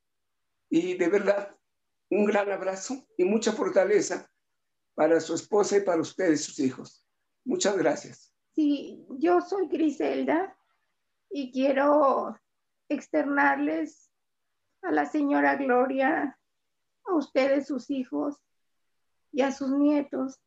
y 0.69 0.95
de 0.95 1.09
verdad 1.09 1.55
un 2.09 2.25
gran 2.25 2.51
abrazo 2.51 3.07
y 3.17 3.23
mucha 3.23 3.51
fortaleza 3.51 4.29
para 4.95 5.19
su 5.19 5.33
esposa 5.33 5.77
y 5.77 5.81
para 5.81 6.01
ustedes, 6.01 6.43
sus 6.43 6.59
hijos. 6.59 7.05
Muchas 7.45 7.77
gracias. 7.77 8.33
Sí, 8.53 9.05
yo 9.17 9.41
soy 9.41 9.67
Griselda 9.67 10.57
y 11.29 11.51
quiero 11.51 12.37
externarles 12.89 14.11
a 14.81 14.91
la 14.91 15.05
señora 15.05 15.55
Gloria, 15.55 16.37
a 17.05 17.13
ustedes, 17.13 17.67
sus 17.67 17.89
hijos 17.89 18.35
y 19.31 19.41
a 19.41 19.51
sus 19.51 19.69
nietos. 19.71 20.39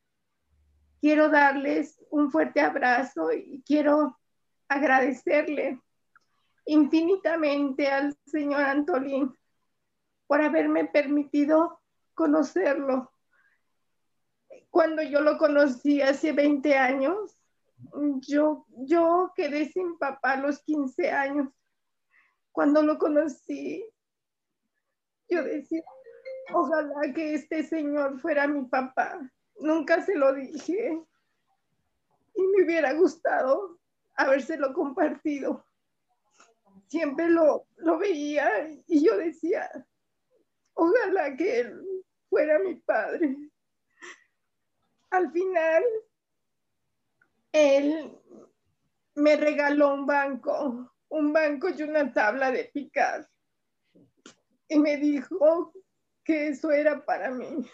Quiero 1.02 1.28
darles 1.30 2.00
un 2.10 2.30
fuerte 2.30 2.60
abrazo 2.60 3.32
y 3.32 3.60
quiero 3.66 4.20
agradecerle 4.68 5.80
infinitamente 6.64 7.88
al 7.88 8.16
señor 8.24 8.62
Antolín 8.62 9.36
por 10.28 10.40
haberme 10.40 10.84
permitido 10.84 11.80
conocerlo. 12.14 13.12
Cuando 14.70 15.02
yo 15.02 15.22
lo 15.22 15.38
conocí 15.38 16.00
hace 16.00 16.30
20 16.30 16.78
años, 16.78 17.36
yo, 18.20 18.64
yo 18.68 19.32
quedé 19.34 19.72
sin 19.72 19.98
papá 19.98 20.34
a 20.34 20.40
los 20.40 20.62
15 20.62 21.10
años. 21.10 21.48
Cuando 22.52 22.80
lo 22.80 22.96
conocí, 22.96 23.84
yo 25.28 25.42
decía, 25.42 25.82
ojalá 26.54 27.12
que 27.12 27.34
este 27.34 27.64
señor 27.64 28.20
fuera 28.20 28.46
mi 28.46 28.66
papá. 28.66 29.18
Nunca 29.62 30.02
se 30.02 30.16
lo 30.16 30.34
dije 30.34 31.00
y 32.34 32.42
me 32.42 32.64
hubiera 32.64 32.92
gustado 32.94 33.78
habérselo 34.16 34.72
compartido. 34.72 35.64
Siempre 36.88 37.30
lo, 37.30 37.66
lo 37.76 37.96
veía 37.96 38.68
y 38.88 39.04
yo 39.04 39.16
decía, 39.16 39.70
ojalá 40.74 41.36
que 41.36 41.60
él 41.60 41.80
fuera 42.28 42.58
mi 42.58 42.74
padre. 42.74 43.36
Al 45.10 45.30
final, 45.30 45.84
él 47.52 48.18
me 49.14 49.36
regaló 49.36 49.94
un 49.94 50.06
banco, 50.06 50.92
un 51.08 51.32
banco 51.32 51.68
y 51.68 51.82
una 51.84 52.12
tabla 52.12 52.50
de 52.50 52.64
picar. 52.64 53.28
Y 54.66 54.78
me 54.78 54.96
dijo 54.96 55.72
que 56.24 56.48
eso 56.48 56.72
era 56.72 57.04
para 57.04 57.30
mí. 57.30 57.64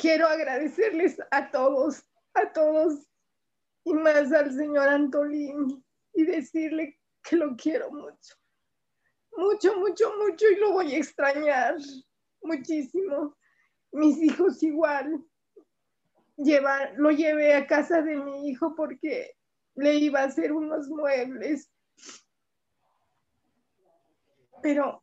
Quiero 0.00 0.26
agradecerles 0.26 1.20
a 1.30 1.50
todos, 1.50 2.02
a 2.32 2.50
todos, 2.52 3.06
y 3.84 3.92
más 3.92 4.32
al 4.32 4.50
señor 4.50 4.88
Antolín, 4.88 5.84
y 6.14 6.24
decirle 6.24 6.98
que 7.22 7.36
lo 7.36 7.54
quiero 7.54 7.90
mucho. 7.90 8.34
Mucho, 9.36 9.76
mucho, 9.76 10.14
mucho, 10.16 10.48
y 10.48 10.56
lo 10.56 10.72
voy 10.72 10.94
a 10.94 10.98
extrañar 10.98 11.76
muchísimo. 12.40 13.36
Mis 13.92 14.16
hijos 14.22 14.62
igual 14.62 15.22
llevar, 16.36 16.94
lo 16.96 17.10
llevé 17.10 17.54
a 17.54 17.66
casa 17.66 18.00
de 18.00 18.16
mi 18.16 18.48
hijo 18.48 18.74
porque 18.74 19.36
le 19.74 19.96
iba 19.96 20.20
a 20.20 20.24
hacer 20.24 20.52
unos 20.52 20.88
muebles. 20.88 21.70
Pero 24.62 25.02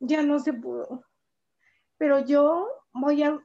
ya 0.00 0.22
no 0.22 0.38
se 0.38 0.54
pudo. 0.54 1.04
Pero 1.98 2.24
yo 2.24 2.68
voy 2.92 3.22
a, 3.22 3.38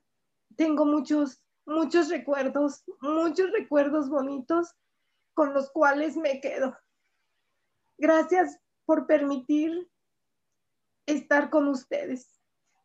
tengo 0.57 0.85
muchos, 0.85 1.41
muchos 1.65 2.09
recuerdos, 2.09 2.83
muchos 2.99 3.51
recuerdos 3.51 4.09
bonitos 4.09 4.75
con 5.33 5.53
los 5.53 5.69
cuales 5.69 6.17
me 6.17 6.41
quedo. 6.41 6.75
Gracias 7.97 8.59
por 8.85 9.07
permitir 9.07 9.89
estar 11.05 11.49
con 11.49 11.67
ustedes. 11.67 12.41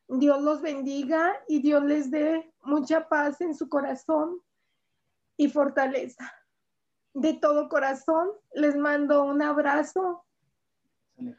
Dios 0.06 0.42
los 0.42 0.60
bendiga 0.60 1.34
y 1.48 1.62
Dios 1.62 1.82
les 1.84 2.10
dé 2.10 2.52
mucha 2.62 3.08
paz 3.08 3.40
en 3.40 3.54
su 3.54 3.68
corazón 3.68 4.40
y 5.36 5.48
fortaleza. 5.48 6.30
De 7.14 7.34
todo 7.34 7.68
corazón 7.68 8.30
les 8.54 8.76
mando 8.76 9.24
un 9.24 9.42
abrazo 9.42 10.24
y 11.16 11.34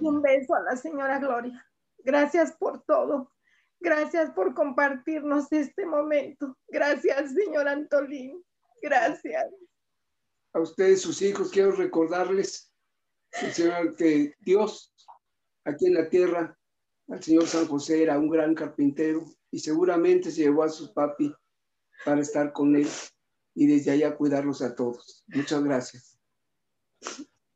un 0.00 0.22
beso 0.22 0.54
a 0.54 0.60
la 0.60 0.76
señora 0.76 1.18
Gloria. 1.18 1.66
Gracias 2.04 2.52
por 2.52 2.82
todo. 2.82 3.30
Gracias 3.80 4.30
por 4.32 4.54
compartirnos 4.54 5.50
este 5.50 5.86
momento. 5.86 6.56
Gracias, 6.68 7.32
señor 7.32 7.66
Antolín. 7.66 8.44
Gracias. 8.82 9.46
A 10.52 10.60
ustedes, 10.60 11.00
sus 11.00 11.22
hijos, 11.22 11.50
quiero 11.50 11.72
recordarles, 11.72 12.72
Señor, 13.30 13.94
que 13.96 14.34
Dios 14.40 14.92
aquí 15.64 15.86
en 15.86 15.94
la 15.94 16.08
tierra 16.08 16.58
al 17.08 17.22
señor 17.22 17.46
San 17.46 17.66
José 17.66 18.02
era 18.02 18.18
un 18.18 18.28
gran 18.28 18.54
carpintero 18.54 19.24
y 19.50 19.58
seguramente 19.58 20.30
se 20.30 20.42
llevó 20.42 20.62
a 20.62 20.68
sus 20.68 20.90
papi 20.90 21.34
para 22.04 22.20
estar 22.20 22.52
con 22.52 22.76
él 22.76 22.88
y 23.54 23.66
desde 23.66 23.90
allá 23.90 24.16
cuidarlos 24.16 24.62
a 24.62 24.74
todos. 24.74 25.24
Muchas 25.28 25.62
gracias. 25.62 26.18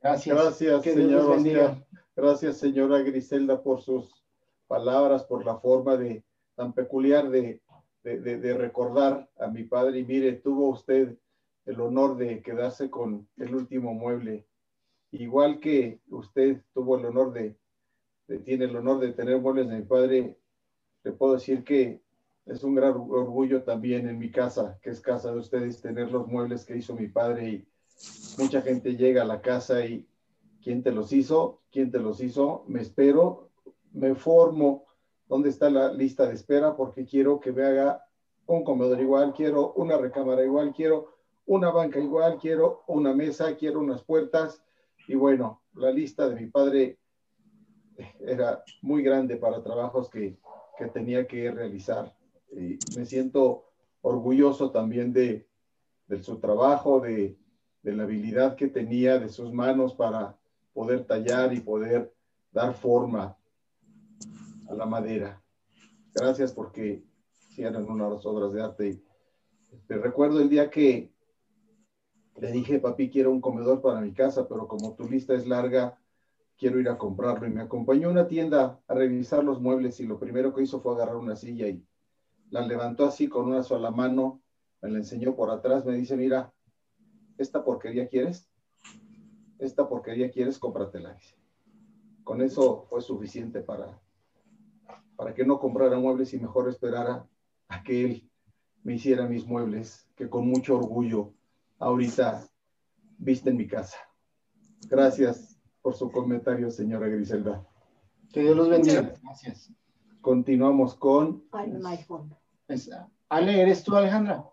Gracias. 0.01 0.37
Gracias, 0.37 0.83
señor 0.83 1.85
Gracias, 2.17 2.59
señora 2.59 2.99
Griselda, 2.99 3.63
por 3.63 3.81
sus 3.83 4.24
palabras, 4.75 5.23
por 5.23 5.47
la 5.47 5.57
forma 5.59 5.97
de 5.97 6.25
tan 6.57 6.73
peculiar 6.73 7.31
de, 7.31 7.61
de, 8.03 8.55
recordar 8.55 9.29
a 9.39 9.47
mi 9.47 9.63
padre. 9.63 10.01
Y 10.01 10.05
mire, 10.05 10.33
tuvo 10.33 10.71
usted 10.71 11.17
el 11.65 11.81
honor 11.81 12.17
de 12.17 12.43
quedarse 12.43 12.91
con 12.91 13.29
el 13.37 13.55
último 13.55 13.95
mueble, 13.95 14.45
igual 15.13 15.61
que 15.61 16.01
usted 16.11 16.61
tuvo 16.75 16.99
el 16.99 17.07
honor 17.07 17.33
de 17.33 17.57
tiene 18.45 18.65
el 18.65 18.75
honor 18.75 19.01
de 19.01 19.13
tener 19.13 19.39
muebles 19.39 19.69
de 19.69 19.77
mi 19.77 19.83
padre, 19.83 20.39
le 21.05 21.13
puedo 21.13 21.35
decir 21.35 21.63
que 21.63 22.01
es 22.47 22.65
un 22.65 22.75
gran 22.75 22.95
orgullo 22.95 23.63
también 23.63 24.09
en 24.09 24.19
mi 24.19 24.31
casa, 24.31 24.79
que 24.83 24.91
es 24.91 25.01
casa 25.01 25.31
de 25.31 25.39
ustedes, 25.39 25.83
tener 25.83 26.11
los 26.11 26.27
muebles 26.27 26.65
que 26.65 26.77
hizo 26.77 26.95
mi 26.95 27.09
padre 27.09 27.49
y 27.51 27.69
mucha 28.39 28.63
gente 28.63 28.97
llega 28.97 29.23
a 29.23 29.27
la 29.27 29.43
casa 29.43 29.85
y 29.85 30.07
¿quién 30.63 30.83
te 30.83 30.91
los 30.91 31.13
hizo? 31.13 31.61
¿Quién 31.71 31.91
te 31.91 32.01
los 32.01 32.21
hizo? 32.23 32.65
Me 32.67 32.81
espero, 32.81 33.51
me 33.95 34.15
formo, 34.15 34.85
¿dónde 35.27 35.49
está 35.49 35.71
la 35.71 35.93
lista 35.93 36.27
de 36.27 36.35
espera? 36.35 36.77
Porque 36.77 37.07
quiero 37.07 37.41
que 37.41 37.53
me 37.53 37.65
haga 37.65 38.05
un 38.47 38.63
comedor 38.63 39.01
igual, 39.01 39.33
quiero 39.33 39.73
una 39.75 39.97
recámara 39.97 40.45
igual, 40.45 40.73
quiero 40.75 41.15
una 41.47 41.71
banca 41.71 41.99
igual, 41.99 42.39
quiero 42.39 42.83
una 42.87 43.15
mesa, 43.15 43.57
quiero 43.57 43.81
unas 43.81 44.03
puertas 44.03 44.63
y 45.07 45.15
bueno, 45.15 45.63
la 45.75 45.91
lista 45.91 46.29
de 46.29 46.35
mi 46.35 46.47
padre 46.47 46.99
era 48.21 48.63
muy 48.83 49.03
grande 49.03 49.37
para 49.37 49.63
trabajos 49.63 50.11
que, 50.11 50.39
que 50.79 50.87
tenía 50.87 51.27
que 51.27 51.51
realizar. 51.51 52.17
Y 52.51 52.79
me 52.97 53.05
siento 53.05 53.71
orgulloso 54.01 54.71
también 54.71 55.13
de, 55.13 55.47
de 56.07 56.23
su 56.23 56.39
trabajo, 56.39 57.01
de, 57.01 57.37
de, 57.83 57.93
la 57.93 58.05
habilidad 58.05 58.57
que 58.57 58.69
tenía 58.69 59.19
de 59.19 59.29
sus 59.29 59.53
manos 59.53 59.95
para 59.95 60.37
poder 60.73 61.05
tallar 61.05 61.53
y 61.53 61.61
poder 61.61 62.13
dar 62.51 62.75
forma 62.75 63.37
la 64.77 64.87
madera. 64.87 65.43
Gracias 66.15 66.53
porque 66.53 67.05
hicieron 67.51 67.91
unas 67.91 68.25
obras 68.27 68.53
de 68.53 68.63
arte. 68.63 69.03
Te 69.87 69.97
recuerdo 69.99 70.41
el 70.41 70.49
día 70.49 70.71
que 70.71 71.13
le 72.37 72.53
dije, 72.53 72.79
papi, 72.81 73.11
quiero 73.11 73.31
un 73.31 73.41
comedor 73.41 73.81
para 73.81 74.01
mi 74.01 74.13
casa, 74.13 74.49
pero 74.49 74.67
como 74.67 74.95
tu 74.95 75.09
lista 75.09 75.35
es 75.35 75.47
larga, 75.47 75.99
quiero 76.57 76.81
ir 76.81 76.89
a 76.89 76.99
comprarlo. 76.99 77.47
Y 77.47 77.51
me 77.51 77.63
acompañó 77.63 78.09
a 78.09 78.13
una 78.13 78.29
tienda 78.29 78.81
a 78.87 78.95
revisar 78.95 79.45
los 79.45 79.61
muebles 79.61 80.01
y 80.01 80.07
lo 80.07 80.19
primero 80.19 80.55
que 80.55 80.63
hizo 80.63 80.81
fue 80.81 80.95
agarrar 80.95 81.17
una 81.17 81.37
silla 81.37 81.69
y 81.69 81.85
la 82.51 82.67
levantó 82.67 83.07
así 83.07 83.29
con 83.29 83.47
una 83.47 83.63
sola 83.63 83.91
mano, 83.91 84.43
me 84.81 84.91
la 84.91 84.99
enseñó 84.99 85.35
por 85.35 85.51
atrás, 85.51 85.85
me 85.85 85.97
dice, 85.97 86.17
mira, 86.17 86.53
¿esta 87.39 87.65
porquería 87.65 88.09
quieres? 88.09 88.49
Esta 89.59 89.89
porquería 89.89 90.31
quieres, 90.31 90.59
cómpratela. 90.59 91.17
Con 92.23 92.43
eso 92.43 92.87
fue 92.89 93.01
suficiente 93.01 93.61
para, 93.61 94.01
para 95.25 95.35
que 95.35 95.47
no 95.47 95.59
comprara 95.59 95.99
muebles 95.99 96.35
y 96.35 96.39
mejor 96.39 96.69
esperara 96.69 97.27
a 97.69 97.83
que 97.83 98.05
él 98.05 98.31
me 98.83 98.97
hiciera 98.97 99.27
mis 99.27 99.47
muebles, 99.47 100.07
que 100.17 100.29
con 100.29 100.47
mucho 100.47 100.77
orgullo 100.77 101.33
ahorita 101.79 102.47
viste 103.17 103.49
en 103.49 103.57
mi 103.57 103.67
casa. 103.67 103.97
Gracias 104.87 105.59
por 105.81 105.95
su 105.95 106.13
comentario, 106.13 106.71
señora 106.71 107.09
Griselda. 107.09 107.67
Que 108.35 108.43
Dios 108.43 108.55
los 108.55 108.69
bendiga. 108.69 109.15
Gracias. 109.23 109.73
Continuamos 110.21 110.95
con... 110.95 111.43
Ale, 113.31 113.63
¿eres 113.63 113.83
tú, 113.83 113.97
Alejandra? 113.97 114.45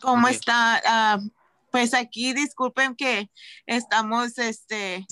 ¿Cómo 0.00 0.28
está? 0.28 0.80
Ah, 0.86 1.18
pues 1.70 1.92
aquí 1.92 2.32
disculpen 2.32 2.96
que 2.96 3.30
estamos 3.66 4.38
este, 4.38 5.06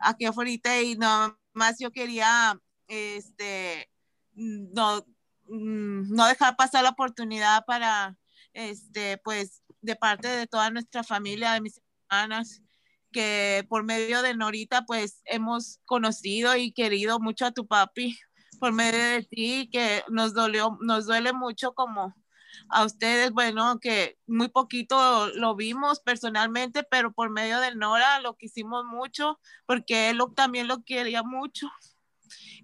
aquí 0.00 0.24
afuera 0.24 0.50
y 0.82 0.96
no 0.96 1.37
más 1.58 1.78
yo 1.78 1.90
quería 1.90 2.58
este, 2.86 3.90
no, 4.34 5.04
mm, 5.48 6.14
no 6.14 6.26
dejar 6.26 6.56
pasar 6.56 6.84
la 6.84 6.90
oportunidad 6.90 7.64
para, 7.66 8.16
este, 8.54 9.18
pues, 9.18 9.62
de 9.82 9.96
parte 9.96 10.28
de 10.28 10.46
toda 10.46 10.70
nuestra 10.70 11.04
familia, 11.04 11.52
de 11.52 11.60
mis 11.60 11.80
hermanas, 12.08 12.62
que 13.12 13.66
por 13.68 13.84
medio 13.84 14.22
de 14.22 14.34
Norita, 14.34 14.84
pues, 14.86 15.20
hemos 15.24 15.80
conocido 15.84 16.56
y 16.56 16.72
querido 16.72 17.20
mucho 17.20 17.46
a 17.46 17.52
tu 17.52 17.66
papi, 17.66 18.18
por 18.60 18.72
medio 18.72 19.02
de 19.02 19.22
ti, 19.24 19.68
que 19.70 20.02
nos 20.08 20.32
dolió, 20.34 20.78
nos 20.80 21.06
duele 21.06 21.32
mucho 21.32 21.74
como 21.74 22.14
a 22.68 22.84
ustedes, 22.84 23.30
bueno, 23.32 23.78
que 23.80 24.18
muy 24.26 24.48
poquito 24.48 25.28
lo 25.34 25.54
vimos 25.54 26.00
personalmente, 26.00 26.82
pero 26.82 27.12
por 27.12 27.30
medio 27.30 27.60
de 27.60 27.74
Nora 27.74 28.20
lo 28.20 28.36
quisimos 28.36 28.84
mucho, 28.84 29.38
porque 29.66 30.10
él 30.10 30.18
también 30.34 30.68
lo 30.68 30.82
quería 30.84 31.22
mucho 31.22 31.68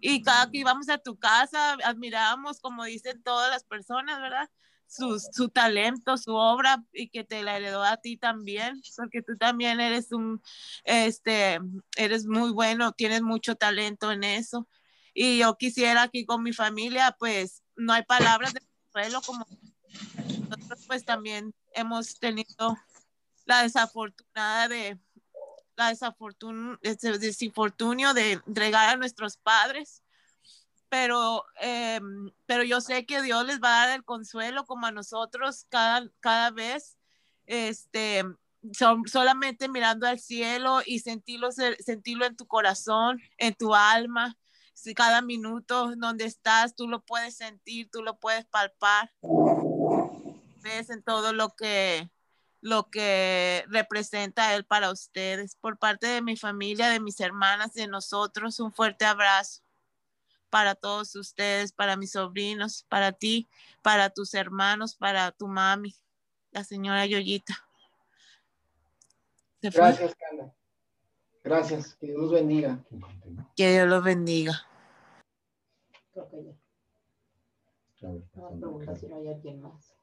y 0.01 0.23
cada 0.23 0.51
que 0.51 0.59
íbamos 0.59 0.89
a 0.89 0.99
tu 0.99 1.19
casa 1.19 1.75
admirábamos, 1.85 2.61
como 2.61 2.85
dicen 2.85 3.23
todas 3.23 3.51
las 3.51 3.65
personas, 3.65 4.21
¿verdad? 4.21 4.51
Su, 4.87 5.19
su, 5.19 5.49
talento, 5.49 6.17
su 6.19 6.35
obra 6.35 6.85
y 6.93 7.09
que 7.09 7.25
te 7.25 7.43
la 7.43 7.57
heredó 7.57 7.83
a 7.83 7.97
ti 7.97 8.17
también, 8.17 8.81
porque 8.97 9.23
tú 9.23 9.37
también 9.37 9.81
eres 9.81 10.13
un, 10.13 10.43
este, 10.85 11.59
eres 11.97 12.27
muy 12.27 12.53
bueno, 12.53 12.93
tienes 12.93 13.23
mucho 13.23 13.57
talento 13.57 14.13
en 14.13 14.25
eso. 14.25 14.69
Y 15.15 15.39
yo 15.39 15.57
quisiera 15.57 16.03
aquí 16.03 16.27
con 16.27 16.43
mi 16.43 16.53
familia, 16.53 17.17
pues 17.19 17.63
no 17.77 17.93
hay 17.93 18.03
palabras 18.03 18.53
de 18.53 18.61
consuelo 18.93 19.23
como 19.23 19.47
pues 20.87 21.05
también 21.05 21.55
hemos 21.73 22.19
tenido 22.19 22.77
la 23.45 23.63
desafortunada 23.63 24.69
de 24.69 24.99
la 25.77 25.89
desafortun 25.89 26.79
desinfortunio 26.83 28.15
de 28.15 28.33
entregar 28.33 28.91
a 28.91 28.97
nuestros 28.97 29.37
padres. 29.37 30.03
Pero, 30.89 31.45
eh, 31.61 32.01
pero 32.47 32.63
yo 32.63 32.81
sé 32.81 33.05
que 33.05 33.21
Dios 33.23 33.45
les 33.47 33.61
va 33.61 33.83
a 33.83 33.87
dar 33.87 33.97
el 33.97 34.05
consuelo 34.05 34.65
como 34.65 34.87
a 34.87 34.93
nosotros 34.93 35.67
cada, 35.69 36.09
cada 36.21 36.51
vez, 36.53 36.97
este, 37.47 38.23
son, 38.73 39.07
solamente 39.09 39.69
mirando 39.69 40.07
al 40.07 40.21
cielo 40.21 40.83
y 40.87 41.01
sentirlo, 41.01 41.51
sentirlo 41.53 42.27
en 42.27 42.37
tu 42.37 42.47
corazón, 42.47 43.21
en 43.39 43.55
tu 43.55 43.75
alma. 43.75 44.39
Si 44.73 44.95
cada 44.95 45.21
minuto 45.21 45.95
donde 45.97 46.27
estás, 46.27 46.77
tú 46.77 46.87
lo 46.87 47.01
puedes 47.01 47.37
sentir, 47.37 47.89
tú 47.91 48.03
lo 48.03 48.19
puedes 48.19 48.45
palpar. 48.45 49.11
Ves 50.65 50.89
en 50.89 51.03
todo 51.03 51.35
lo 51.35 51.51
que, 51.51 52.11
lo 52.63 52.89
que 52.89 53.67
representa 53.69 54.55
Él 54.55 54.65
para 54.65 54.91
ustedes. 54.91 55.57
Por 55.57 55.79
parte 55.79 56.07
de 56.07 56.23
mi 56.23 56.39
familia, 56.39 56.89
de 56.89 57.01
mis 57.01 57.21
hermanas, 57.21 57.75
de 57.75 57.87
nosotros, 57.87 58.59
un 58.61 58.73
fuerte 58.73 59.05
abrazo 59.05 59.63
para 60.49 60.75
todos 60.75 61.15
ustedes, 61.17 61.73
para 61.73 61.97
mis 61.97 62.13
sobrinos, 62.13 62.87
para 62.89 63.13
ti, 63.13 63.47
para 63.83 64.09
tus 64.09 64.33
hermanos, 64.33 64.97
para 64.97 65.33
tu 65.33 65.49
mami, 65.49 65.95
la 66.51 66.65
señora 66.65 67.05
Yoyita. 67.05 67.55
Gracias, 69.61 70.15
Carla. 70.15 70.55
Gracias. 71.43 71.95
Que 71.97 72.07
Dios 72.07 72.21
los 72.23 72.33
bendiga. 72.33 72.83
Que 73.55 73.71
Dios 73.71 73.87
los 73.87 74.03
bendiga. 74.03 74.67
¿Hay 78.03 79.29
alguien 79.29 79.61
más? 79.61 79.94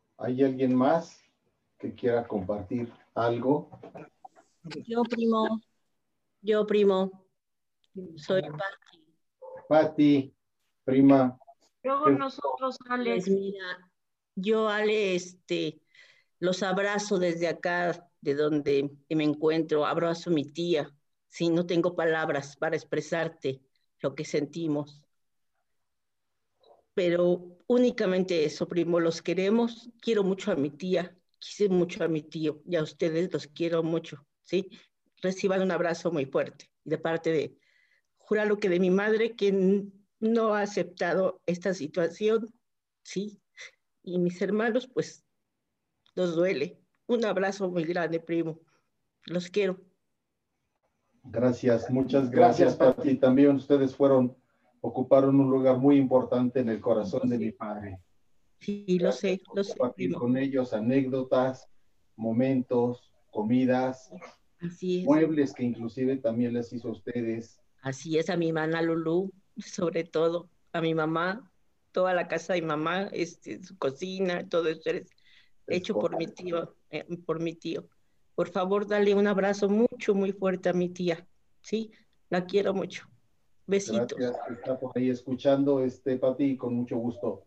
Que 1.79 1.93
quiera 1.95 2.27
compartir 2.27 2.91
algo. 3.15 3.69
Yo, 4.85 5.01
primo, 5.03 5.61
yo, 6.41 6.65
primo, 6.67 7.25
soy 8.15 8.43
Pati. 8.43 9.03
Pati, 9.67 10.35
prima. 10.83 11.37
Luego 11.83 12.11
nosotros, 12.11 12.77
Alex. 12.87 13.25
Pues 13.25 13.35
mira, 13.35 13.89
yo, 14.35 14.69
Ale, 14.69 15.15
este, 15.15 15.81
los 16.39 16.61
abrazo 16.61 17.17
desde 17.17 17.47
acá, 17.47 18.07
de 18.21 18.35
donde 18.35 18.91
me 19.09 19.23
encuentro, 19.23 19.85
abrazo 19.85 20.29
a 20.29 20.33
mi 20.33 20.45
tía. 20.45 20.93
Sí, 21.27 21.49
no 21.49 21.65
tengo 21.65 21.95
palabras 21.95 22.55
para 22.57 22.75
expresarte 22.75 23.61
lo 23.99 24.13
que 24.13 24.25
sentimos. 24.25 25.01
Pero 27.03 27.57
únicamente 27.65 28.45
eso, 28.45 28.67
primo, 28.67 28.99
los 28.99 29.23
queremos. 29.23 29.89
Quiero 30.03 30.23
mucho 30.23 30.51
a 30.51 30.55
mi 30.55 30.69
tía, 30.69 31.17
quise 31.39 31.67
mucho 31.67 32.03
a 32.03 32.07
mi 32.07 32.21
tío 32.21 32.61
y 32.63 32.75
a 32.75 32.83
ustedes 32.83 33.33
los 33.33 33.47
quiero 33.47 33.81
mucho, 33.81 34.23
¿sí? 34.43 34.69
Reciban 35.19 35.63
un 35.63 35.71
abrazo 35.71 36.11
muy 36.11 36.27
fuerte 36.27 36.69
de 36.83 36.99
parte 36.99 37.31
de, 37.31 37.57
juralo 38.17 38.59
que 38.59 38.69
de 38.69 38.79
mi 38.79 38.91
madre 38.91 39.35
que 39.35 39.83
no 40.19 40.53
ha 40.53 40.61
aceptado 40.61 41.41
esta 41.47 41.73
situación, 41.73 42.53
¿sí? 43.01 43.41
Y 44.03 44.19
mis 44.19 44.39
hermanos, 44.39 44.87
pues, 44.93 45.23
los 46.13 46.35
duele. 46.35 46.79
Un 47.07 47.25
abrazo 47.25 47.67
muy 47.67 47.83
grande, 47.83 48.19
primo. 48.19 48.59
Los 49.25 49.49
quiero. 49.49 49.81
Gracias, 51.23 51.89
muchas 51.89 52.29
gracias, 52.29 52.77
gracias 52.77 53.03
ti. 53.03 53.15
También 53.15 53.55
ustedes 53.55 53.95
fueron, 53.95 54.37
ocuparon 54.81 55.39
un 55.39 55.49
lugar 55.49 55.77
muy 55.77 55.97
importante 55.97 56.59
en 56.59 56.69
el 56.69 56.81
corazón 56.81 57.29
de 57.29 57.37
mi 57.37 57.51
padre. 57.51 57.99
Sí, 58.59 58.99
lo 58.99 59.11
sé, 59.11 59.41
lo 59.55 59.63
sé. 59.63 59.77
Compartir 59.77 60.13
con 60.13 60.37
ellos 60.37 60.73
anécdotas, 60.73 61.67
momentos, 62.15 63.11
comidas, 63.31 64.11
muebles 65.03 65.53
que 65.53 65.63
inclusive 65.63 66.17
también 66.17 66.53
les 66.53 66.71
hizo 66.73 66.89
a 66.89 66.91
ustedes. 66.91 67.59
Así 67.81 68.17
es, 68.17 68.29
a 68.29 68.37
mi 68.37 68.53
mamá 68.53 68.81
Lulú, 68.81 69.31
sobre 69.57 70.03
todo, 70.03 70.49
a 70.73 70.81
mi 70.81 70.93
mamá, 70.93 71.51
toda 71.91 72.13
la 72.13 72.27
casa 72.27 72.53
de 72.53 72.61
mi 72.61 72.67
mamá, 72.67 73.09
este, 73.11 73.63
su 73.63 73.77
cocina, 73.77 74.47
todo 74.47 74.67
eso 74.69 74.89
es 74.91 75.09
hecho 75.67 75.95
por 75.95 76.17
mi 76.17 76.27
tío, 76.27 76.75
eh, 76.89 77.05
por 77.25 77.39
mi 77.39 77.55
tío. 77.55 77.87
Por 78.35 78.49
favor, 78.49 78.87
dale 78.87 79.13
un 79.15 79.27
abrazo 79.27 79.69
mucho, 79.69 80.13
muy 80.13 80.31
fuerte 80.31 80.69
a 80.69 80.73
mi 80.73 80.89
tía, 80.89 81.27
¿sí? 81.61 81.91
La 82.29 82.45
quiero 82.45 82.73
mucho. 82.73 83.10
Besitos. 83.71 84.17
Gracias, 84.17 84.37
está 84.49 84.77
por 84.77 84.91
ahí 84.97 85.09
escuchando, 85.09 85.79
este, 85.79 86.17
Pati, 86.17 86.57
con 86.57 86.75
mucho 86.75 86.97
gusto. 86.97 87.45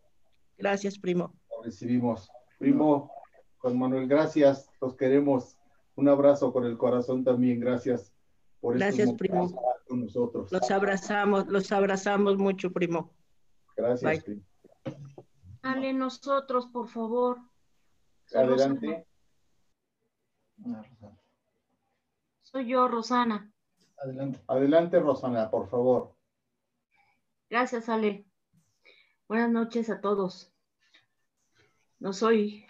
Gracias, 0.57 0.97
primo. 0.97 1.31
recibimos. 1.63 2.27
Primo, 2.57 3.11
Juan 3.59 3.77
Manuel, 3.77 4.07
gracias. 4.07 4.67
Los 4.81 4.95
queremos. 4.95 5.55
Un 5.95 6.09
abrazo 6.09 6.51
con 6.51 6.65
el 6.65 6.77
corazón 6.79 7.23
también. 7.23 7.59
Gracias 7.59 8.11
por 8.59 8.75
Gracias, 8.75 9.13
primo. 9.13 9.53
con 9.87 10.01
nosotros. 10.01 10.51
Los 10.51 10.71
abrazamos, 10.71 11.45
los 11.47 11.71
abrazamos 11.71 12.37
mucho, 12.37 12.71
primo. 12.71 13.13
Gracias, 13.77 14.23
primo. 14.23 14.41
Dale 15.61 15.93
nosotros, 15.93 16.65
por 16.67 16.87
favor. 16.87 17.37
Adelante. 18.33 19.05
Soy 22.41 22.67
yo, 22.67 22.87
Rosana. 22.87 23.51
Adelante. 23.97 24.39
Adelante, 24.47 24.99
Rosana, 24.99 25.51
por 25.51 25.69
favor. 25.69 26.14
Gracias, 27.55 27.87
Ale. 27.87 28.25
Buenas 29.29 29.49
noches 29.49 29.89
a 29.89 30.01
todos. 30.01 30.53
No 31.99 32.11
soy, 32.11 32.67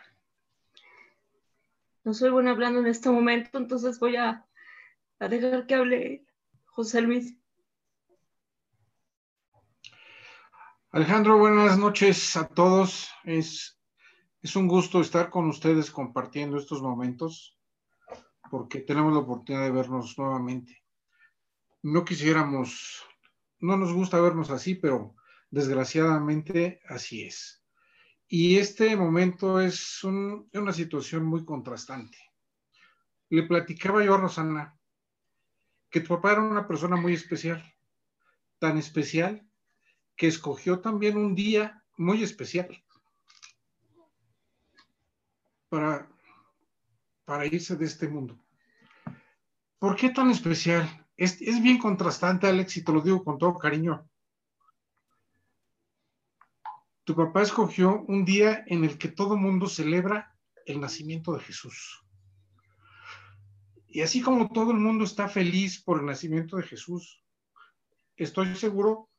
no 2.03 2.13
soy 2.13 2.29
buena 2.29 2.51
hablando 2.51 2.81
en 2.81 2.85
este 2.85 3.09
momento, 3.09 3.57
entonces 3.57 3.99
voy 3.99 4.15
a, 4.15 4.45
a 5.17 5.27
dejar 5.27 5.65
que 5.65 5.73
hable 5.73 6.27
José 6.65 7.01
Luis. 7.01 7.35
Alejandro, 10.91 11.39
buenas 11.39 11.79
noches 11.79 12.37
a 12.37 12.47
todos. 12.47 13.09
Es, 13.23 13.81
es 14.43 14.55
un 14.55 14.67
gusto 14.67 15.01
estar 15.01 15.31
con 15.31 15.49
ustedes 15.49 15.89
compartiendo 15.89 16.59
estos 16.59 16.83
momentos 16.83 17.57
porque 18.51 18.81
tenemos 18.81 19.11
la 19.13 19.21
oportunidad 19.21 19.63
de 19.63 19.71
vernos 19.71 20.15
nuevamente. 20.19 20.83
No 21.81 22.05
quisiéramos, 22.05 23.03
no 23.65 23.77
nos 23.77 23.93
gusta 23.93 24.21
vernos 24.21 24.49
así, 24.49 24.75
pero 24.75 25.15
Desgraciadamente, 25.55 26.81
así 26.89 27.23
es. 27.23 27.63
Y 28.27 28.57
este 28.57 28.95
momento 28.97 29.61
es 29.61 30.03
una 30.03 30.73
situación 30.73 31.25
muy 31.25 31.45
contrastante. 31.45 32.17
Le 33.29 33.43
platicaba 33.43 34.03
yo 34.03 34.15
a 34.15 34.17
Rosana 34.17 34.77
que 35.89 36.01
tu 36.01 36.09
papá 36.09 36.33
era 36.33 36.41
una 36.41 36.67
persona 36.67 36.97
muy 36.97 37.13
especial, 37.13 37.63
tan 38.59 38.77
especial 38.77 39.47
que 40.17 40.27
escogió 40.27 40.81
también 40.81 41.15
un 41.15 41.35
día 41.35 41.81
muy 41.95 42.21
especial 42.21 42.83
para, 45.69 46.09
irse 47.49 47.77
de 47.77 47.85
este 47.85 48.09
mundo. 48.09 48.37
¿Por 49.79 49.95
qué 49.95 50.09
tan 50.09 50.31
especial? 50.31 51.04
Es, 51.17 51.39
bien 51.39 51.77
contrastante, 51.77 52.47
Alex, 52.47 52.77
y 52.77 52.83
te 52.83 52.91
lo 52.91 53.01
digo 53.01 53.23
con 53.23 53.37
todo 53.37 53.57
cariño. 53.57 54.09
Tu 57.05 57.15
papá 57.15 57.43
escogió 57.43 58.03
un 58.07 58.25
día 58.25 58.63
en 58.67 58.83
el 58.83 58.97
que 58.97 59.07
todo 59.07 59.37
mundo 59.37 59.67
celebra 59.67 60.35
el 60.65 60.81
nacimiento 60.81 61.33
de 61.33 61.39
Jesús. 61.39 62.03
Y 63.87 64.01
así 64.01 64.21
como 64.21 64.49
todo 64.49 64.71
el 64.71 64.77
mundo 64.77 65.05
está 65.05 65.29
feliz 65.29 65.81
por 65.81 65.99
el 65.99 66.05
nacimiento 66.05 66.57
de 66.57 66.63
Jesús, 66.63 67.23
estoy 68.17 68.53
seguro 68.55 69.09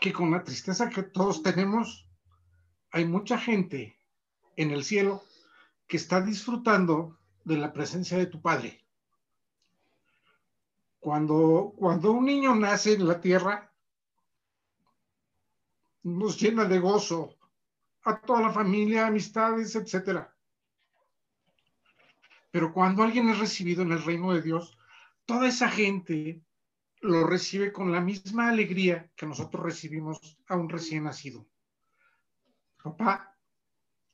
que 0.00 0.12
con 0.12 0.30
la 0.30 0.44
tristeza 0.44 0.88
que 0.90 1.02
todos 1.02 1.42
tenemos, 1.42 2.08
hay 2.90 3.06
mucha 3.06 3.38
gente 3.38 3.98
en 4.56 4.70
el 4.70 4.84
cielo 4.84 5.24
que 5.88 5.96
está 5.96 6.20
disfrutando 6.20 7.18
de 7.44 7.56
la 7.56 7.72
presencia 7.72 8.18
de 8.18 8.26
tu 8.26 8.40
Padre. 8.40 8.85
Cuando, 10.98 11.74
cuando 11.76 12.12
un 12.12 12.24
niño 12.24 12.54
nace 12.54 12.94
en 12.94 13.06
la 13.06 13.20
tierra, 13.20 13.72
nos 16.02 16.40
llena 16.40 16.64
de 16.64 16.78
gozo 16.78 17.36
a 18.02 18.20
toda 18.20 18.40
la 18.40 18.52
familia, 18.52 19.06
amistades, 19.06 19.74
etc. 19.74 20.26
Pero 22.50 22.72
cuando 22.72 23.02
alguien 23.02 23.28
es 23.28 23.38
recibido 23.38 23.82
en 23.82 23.92
el 23.92 24.02
reino 24.02 24.32
de 24.32 24.42
Dios, 24.42 24.78
toda 25.24 25.48
esa 25.48 25.68
gente 25.68 26.40
lo 27.00 27.26
recibe 27.26 27.72
con 27.72 27.92
la 27.92 28.00
misma 28.00 28.48
alegría 28.48 29.10
que 29.16 29.26
nosotros 29.26 29.62
recibimos 29.62 30.38
a 30.48 30.56
un 30.56 30.68
recién 30.68 31.04
nacido. 31.04 31.46
Papá, 32.82 33.36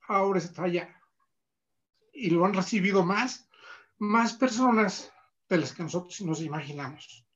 ahora 0.08 0.38
está 0.38 0.64
allá. 0.64 1.00
Y 2.12 2.30
lo 2.30 2.44
han 2.44 2.54
recibido 2.54 3.04
más, 3.04 3.48
más 3.98 4.32
personas 4.32 5.12
de 5.52 5.58
las 5.58 5.74
que 5.74 5.82
nosotros 5.82 6.18
nos 6.22 6.40
imaginamos. 6.40 7.26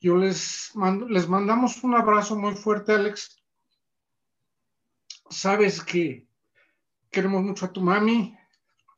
Yo 0.00 0.16
les, 0.16 0.70
mando, 0.74 1.08
les 1.08 1.28
mandamos 1.28 1.82
un 1.82 1.94
abrazo 1.96 2.36
muy 2.36 2.54
fuerte, 2.54 2.92
Alex. 2.92 3.42
Sabes 5.28 5.82
que 5.82 6.28
queremos 7.10 7.42
mucho 7.42 7.66
a 7.66 7.72
tu 7.72 7.80
mami, 7.80 8.38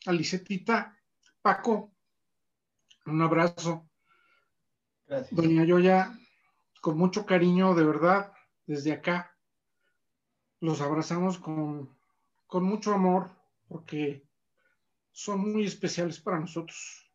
a 0.04 0.12
Lisetita, 0.12 0.94
Paco. 1.40 1.94
Un 3.06 3.22
abrazo. 3.22 3.88
Gracias. 5.06 5.34
Doña 5.34 5.64
Yoya, 5.64 6.18
con 6.82 6.98
mucho 6.98 7.24
cariño, 7.24 7.74
de 7.74 7.84
verdad, 7.84 8.32
desde 8.66 8.92
acá, 8.92 9.34
los 10.60 10.82
abrazamos 10.82 11.38
con, 11.38 11.96
con 12.46 12.62
mucho 12.64 12.92
amor, 12.92 13.30
porque 13.68 14.28
son 15.12 15.50
muy 15.50 15.64
especiales 15.64 16.20
para 16.20 16.40
nosotros. 16.40 17.05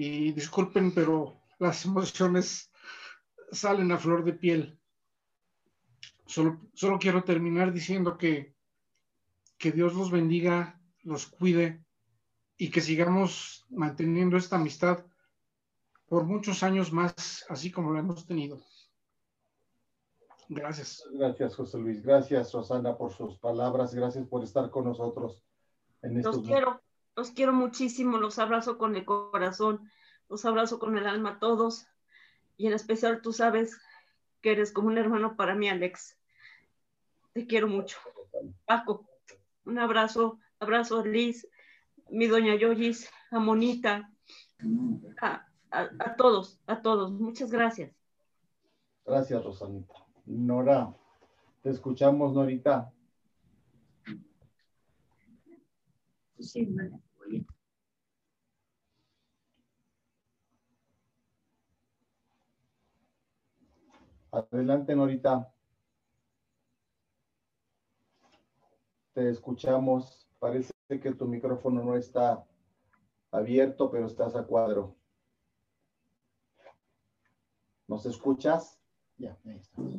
Y 0.00 0.30
disculpen, 0.30 0.94
pero 0.94 1.40
las 1.58 1.84
emociones 1.84 2.70
salen 3.50 3.90
a 3.90 3.98
flor 3.98 4.22
de 4.22 4.32
piel. 4.32 4.78
Solo, 6.24 6.60
solo 6.72 7.00
quiero 7.00 7.24
terminar 7.24 7.72
diciendo 7.72 8.16
que, 8.16 8.54
que 9.58 9.72
Dios 9.72 9.94
los 9.94 10.12
bendiga, 10.12 10.80
los 11.02 11.26
cuide 11.26 11.84
y 12.56 12.70
que 12.70 12.80
sigamos 12.80 13.66
manteniendo 13.70 14.36
esta 14.36 14.54
amistad 14.54 15.04
por 16.06 16.22
muchos 16.22 16.62
años 16.62 16.92
más, 16.92 17.44
así 17.48 17.72
como 17.72 17.90
lo 17.90 17.98
hemos 17.98 18.24
tenido. 18.24 18.62
Gracias. 20.48 21.02
Gracias, 21.12 21.56
José 21.56 21.76
Luis. 21.76 22.04
Gracias, 22.04 22.52
Rosana, 22.52 22.96
por 22.96 23.12
sus 23.12 23.36
palabras. 23.38 23.92
Gracias 23.92 24.24
por 24.28 24.44
estar 24.44 24.70
con 24.70 24.84
nosotros. 24.84 25.42
En 26.02 26.22
los 26.22 26.40
quiero, 26.42 26.80
los 27.18 27.32
quiero 27.32 27.52
muchísimo. 27.52 28.16
Los 28.16 28.38
abrazo 28.38 28.78
con 28.78 28.94
el 28.94 29.04
corazón. 29.04 29.90
Los 30.28 30.44
abrazo 30.44 30.78
con 30.78 30.96
el 30.96 31.04
alma 31.04 31.30
a 31.30 31.38
todos. 31.40 31.88
Y 32.56 32.68
en 32.68 32.74
especial 32.74 33.22
tú 33.22 33.32
sabes 33.32 33.76
que 34.40 34.52
eres 34.52 34.70
como 34.70 34.86
un 34.86 34.98
hermano 34.98 35.34
para 35.34 35.56
mí, 35.56 35.68
Alex. 35.68 36.16
Te 37.32 37.44
quiero 37.48 37.66
mucho. 37.66 37.98
Paco, 38.66 39.08
un 39.64 39.80
abrazo. 39.80 40.38
Abrazo 40.60 41.00
a 41.00 41.06
Liz, 41.06 41.48
mi 42.08 42.26
doña 42.26 42.54
Yoyis, 42.56 43.08
a 43.30 43.38
Monita, 43.38 44.10
a, 45.20 45.46
a, 45.70 46.16
todos, 46.16 46.60
a 46.66 46.82
todos. 46.82 47.12
Muchas 47.12 47.50
gracias. 47.50 47.92
Gracias, 49.04 49.44
Rosanita. 49.44 49.94
Nora, 50.26 50.94
te 51.62 51.70
escuchamos, 51.70 52.32
Norita. 52.32 52.92
Sí, 56.40 56.68
Adelante, 64.30 64.94
Norita. 64.94 65.52
Te 69.14 69.30
escuchamos. 69.30 70.28
Parece 70.38 70.72
que 70.88 71.14
tu 71.14 71.26
micrófono 71.26 71.82
no 71.82 71.96
está 71.96 72.46
abierto, 73.30 73.90
pero 73.90 74.06
estás 74.06 74.36
a 74.36 74.44
cuadro. 74.44 74.96
¿Nos 77.86 78.04
escuchas? 78.06 78.78
Ya, 79.16 79.36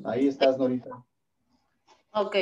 ahí, 0.05 0.27
estás, 0.27 0.57
Norita. 0.57 1.03
Ok. 2.13 2.35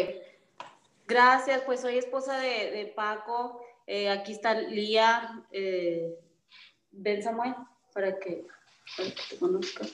Gracias, 1.07 1.61
pues 1.61 1.79
soy 1.79 1.97
esposa 1.97 2.37
de, 2.37 2.93
Paco. 2.95 3.61
Eh, 3.87 4.09
aquí 4.09 4.33
está 4.33 4.53
Lía. 4.53 5.43
Eh, 5.51 6.15
ven, 6.91 7.23
Samuel, 7.23 7.55
para 7.93 8.19
que, 8.19 8.45
te 9.29 9.37
conozca. 9.39 9.85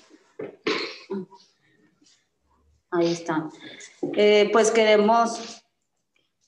Ahí 2.92 3.12
está. 3.14 3.50
Eh, 4.18 4.50
pues 4.52 4.72
queremos 4.72 5.64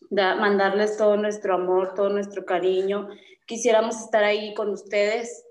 mandarles 0.09 0.97
todo 0.97 1.15
nuestro 1.15 1.55
amor, 1.55 1.93
todo 1.93 2.09
nuestro 2.09 2.45
cariño. 2.45 3.07
Quisiéramos 3.45 4.01
estar 4.01 4.23
ahí 4.25 4.53
con 4.53 4.69
ustedes 4.69 5.45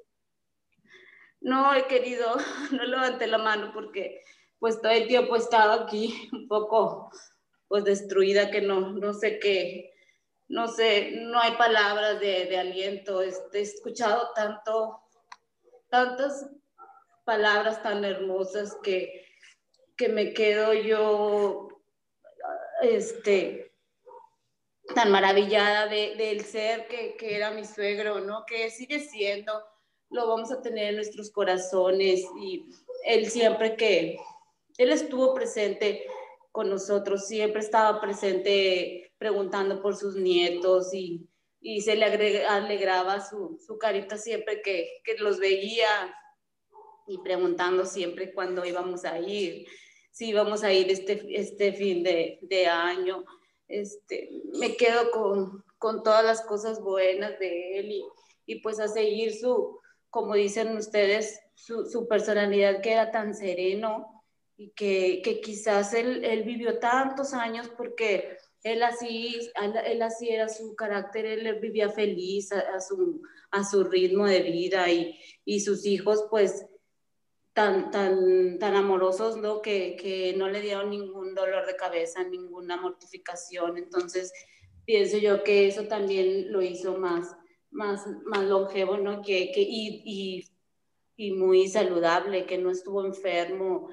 no 1.45 1.75
he 1.75 1.87
querido, 1.87 2.27
no 2.73 2.85
levanté 2.85 3.27
la 3.29 3.39
mano 3.39 3.71
porque 3.73 4.23
pues 4.59 4.81
todo 4.81 4.91
el 4.93 5.07
tiempo 5.07 5.37
he 5.37 5.39
estado 5.39 5.73
aquí 5.73 6.29
un 6.33 6.49
poco 6.49 7.11
pues 7.69 7.85
destruida, 7.85 8.51
que 8.51 8.61
no, 8.61 8.93
no 8.93 9.13
sé 9.15 9.39
qué, 9.39 9.94
no 10.49 10.69
sé, 10.69 11.13
no 11.23 11.41
hay 11.41 11.53
palabras 11.53 12.21
de, 12.21 12.57
aliento. 12.59 13.23
Este, 13.23 13.59
he 13.59 13.63
escuchado 13.63 14.31
tanto, 14.35 15.01
tantas 15.89 16.47
palabras 17.25 17.83
tan 17.83 18.05
hermosas 18.05 18.77
que, 18.83 19.27
que 19.97 20.09
me 20.09 20.33
quedo 20.33 20.73
yo, 20.75 21.69
este, 22.83 23.73
tan 24.95 25.11
maravillada 25.11 25.87
del 25.87 26.45
ser 26.45 26.87
que, 26.89 27.17
que, 27.17 27.37
era 27.37 27.51
mi 27.51 27.65
suegro, 27.65 28.21
¿no? 28.21 28.45
Que 28.47 28.71
sigue 28.71 29.01
siendo 29.01 29.63
lo 30.15 30.29
vamos 30.29 30.53
a 30.53 30.63
tener 30.63 30.91
en 30.91 30.97
nuestros 30.97 31.31
corazones 31.31 32.25
y 32.39 32.67
él 33.05 33.29
siempre 33.29 33.77
que, 33.77 34.19
él 34.79 34.91
estuvo 34.91 35.35
presente 35.35 36.07
con 36.55 36.71
nosotros, 36.71 37.27
siempre 37.27 37.61
estaba 37.61 38.01
presente 38.01 39.13
preguntando 39.19 39.83
por 39.83 39.97
sus 39.97 40.15
nietos 40.15 40.95
y, 40.95 41.29
y 41.61 41.81
se 41.81 41.97
le 41.97 42.05
alegraba 42.47 43.21
su, 43.21 43.59
su 43.67 43.77
carita 43.77 44.17
siempre 44.17 44.63
que, 44.63 44.89
que, 45.03 45.17
los 45.17 45.41
veía 45.41 46.15
y 47.09 47.19
preguntando 47.25 47.85
siempre 47.85 48.33
cuándo 48.33 48.65
íbamos 48.65 49.05
a 49.05 49.19
ir, 49.19 49.67
si 50.13 50.29
íbamos 50.29 50.63
a 50.63 50.73
ir 50.73 50.93
este, 50.93 51.27
este 51.29 51.73
fin 51.73 52.05
de, 52.05 52.39
de 52.43 52.69
año. 52.69 53.25
Este, 53.67 54.31
me 54.57 54.77
quedo 54.77 55.11
con, 55.11 55.65
con, 55.77 56.05
todas 56.05 56.25
las 56.25 56.43
cosas 56.43 56.81
buenas 56.81 57.37
de 57.41 57.81
él 57.81 57.91
y, 57.91 58.05
y 58.47 58.61
pues 58.61 58.79
a 58.79 58.87
seguir 58.87 59.35
su, 59.35 59.81
como 60.09 60.35
dicen 60.35 60.77
ustedes, 60.77 61.41
su, 61.55 62.07
personalidad 62.09 62.81
que 62.81 62.93
era 62.93 63.11
tan 63.11 63.35
sereno 63.35 64.14
y 64.57 64.71
que, 64.71 65.41
quizás 65.43 65.95
él, 65.95 66.25
él, 66.25 66.45
vivió 66.45 66.79
tantos 66.79 67.35
años 67.35 67.69
porque 67.77 68.37
él 68.63 68.83
así, 68.83 69.51
él 69.85 70.03
así 70.03 70.29
era 70.29 70.49
su 70.49 70.75
carácter, 70.75 71.27
él 71.27 71.59
vivía 71.61 71.91
feliz 71.91 72.53
a, 72.53 72.81
su, 72.81 73.23
a 73.51 73.65
su 73.65 73.85
ritmo 73.85 74.27
de 74.27 74.43
vida 74.43 74.91
y, 74.91 75.19
y 75.45 75.61
sus 75.61 75.85
hijos 75.85 76.27
pues 76.31 76.67
tan, 77.55 77.91
tan, 77.91 78.59
tan 78.59 78.75
amorosos, 78.75 79.37
¿no? 79.37 79.63
Que, 79.63 79.97
que 79.97 80.35
no 80.37 80.49
le 80.49 80.61
dieron 80.61 80.91
ningún 80.91 81.35
dolor 81.35 81.65
de 81.67 81.77
cabeza, 81.77 82.25
ninguna 82.25 82.77
mortificación. 82.77 83.79
Entonces, 83.79 84.33
pienso 84.85 85.19
yo 85.19 85.43
que 85.45 85.69
eso 85.69 85.87
también 85.87 86.53
lo 86.53 86.63
hizo 86.63 86.99
más, 86.99 87.37
más, 87.71 88.07
más 88.27 88.45
longevo, 88.45 88.99
¿no? 88.99 89.23
Que, 89.23 89.53
que 89.53 89.61
y, 89.61 90.03
y, 90.05 90.49
y, 91.17 91.33
muy 91.33 91.69
saludable, 91.69 92.45
que 92.45 92.59
no 92.59 92.71
estuvo 92.71 93.07
enfermo. 93.07 93.89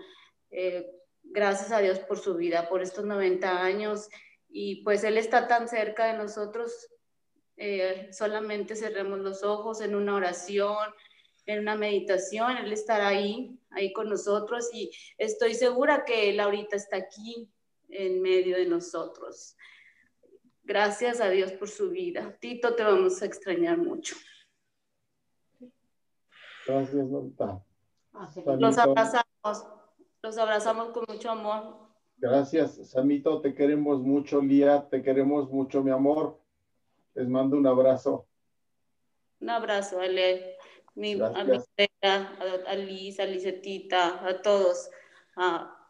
Eh, 0.52 0.92
gracias 1.24 1.72
a 1.72 1.80
Dios 1.80 2.00
por 2.00 2.20
su 2.20 2.36
vida, 2.36 2.70
por 2.70 2.82
estos 2.82 3.06
90 3.06 3.64
años. 3.64 4.10
Y 4.50 4.84
pues 4.84 5.04
Él 5.04 5.18
está 5.18 5.48
tan 5.48 5.68
cerca 5.68 6.06
de 6.06 6.18
nosotros, 6.18 6.90
eh, 7.58 8.10
solamente 8.12 8.76
cerremos 8.76 9.20
los 9.20 9.44
ojos 9.44 9.82
en 9.82 9.96
una 9.96 10.16
oración, 10.16 10.78
en 11.46 11.60
una 11.60 11.76
meditación, 11.76 12.58
Él 12.58 12.74
estará 12.74 13.08
ahí, 13.08 13.58
ahí 13.70 13.94
con 13.94 14.10
nosotros. 14.10 14.70
Y 14.74 14.92
estoy 15.18 15.54
segura 15.54 16.04
que 16.06 16.30
Él 16.30 16.40
ahorita 16.40 16.76
está 16.76 16.98
aquí 16.98 17.50
en 17.90 18.22
medio 18.22 18.58
de 18.58 18.66
nosotros. 18.66 19.56
Gracias 20.64 21.20
a 21.22 21.30
Dios 21.30 21.52
por 21.54 21.70
su 21.70 21.90
vida. 21.90 22.38
Tito, 22.40 22.76
te 22.76 22.84
vamos 22.84 23.22
a 23.22 23.26
extrañar 23.26 23.78
mucho. 23.78 24.16
Gracias, 26.66 27.06
Norita. 27.08 27.64
Los 28.58 28.78
abrazamos, 28.78 29.68
los 30.24 30.38
abrazamos 30.38 30.90
con 30.90 31.06
mucho 31.08 31.32
amor. 31.32 31.80
Gracias, 32.18 32.76
Samito, 32.90 33.42
te 33.42 33.56
queremos 33.56 34.02
mucho, 34.02 34.42
Lía, 34.42 34.88
te 34.90 35.02
queremos 35.02 35.50
mucho, 35.50 35.82
mi 35.84 35.92
amor. 35.92 36.40
Les 37.16 37.28
mando 37.28 37.58
un 37.58 37.66
abrazo. 37.66 38.28
Un 39.40 39.50
abrazo, 39.50 40.00
Ale, 40.00 40.58
mi, 40.94 41.14
a 41.20 41.44
mi 41.44 41.58
a, 42.04 42.28
a 42.68 42.76
Liz, 42.76 43.20
a 43.20 43.26
Lizetita, 43.26 44.26
a 44.26 44.42
todos, 44.42 44.92
a, 45.36 45.90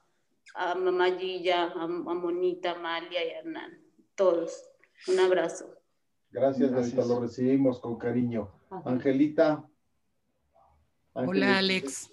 a 0.56 0.76
Mamá 0.76 1.12
Gilla, 1.18 1.64
a, 1.64 1.84
a 1.84 1.88
Monita, 1.88 2.72
Amalia 2.72 3.26
y 3.26 3.30
Hernán, 3.32 3.82
todos. 4.16 4.70
Un 5.08 5.20
abrazo. 5.20 5.76
Gracias, 6.30 6.72
Gracias. 6.72 7.08
lo 7.08 7.20
recibimos 7.20 7.80
con 7.82 7.98
cariño. 7.98 8.50
Angelita. 8.86 9.68
Hola, 11.14 11.58
Alex. 11.58 12.11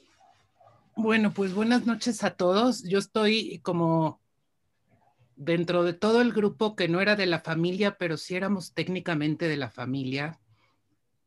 Bueno, 1.01 1.33
pues 1.33 1.55
buenas 1.55 1.87
noches 1.87 2.25
a 2.25 2.31
todos. 2.31 2.83
Yo 2.83 2.99
estoy 2.99 3.61
como 3.61 4.21
dentro 5.37 5.85
de 5.85 5.93
todo 5.93 6.21
el 6.21 6.33
grupo 6.33 6.75
que 6.75 6.89
no 6.89 7.01
era 7.01 7.15
de 7.15 7.27
la 7.27 7.39
familia, 7.39 7.97
pero 7.97 8.17
sí 8.17 8.35
éramos 8.35 8.75
técnicamente 8.75 9.47
de 9.47 9.57
la 9.57 9.71
familia. 9.71 10.41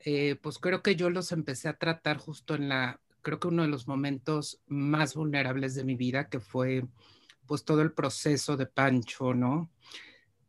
Eh, 0.02 0.36
pues 0.42 0.60
creo 0.60 0.84
que 0.84 0.98
yo 0.98 1.10
los 1.10 1.32
empecé 1.32 1.70
a 1.70 1.78
tratar 1.78 2.18
justo 2.18 2.54
en 2.54 2.68
la, 2.68 3.00
creo 3.22 3.40
que 3.40 3.48
uno 3.48 3.62
de 3.62 3.70
los 3.70 3.88
momentos 3.88 4.60
más 4.68 5.16
vulnerables 5.16 5.74
de 5.74 5.86
mi 5.86 5.96
vida, 5.96 6.28
que 6.28 6.42
fue 6.42 6.86
pues 7.46 7.64
todo 7.64 7.82
el 7.82 7.94
proceso 7.94 8.58
de 8.58 8.66
Pancho, 8.66 9.34
¿no? 9.34 9.72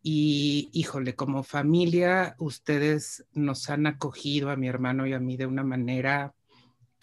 Y 0.02 0.68
híjole, 0.72 1.14
como 1.14 1.44
familia, 1.44 2.34
ustedes 2.40 3.24
nos 3.34 3.70
han 3.70 3.86
acogido 3.86 4.50
a 4.50 4.56
mi 4.56 4.66
hermano 4.66 5.06
y 5.06 5.12
a 5.12 5.20
mí 5.20 5.36
de 5.36 5.46
una 5.46 5.62
manera 5.62 6.34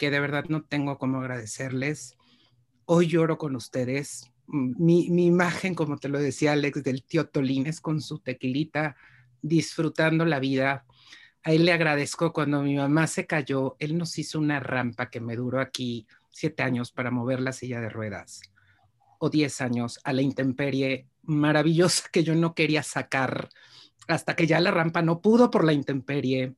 que 0.00 0.10
de 0.10 0.18
verdad 0.18 0.46
no 0.48 0.62
tengo 0.62 0.96
cómo 0.96 1.18
agradecerles. 1.18 2.16
Hoy 2.86 3.06
lloro 3.06 3.36
con 3.36 3.54
ustedes. 3.54 4.32
Mi, 4.46 5.10
mi 5.10 5.26
imagen, 5.26 5.74
como 5.74 5.98
te 5.98 6.08
lo 6.08 6.18
decía 6.18 6.52
Alex, 6.52 6.82
del 6.82 7.04
tío 7.04 7.28
Tolines 7.28 7.82
con 7.82 8.00
su 8.00 8.18
tequilita, 8.18 8.96
disfrutando 9.42 10.24
la 10.24 10.40
vida. 10.40 10.86
A 11.42 11.52
él 11.52 11.66
le 11.66 11.72
agradezco 11.72 12.32
cuando 12.32 12.62
mi 12.62 12.76
mamá 12.76 13.06
se 13.08 13.26
cayó, 13.26 13.76
él 13.78 13.98
nos 13.98 14.16
hizo 14.16 14.38
una 14.38 14.58
rampa 14.58 15.10
que 15.10 15.20
me 15.20 15.36
duró 15.36 15.60
aquí 15.60 16.06
siete 16.30 16.62
años 16.62 16.92
para 16.92 17.10
mover 17.10 17.40
la 17.40 17.52
silla 17.52 17.82
de 17.82 17.90
ruedas 17.90 18.40
o 19.18 19.28
diez 19.28 19.60
años 19.60 20.00
a 20.02 20.14
la 20.14 20.22
intemperie 20.22 21.08
maravillosa 21.24 22.08
que 22.10 22.24
yo 22.24 22.34
no 22.34 22.54
quería 22.54 22.82
sacar 22.82 23.50
hasta 24.08 24.34
que 24.34 24.46
ya 24.46 24.60
la 24.60 24.70
rampa 24.70 25.02
no 25.02 25.20
pudo 25.20 25.50
por 25.50 25.62
la 25.62 25.74
intemperie. 25.74 26.54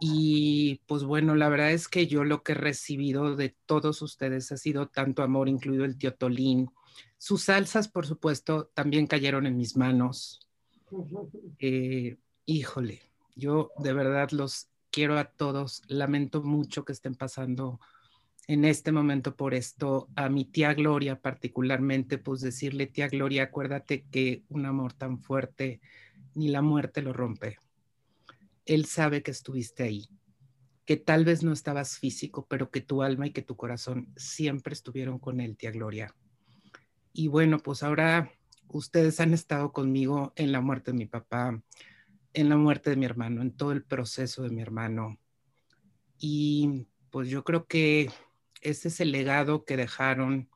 Y 0.00 0.80
pues 0.86 1.04
bueno, 1.04 1.34
la 1.34 1.50
verdad 1.50 1.72
es 1.72 1.86
que 1.86 2.06
yo 2.06 2.24
lo 2.24 2.42
que 2.42 2.52
he 2.52 2.54
recibido 2.54 3.36
de 3.36 3.54
todos 3.66 4.00
ustedes 4.00 4.50
ha 4.50 4.56
sido 4.56 4.88
tanto 4.88 5.22
amor, 5.22 5.48
incluido 5.48 5.84
el 5.84 5.98
tío 5.98 6.14
Tolín. 6.14 6.70
Sus 7.18 7.44
salsas, 7.44 7.88
por 7.88 8.06
supuesto, 8.06 8.70
también 8.72 9.06
cayeron 9.06 9.46
en 9.46 9.56
mis 9.56 9.76
manos. 9.76 10.40
Eh, 11.60 12.16
híjole, 12.46 13.00
yo 13.36 13.70
de 13.78 13.92
verdad 13.92 14.30
los 14.30 14.70
quiero 14.90 15.18
a 15.18 15.24
todos. 15.24 15.82
Lamento 15.86 16.42
mucho 16.42 16.84
que 16.84 16.92
estén 16.92 17.14
pasando 17.14 17.78
en 18.48 18.64
este 18.64 18.90
momento 18.90 19.36
por 19.36 19.54
esto. 19.54 20.08
A 20.16 20.28
mi 20.28 20.44
tía 20.44 20.74
Gloria 20.74 21.20
particularmente, 21.20 22.18
pues 22.18 22.40
decirle, 22.40 22.86
tía 22.86 23.08
Gloria, 23.08 23.44
acuérdate 23.44 24.04
que 24.10 24.42
un 24.48 24.66
amor 24.66 24.92
tan 24.94 25.20
fuerte 25.20 25.80
ni 26.34 26.48
la 26.48 26.62
muerte 26.62 27.02
lo 27.02 27.12
rompe. 27.12 27.58
Él 28.70 28.84
sabe 28.84 29.24
que 29.24 29.32
estuviste 29.32 29.82
ahí, 29.82 30.08
que 30.84 30.96
tal 30.96 31.24
vez 31.24 31.42
no 31.42 31.52
estabas 31.52 31.98
físico, 31.98 32.46
pero 32.48 32.70
que 32.70 32.80
tu 32.80 33.02
alma 33.02 33.26
y 33.26 33.32
que 33.32 33.42
tu 33.42 33.56
corazón 33.56 34.12
siempre 34.16 34.74
estuvieron 34.74 35.18
con 35.18 35.40
él, 35.40 35.56
tía 35.56 35.72
Gloria. 35.72 36.14
Y 37.12 37.26
bueno, 37.26 37.58
pues 37.58 37.82
ahora 37.82 38.30
ustedes 38.68 39.18
han 39.18 39.34
estado 39.34 39.72
conmigo 39.72 40.32
en 40.36 40.52
la 40.52 40.60
muerte 40.60 40.92
de 40.92 40.98
mi 40.98 41.06
papá, 41.06 41.60
en 42.32 42.48
la 42.48 42.56
muerte 42.56 42.90
de 42.90 42.96
mi 42.96 43.06
hermano, 43.06 43.42
en 43.42 43.50
todo 43.56 43.72
el 43.72 43.82
proceso 43.82 44.44
de 44.44 44.50
mi 44.50 44.62
hermano. 44.62 45.18
Y 46.16 46.86
pues 47.10 47.28
yo 47.28 47.42
creo 47.42 47.66
que 47.66 48.08
ese 48.60 48.86
es 48.86 49.00
el 49.00 49.10
legado 49.10 49.64
que 49.64 49.76
dejaron 49.76 50.48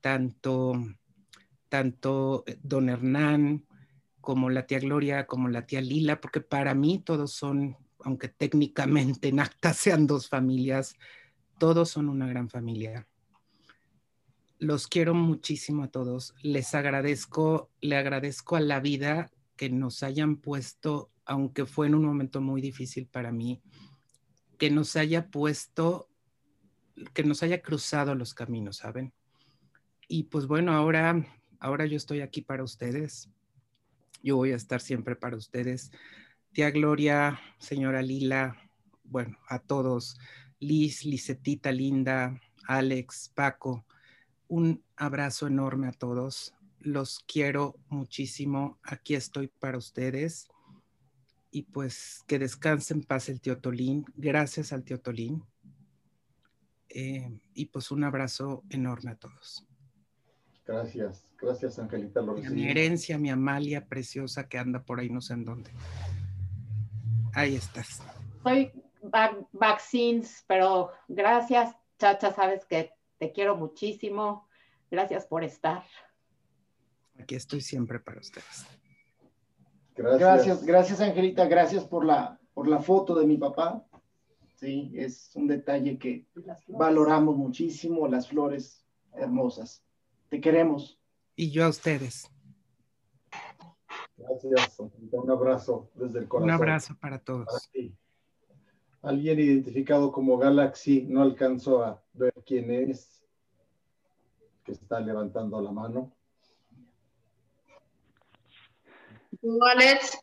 tanto, 0.00 0.74
tanto 1.68 2.44
eh, 2.46 2.56
don 2.62 2.88
Hernán 2.88 3.66
como 4.22 4.48
la 4.48 4.66
tía 4.66 4.78
Gloria, 4.78 5.26
como 5.26 5.48
la 5.48 5.66
tía 5.66 5.82
Lila, 5.82 6.18
porque 6.18 6.40
para 6.40 6.74
mí 6.74 7.02
todos 7.04 7.32
son, 7.32 7.76
aunque 8.02 8.28
técnicamente 8.28 9.28
en 9.28 9.40
acta 9.40 9.74
sean 9.74 10.06
dos 10.06 10.30
familias, 10.30 10.94
todos 11.58 11.90
son 11.90 12.08
una 12.08 12.26
gran 12.26 12.48
familia. 12.48 13.06
Los 14.58 14.88
quiero 14.88 15.12
muchísimo 15.12 15.82
a 15.82 15.88
todos. 15.88 16.34
Les 16.42 16.74
agradezco, 16.74 17.70
le 17.82 17.96
agradezco 17.96 18.56
a 18.56 18.60
la 18.60 18.80
vida 18.80 19.30
que 19.56 19.68
nos 19.68 20.02
hayan 20.02 20.36
puesto, 20.36 21.10
aunque 21.26 21.66
fue 21.66 21.88
en 21.88 21.96
un 21.96 22.06
momento 22.06 22.40
muy 22.40 22.62
difícil 22.62 23.06
para 23.06 23.30
mí, 23.30 23.60
que 24.56 24.70
nos 24.70 24.96
haya 24.96 25.30
puesto 25.30 26.08
que 27.14 27.24
nos 27.24 27.42
haya 27.42 27.62
cruzado 27.62 28.14
los 28.14 28.34
caminos, 28.34 28.78
¿saben? 28.78 29.12
Y 30.08 30.24
pues 30.24 30.46
bueno, 30.46 30.72
ahora, 30.72 31.24
ahora 31.58 31.86
yo 31.86 31.96
estoy 31.96 32.20
aquí 32.20 32.42
para 32.42 32.64
ustedes. 32.64 33.30
Yo 34.22 34.36
voy 34.36 34.52
a 34.52 34.56
estar 34.56 34.80
siempre 34.80 35.16
para 35.16 35.36
ustedes. 35.36 35.90
Tía 36.52 36.70
Gloria, 36.70 37.40
señora 37.58 38.02
Lila, 38.02 38.56
bueno, 39.04 39.38
a 39.48 39.58
todos, 39.58 40.18
Liz, 40.60 41.04
Lisetita 41.04 41.72
Linda, 41.72 42.40
Alex, 42.66 43.32
Paco, 43.34 43.84
un 44.48 44.84
abrazo 44.96 45.46
enorme 45.46 45.88
a 45.88 45.92
todos. 45.92 46.54
Los 46.78 47.20
quiero 47.26 47.76
muchísimo. 47.88 48.78
Aquí 48.82 49.14
estoy 49.14 49.48
para 49.48 49.78
ustedes. 49.78 50.48
Y 51.50 51.62
pues 51.62 52.22
que 52.26 52.38
descansen 52.38 53.02
paz 53.02 53.28
el 53.28 53.40
tío 53.40 53.58
Tolín. 53.58 54.04
Gracias 54.14 54.72
al 54.72 54.84
tío 54.84 55.00
Tolín 55.00 55.42
eh, 56.88 57.40
y 57.54 57.66
pues 57.66 57.90
un 57.90 58.04
abrazo 58.04 58.62
enorme 58.68 59.12
a 59.12 59.16
todos. 59.16 59.66
Gracias, 60.66 61.26
gracias 61.40 61.78
Angelita. 61.78 62.22
Lo 62.22 62.34
mi 62.34 62.68
herencia, 62.68 63.18
mi 63.18 63.30
Amalia 63.30 63.86
preciosa 63.86 64.48
que 64.48 64.58
anda 64.58 64.82
por 64.82 65.00
ahí 65.00 65.10
no 65.10 65.20
sé 65.20 65.34
en 65.34 65.44
dónde. 65.44 65.70
Ahí 67.34 67.56
estás. 67.56 68.00
Soy 68.42 68.70
Vaccines, 69.52 70.44
pero 70.46 70.90
gracias, 71.08 71.74
Chacha, 71.98 72.32
sabes 72.32 72.64
que 72.66 72.92
te 73.18 73.32
quiero 73.32 73.56
muchísimo. 73.56 74.46
Gracias 74.90 75.26
por 75.26 75.42
estar. 75.42 75.84
Aquí 77.18 77.34
estoy 77.34 77.60
siempre 77.60 77.98
para 77.98 78.20
ustedes. 78.20 78.66
Gracias, 79.94 80.20
gracias, 80.20 80.64
gracias 80.64 81.00
Angelita, 81.00 81.46
gracias 81.46 81.84
por 81.84 82.04
la, 82.04 82.38
por 82.54 82.68
la 82.68 82.80
foto 82.80 83.14
de 83.14 83.26
mi 83.26 83.36
papá. 83.36 83.84
¿sí? 84.54 84.92
Es 84.94 85.34
un 85.34 85.48
detalle 85.48 85.98
que 85.98 86.26
valoramos 86.68 87.36
muchísimo, 87.36 88.06
las 88.06 88.28
flores 88.28 88.86
hermosas. 89.14 89.84
Te 90.32 90.40
queremos. 90.40 90.98
Y 91.36 91.50
yo 91.50 91.66
a 91.66 91.68
ustedes. 91.68 92.26
Gracias, 94.16 94.78
un 94.78 95.30
abrazo 95.30 95.90
desde 95.92 96.20
el 96.20 96.26
corazón. 96.26 96.48
Un 96.48 96.54
abrazo 96.54 96.96
para 96.98 97.18
todos. 97.18 97.70
Alguien 99.02 99.38
identificado 99.38 100.10
como 100.10 100.38
Galaxy, 100.38 101.02
no 101.02 101.20
alcanzó 101.20 101.84
a 101.84 102.02
ver 102.14 102.32
quién 102.46 102.70
es, 102.70 103.22
que 104.64 104.72
está 104.72 105.00
levantando 105.00 105.60
la 105.60 105.70
mano. 105.70 106.10
Alex. 109.70 110.18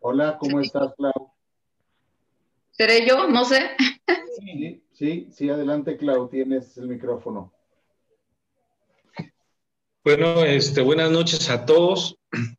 Hola, 0.00 0.38
¿cómo 0.40 0.58
estás, 0.58 0.92
Clau? 0.96 1.32
¿Seré 2.72 3.06
yo? 3.06 3.28
No 3.28 3.44
sé. 3.44 3.76
Sí, 4.40 4.82
sí, 4.90 5.28
sí, 5.30 5.50
adelante, 5.50 5.96
Clau, 5.96 6.28
tienes 6.28 6.76
el 6.78 6.88
micrófono. 6.88 7.52
Bueno, 10.02 10.42
este, 10.46 10.80
buenas 10.80 11.10
noches 11.10 11.50
a 11.50 11.66
todos. 11.66 12.16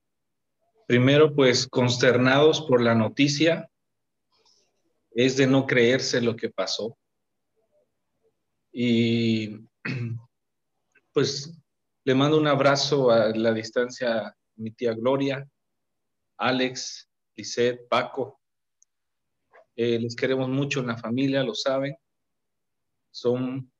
Primero, 0.87 1.33
pues 1.33 1.67
consternados 1.67 2.61
por 2.61 2.83
la 2.83 2.93
noticia. 2.93 3.67
Es 5.09 5.37
de 5.37 5.47
no 5.47 5.65
creerse 5.65 6.21
lo 6.21 6.35
que 6.35 6.51
pasó. 6.51 6.95
Y 8.71 9.57
pues 11.13 11.59
le 12.03 12.13
mando 12.13 12.37
un 12.37 12.45
abrazo 12.45 13.09
a 13.09 13.29
la 13.29 13.51
distancia 13.53 14.27
a 14.27 14.35
mi 14.57 14.69
tía 14.69 14.93
Gloria, 14.93 15.49
Alex, 16.37 17.09
Lisette, 17.35 17.87
Paco, 17.89 18.39
eh, 19.75 19.97
les 19.97 20.15
queremos 20.15 20.47
mucho 20.47 20.81
en 20.81 20.87
la 20.87 20.97
familia, 20.97 21.41
lo 21.41 21.55
saben. 21.55 21.95
Son 23.09 23.73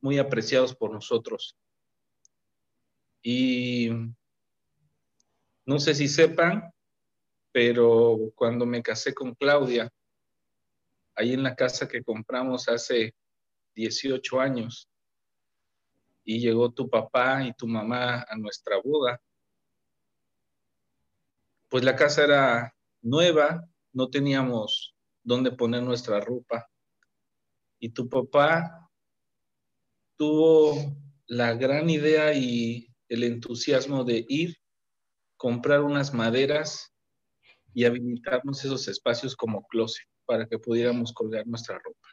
muy 0.00 0.18
apreciados 0.18 0.74
por 0.74 0.90
nosotros. 0.90 1.56
Y 3.26 3.88
no 5.64 5.78
sé 5.78 5.94
si 5.94 6.08
sepan, 6.08 6.70
pero 7.52 8.18
cuando 8.34 8.66
me 8.66 8.82
casé 8.82 9.14
con 9.14 9.34
Claudia, 9.34 9.90
ahí 11.14 11.32
en 11.32 11.42
la 11.42 11.56
casa 11.56 11.88
que 11.88 12.04
compramos 12.04 12.68
hace 12.68 13.14
18 13.74 14.40
años. 14.40 14.90
Y 16.22 16.38
llegó 16.38 16.70
tu 16.70 16.90
papá 16.90 17.42
y 17.44 17.54
tu 17.54 17.66
mamá 17.66 18.26
a 18.28 18.36
nuestra 18.36 18.76
boda. 18.84 19.18
Pues 21.70 21.82
la 21.82 21.96
casa 21.96 22.24
era 22.24 22.76
nueva, 23.00 23.66
no 23.94 24.10
teníamos 24.10 24.94
dónde 25.22 25.50
poner 25.50 25.82
nuestra 25.82 26.20
ropa. 26.20 26.68
Y 27.78 27.88
tu 27.88 28.06
papá 28.06 28.90
tuvo 30.16 30.94
la 31.26 31.54
gran 31.54 31.88
idea 31.88 32.34
y 32.34 32.93
el 33.08 33.24
entusiasmo 33.24 34.04
de 34.04 34.24
ir, 34.28 34.56
comprar 35.36 35.82
unas 35.82 36.14
maderas 36.14 36.94
y 37.72 37.84
habilitarnos 37.84 38.64
esos 38.64 38.88
espacios 38.88 39.36
como 39.36 39.66
closet 39.66 40.06
para 40.24 40.46
que 40.46 40.58
pudiéramos 40.58 41.12
colgar 41.12 41.46
nuestra 41.46 41.78
ropa. 41.78 42.08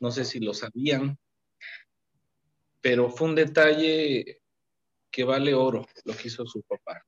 No 0.00 0.10
sé 0.10 0.24
si 0.24 0.40
lo 0.40 0.52
sabían, 0.54 1.18
pero 2.80 3.10
fue 3.10 3.28
un 3.28 3.34
detalle 3.34 4.40
que 5.10 5.24
vale 5.24 5.54
oro 5.54 5.86
lo 6.04 6.16
que 6.16 6.28
hizo 6.28 6.46
su 6.46 6.62
papá. 6.62 7.02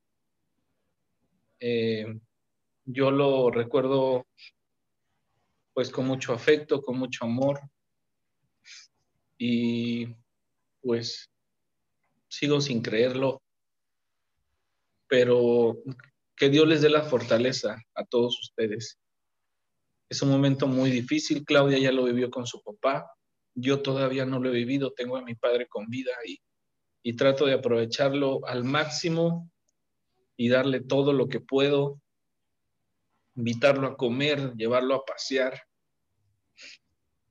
Eh, 1.60 2.06
yo 2.84 3.10
lo 3.10 3.50
recuerdo 3.50 4.26
pues 5.74 5.90
con 5.90 6.06
mucho 6.06 6.32
afecto, 6.32 6.80
con 6.80 6.98
mucho 6.98 7.24
amor 7.24 7.60
y 9.36 10.08
pues 10.80 11.30
sigo 12.28 12.60
sin 12.60 12.82
creerlo, 12.82 13.42
pero 15.08 15.76
que 16.36 16.50
Dios 16.50 16.68
les 16.68 16.82
dé 16.82 16.90
la 16.90 17.02
fortaleza 17.02 17.82
a 17.94 18.04
todos 18.04 18.38
ustedes. 18.40 18.98
Es 20.08 20.22
un 20.22 20.30
momento 20.30 20.66
muy 20.66 20.90
difícil, 20.90 21.44
Claudia 21.44 21.78
ya 21.78 21.92
lo 21.92 22.04
vivió 22.04 22.30
con 22.30 22.46
su 22.46 22.62
papá, 22.62 23.10
yo 23.54 23.82
todavía 23.82 24.24
no 24.24 24.38
lo 24.38 24.50
he 24.50 24.52
vivido, 24.52 24.92
tengo 24.92 25.16
a 25.16 25.22
mi 25.22 25.34
padre 25.34 25.66
con 25.66 25.88
vida 25.88 26.12
y, 26.24 26.40
y 27.02 27.16
trato 27.16 27.46
de 27.46 27.54
aprovecharlo 27.54 28.46
al 28.46 28.64
máximo 28.64 29.50
y 30.36 30.48
darle 30.48 30.80
todo 30.80 31.12
lo 31.12 31.28
que 31.28 31.40
puedo, 31.40 32.00
invitarlo 33.34 33.88
a 33.88 33.96
comer, 33.96 34.54
llevarlo 34.54 34.94
a 34.94 35.04
pasear. 35.04 35.62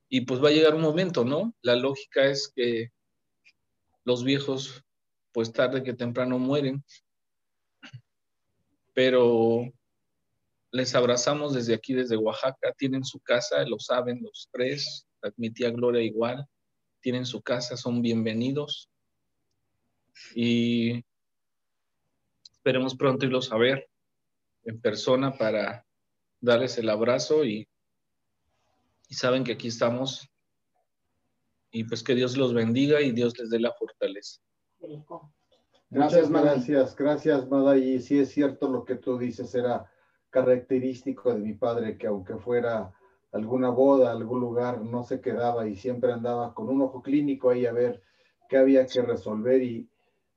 Y 0.09 0.21
pues 0.21 0.43
va 0.43 0.49
a 0.49 0.51
llegar 0.51 0.75
un 0.75 0.81
momento, 0.81 1.23
¿no? 1.23 1.53
La 1.61 1.75
lógica 1.75 2.25
es 2.25 2.51
que 2.53 2.91
los 4.03 4.23
viejos, 4.23 4.83
pues 5.37 5.53
tarde 5.53 5.83
que 5.83 5.93
temprano 5.93 6.39
mueren, 6.39 6.83
pero 8.95 9.71
les 10.71 10.95
abrazamos 10.95 11.53
desde 11.53 11.75
aquí, 11.75 11.93
desde 11.93 12.17
Oaxaca, 12.17 12.73
tienen 12.75 13.03
su 13.03 13.19
casa, 13.19 13.63
lo 13.67 13.77
saben 13.77 14.23
los 14.23 14.49
tres, 14.51 15.07
mi 15.35 15.51
tía 15.51 15.69
Gloria 15.69 16.01
igual, 16.01 16.47
tienen 17.01 17.23
su 17.23 17.43
casa, 17.43 17.77
son 17.77 18.01
bienvenidos. 18.01 18.89
Y 20.33 21.05
esperemos 22.53 22.95
pronto 22.95 23.27
irlos 23.27 23.51
a 23.51 23.57
ver 23.57 23.87
en 24.63 24.81
persona 24.81 25.37
para 25.37 25.85
darles 26.41 26.79
el 26.79 26.89
abrazo 26.89 27.45
y, 27.45 27.69
y 29.07 29.13
saben 29.13 29.43
que 29.43 29.51
aquí 29.51 29.67
estamos. 29.67 30.27
Y 31.69 31.83
pues 31.83 32.01
que 32.01 32.15
Dios 32.15 32.37
los 32.37 32.55
bendiga 32.55 33.01
y 33.01 33.11
Dios 33.11 33.37
les 33.37 33.51
dé 33.51 33.59
la 33.59 33.71
fortaleza. 33.73 34.41
Gracias, 35.89 36.29
gracias, 36.29 36.95
gracias, 36.95 37.49
Mada. 37.49 37.77
Y 37.77 37.99
sí 37.99 38.19
es 38.19 38.29
cierto 38.29 38.69
lo 38.69 38.83
que 38.83 38.95
tú 38.95 39.17
dices, 39.17 39.53
era 39.55 39.89
característico 40.29 41.33
de 41.33 41.39
mi 41.39 41.53
padre 41.53 41.97
que 41.97 42.07
aunque 42.07 42.35
fuera 42.37 42.93
alguna 43.31 43.69
boda, 43.69 44.11
algún 44.11 44.41
lugar, 44.41 44.81
no 44.81 45.03
se 45.03 45.21
quedaba 45.21 45.67
y 45.67 45.75
siempre 45.75 46.11
andaba 46.11 46.53
con 46.53 46.69
un 46.69 46.81
ojo 46.81 47.01
clínico 47.01 47.49
ahí 47.49 47.65
a 47.65 47.71
ver 47.71 48.01
qué 48.49 48.57
había 48.57 48.85
que 48.85 49.01
resolver 49.01 49.61
y 49.63 49.89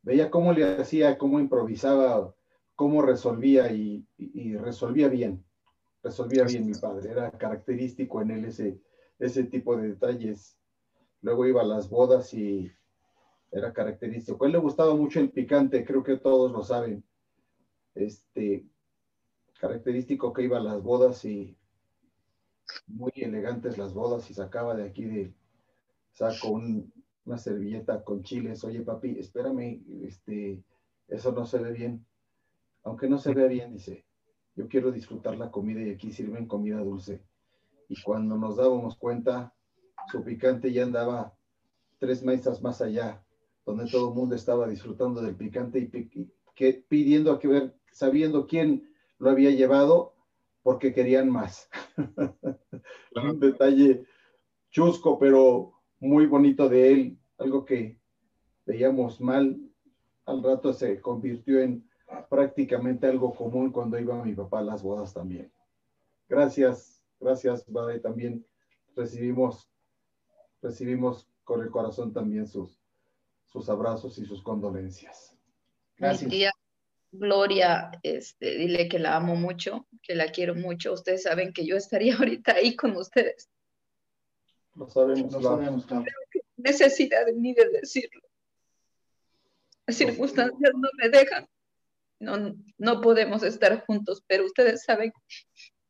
veía 0.03 0.31
cómo 0.31 0.53
le 0.53 0.65
hacía, 0.77 1.19
cómo 1.19 1.41
improvisaba, 1.41 2.35
cómo 2.77 3.03
resolvía 3.03 3.73
y, 3.73 4.07
y 4.17 4.57
resolvía 4.57 5.09
bien, 5.09 5.45
resolvía 6.03 6.45
bien 6.45 6.67
mi 6.67 6.75
padre, 6.75 7.11
era 7.11 7.31
característico 7.33 8.23
en 8.23 8.31
él 8.31 8.45
ese, 8.47 8.81
ese 9.19 9.45
tipo 9.45 9.77
de 9.77 9.89
detalles. 9.89 10.57
Luego 11.23 11.47
iba 11.47 11.61
a 11.61 11.67
las 11.67 11.91
bodas 11.91 12.33
y 12.33 12.73
era 13.51 13.73
característico. 13.73 14.45
A 14.45 14.47
él 14.47 14.53
le 14.53 14.59
gustaba 14.59 14.95
mucho 14.95 15.21
el 15.21 15.31
picante, 15.31 15.85
creo 15.85 16.03
que 16.03 16.17
todos 16.17 16.53
lo 16.53 16.63
saben. 16.63 17.05
Este, 17.95 18.65
característico 19.61 20.33
que 20.33 20.45
iba 20.45 20.59
a 20.59 20.63
las 20.63 20.83
bodas 20.83 21.25
y 21.25 21.57
muy 22.87 23.13
elegantes 23.17 23.79
las 23.79 23.93
bodas 23.93 24.31
y 24.31 24.35
sacaba 24.35 24.75
de 24.75 24.85
aquí 24.85 25.05
de, 25.05 25.35
saco 26.13 26.61
una 27.25 27.39
servilleta 27.39 28.03
con 28.05 28.23
chiles. 28.23 28.65
Oye, 28.65 28.83
papi, 28.83 29.19
espérame, 29.19 29.83
este, 30.03 30.63
eso 31.09 31.33
no 31.33 31.47
se 31.47 31.59
ve 31.59 31.73
bien. 31.73 32.07
Aunque 32.83 33.09
no 33.09 33.19
se 33.19 33.35
vea 33.35 33.47
bien, 33.47 33.75
dice, 33.75 34.05
yo 34.57 34.69
quiero 34.69 34.91
disfrutar 34.91 35.37
la 35.37 35.51
comida 35.51 35.83
y 35.83 35.91
aquí 35.91 36.13
sirven 36.13 36.47
comida 36.47 36.79
dulce. 36.79 37.23
Y 37.89 38.01
cuando 38.03 38.37
nos 38.37 38.57
dábamos 38.57 38.97
cuenta, 38.97 39.55
su 40.11 40.23
picante 40.25 40.73
ya 40.73 40.85
andaba 40.85 41.35
tres 41.99 42.23
mesas 42.23 42.63
más 42.63 42.81
allá, 42.81 43.23
donde 43.71 43.91
todo 43.91 44.09
el 44.09 44.15
mundo 44.15 44.35
estaba 44.35 44.69
disfrutando 44.69 45.23
del 45.23 45.37
picante 45.37 45.79
y 45.79 46.29
que, 46.55 46.85
pidiendo 46.89 47.33
a 47.33 47.39
que 47.39 47.49
ver, 47.49 47.75
sabiendo 47.93 48.47
quién 48.47 48.93
lo 49.19 49.31
había 49.31 49.51
llevado, 49.51 50.15
porque 50.63 50.93
querían 50.93 51.31
más. 51.31 51.69
Un 53.15 53.41
detalle 53.41 54.05
chusco, 54.71 55.19
pero 55.19 55.73
muy 55.99 56.27
bonito 56.27 56.69
de 56.69 56.93
él, 56.93 57.19
algo 57.39 57.65
que 57.65 57.99
veíamos 58.67 59.21
mal, 59.21 59.59
al 60.27 60.43
rato 60.43 60.73
se 60.73 61.01
convirtió 61.01 61.61
en 61.61 61.89
prácticamente 62.29 63.07
algo 63.07 63.35
común 63.35 63.73
cuando 63.73 63.99
iba 63.99 64.23
mi 64.25 64.35
papá 64.35 64.61
a 64.61 64.63
las 64.63 64.83
bodas 64.83 65.15
también. 65.15 65.53
Gracias, 66.29 67.03
gracias, 67.19 67.65
Bade, 67.71 68.01
también 68.01 68.47
recibimos 68.95 69.71
recibimos 70.63 71.29
con 71.45 71.63
el 71.63 71.71
corazón 71.71 72.13
también 72.13 72.47
sus, 72.47 72.80
sus 73.53 73.69
abrazos 73.69 74.19
y 74.19 74.25
sus 74.25 74.43
condolencias. 74.43 75.37
Gracias. 75.97 76.25
Mi 76.25 76.31
tía 76.31 76.53
Gloria, 77.13 77.91
este, 78.03 78.57
dile 78.57 78.89
que 78.89 79.01
la 79.01 79.17
amo 79.17 79.35
mucho, 79.35 79.89
que 80.03 80.15
la 80.15 80.31
quiero 80.31 80.55
mucho. 80.55 80.93
Ustedes 80.93 81.25
saben 81.25 81.53
que 81.53 81.67
yo 81.67 81.77
estaría 81.77 82.15
ahorita 82.19 82.53
ahí 82.53 82.77
con 82.77 82.97
ustedes. 82.97 83.51
Lo 84.75 84.89
sabemos, 84.89 85.33
lo 85.33 85.43
sabemos, 85.43 85.87
Necesidad 86.57 87.27
ni 87.35 87.55
de 87.55 87.69
decirlo. 87.71 88.21
Las 89.87 89.97
circunstancias 89.97 90.73
no 90.75 90.89
me 90.99 91.09
dejan. 91.09 91.49
No, 92.21 92.55
no 92.77 93.01
podemos 93.01 93.43
estar 93.43 93.85
juntos, 93.87 94.23
pero 94.27 94.45
ustedes 94.45 94.85
saben 94.85 95.13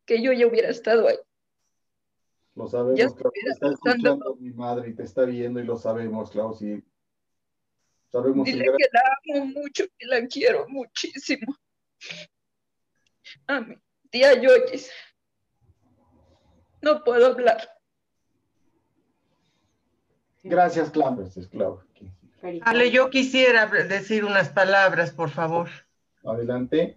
que 0.06 0.22
yo 0.22 0.32
ya 0.32 0.46
hubiera 0.46 0.70
estado 0.70 1.08
ahí. 1.08 1.18
Lo 2.54 2.68
sabemos, 2.68 3.14
Clau, 3.14 3.32
te 3.32 3.50
está 3.50 3.68
escuchando 3.70 4.36
mi 4.36 4.52
madre 4.52 4.90
y 4.90 4.94
te 4.94 5.02
está 5.02 5.24
viendo 5.24 5.60
y 5.60 5.64
lo 5.64 5.76
sabemos, 5.76 6.30
Clau, 6.30 6.54
sí. 6.54 6.82
Sabemos 8.10 8.44
Dile 8.44 8.64
que 8.64 8.88
la 8.92 9.02
amo 9.36 9.46
mucho, 9.46 9.84
que 9.96 10.06
la 10.06 10.26
quiero 10.26 10.66
muchísimo. 10.68 11.54
A 13.46 13.60
mi 13.60 13.76
tía 14.10 14.40
Yoyis. 14.40 14.90
No 16.82 17.04
puedo 17.04 17.26
hablar. 17.26 17.68
Gracias. 20.42 20.90
Gracias, 20.92 21.46
Clau. 21.48 21.82
Ale, 22.62 22.90
yo 22.90 23.10
quisiera 23.10 23.66
decir 23.66 24.24
unas 24.24 24.48
palabras, 24.48 25.12
por 25.12 25.30
favor. 25.30 25.68
Adelante. 26.24 26.96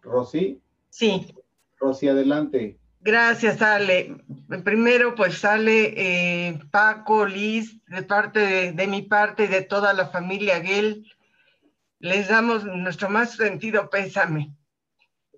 Rosy. 0.00 0.60
Sí. 0.88 1.34
Rosy, 1.78 2.08
adelante. 2.08 2.78
Gracias, 3.08 3.62
Ale. 3.62 4.18
Primero, 4.64 5.14
pues 5.14 5.38
sale 5.38 5.94
eh, 5.96 6.58
Paco, 6.70 7.24
Liz, 7.24 7.82
de 7.86 8.02
parte 8.02 8.72
de, 8.74 8.86
mi 8.86 9.00
parte 9.00 9.44
y 9.44 9.46
de 9.46 9.62
toda 9.62 9.94
la 9.94 10.08
familia 10.08 10.60
Gel, 10.60 11.10
les 12.00 12.28
damos 12.28 12.66
nuestro 12.66 13.08
más 13.08 13.34
sentido 13.34 13.88
pésame. 13.88 14.54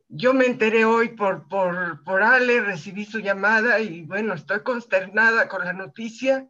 Yo 0.08 0.34
me 0.34 0.46
enteré 0.46 0.84
hoy 0.84 1.10
por, 1.10 1.46
por, 1.46 2.02
por 2.02 2.24
Ale, 2.24 2.60
recibí 2.60 3.04
su 3.04 3.20
llamada 3.20 3.78
y 3.78 4.02
bueno, 4.02 4.34
estoy 4.34 4.64
consternada 4.64 5.46
con 5.46 5.64
la 5.64 5.72
noticia. 5.72 6.48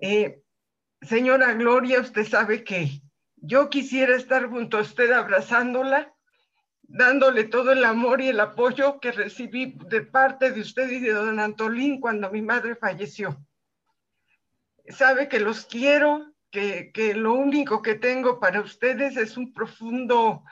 Eh, 0.00 0.40
señora 1.02 1.52
Gloria, 1.54 1.98
usted 1.98 2.24
sabe 2.24 2.62
que 2.62 3.02
yo 3.34 3.68
quisiera 3.70 4.14
estar 4.14 4.46
junto 4.46 4.78
a 4.78 4.82
usted 4.82 5.10
abrazándola 5.10 6.14
dándole 6.88 7.44
todo 7.44 7.70
el 7.72 7.84
amor 7.84 8.20
y 8.20 8.28
el 8.28 8.40
apoyo 8.40 8.98
que 8.98 9.12
recibí 9.12 9.76
de 9.88 10.02
parte 10.02 10.50
de 10.50 10.62
usted 10.62 10.90
y 10.90 10.98
de 10.98 11.12
don 11.12 11.38
Antolín 11.38 12.00
cuando 12.00 12.30
mi 12.30 12.42
madre 12.42 12.74
falleció. 12.74 13.38
Sabe 14.88 15.28
que 15.28 15.38
los 15.38 15.66
quiero, 15.66 16.32
que, 16.50 16.90
que 16.92 17.14
lo 17.14 17.34
único 17.34 17.82
que 17.82 17.94
tengo 17.94 18.40
para 18.40 18.62
ustedes 18.62 19.18
es 19.18 19.36
un 19.36 19.52
profundo 19.52 20.42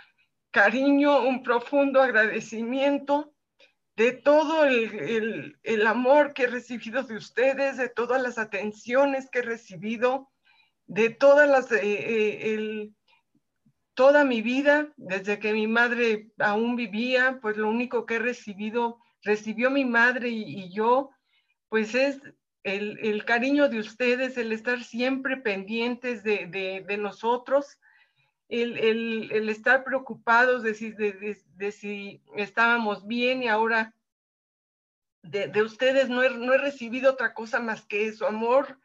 cariño, 0.51 1.23
un 1.23 1.43
profundo 1.43 2.03
agradecimiento 2.03 3.33
de 3.97 4.13
todo 4.13 4.67
el, 4.67 5.87
amor 5.87 6.35
que 6.35 6.45
he 6.45 6.49
recibido 6.49 7.03
de 7.03 7.17
ustedes, 7.17 7.79
de 7.79 7.89
todas 7.89 8.23
las 8.23 8.37
atenciones 8.37 9.31
que 9.31 9.39
he 9.39 9.43
recibido, 9.43 10.31
de 10.87 11.09
todas 11.11 11.49
las, 11.49 11.73
eh, 11.73 11.81
eh, 11.83 12.91
toda 13.97 14.25
mi 14.25 14.43
vida, 14.43 14.93
desde 14.99 15.39
que 15.39 15.55
mi 15.55 15.67
madre 15.67 16.31
aún 16.39 16.77
vivía, 16.77 17.39
pues 17.41 17.57
lo 17.57 17.69
único 17.69 18.05
que 18.05 18.17
he 18.17 18.19
recibido, 18.19 19.01
recibió 19.23 19.71
mi 19.71 19.87
madre 19.87 20.29
y, 20.29 20.71
yo, 20.71 21.11
pues 21.71 21.95
es 21.95 22.21
el, 22.63 23.25
cariño 23.25 23.71
de 23.71 23.81
ustedes, 23.81 24.37
el 24.37 24.53
estar 24.53 24.85
siempre 24.85 25.39
pendientes 25.39 26.23
de, 26.23 26.97
nosotros, 27.01 27.79
el, 28.51 29.49
estar 29.49 29.83
preocupados 29.83 30.63
de 30.63 30.75
si, 31.73 32.23
estábamos 32.37 33.07
bien 33.07 33.43
y 33.43 33.49
ahora 33.49 33.95
de, 35.23 35.63
ustedes 35.63 36.11
no 36.11 36.23
he, 36.23 36.29
no 36.29 36.53
he 36.53 36.59
recibido 36.59 37.13
otra 37.13 37.33
cosa 37.33 37.61
más 37.61 37.87
que 37.87 38.07
eso, 38.07 38.27
amor, 38.27 38.79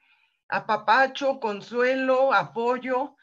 apapacho, 0.47 1.41
consuelo, 1.41 2.33
apoyo. 2.33 3.17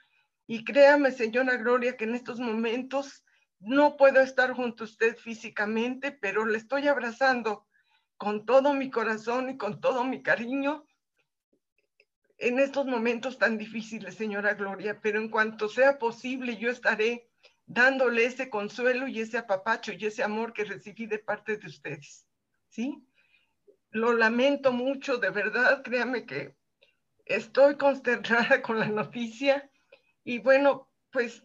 Y 0.51 0.65
créame, 0.65 1.13
señora 1.13 1.59
Gloria, 1.59 1.99
que 1.99 2.05
en 2.05 2.15
estos 2.15 2.41
momentos 2.41 3.23
no 3.61 3.99
puedo 3.99 4.23
estar 4.23 4.55
junto 4.55 4.83
a 4.83 4.87
usted 4.87 5.15
físicamente, 5.15 6.11
pero 6.11 6.47
le 6.47 6.57
estoy 6.57 6.89
abrazando 6.89 7.67
con 8.17 8.47
todo 8.47 8.73
mi 8.73 8.91
corazón 8.91 9.51
y 9.51 9.59
con 9.59 9.79
todo 9.79 10.05
mi 10.05 10.23
cariño 10.23 10.87
en 12.39 12.61
estos 12.61 12.87
momentos 12.87 13.37
tan 13.37 13.59
difíciles, 13.59 14.15
señora 14.15 14.55
Gloria, 14.55 14.99
pero 15.03 15.21
en 15.21 15.29
cuanto 15.29 15.69
sea 15.69 15.99
posible, 15.99 16.57
yo 16.57 16.71
estaré 16.71 17.29
dándole 17.67 18.25
ese 18.25 18.49
consuelo 18.49 19.07
y 19.07 19.21
ese 19.21 19.37
apapacho 19.37 19.93
y 19.93 20.07
ese 20.07 20.23
amor 20.23 20.55
que 20.55 20.65
recibí 20.65 21.07
de 21.07 21.19
parte 21.19 21.59
de 21.59 21.67
ustedes. 21.67 22.27
¿Sí? 22.69 23.07
Lo 23.91 24.15
lamento 24.15 24.73
mucho, 24.73 25.19
de 25.19 25.29
verdad, 25.29 25.83
créame 25.83 26.25
que 26.25 26.57
estoy 27.27 27.77
consternada 27.77 28.63
con 28.63 28.79
la 28.79 28.89
noticia 28.89 29.71
y 30.29 30.41
bueno, 30.41 30.91
pues 31.11 31.43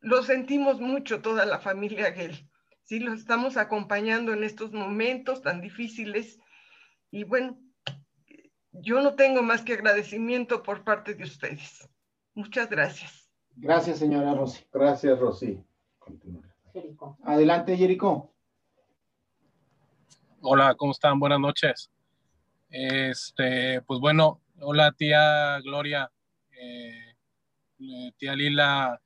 lo 0.00 0.22
sentimos 0.22 0.80
mucho 0.80 1.20
toda 1.20 1.44
la 1.44 1.58
familia 1.58 2.10
Gel. 2.14 2.48
Sí, 2.82 2.98
los 2.98 3.18
estamos 3.18 3.58
acompañando 3.58 4.32
en 4.32 4.42
estos 4.42 4.72
momentos 4.72 5.42
tan 5.42 5.60
difíciles 5.60 6.40
y 7.10 7.24
bueno, 7.24 7.60
yo 8.72 9.02
no 9.02 9.16
tengo 9.16 9.42
más 9.42 9.60
que 9.60 9.74
agradecimiento 9.74 10.62
por 10.62 10.82
parte 10.82 11.12
de 11.12 11.24
ustedes. 11.24 11.86
Muchas 12.32 12.70
gracias. 12.70 13.30
Gracias, 13.54 13.98
señora 13.98 14.32
Rosy. 14.32 14.64
Gracias, 14.72 15.18
Rosy. 15.18 15.62
Adelante, 17.22 17.76
Jerico. 17.76 18.34
Hola, 20.40 20.74
¿cómo 20.74 20.92
están? 20.92 21.20
Buenas 21.20 21.40
noches. 21.40 21.90
Este, 22.70 23.82
pues 23.82 24.00
bueno, 24.00 24.40
hola 24.58 24.90
tía 24.92 25.60
Gloria, 25.60 26.10
eh, 26.58 27.05
tía 28.16 28.34
Lila, 28.34 29.00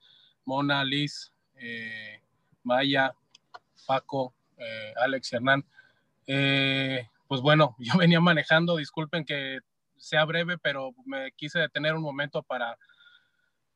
Mona, 0.45 0.85
Liz, 0.85 1.33
eh, 1.57 2.21
Maya, 2.63 3.15
Paco, 3.87 4.35
Alex 4.97 5.33
y 5.33 5.37
Hernán 5.37 5.65
pues 7.31 7.43
bueno, 7.43 7.77
yo 7.79 7.97
venía 7.97 8.21
manejando, 8.21 8.77
disculpen 8.77 9.25
que 9.25 9.61
sea 9.97 10.25
breve, 10.25 10.59
pero 10.59 10.93
me 11.07 11.31
quise 11.37 11.61
detener 11.61 11.95
un 11.95 12.03
momento 12.03 12.43
para, 12.43 12.77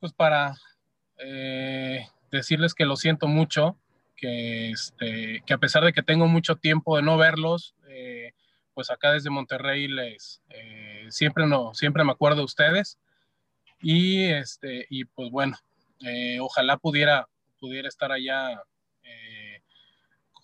pues 0.00 0.12
para 0.12 0.56
eh, 1.18 2.04
decirles 2.32 2.74
que 2.74 2.84
lo 2.84 2.96
siento 2.96 3.28
mucho, 3.28 3.78
que, 4.16 4.70
este, 4.70 5.44
que 5.46 5.54
a 5.54 5.58
pesar 5.58 5.84
de 5.84 5.92
que 5.92 6.02
tengo 6.02 6.26
mucho 6.26 6.56
tiempo 6.56 6.96
de 6.96 7.02
no 7.02 7.16
verlos, 7.16 7.76
eh, 7.88 8.32
pues 8.74 8.90
acá 8.90 9.12
desde 9.12 9.30
Monterrey 9.30 9.86
les, 9.86 10.42
eh, 10.48 11.06
siempre, 11.10 11.46
no, 11.46 11.74
siempre 11.74 12.02
me 12.02 12.10
acuerdo 12.10 12.38
de 12.38 12.46
ustedes 12.46 12.98
y, 13.84 14.24
este, 14.24 14.86
y 14.90 15.04
pues 15.04 15.30
bueno, 15.30 15.56
ojalá 16.40 16.76
pudiera, 16.76 17.28
pudiera 17.60 17.88
estar 17.88 18.10
allá 18.10 18.60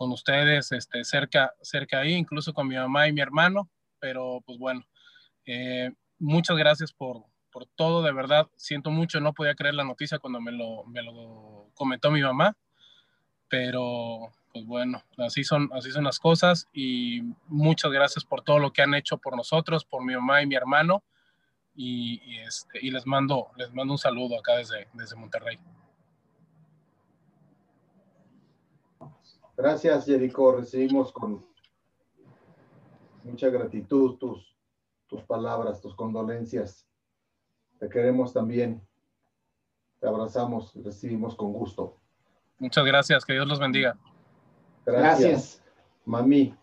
con 0.01 0.12
ustedes, 0.12 0.73
este, 0.73 1.05
cerca, 1.05 1.53
cerca 1.61 2.01
ahí, 2.01 2.15
incluso 2.15 2.55
con 2.55 2.67
mi 2.67 2.75
mamá 2.75 3.07
y 3.07 3.12
mi 3.12 3.21
hermano, 3.21 3.69
pero 3.99 4.43
pues 4.47 4.59
bueno, 4.59 4.83
eh, 5.45 5.91
muchas 6.19 6.57
gracias 6.57 6.91
por, 6.91 7.25
por, 7.53 7.67
todo, 7.67 8.03
de 8.03 8.11
verdad, 8.11 8.49
siento 8.57 8.91
mucho, 8.91 9.21
no 9.21 9.35
podía 9.35 9.55
creer 9.55 9.75
la 9.75 9.85
noticia 9.85 10.19
cuando 10.19 10.41
me 10.41 10.53
lo, 10.53 10.85
me 10.85 11.03
lo 11.03 11.69
comentó 11.75 12.11
mi 12.11 12.23
mamá, 12.23 12.57
pero 13.51 14.33
pues 14.55 14.65
bueno, 14.65 15.03
así 15.19 15.45
son, 15.45 15.69
así 15.75 15.91
son 15.91 16.05
las 16.05 16.19
cosas 16.19 16.67
y 16.73 17.21
muchas 17.49 17.93
gracias 17.93 18.25
por 18.25 18.41
todo 18.41 18.59
lo 18.59 18.73
que 18.73 18.81
han 18.81 18.95
hecho 18.95 19.19
por 19.19 19.37
nosotros, 19.37 19.85
por 19.85 20.03
mi 20.03 20.15
mamá 20.15 20.41
y 20.41 20.47
mi 20.47 20.55
hermano 20.55 21.03
y, 21.82 22.20
y, 22.27 22.40
este, 22.40 22.78
y 22.82 22.90
les, 22.90 23.07
mando, 23.07 23.48
les 23.57 23.73
mando 23.73 23.94
un 23.94 23.98
saludo 23.98 24.39
acá 24.39 24.57
desde, 24.57 24.86
desde 24.93 25.16
Monterrey. 25.16 25.59
Gracias, 29.57 30.05
Jerico. 30.05 30.52
Recibimos 30.52 31.11
con 31.11 31.43
mucha 33.24 33.48
gratitud 33.48 34.19
tus, 34.19 34.55
tus 35.07 35.23
palabras, 35.23 35.81
tus 35.81 35.94
condolencias. 35.94 36.86
Te 37.78 37.89
queremos 37.89 38.35
también. 38.35 38.86
Te 40.01 40.07
abrazamos, 40.07 40.74
recibimos 40.85 41.35
con 41.35 41.55
gusto. 41.55 41.97
Muchas 42.59 42.85
gracias, 42.85 43.24
que 43.24 43.32
Dios 43.32 43.48
los 43.48 43.59
bendiga. 43.59 43.98
Gracias. 44.85 45.62
Mami, 46.05 46.55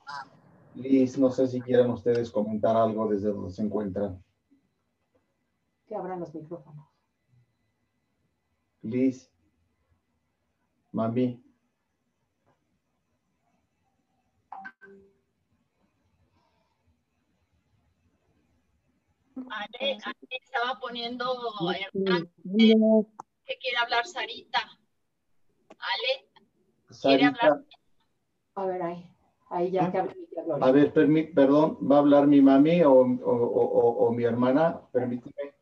Liz, 0.75 1.17
no 1.17 1.31
sé 1.31 1.47
si 1.47 1.59
quieran 1.59 1.89
ustedes 1.89 2.29
comentar 2.29 2.77
algo 2.77 3.07
desde 3.07 3.29
donde 3.29 3.51
se 3.51 3.63
encuentran. 3.63 4.23
Que 5.87 5.95
abran 5.95 6.19
los 6.19 6.33
micrófonos. 6.35 6.85
Liz, 8.81 9.31
mami. 10.91 11.43
Ale, 19.49 19.97
estaba 20.29 20.79
poniendo 20.79 21.25
que 23.45 23.57
quiere 23.59 23.77
hablar 23.77 24.05
Sarita. 24.05 24.59
Ale, 25.69 26.29
quiere 27.01 27.25
hablar. 27.25 27.63
A 28.55 28.65
ver, 28.65 28.81
ahí, 28.81 29.11
ahí 29.49 29.71
ya 29.71 29.91
que 29.91 29.99
A 29.99 30.71
ver, 30.71 30.93
perdón, 30.93 31.77
¿va 31.89 31.97
a 31.97 31.99
hablar 31.99 32.27
mi 32.27 32.41
mami 32.41 32.81
o, 32.83 32.93
o, 32.93 34.05
o, 34.07 34.11
mi 34.11 34.23
hermana? 34.23 34.81
Permíteme. 34.91 35.56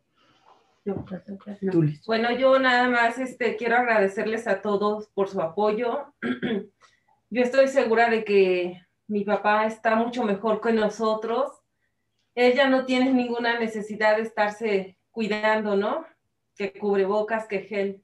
Bueno, 2.06 2.32
yo 2.32 2.60
nada 2.60 2.88
más 2.90 3.18
este, 3.18 3.56
quiero 3.56 3.76
agradecerles 3.76 4.48
a 4.48 4.62
todos 4.62 5.08
por 5.10 5.28
su 5.28 5.42
apoyo. 5.42 6.14
Yo 7.32 7.42
estoy 7.42 7.68
segura 7.68 8.10
de 8.10 8.24
que 8.24 8.82
mi 9.08 9.24
papá 9.24 9.66
está 9.66 9.96
mucho 9.96 10.24
mejor 10.24 10.62
que 10.62 10.72
nosotros 10.72 11.52
ella 12.36 12.68
no 12.68 12.86
tiene 12.86 13.14
ninguna 13.14 13.58
necesidad 13.58 14.18
de 14.18 14.24
estarse 14.24 15.00
cuidando, 15.12 15.78
¿no? 15.78 16.06
Que 16.58 16.74
cubrebocas, 16.74 17.48
que 17.48 17.62
gel. 17.62 18.04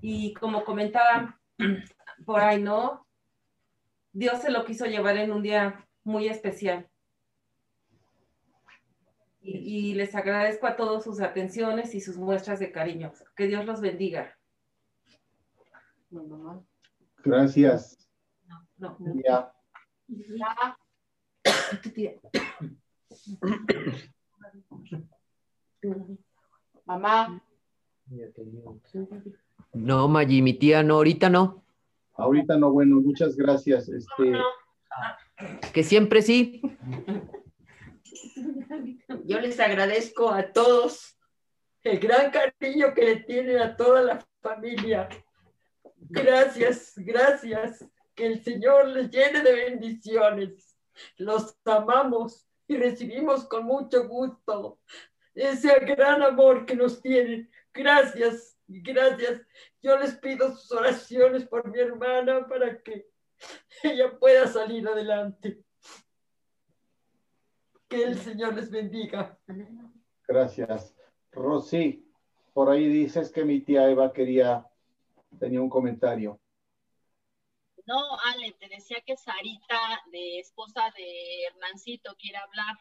Y 0.00 0.32
como 0.34 0.64
comentaba 0.64 1.40
por 2.24 2.40
ahí, 2.40 2.62
¿no? 2.62 3.04
Dios 4.12 4.40
se 4.40 4.52
lo 4.52 4.64
quiso 4.64 4.86
llevar 4.86 5.16
en 5.16 5.32
un 5.32 5.42
día 5.42 5.84
muy 6.04 6.28
especial. 6.28 6.88
Y, 9.44 9.94
les 9.94 10.14
agradezco 10.14 10.68
a 10.68 10.76
todos 10.76 11.02
sus 11.02 11.20
atenciones 11.20 11.94
y 11.94 12.00
sus 12.00 12.16
muestras 12.16 12.60
de 12.60 12.70
cariño. 12.70 13.12
Que 13.34 13.48
Dios 13.48 13.66
los 13.66 13.80
bendiga. 13.80 14.38
Gracias. 17.24 17.98
No, 18.78 18.96
no. 19.00 19.14
Ya. 19.24 19.52
Mamá. 26.84 27.42
No, 29.72 30.08
Maggi, 30.08 30.42
mi 30.42 30.54
tía 30.54 30.82
no, 30.82 30.94
ahorita 30.94 31.30
no. 31.30 31.64
Ahorita 32.14 32.56
no, 32.58 32.70
bueno, 32.70 33.00
muchas 33.00 33.36
gracias. 33.36 33.88
Este... 33.88 34.34
Que 35.72 35.82
siempre 35.82 36.22
sí. 36.22 36.62
Yo 39.24 39.40
les 39.40 39.58
agradezco 39.60 40.30
a 40.30 40.52
todos 40.52 41.18
el 41.82 41.98
gran 41.98 42.30
cariño 42.30 42.94
que 42.94 43.04
le 43.04 43.16
tienen 43.16 43.58
a 43.58 43.76
toda 43.76 44.02
la 44.02 44.26
familia. 44.40 45.08
Gracias, 45.96 46.92
gracias. 46.96 47.84
Que 48.14 48.26
el 48.26 48.44
Señor 48.44 48.88
les 48.88 49.10
llene 49.10 49.40
de 49.40 49.52
bendiciones. 49.52 50.76
Los 51.16 51.56
amamos 51.64 52.46
y 52.68 52.76
recibimos 52.76 53.46
con 53.46 53.64
mucho 53.64 54.06
gusto 54.06 54.78
ese 55.34 55.78
gran 55.80 56.22
amor 56.22 56.66
que 56.66 56.76
nos 56.76 57.00
tienen. 57.00 57.50
Gracias, 57.72 58.58
gracias. 58.66 59.40
Yo 59.82 59.98
les 59.98 60.14
pido 60.16 60.50
sus 60.54 60.70
oraciones 60.72 61.46
por 61.46 61.68
mi 61.70 61.78
hermana 61.78 62.46
para 62.46 62.80
que 62.82 63.06
ella 63.82 64.18
pueda 64.18 64.46
salir 64.46 64.86
adelante. 64.86 65.62
Que 67.92 68.04
el 68.04 68.18
Señor 68.18 68.54
les 68.54 68.70
bendiga. 68.70 69.38
Gracias. 70.26 70.96
Rosy, 71.30 72.10
por 72.54 72.70
ahí 72.70 72.88
dices 72.88 73.30
que 73.30 73.44
mi 73.44 73.60
tía 73.60 73.86
Eva 73.90 74.14
quería, 74.14 74.66
tenía 75.38 75.60
un 75.60 75.68
comentario. 75.68 76.40
No, 77.84 78.18
Ale, 78.24 78.56
te 78.58 78.70
decía 78.70 79.02
que 79.04 79.14
Sarita, 79.18 79.76
de 80.10 80.38
esposa 80.38 80.90
de 80.96 81.44
Hernancito, 81.48 82.16
quiere 82.18 82.38
hablar. 82.38 82.78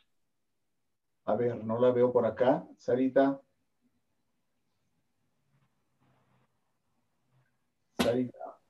A 1.26 1.36
ver, 1.36 1.62
no 1.62 1.78
la 1.78 1.92
veo 1.92 2.14
por 2.14 2.26
acá. 2.26 2.66
Sarita. 2.78 3.42
Sarita. 8.02 8.62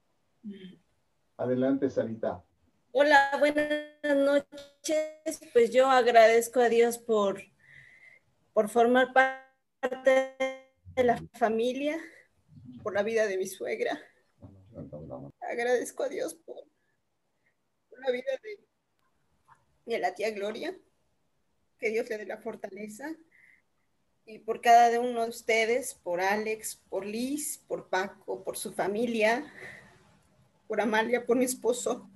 Adelante, 1.38 1.88
Sarita. 1.91 2.43
Hola, 2.93 3.38
buenas 3.39 3.69
noches. 4.03 5.39
Pues 5.53 5.72
yo 5.72 5.89
agradezco 5.89 6.59
a 6.59 6.68
Dios 6.68 6.97
por, 6.97 7.41
por 8.51 8.68
formar 8.68 9.13
parte 9.13 10.35
de 10.95 11.03
la 11.05 11.18
familia, 11.39 11.97
por 12.84 12.93
la 12.93 13.01
vida 13.01 13.27
de 13.27 13.38
mi 13.38 13.47
suegra. 13.47 13.97
Agradezco 15.39 16.03
a 16.03 16.09
Dios 16.09 16.35
por, 16.35 16.57
la 17.97 18.11
vida 18.11 18.31
de, 18.43 18.59
de 19.85 19.99
la 19.99 20.13
tía 20.13 20.31
Gloria. 20.31 20.77
Que 21.80 21.91
Dios 21.91 22.09
le 22.09 22.18
dé 22.18 22.26
la 22.26 22.39
fortaleza. 22.39 23.15
Y 24.26 24.39
por 24.39 24.59
cada 24.59 24.99
uno 24.99 25.23
de 25.23 25.30
ustedes, 25.30 25.93
por 25.93 26.19
Alex, 26.19 26.76
por 26.89 27.05
Liz, 27.05 27.57
por 27.69 27.88
Paco, 27.88 28.43
por 28.43 28.57
su 28.57 28.73
familia, 28.73 29.49
por 30.68 30.81
Amalia, 30.81 31.26
por 31.26 31.38
mi 31.38 31.45
esposo, 31.45 32.09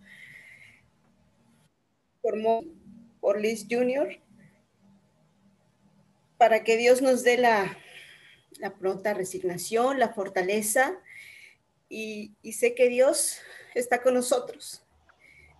por 2.25 2.65
por 3.19 3.39
Liz 3.39 3.67
Jr., 3.69 4.19
para 6.37 6.63
que 6.63 6.75
Dios 6.75 7.03
nos 7.03 7.23
dé 7.23 7.37
la, 7.37 7.77
pronta 8.79 9.13
resignación, 9.13 9.99
la 9.99 10.11
fortaleza, 10.11 10.99
y, 11.87 12.35
sé 12.51 12.73
que 12.73 12.89
Dios 12.89 13.37
está 13.75 14.01
con 14.01 14.15
nosotros. 14.15 14.83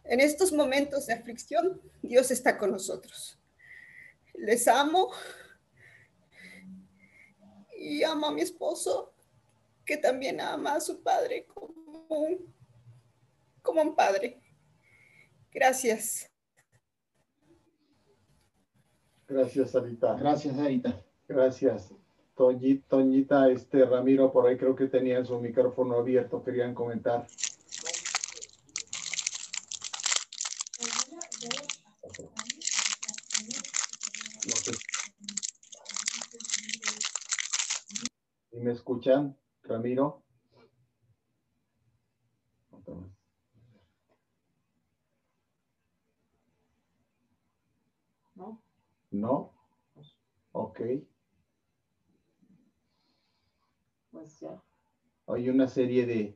En 0.06 0.20
estos 0.20 0.52
momentos 0.52 1.06
de 1.06 1.14
aflicción, 1.14 1.80
Dios 2.02 2.32
está 2.32 2.58
con 2.58 2.72
nosotros. 2.72 3.40
Les 4.34 4.68
amo 4.68 5.12
y 7.78 8.04
amo 8.04 8.28
a 8.28 8.32
mi 8.32 8.42
esposo, 8.42 9.14
que 9.86 9.98
también 9.98 10.42
ama 10.42 10.74
a 10.74 10.82
su 10.82 11.04
padre 11.04 11.46
como 13.62 13.82
un 13.82 13.96
padre. 13.96 14.42
Gracias. 15.52 16.35
Gracias, 19.36 19.72
Sarita. 19.72 20.16
Gracias, 20.16 20.56
Sarita. 20.56 21.04
Gracias. 21.28 21.94
Toñita, 22.36 22.88
Toñita, 22.88 23.50
este 23.50 23.86
Ramiro, 23.86 24.32
por 24.32 24.48
ahí 24.48 24.56
creo 24.56 24.78
que 24.78 24.88
tenían 24.88 25.26
su 25.26 25.38
micrófono 25.42 25.98
abierto, 25.98 26.42
querían 26.42 26.74
comentar. 26.74 27.28
¿Sí 38.52 38.58
me 38.62 38.72
escuchan, 38.72 39.38
Ramiro? 39.64 40.24
¿No? 48.36 48.62
¿No? 49.12 49.54
Ok. 50.52 50.82
Pues 54.12 54.40
ya. 54.40 54.62
Hay 55.46 55.52
una 55.52 55.68
serie 55.68 56.08
de 56.08 56.34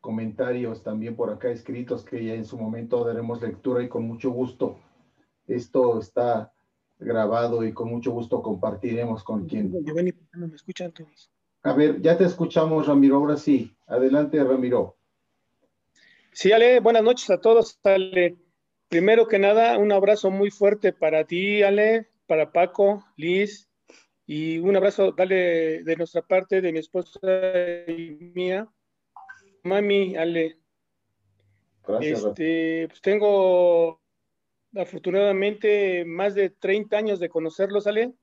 comentarios 0.00 0.84
también 0.84 1.16
por 1.16 1.28
acá 1.28 1.50
escritos 1.50 2.04
que 2.04 2.24
ya 2.24 2.34
en 2.34 2.44
su 2.44 2.56
momento 2.56 3.04
daremos 3.04 3.42
lectura 3.42 3.82
y 3.82 3.88
con 3.88 4.06
mucho 4.06 4.30
gusto. 4.30 4.78
Esto 5.48 5.98
está 5.98 6.52
grabado 7.00 7.64
y 7.64 7.72
con 7.72 7.88
mucho 7.88 8.12
gusto 8.12 8.42
compartiremos 8.42 9.24
con 9.24 9.48
quien. 9.48 9.72
Giovanni, 9.84 10.12
¿por 10.12 10.28
qué 10.28 10.38
no 10.38 10.46
me 10.46 10.54
escuchan 10.54 10.92
todos? 10.92 11.32
A 11.64 11.72
ver, 11.72 12.00
ya 12.00 12.16
te 12.16 12.26
escuchamos, 12.26 12.86
Ramiro. 12.86 13.16
Ahora 13.16 13.36
sí. 13.36 13.76
Adelante, 13.88 14.44
Ramiro. 14.44 14.94
Sí, 16.30 16.52
Ale, 16.52 16.78
buenas 16.78 17.02
noches 17.02 17.28
a 17.30 17.40
todos, 17.40 17.80
Ale. 17.82 18.36
Primero 18.88 19.26
que 19.26 19.40
nada, 19.40 19.78
un 19.78 19.90
abrazo 19.90 20.30
muy 20.30 20.52
fuerte 20.52 20.92
para 20.92 21.24
ti, 21.24 21.64
Ale, 21.64 22.08
para 22.28 22.52
Paco, 22.52 23.04
Liz, 23.16 23.68
y 24.26 24.58
un 24.58 24.74
abrazo, 24.76 25.12
dale 25.12 25.82
de 25.82 25.96
nuestra 25.96 26.22
parte, 26.22 26.60
de 26.60 26.72
mi 26.72 26.78
esposa 26.78 27.18
y 27.86 28.32
mía. 28.34 28.66
Mami, 29.62 30.16
Ale. 30.16 30.58
Gracias. 31.86 32.24
Este, 32.24 32.88
pues 32.88 33.00
tengo 33.02 34.00
afortunadamente 34.74 36.04
más 36.04 36.34
de 36.34 36.50
30 36.50 36.96
años 36.96 37.20
de 37.20 37.28
conocerlos, 37.28 37.86
Ale. 37.86 38.14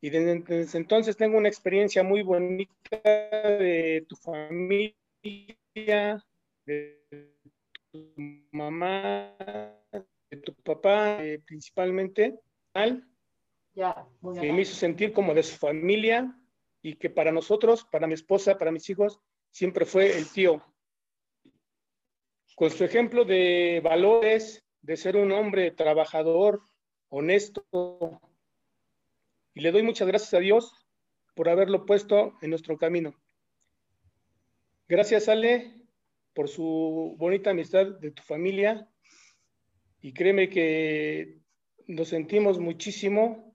Y 0.00 0.10
desde, 0.10 0.40
desde 0.40 0.78
entonces 0.78 1.16
tengo 1.16 1.38
una 1.38 1.48
experiencia 1.48 2.02
muy 2.02 2.22
bonita 2.22 2.98
de 3.00 4.04
tu 4.08 4.16
familia, 4.16 4.96
de 6.66 7.00
tu 7.92 8.12
mamá, 8.50 9.36
de 10.30 10.36
tu 10.38 10.52
papá, 10.54 11.24
eh, 11.24 11.40
principalmente, 11.46 12.40
Al, 12.74 13.06
Ya, 13.74 14.06
que 14.40 14.52
me 14.52 14.62
hizo 14.62 14.74
sentir 14.74 15.12
como 15.12 15.34
de 15.34 15.42
su 15.42 15.56
familia 15.56 16.36
y 16.82 16.96
que 16.96 17.08
para 17.08 17.32
nosotros, 17.32 17.84
para 17.90 18.06
mi 18.06 18.14
esposa, 18.14 18.58
para 18.58 18.70
mis 18.70 18.88
hijos, 18.90 19.20
siempre 19.50 19.86
fue 19.86 20.16
el 20.16 20.28
tío. 20.28 20.62
Con 22.54 22.70
su 22.70 22.84
ejemplo 22.84 23.24
de 23.24 23.80
valores, 23.82 24.62
de 24.82 24.96
ser 24.96 25.16
un 25.16 25.32
hombre 25.32 25.70
trabajador, 25.70 26.60
honesto, 27.08 27.64
y 29.54 29.60
le 29.60 29.72
doy 29.72 29.82
muchas 29.82 30.08
gracias 30.08 30.34
a 30.34 30.40
Dios 30.40 30.86
por 31.34 31.48
haberlo 31.48 31.86
puesto 31.86 32.36
en 32.42 32.50
nuestro 32.50 32.76
camino. 32.76 33.14
Gracias, 34.88 35.28
Ale, 35.28 35.82
por 36.34 36.48
su 36.48 37.14
bonita 37.18 37.50
amistad 37.50 37.86
de 37.86 38.10
tu 38.10 38.22
familia. 38.22 38.88
Y 40.00 40.12
créeme 40.12 40.48
que 40.48 41.38
nos 41.86 42.08
sentimos 42.08 42.58
muchísimo 42.58 43.51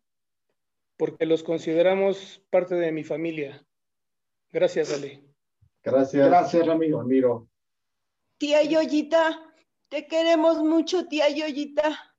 porque 0.98 1.26
los 1.26 1.44
consideramos 1.44 2.42
parte 2.50 2.76
de 2.76 2.92
mi 2.92 3.04
familia. 3.04 3.64
Gracias, 4.52 4.92
Ale. 4.92 5.24
Gracias. 5.84 6.28
Gracias, 6.28 6.66
Ramiro. 6.66 7.00
Ramiro. 7.00 7.48
Tía 8.38 8.64
Yoyita, 8.64 9.42
te 9.90 10.08
queremos 10.08 10.58
mucho, 10.60 11.08
tía 11.08 11.30
Yoyita. 11.30 12.14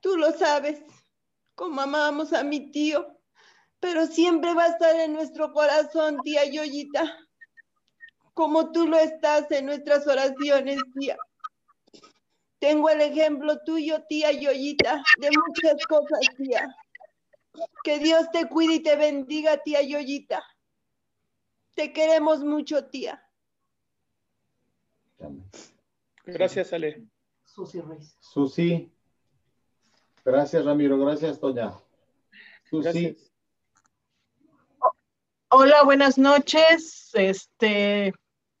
Tú 0.00 0.16
lo 0.16 0.32
sabes, 0.32 0.82
como 1.54 1.80
amamos 1.80 2.32
a 2.32 2.44
mi 2.44 2.70
tío, 2.70 3.18
pero 3.80 4.06
siempre 4.06 4.54
va 4.54 4.64
a 4.64 4.68
estar 4.68 4.94
en 4.96 5.12
nuestro 5.12 5.52
corazón, 5.52 6.18
tía 6.22 6.44
Yoyita, 6.44 7.18
como 8.34 8.70
tú 8.70 8.86
lo 8.86 8.98
estás 8.98 9.50
en 9.50 9.66
nuestras 9.66 10.06
oraciones, 10.06 10.78
tía. 10.98 11.16
Tengo 12.58 12.88
el 12.90 13.00
ejemplo 13.00 13.58
tuyo, 13.64 14.02
tía 14.08 14.32
Yoyita, 14.32 15.02
de 15.18 15.30
muchas 15.30 15.84
cosas, 15.86 16.20
tía. 16.36 16.74
Que 17.82 17.98
Dios 17.98 18.30
te 18.32 18.48
cuide 18.48 18.74
y 18.74 18.80
te 18.80 18.96
bendiga, 18.96 19.58
tía 19.58 19.82
Yoyita. 19.82 20.44
Te 21.74 21.92
queremos 21.92 22.40
mucho, 22.42 22.86
tía. 22.86 23.24
Gracias, 26.24 26.72
Ale. 26.72 27.06
Susi 27.44 27.80
Ruiz. 27.80 28.16
Susi. 28.20 28.92
Gracias, 30.24 30.64
Ramiro. 30.64 30.98
Gracias, 30.98 31.40
Toña. 31.40 31.72
Susi. 32.68 32.82
Gracias. 32.82 33.32
Hola, 35.50 35.82
buenas 35.82 36.18
noches. 36.18 37.10
Este, 37.14 38.12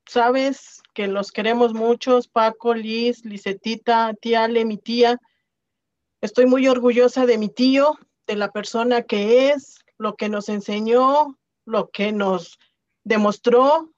sabes 0.06 0.80
que 0.94 1.06
los 1.06 1.32
queremos 1.32 1.74
muchos, 1.74 2.28
Paco, 2.28 2.72
Liz, 2.72 3.24
Lisetita, 3.26 4.14
tía 4.20 4.44
Ale, 4.44 4.64
mi 4.64 4.78
tía. 4.78 5.20
Estoy 6.22 6.46
muy 6.46 6.66
orgullosa 6.66 7.26
de 7.26 7.36
mi 7.36 7.50
tío, 7.50 7.98
de 8.28 8.36
la 8.36 8.52
persona 8.52 9.02
que 9.02 9.50
es, 9.50 9.78
lo 9.96 10.14
que 10.14 10.28
nos 10.28 10.48
enseñó, 10.48 11.38
lo 11.64 11.90
que 11.90 12.12
nos 12.12 12.60
demostró. 13.02 13.92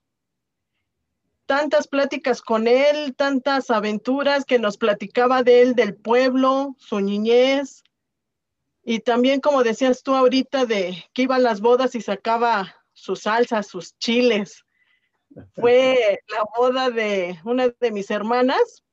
Tantas 1.46 1.88
pláticas 1.88 2.40
con 2.40 2.68
él, 2.68 3.14
tantas 3.16 3.70
aventuras 3.70 4.44
que 4.44 4.60
nos 4.60 4.78
platicaba 4.78 5.42
de 5.42 5.62
él, 5.62 5.74
del 5.74 5.96
pueblo, 5.96 6.76
su 6.78 7.00
niñez. 7.00 7.82
Y 8.84 9.00
también, 9.00 9.40
como 9.40 9.64
decías 9.64 10.04
tú 10.04 10.14
ahorita, 10.14 10.64
de 10.64 11.04
que 11.12 11.22
iba 11.22 11.34
a 11.34 11.40
las 11.40 11.60
bodas 11.60 11.96
y 11.96 12.00
sacaba 12.00 12.76
sus 12.92 13.22
salsas, 13.22 13.66
sus 13.66 13.98
chiles. 13.98 14.64
Fue 15.54 16.20
la 16.28 16.44
boda 16.56 16.90
de 16.90 17.38
una 17.44 17.68
de 17.68 17.90
mis 17.90 18.10
hermanas 18.12 18.84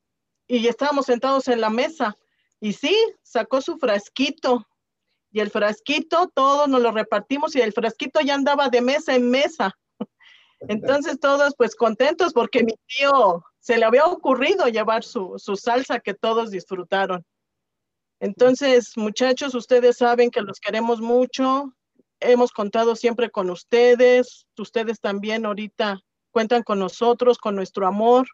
y 0.48 0.68
estábamos 0.68 1.06
sentados 1.06 1.48
en 1.48 1.62
la 1.62 1.70
mesa. 1.70 2.18
Y 2.60 2.74
sí, 2.74 2.96
sacó 3.22 3.62
su 3.62 3.78
frasquito. 3.78 4.66
Y 5.38 5.40
el 5.40 5.52
frasquito, 5.52 6.32
todos 6.34 6.68
nos 6.68 6.82
lo 6.82 6.90
repartimos 6.90 7.56
y 7.56 7.62
el 7.62 7.72
frasquito 7.72 8.22
ya 8.22 8.34
andaba 8.34 8.70
de 8.70 8.82
mesa 8.82 9.14
en 9.14 9.30
mesa. 9.30 9.78
Entonces 10.62 11.20
todos 11.20 11.54
pues 11.56 11.76
contentos 11.76 12.34
porque 12.34 12.64
mi 12.64 12.74
tío 12.88 13.46
se 13.60 13.78
le 13.78 13.86
había 13.86 14.06
ocurrido 14.06 14.66
llevar 14.66 15.04
su, 15.04 15.36
su 15.38 15.56
salsa 15.56 16.00
que 16.00 16.16
todos 16.16 16.50
disfrutaron. 16.50 17.24
Entonces, 18.20 18.98
muchachos, 18.98 19.54
ustedes 19.54 19.98
saben 19.98 20.32
que 20.32 20.42
los 20.42 20.60
queremos 20.60 21.02
mucho. 21.02 21.72
Hemos 22.20 22.52
contado 22.52 22.96
siempre 22.96 23.30
con 23.30 23.52
ustedes. 23.52 24.48
Ustedes 24.58 25.00
también 25.00 25.46
ahorita 25.46 26.02
cuentan 26.32 26.64
con 26.64 26.80
nosotros, 26.80 27.38
con 27.38 27.56
nuestro 27.56 27.86
amor. 27.86 28.28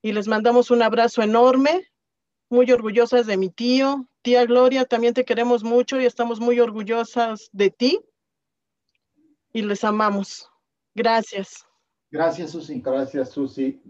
Y 0.00 0.12
les 0.12 0.28
mandamos 0.28 0.70
un 0.70 0.80
abrazo 0.80 1.22
enorme. 1.22 1.88
Muy 2.50 2.70
orgullosas 2.70 3.26
de 3.26 3.36
mi 3.36 3.50
tío. 3.50 4.06
Tía 4.28 4.44
Gloria, 4.44 4.84
también 4.84 5.14
te 5.14 5.24
queremos 5.24 5.64
mucho 5.64 5.98
y 5.98 6.04
estamos 6.04 6.38
muy 6.38 6.60
orgullosas 6.60 7.48
de 7.50 7.70
ti. 7.70 7.98
Y 9.54 9.62
les 9.62 9.82
amamos. 9.84 10.50
Gracias. 10.94 11.64
Gracias, 12.10 12.50
Susi. 12.50 12.82
Gracias, 12.82 13.30
Susi. 13.30 13.82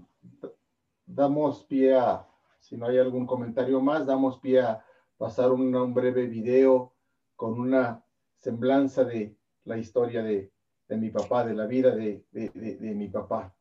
Damos 1.04 1.64
pie 1.64 1.96
a, 1.96 2.24
si 2.60 2.76
no 2.76 2.86
hay 2.86 2.98
algún 2.98 3.26
comentario 3.26 3.80
más, 3.80 4.06
damos 4.06 4.38
pie 4.38 4.60
a 4.60 4.86
pasar 5.16 5.50
un, 5.50 5.74
un 5.74 5.92
breve 5.92 6.26
video 6.26 6.94
con 7.34 7.58
una 7.58 8.04
semblanza 8.36 9.02
de 9.02 9.36
la 9.64 9.76
historia 9.76 10.22
de, 10.22 10.52
de 10.86 10.96
mi 10.96 11.10
papá, 11.10 11.44
de 11.44 11.54
la 11.54 11.66
vida 11.66 11.96
de, 11.96 12.24
de, 12.30 12.48
de 12.50 12.94
mi 12.94 13.08
papá. 13.08 13.52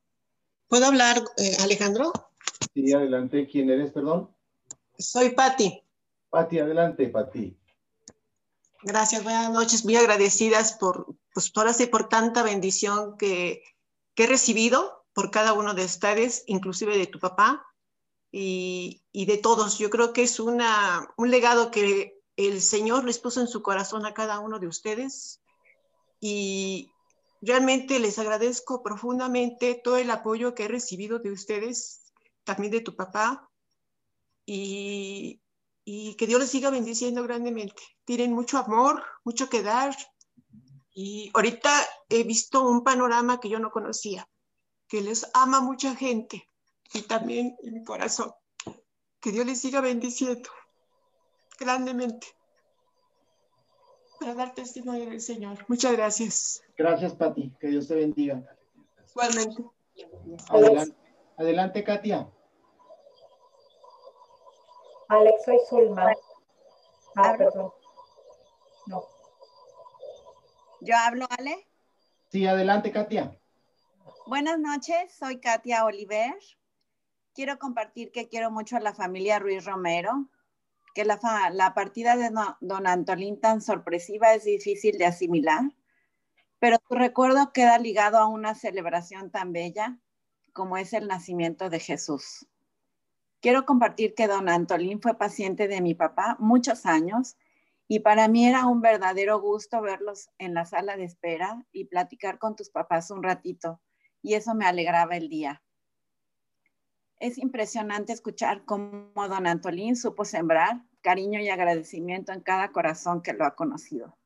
¿Puedo 0.68 0.86
hablar, 0.86 1.18
eh, 1.38 1.58
Alejandro? 1.60 2.14
Sí, 2.76 2.94
adelante. 2.94 3.48
¿Quién 3.48 3.72
eres, 3.72 3.90
perdón? 3.90 4.30
Soy 5.00 5.32
Patti. 5.32 5.82
Patti, 6.38 6.60
adelante, 6.60 7.10
Patti. 7.10 7.58
Gracias, 8.84 9.24
buenas 9.24 9.50
noches. 9.50 9.84
Muy 9.84 9.96
agradecidas 9.96 10.74
por, 10.74 11.16
pues, 11.34 11.52
ahora 11.56 11.74
sí, 11.74 11.88
por 11.88 12.10
tanta 12.10 12.44
bendición 12.44 13.18
que, 13.18 13.64
que 14.14 14.26
he 14.26 14.28
recibido 14.28 15.04
por 15.14 15.32
cada 15.32 15.54
uno 15.54 15.74
de 15.74 15.86
ustedes, 15.86 16.44
inclusive 16.46 16.96
de 16.96 17.08
tu 17.08 17.20
papá 17.20 17.66
y, 18.32 19.02
y 19.12 19.26
de 19.26 19.40
todos. 19.40 19.80
Yo 19.80 19.90
creo 19.90 20.14
que 20.14 20.22
es 20.22 20.40
una, 20.40 21.12
un 21.18 21.32
legado 21.32 21.72
que 21.72 22.22
el 22.36 22.62
Señor 22.62 23.04
les 23.04 23.18
puso 23.18 23.42
en 23.42 23.48
su 23.48 23.64
corazón 23.64 24.06
a 24.06 24.14
cada 24.14 24.40
uno 24.40 24.60
de 24.60 24.68
ustedes 24.68 25.42
y 26.20 26.92
realmente 27.42 27.98
les 27.98 28.20
agradezco 28.20 28.84
profundamente 28.84 29.74
todo 29.84 29.98
el 29.98 30.12
apoyo 30.12 30.54
que 30.54 30.66
he 30.66 30.68
recibido 30.68 31.18
de 31.18 31.32
ustedes, 31.32 32.14
también 32.44 32.72
de 32.72 32.82
tu 32.82 32.96
papá 32.96 33.50
y, 34.46 35.42
y 35.90 36.16
que 36.16 36.28
Dios 36.28 36.42
les 36.42 36.50
siga 36.50 36.70
bendiciendo 36.70 37.24
grandemente. 37.24 37.82
Tienen 38.04 38.34
mucho 38.34 38.58
amor, 38.58 39.02
mucho 39.24 39.48
que 39.48 39.64
dar 39.64 39.96
y 40.94 41.32
ahorita 41.34 41.72
he 42.10 42.24
visto 42.24 42.68
un 42.68 42.84
panorama 42.84 43.40
que 43.40 43.48
yo 43.48 43.58
no 43.58 43.72
conocía, 43.72 44.28
que 44.90 45.00
les 45.00 45.32
ama 45.34 45.62
mucha 45.62 45.96
gente 45.96 46.44
y 46.94 47.04
también 47.04 47.56
en 47.64 47.76
mi 47.76 47.86
corazón. 47.86 48.34
Que 49.22 49.32
Dios 49.32 49.46
les 49.46 49.62
siga 49.62 49.80
bendiciendo 49.80 50.50
grandemente 51.58 52.28
para 54.20 54.36
dar 54.36 54.54
testimonio 54.54 55.10
del 55.10 55.22
Señor. 55.22 55.64
Muchas 55.70 55.94
gracias. 55.94 56.62
Gracias, 56.78 57.16
Pati. 57.16 57.54
Que 57.62 57.68
Dios 57.68 57.88
te 57.88 57.96
bendiga. 57.96 58.44
Igualmente. 59.10 59.64
Adelante, 60.50 60.98
adelante 61.38 61.84
Katia. 61.86 62.30
Alex, 65.10 65.44
soy 65.46 65.58
Zulma. 65.70 66.12
Ah, 67.16 67.36
perdón. 67.38 67.72
No. 68.88 69.04
¿Yo 70.82 70.96
hablo, 70.98 71.26
Ale? 71.38 71.68
Sí, 72.30 72.46
adelante, 72.46 72.92
Katia. 72.92 73.38
Buenas 74.28 74.60
noches, 74.60 75.14
soy 75.18 75.40
Katia 75.40 75.86
Oliver. 75.86 76.34
Quiero 77.34 77.58
compartir 77.60 78.12
que 78.12 78.28
quiero 78.28 78.52
mucho 78.52 78.76
a 78.76 78.80
la 78.82 78.94
familia 78.94 79.40
Ruiz 79.40 79.64
Romero, 79.66 80.28
que 80.94 81.06
la, 81.06 81.18
fa- 81.18 81.50
la 81.52 81.74
partida 81.74 82.18
de 82.18 82.32
no- 82.32 82.58
don 82.60 82.88
Antolín 82.88 83.40
tan 83.40 83.62
sorpresiva 83.62 84.34
es 84.34 84.44
difícil 84.44 84.98
de 84.98 85.06
asimilar, 85.06 85.62
pero 86.60 86.78
tu 86.80 86.96
recuerdo 86.96 87.54
queda 87.54 87.78
ligado 87.78 88.18
a 88.18 88.28
una 88.28 88.56
celebración 88.56 89.32
tan 89.32 89.54
bella 89.54 89.98
como 90.54 90.78
es 90.78 90.94
el 90.94 91.08
nacimiento 91.08 91.70
de 91.70 91.80
Jesús. 91.80 92.48
Quiero 93.40 93.66
compartir 93.66 94.16
que 94.16 94.28
don 94.28 94.50
Antolín 94.50 95.00
fue 95.00 95.18
paciente 95.18 95.68
de 95.68 95.82
mi 95.82 95.94
papá 95.94 96.38
muchos 96.40 96.86
años 96.86 97.38
y 97.88 98.00
para 98.00 98.28
mí 98.28 98.48
era 98.48 98.66
un 98.66 98.82
verdadero 98.82 99.40
gusto 99.40 99.82
verlos 99.82 100.30
en 100.40 100.54
la 100.54 100.66
sala 100.66 100.98
de 100.98 101.06
espera 101.06 101.64
y 101.72 101.86
platicar 101.86 102.40
con 102.40 102.56
tus 102.56 102.70
papás 102.70 103.12
un 103.12 103.22
ratito 103.22 103.80
y 104.24 104.34
eso 104.34 104.56
me 104.56 104.66
alegraba 104.66 105.16
el 105.16 105.30
día. 105.30 105.62
Es 107.20 107.38
impresionante 107.38 108.12
escuchar 108.12 108.66
cómo 108.66 109.12
don 109.16 109.48
Antolín 109.48 109.96
supo 109.96 110.26
sembrar 110.26 110.84
cariño 111.02 111.40
y 111.40 111.50
agradecimiento 111.50 112.32
en 112.34 112.42
cada 112.42 112.72
corazón 112.72 113.22
que 113.22 113.34
lo 113.34 113.46
ha 113.46 113.56
conocido. 113.56 114.18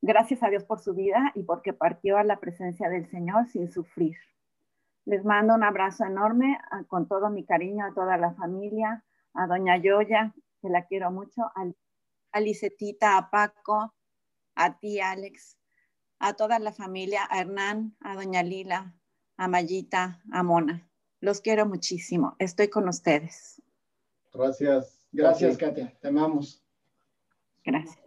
Gracias 0.00 0.42
a 0.42 0.48
Dios 0.48 0.64
por 0.64 0.80
su 0.80 0.94
vida 0.94 1.32
y 1.34 1.42
porque 1.42 1.72
partió 1.72 2.18
a 2.18 2.24
la 2.24 2.38
presencia 2.38 2.88
del 2.88 3.10
Señor 3.10 3.48
sin 3.48 3.72
sufrir. 3.72 4.16
Les 5.08 5.24
mando 5.24 5.54
un 5.54 5.64
abrazo 5.64 6.04
enorme 6.04 6.58
a- 6.70 6.84
con 6.84 7.08
todo 7.08 7.30
mi 7.30 7.42
cariño 7.44 7.86
a 7.86 7.94
toda 7.94 8.18
la 8.18 8.34
familia, 8.34 9.02
a 9.32 9.46
doña 9.46 9.78
Yoya, 9.78 10.34
que 10.60 10.68
la 10.68 10.84
quiero 10.84 11.10
mucho, 11.10 11.42
a, 11.54 11.64
a 12.32 12.40
Lisetita, 12.40 13.16
a 13.16 13.30
Paco, 13.30 13.94
a 14.54 14.78
ti 14.78 15.00
Alex, 15.00 15.56
a 16.18 16.34
toda 16.34 16.58
la 16.58 16.72
familia, 16.72 17.22
a 17.30 17.40
Hernán, 17.40 17.96
a 18.00 18.16
doña 18.16 18.42
Lila, 18.42 18.94
a 19.38 19.48
Mayita, 19.48 20.20
a 20.30 20.42
Mona. 20.42 20.86
Los 21.20 21.40
quiero 21.40 21.64
muchísimo. 21.64 22.36
Estoy 22.38 22.68
con 22.68 22.86
ustedes. 22.88 23.62
Gracias. 24.34 25.00
Gracias, 25.10 25.56
Katia. 25.56 25.96
Te 26.02 26.08
amamos. 26.08 26.62
Gracias. 27.64 27.98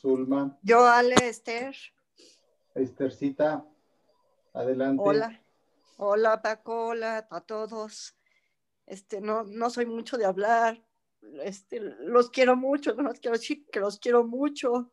Zulma, 0.00 0.58
Yo, 0.62 0.86
Ale 0.86 1.16
Esther. 1.22 1.76
Estercita, 2.74 3.64
adelante. 4.54 5.02
Hola. 5.04 5.41
Hola, 6.04 6.42
Paco. 6.42 6.88
Hola 6.88 7.28
a 7.30 7.40
todos. 7.42 8.16
Este, 8.86 9.20
no, 9.20 9.44
no 9.44 9.70
soy 9.70 9.86
mucho 9.86 10.16
de 10.16 10.24
hablar. 10.24 10.84
Este, 11.44 11.78
los 11.78 12.28
quiero 12.30 12.56
mucho, 12.56 12.92
no 12.94 13.04
los 13.04 13.20
quiero 13.20 13.38
decir 13.38 13.64
que 13.70 13.78
los 13.78 14.00
quiero 14.00 14.24
mucho, 14.24 14.92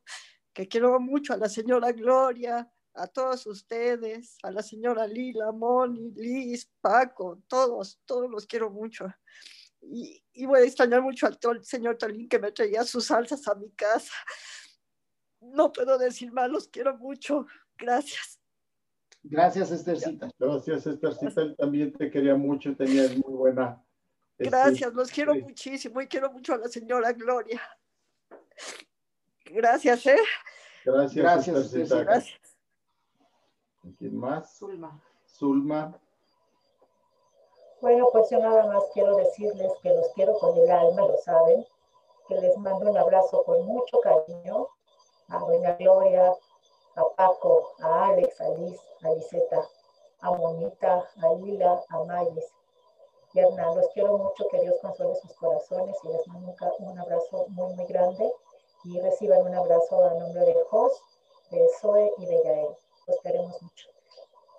que 0.54 0.68
quiero 0.68 1.00
mucho 1.00 1.34
a 1.34 1.38
la 1.38 1.50
señora 1.50 1.94
Gloria, 1.94 2.72
a 2.94 3.08
todos 3.08 3.48
ustedes, 3.48 4.38
a 4.44 4.52
la 4.52 4.62
señora 4.62 5.08
Lila, 5.08 5.52
Moni, 5.52 6.12
Liz, 6.12 6.72
Paco, 6.80 7.42
todos, 7.48 8.00
todos 8.06 8.30
los 8.30 8.46
quiero 8.46 8.70
mucho. 8.70 9.08
Y, 9.82 10.24
y 10.32 10.46
voy 10.46 10.60
a 10.60 10.66
extrañar 10.66 11.02
mucho 11.02 11.26
al 11.26 11.40
señor 11.66 11.98
Tolín 11.98 12.30
que 12.30 12.38
me 12.38 12.52
traía 12.52 12.84
sus 12.84 13.06
salsas 13.08 13.48
a 13.48 13.56
mi 13.56 13.72
casa. 13.72 14.14
No 15.42 15.74
puedo 15.74 15.98
decir 15.98 16.32
más, 16.32 16.52
los 16.52 16.68
quiero 16.68 16.96
mucho. 17.00 17.48
Gracias. 17.80 18.39
Gracias, 19.30 19.70
Estercita. 19.72 20.30
Gracias, 20.40 20.88
Estercita. 20.88 21.42
Él 21.42 21.56
también 21.56 21.94
te 21.94 22.10
quería 22.10 22.36
mucho, 22.36 22.76
tenías 22.76 23.16
muy 23.16 23.34
buena. 23.34 23.82
este, 24.38 24.50
Gracias, 24.50 24.94
los 24.94 25.12
quiero 25.12 25.34
sí. 25.36 25.42
muchísimo 25.42 26.02
y 26.02 26.08
quiero 26.08 26.32
mucho 26.32 26.56
a 26.56 26.58
la 26.58 26.68
señora 26.68 27.14
Gloria. 27.14 27.62
Gracias, 29.46 30.06
¿eh? 30.08 30.18
Gracias, 30.84 31.24
Gracias, 31.24 31.56
Estercita. 31.56 31.84
Estercita. 31.84 32.04
Gracias. 32.04 32.40
¿Quién 33.98 34.18
más? 34.18 34.58
Zulma. 34.58 35.02
Zulma. 35.28 36.00
Bueno, 37.82 38.10
pues 38.12 38.30
yo 38.30 38.40
nada 38.40 38.66
más 38.66 38.84
quiero 38.94 39.16
decirles 39.16 39.72
que 39.82 39.90
los 39.90 40.10
quiero 40.14 40.34
con 40.40 40.58
el 40.58 40.70
alma, 40.70 41.02
lo 41.02 41.18
saben, 41.24 41.66
que 42.28 42.36
les 42.36 42.58
mando 42.58 42.90
un 42.90 42.98
abrazo 42.98 43.44
con 43.46 43.66
mucho 43.66 44.00
cariño 44.02 44.68
a 45.30 45.38
Doña 45.40 45.76
Gloria, 45.76 46.34
a 47.00 47.16
Paco, 47.16 47.74
a 47.80 48.08
Alex, 48.08 48.42
a 48.42 48.50
Liz, 48.50 48.80
a 49.04 49.10
Liseta, 49.12 49.68
a 50.22 50.32
Monita, 50.32 51.10
a 51.22 51.34
Lila, 51.36 51.82
a 51.90 52.04
Mayes 52.04 52.54
y 53.34 53.40
a 53.40 53.48
Hernán. 53.48 53.76
Los 53.76 53.88
quiero 53.94 54.18
mucho, 54.18 54.48
que 54.50 54.60
Dios 54.62 54.76
consuele 54.82 55.16
sus 55.16 55.34
corazones 55.34 55.96
y 56.04 56.08
les 56.10 56.28
mando 56.28 56.54
un, 56.80 57.00
abrazo 57.00 57.46
muy, 57.50 57.74
muy 57.74 57.86
grande 57.86 58.32
y 58.84 59.00
reciban 59.00 59.42
un 59.42 59.56
abrazo 59.56 60.04
a 60.06 60.14
nombre 60.16 60.42
de 60.42 60.56
Jos, 60.70 60.92
de 61.52 61.68
Zoe 61.80 62.12
y 62.18 62.26
de 62.26 62.44
Yael. 62.44 62.70
Los 63.08 63.20
queremos 63.22 63.62
mucho. 63.62 63.88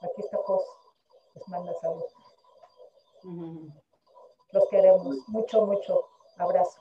Aquí 0.01 0.23
está 0.23 0.39
Jos, 0.39 0.65
les 1.35 1.49
manda 1.49 1.75
salud. 1.75 2.05
Los 4.53 4.69
queremos 4.69 5.17
mucho, 5.29 5.67
mucho. 5.67 6.07
Abrazo. 6.39 6.81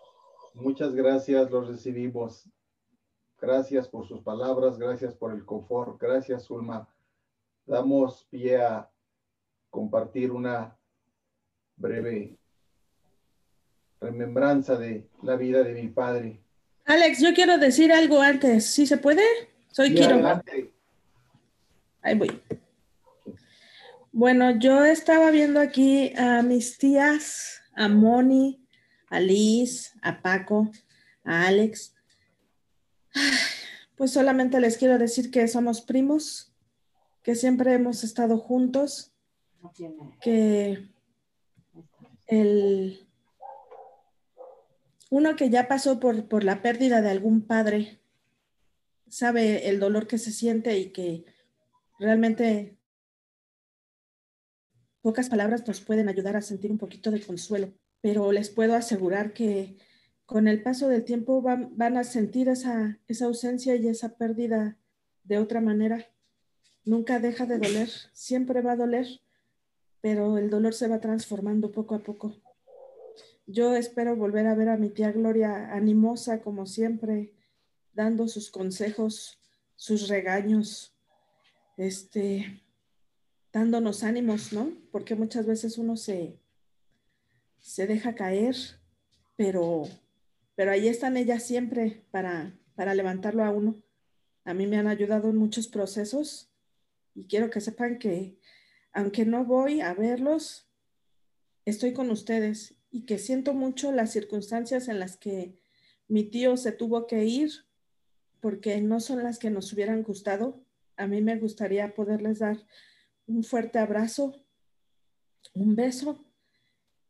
Muchas 0.54 0.96
gracias, 0.96 1.52
los 1.52 1.68
recibimos. 1.68 2.50
Gracias 3.42 3.88
por 3.88 4.08
sus 4.08 4.22
palabras, 4.22 4.78
gracias 4.78 5.14
por 5.16 5.34
el 5.34 5.46
confort, 5.46 6.00
gracias, 6.02 6.44
Zulma. 6.46 6.88
Damos 7.66 8.26
pie 8.30 8.58
a 8.62 8.90
compartir 9.70 10.32
una 10.32 10.78
breve 11.78 12.38
remembranza 14.02 14.78
de 14.78 15.08
la 15.24 15.36
vida 15.36 15.64
de 15.64 15.74
mi 15.74 15.88
padre. 15.88 16.42
Alex, 16.86 17.22
yo 17.22 17.34
quiero 17.34 17.58
decir 17.58 17.94
algo 17.94 18.22
antes. 18.22 18.66
¿Sí 18.66 18.86
se 18.88 18.98
puede? 18.98 19.24
Soy 19.72 19.90
Sí, 19.90 19.96
Kiro. 19.96 20.16
adelante. 20.16 20.74
Ahí 22.02 22.18
voy. 22.18 22.42
Bueno, 24.12 24.58
yo 24.60 24.84
estaba 24.86 25.30
viendo 25.32 25.60
aquí 25.60 26.12
a 26.18 26.42
mis 26.42 26.78
tías, 26.78 27.62
a 27.76 27.88
Moni, 27.88 28.66
a 29.10 29.20
Liz, 29.20 29.94
a 30.02 30.22
Paco, 30.22 30.72
a 31.24 31.48
Alex. 31.48 31.94
Pues 33.96 34.12
solamente 34.12 34.60
les 34.62 34.78
quiero 34.78 34.98
decir 34.98 35.30
que 35.30 35.48
somos 35.48 35.82
primos, 35.82 36.54
que 37.22 37.36
siempre 37.36 37.74
hemos 37.74 38.04
estado 38.04 38.38
juntos, 38.38 39.14
que 40.22 40.90
el 42.28 43.06
uno 45.10 45.36
que 45.36 45.50
ya 45.50 45.68
pasó 45.68 46.00
por, 46.00 46.28
por 46.28 46.44
la 46.44 46.62
pérdida 46.62 47.02
de 47.02 47.10
algún 47.10 47.42
padre 47.42 48.00
sabe 49.10 49.68
el 49.68 49.80
dolor 49.80 50.08
que 50.08 50.18
se 50.18 50.32
siente 50.32 50.78
y 50.78 50.92
que 50.92 51.26
realmente 51.98 52.78
pocas 55.02 55.30
palabras 55.30 55.68
nos 55.68 55.82
pueden 55.82 56.10
ayudar 56.10 56.36
a 56.36 56.42
sentir 56.42 56.72
un 56.72 56.78
poquito 56.78 57.10
de 57.12 57.22
consuelo, 57.22 57.74
pero 58.02 58.32
les 58.32 58.50
puedo 58.50 58.76
asegurar 58.76 59.34
que 59.34 59.78
con 60.30 60.48
el 60.48 60.62
paso 60.62 60.88
del 60.90 61.04
tiempo 61.04 61.42
van, 61.42 61.76
van 61.76 61.98
a 61.98 62.04
sentir 62.04 62.50
esa, 62.50 63.00
esa 63.08 63.26
ausencia 63.26 63.76
y 63.76 63.88
esa 63.88 64.16
pérdida 64.16 64.78
de 65.24 65.40
otra 65.40 65.60
manera. 65.60 66.06
Nunca 66.86 67.18
deja 67.18 67.48
de 67.48 67.58
doler, 67.58 67.90
siempre 68.14 68.62
va 68.62 68.74
a 68.74 68.76
doler, 68.76 69.08
pero 70.02 70.38
el 70.38 70.52
dolor 70.52 70.76
se 70.76 70.88
va 70.88 71.00
transformando 71.00 71.72
poco 71.72 71.96
a 71.96 72.04
poco. 72.04 72.36
Yo 73.48 73.76
espero 73.76 74.16
volver 74.16 74.46
a 74.46 74.54
ver 74.54 74.70
a 74.70 74.78
mi 74.78 74.92
tía 74.92 75.12
Gloria 75.12 75.74
animosa 75.74 76.42
como 76.42 76.68
siempre, 76.68 77.34
dando 77.96 78.28
sus 78.28 78.52
consejos, 78.52 79.40
sus 79.78 80.10
regaños, 80.10 80.94
este, 81.76 82.62
dándonos 83.52 84.04
ánimos, 84.04 84.54
¿no? 84.54 84.74
Porque 84.92 85.16
muchas 85.16 85.48
veces 85.48 85.80
uno 85.80 85.98
se, 85.98 86.38
se 87.58 87.88
deja 87.88 88.14
caer, 88.14 88.56
pero, 89.36 89.88
pero 90.60 90.74
ahí 90.74 90.90
están 90.90 91.16
ellas 91.16 91.44
siempre 91.44 92.04
para, 92.12 92.54
para 92.76 92.94
levantarlo 92.94 93.46
a 93.46 93.50
uno. 93.50 93.82
A 94.44 94.54
mí 94.54 94.68
me 94.68 94.78
han 94.78 94.88
ayudado 94.88 95.30
en 95.30 95.38
muchos 95.38 95.70
procesos 95.70 96.52
y 97.16 97.28
quiero 97.28 97.50
que 97.50 97.62
sepan 97.62 97.98
que 97.98 98.38
aunque 98.92 99.26
no 99.26 99.46
voy 99.46 99.80
a 99.80 99.94
verlos, 99.94 100.70
estoy 101.64 101.94
con 101.94 102.12
ustedes 102.12 102.76
y 102.92 103.06
que 103.06 103.20
siento 103.20 103.54
mucho 103.54 103.94
las 103.94 104.12
circunstancias 104.12 104.90
en 104.90 105.00
las 105.00 105.16
que 105.16 105.56
mi 106.10 106.26
tío 106.26 106.58
se 106.58 106.74
tuvo 106.74 107.08
que 107.08 107.24
ir 107.24 107.52
porque 108.42 108.82
no 108.82 109.00
son 109.00 109.24
las 109.24 109.40
que 109.40 109.52
nos 109.52 109.72
hubieran 109.72 110.04
gustado. 110.04 110.62
A 110.98 111.08
mí 111.08 111.22
me 111.22 111.38
gustaría 111.38 111.96
poderles 111.96 112.40
dar 112.40 112.58
un 113.28 113.46
fuerte 113.46 113.80
abrazo, 113.80 114.44
un 115.54 115.78
beso 115.78 116.29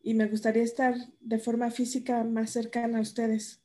y 0.01 0.13
me 0.13 0.27
gustaría 0.27 0.63
estar 0.63 0.95
de 1.19 1.39
forma 1.39 1.71
física 1.71 2.23
más 2.23 2.51
cercana 2.51 2.99
a 2.99 3.01
ustedes. 3.01 3.61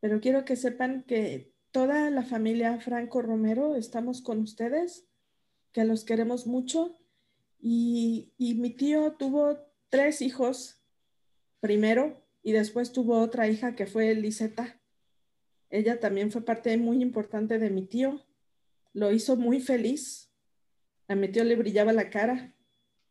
Pero 0.00 0.20
quiero 0.20 0.44
que 0.44 0.56
sepan 0.56 1.04
que 1.04 1.52
toda 1.70 2.10
la 2.10 2.22
familia 2.22 2.80
Franco 2.80 3.22
Romero 3.22 3.76
estamos 3.76 4.22
con 4.22 4.40
ustedes, 4.40 5.06
que 5.72 5.84
los 5.84 6.04
queremos 6.04 6.46
mucho 6.46 6.98
y, 7.60 8.32
y 8.36 8.54
mi 8.54 8.70
tío 8.70 9.12
tuvo 9.12 9.58
tres 9.88 10.22
hijos 10.22 10.82
primero 11.60 12.26
y 12.42 12.52
después 12.52 12.92
tuvo 12.92 13.20
otra 13.20 13.48
hija 13.48 13.74
que 13.74 13.86
fue 13.86 14.14
Liseta. 14.14 14.80
Ella 15.68 16.00
también 16.00 16.32
fue 16.32 16.44
parte 16.44 16.76
muy 16.78 17.00
importante 17.02 17.58
de 17.58 17.70
mi 17.70 17.86
tío. 17.86 18.26
Lo 18.92 19.12
hizo 19.12 19.36
muy 19.36 19.60
feliz. 19.60 20.32
A 21.06 21.14
mi 21.14 21.28
tío 21.28 21.44
le 21.44 21.56
brillaba 21.56 21.92
la 21.92 22.10
cara 22.10 22.54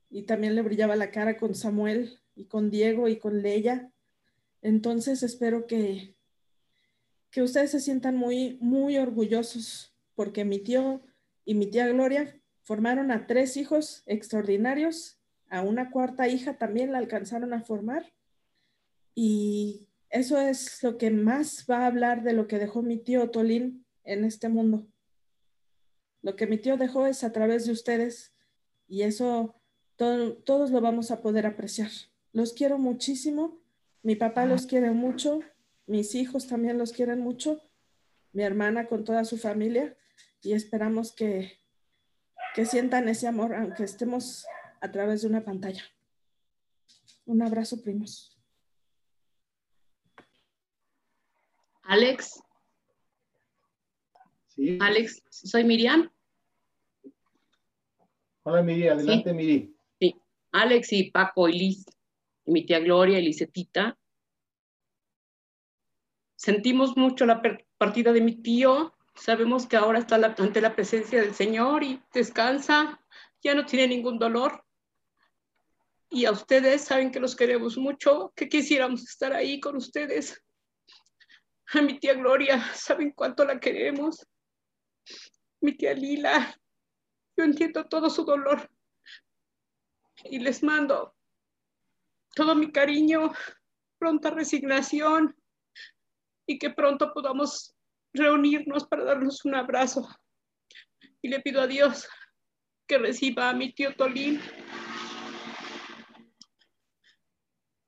y 0.09 0.23
también 0.23 0.55
le 0.55 0.61
brillaba 0.61 0.95
la 0.95 1.11
cara 1.11 1.37
con 1.37 1.55
Samuel 1.55 2.19
y 2.39 2.45
con 2.45 2.69
Diego 2.69 3.09
y 3.09 3.17
con 3.17 3.41
Leia. 3.41 3.91
Entonces 4.61 5.23
espero 5.23 5.67
que, 5.67 6.15
que 7.31 7.41
ustedes 7.41 7.71
se 7.71 7.79
sientan 7.81 8.15
muy, 8.15 8.57
muy 8.61 8.97
orgullosos 8.97 9.93
porque 10.15 10.45
mi 10.45 10.59
tío 10.59 11.01
y 11.43 11.53
mi 11.55 11.67
tía 11.67 11.87
Gloria 11.87 12.39
formaron 12.63 13.11
a 13.11 13.27
tres 13.27 13.57
hijos 13.57 14.03
extraordinarios, 14.05 15.19
a 15.49 15.61
una 15.61 15.91
cuarta 15.91 16.27
hija 16.27 16.57
también 16.57 16.91
la 16.91 16.99
alcanzaron 16.99 17.53
a 17.53 17.61
formar 17.61 18.13
y 19.15 19.87
eso 20.09 20.39
es 20.39 20.81
lo 20.83 20.97
que 20.97 21.11
más 21.11 21.65
va 21.69 21.79
a 21.79 21.87
hablar 21.87 22.23
de 22.23 22.33
lo 22.33 22.47
que 22.47 22.57
dejó 22.59 22.81
mi 22.81 22.97
tío 22.97 23.29
Tolín 23.31 23.85
en 24.03 24.23
este 24.23 24.47
mundo. 24.49 24.87
Lo 26.21 26.35
que 26.35 26.47
mi 26.47 26.57
tío 26.57 26.77
dejó 26.77 27.05
es 27.05 27.23
a 27.23 27.31
través 27.31 27.65
de 27.65 27.71
ustedes 27.73 28.33
y 28.87 29.01
eso 29.03 29.55
to- 29.97 30.35
todos 30.37 30.71
lo 30.71 30.81
vamos 30.81 31.11
a 31.11 31.21
poder 31.21 31.45
apreciar. 31.45 31.91
Los 32.31 32.53
quiero 32.53 32.77
muchísimo, 32.77 33.59
mi 34.03 34.15
papá 34.15 34.45
los 34.45 34.65
quiere 34.65 34.91
mucho, 34.91 35.41
mis 35.85 36.15
hijos 36.15 36.47
también 36.47 36.77
los 36.77 36.91
quieren 36.91 37.19
mucho, 37.19 37.61
mi 38.31 38.43
hermana 38.43 38.87
con 38.87 39.03
toda 39.03 39.25
su 39.25 39.37
familia 39.37 39.97
y 40.41 40.53
esperamos 40.53 41.11
que, 41.11 41.59
que 42.53 42.65
sientan 42.65 43.09
ese 43.09 43.27
amor 43.27 43.55
aunque 43.55 43.83
estemos 43.83 44.45
a 44.81 44.91
través 44.91 45.21
de 45.21 45.27
una 45.27 45.43
pantalla. 45.43 45.83
Un 47.25 47.41
abrazo, 47.41 47.81
primos. 47.81 48.37
Alex. 51.83 52.41
Alex, 54.79 55.23
soy 55.29 55.63
Miriam. 55.63 56.11
Hola, 58.43 58.61
Miri, 58.61 58.87
adelante, 58.87 59.33
Miri. 59.33 59.75
Sí. 59.99 60.15
Alex 60.51 60.93
y 60.93 61.11
Paco 61.11 61.47
y 61.49 61.59
Liz, 61.59 61.85
mi 62.49 62.65
tía 62.65 62.79
Gloria 62.79 63.19
y 63.19 63.23
Lisetita. 63.23 63.97
Sentimos 66.35 66.97
mucho 66.97 67.25
la 67.25 67.41
partida 67.77 68.11
de 68.11 68.21
mi 68.21 68.41
tío. 68.41 68.95
Sabemos 69.15 69.67
que 69.67 69.77
ahora 69.77 69.99
está 69.99 70.15
ante 70.15 70.61
la 70.61 70.75
presencia 70.75 71.21
del 71.21 71.35
Señor 71.35 71.83
y 71.83 72.01
descansa. 72.13 72.99
Ya 73.41 73.53
no 73.53 73.65
tiene 73.65 73.87
ningún 73.87 74.17
dolor. 74.17 74.65
Y 76.09 76.25
a 76.25 76.31
ustedes 76.31 76.83
saben 76.83 77.11
que 77.11 77.19
los 77.19 77.35
queremos 77.35 77.77
mucho, 77.77 78.33
que 78.35 78.49
quisiéramos 78.49 79.03
estar 79.03 79.33
ahí 79.33 79.59
con 79.59 79.75
ustedes. 79.75 80.41
A 81.73 81.81
mi 81.81 81.99
tía 81.99 82.15
Gloria, 82.15 82.63
saben 82.73 83.11
cuánto 83.11 83.45
la 83.45 83.59
queremos. 83.59 84.25
Mi 85.61 85.77
tía 85.77 85.93
Lila, 85.93 86.55
yo 87.37 87.43
entiendo 87.43 87.85
todo 87.85 88.09
su 88.09 88.23
dolor 88.23 88.71
y 90.23 90.39
les 90.39 90.63
mando 90.63 91.15
todo 92.35 92.55
mi 92.55 92.71
cariño, 92.71 93.31
pronta 93.97 94.29
resignación 94.29 95.35
y 96.47 96.57
que 96.57 96.69
pronto 96.69 97.13
podamos 97.13 97.75
reunirnos 98.13 98.87
para 98.87 99.03
darnos 99.03 99.45
un 99.45 99.55
abrazo. 99.55 100.07
Y 101.21 101.29
le 101.29 101.41
pido 101.41 101.61
a 101.61 101.67
Dios 101.67 102.07
que 102.87 102.97
reciba 102.97 103.49
a 103.49 103.53
mi 103.53 103.73
tío 103.73 103.95
Tolín 103.95 104.41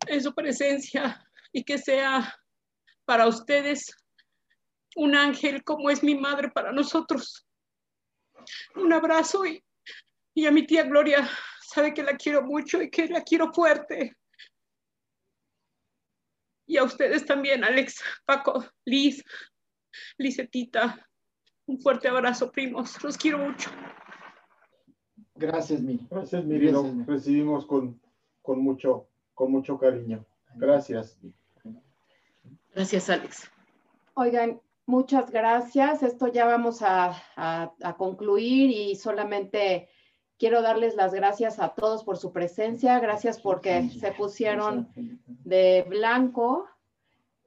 en 0.05 0.21
su 0.21 0.33
presencia 0.33 1.23
y 1.51 1.63
que 1.63 1.77
sea 1.77 2.37
para 3.05 3.27
ustedes 3.27 3.95
un 4.95 5.15
ángel 5.15 5.63
como 5.63 5.89
es 5.89 6.03
mi 6.03 6.15
madre 6.15 6.49
para 6.49 6.71
nosotros. 6.71 7.47
Un 8.75 8.91
abrazo 8.93 9.45
y, 9.45 9.63
y 10.33 10.45
a 10.45 10.51
mi 10.51 10.65
tía 10.65 10.83
Gloria 10.83 11.29
sabe 11.61 11.93
que 11.93 12.03
la 12.03 12.17
quiero 12.17 12.41
mucho 12.41 12.81
y 12.81 12.89
que 12.89 13.07
la 13.07 13.23
quiero 13.23 13.51
fuerte. 13.53 14.17
Y 16.71 16.77
a 16.77 16.85
ustedes 16.85 17.25
también, 17.25 17.65
Alex, 17.65 18.01
Paco, 18.25 18.63
Liz, 18.85 19.21
Lisetita. 20.17 21.05
Un 21.65 21.81
fuerte 21.81 22.07
abrazo, 22.07 22.49
primos. 22.49 23.03
Los 23.03 23.17
quiero 23.17 23.39
mucho. 23.39 23.69
Gracias, 25.35 25.81
Miri. 25.81 26.07
Gracias, 26.09 26.45
Miri. 26.45 26.71
Lo 26.71 26.85
recibimos 27.05 27.65
con, 27.65 27.99
con, 28.41 28.59
mucho, 28.63 29.09
con 29.33 29.51
mucho 29.51 29.77
cariño. 29.77 30.25
Gracias. 30.55 31.19
Gracias, 32.73 33.09
Alex. 33.09 33.51
Oigan, 34.13 34.61
muchas 34.85 35.29
gracias. 35.29 36.03
Esto 36.03 36.27
ya 36.27 36.45
vamos 36.45 36.81
a, 36.83 37.09
a- 37.35 37.73
a 37.83 37.97
concluir 37.97 38.69
y 38.71 38.95
solamente 38.95 39.89
quiero 40.41 40.63
darles 40.63 40.95
las 40.95 41.13
gracias 41.13 41.59
a 41.59 41.69
todos 41.75 42.03
por 42.03 42.17
su 42.17 42.31
presencia. 42.33 42.99
Gracias 42.99 43.39
porque 43.39 43.89
se 43.99 44.11
pusieron 44.11 44.89
de 45.27 45.85
blanco. 45.87 46.67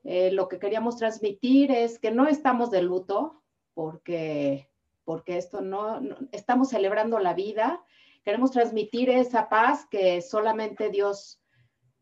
Eh, 0.04 0.30
lo 0.30 0.46
que 0.48 0.60
queríamos 0.60 0.96
transmitir 0.96 1.72
es 1.72 1.98
que 1.98 2.12
no 2.12 2.28
estamos 2.28 2.70
de 2.70 2.82
luto 2.82 3.42
porque, 3.74 4.70
porque 5.04 5.38
esto 5.38 5.60
no, 5.60 5.98
no- 6.00 6.16
estamos 6.30 6.68
celebrando 6.68 7.18
la 7.18 7.34
vida. 7.34 7.82
Queremos 8.24 8.52
transmitir 8.52 9.10
esa 9.10 9.48
paz 9.48 9.86
que 9.90 10.22
solamente 10.22 10.88
Dios 10.90 11.40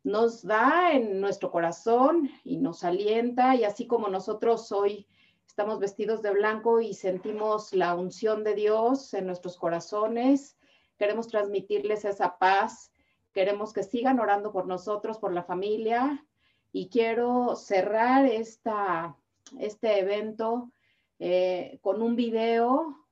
nos 0.04 0.42
da 0.42 0.92
en 0.92 1.20
nuestro 1.22 1.50
corazón 1.50 2.28
y 2.44 2.58
nos 2.58 2.84
alienta 2.84 3.54
y 3.56 3.64
así 3.64 3.86
como 3.86 4.08
nosotros 4.08 4.70
hoy 4.72 5.06
estamos 5.46 5.78
vestidos 5.78 6.20
de 6.20 6.32
blanco 6.32 6.80
y 6.82 6.92
sentimos 6.92 7.72
la 7.72 7.94
unción 7.94 8.44
de 8.44 8.54
Dios 8.54 9.14
en 9.14 9.24
nuestros 9.26 9.56
corazones, 9.56 10.58
queremos 11.02 11.26
transmitirles 11.26 12.05
esa 12.05 12.39
paz, 12.39 12.92
queremos 13.34 13.72
que 13.72 13.82
sigan 13.82 14.20
orando 14.20 14.52
por 14.52 14.68
nosotros, 14.68 15.18
por 15.18 15.32
la 15.32 15.42
familia 15.42 16.24
y 16.70 16.90
quiero 16.90 17.56
cerrar 17.56 18.24
esta, 18.24 19.16
este 19.58 19.98
evento 19.98 20.70
eh, 21.18 21.81
con 21.82 22.02
un 22.02 22.14
video 22.14 23.02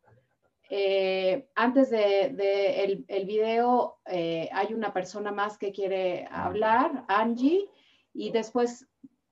eh, 0.68 1.48
antes 1.56 1.90
de, 1.90 3.04
el, 3.08 3.26
video, 3.26 3.96
eh, 4.06 4.48
hay 4.52 4.72
una 4.72 4.92
persona 4.92 5.32
más 5.32 5.58
que 5.58 5.72
quiere 5.72 6.28
hablar, 6.30 7.04
Angie, 7.08 7.68
y 8.14 8.30
después 8.30 8.86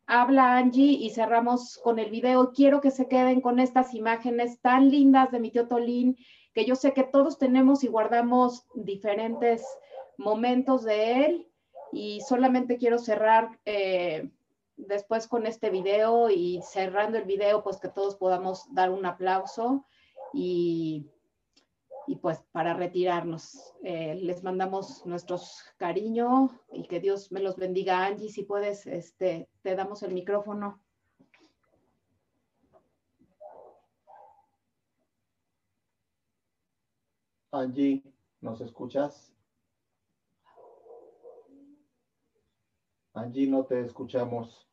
habla 0.04 0.56
Angie 0.56 0.98
y 0.98 1.10
cerramos 1.10 1.78
con 1.78 2.00
el 2.00 2.10
video. 2.10 2.52
Quiero 2.52 2.80
que 2.80 2.90
se 2.90 3.06
queden 3.06 3.40
con 3.40 3.60
estas 3.60 3.94
imágenes 3.94 4.60
tan 4.60 4.90
lindas 4.90 5.30
de 5.30 5.38
mi 5.38 5.52
tío 5.52 5.68
Tolín, 5.68 6.16
que 6.58 6.66
yo 6.66 6.74
sé 6.74 6.92
que 6.92 7.04
todos 7.04 7.38
tenemos 7.38 7.84
y 7.84 7.86
guardamos 7.86 8.66
diferentes 8.74 9.64
momentos 10.16 10.82
de 10.82 11.24
él. 11.24 11.48
Y 11.92 12.20
solamente 12.22 12.78
quiero 12.78 12.98
cerrar 12.98 13.60
eh, 13.64 14.28
después 14.76 15.28
con 15.28 15.46
este 15.46 15.70
video 15.70 16.30
y 16.30 16.60
cerrando 16.62 17.16
el 17.16 17.26
video, 17.26 17.62
pues 17.62 17.78
que 17.78 17.88
todos 17.88 18.16
podamos 18.16 18.66
dar 18.74 18.90
un 18.90 19.06
aplauso 19.06 19.86
y 20.34 21.06
y 22.08 22.16
pues 22.16 22.42
para 22.52 22.72
retirarnos, 22.72 23.74
eh, 23.84 24.14
les 24.14 24.42
mandamos 24.42 25.04
nuestros 25.04 25.62
cariño 25.76 26.48
y 26.72 26.88
que 26.88 27.00
Dios 27.00 27.30
me 27.30 27.40
los 27.40 27.56
bendiga. 27.56 28.06
Angie, 28.06 28.30
si 28.30 28.44
puedes, 28.44 28.86
este, 28.86 29.50
te 29.62 29.76
damos 29.76 30.02
el 30.02 30.14
micrófono. 30.14 30.80
Angie, 37.50 38.02
¿nos 38.42 38.60
escuchas? 38.60 39.32
Angie, 43.14 43.46
no 43.46 43.64
te 43.64 43.80
escuchamos. 43.80 44.68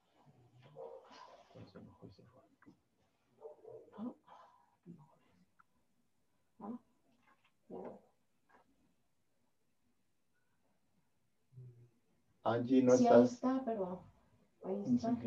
Angie, 12.44 12.84
no 12.84 12.96
sí, 12.96 13.06
estás. 13.06 13.20
Ahí 13.20 13.34
está, 13.34 13.64
pero 13.66 14.04
ahí 14.64 14.84
está. 14.86 15.18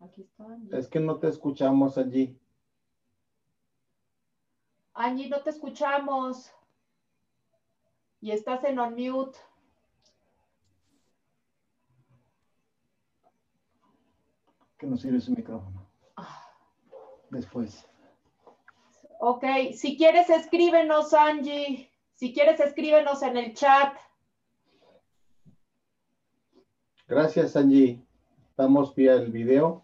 Aquí 0.00 0.22
está. 0.22 0.44
Angie. 0.44 0.78
Es 0.78 0.88
que 0.88 1.00
no 1.00 1.18
te 1.18 1.28
escuchamos, 1.28 1.96
Angie. 1.96 2.38
Angie, 4.94 5.28
no 5.28 5.42
te 5.42 5.50
escuchamos. 5.50 6.52
Y 8.20 8.30
estás 8.30 8.64
en 8.64 8.78
on 8.78 8.94
mute. 8.94 9.38
Que 14.78 14.86
no 14.86 14.96
sirve 14.96 15.20
su 15.20 15.32
micrófono. 15.32 15.86
Después. 17.30 17.86
Ok, 19.18 19.44
si 19.74 19.96
quieres 19.96 20.30
escríbenos, 20.30 21.12
Angie. 21.12 21.90
Si 22.12 22.32
quieres 22.32 22.60
escríbenos 22.60 23.22
en 23.22 23.36
el 23.36 23.54
chat. 23.54 23.96
Gracias, 27.08 27.56
Angie. 27.56 28.02
Vamos 28.56 28.94
vía 28.94 29.14
el 29.14 29.32
video. 29.32 29.83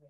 La 0.00 0.08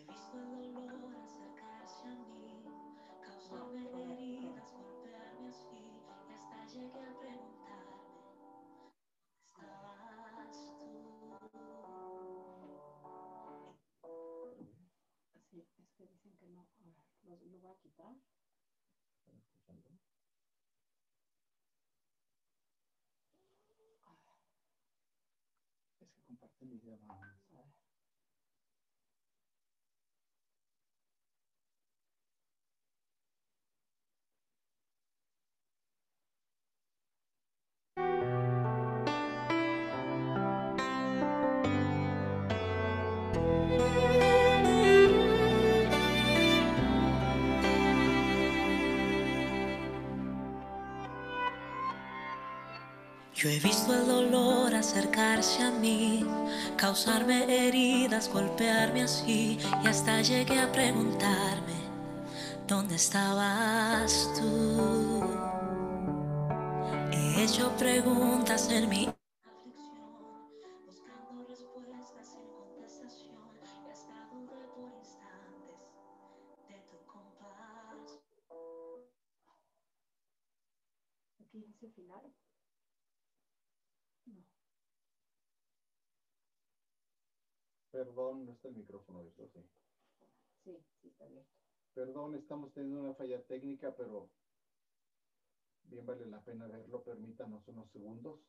he 0.00 0.04
visto 0.06 0.38
el 0.38 0.72
dolor 0.72 1.14
acercarse 1.16 2.08
a 2.08 2.24
mí, 2.24 2.64
causarme 3.20 3.82
heridas, 4.12 4.72
golpearme 4.72 5.48
así, 5.48 5.92
y 6.28 6.32
hasta 6.32 6.64
llegué 6.66 7.04
a 7.04 7.18
preguntarme, 7.18 8.00
¿dónde 9.56 9.92
estabas 9.92 10.78
tú? 10.78 11.20
Sí, 15.50 15.66
es 15.78 15.90
que 15.96 16.06
dicen 16.06 16.36
que 16.38 16.48
no. 16.48 16.66
A 16.78 16.84
ver, 16.84 16.96
lo, 17.24 17.36
lo 17.50 17.58
voy 17.58 17.70
a 17.70 17.74
quitar. 17.76 18.14
Es 26.00 26.10
que 26.12 26.22
comparte 26.22 26.64
el 26.64 26.70
video. 26.70 26.98
vamos. 27.06 27.49
Yo 53.40 53.48
he 53.50 53.58
visto 53.60 53.94
el 53.94 54.06
dolor 54.06 54.74
acercarse 54.74 55.62
a 55.62 55.70
mí, 55.72 56.26
causarme 56.76 57.68
heridas, 57.68 58.28
golpearme 58.30 59.04
así 59.04 59.58
y 59.82 59.88
hasta 59.88 60.22
llegué 60.22 60.60
a 60.60 60.70
preguntarme, 60.72 61.74
¿dónde 62.68 62.96
estabas 62.96 64.30
tú? 64.38 65.22
He 67.12 67.44
hecho 67.44 67.76
preguntas 67.78 68.70
en 68.70 68.88
mi 68.90 69.06
aflicción, 69.08 70.36
buscando 70.86 71.44
respuestas 71.48 72.28
sin 72.34 72.52
contestación 72.54 73.60
y 73.86 73.90
hasta 73.90 74.28
dudé 74.32 74.68
por 74.74 74.92
instantes 74.92 75.80
de 76.68 76.80
tu 76.90 76.98
compás. 77.06 78.20
Aquí 81.40 81.62
dice 81.66 81.88
final. 81.96 82.34
No. 84.26 84.42
Perdón, 88.00 88.46
no 88.46 88.52
está 88.52 88.68
el 88.68 88.76
micrófono 88.76 89.18
abierto, 89.18 89.46
sí. 89.52 89.60
Sí, 90.64 90.72
sí 91.02 91.08
está 91.08 91.24
abierto. 91.26 91.50
Perdón, 91.92 92.34
estamos 92.34 92.72
teniendo 92.72 93.02
una 93.02 93.12
falla 93.12 93.42
técnica, 93.42 93.94
pero 93.94 94.30
bien 95.82 96.06
vale 96.06 96.24
la 96.24 96.40
pena 96.40 96.66
verlo. 96.66 97.02
Permítanos 97.02 97.68
unos 97.68 97.90
segundos. 97.90 98.40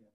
Yeah, 0.00 0.06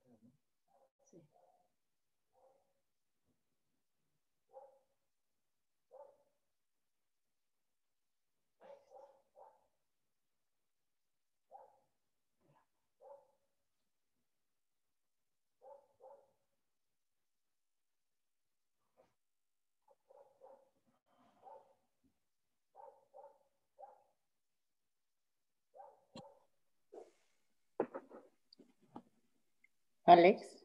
Alex. 30.06 30.56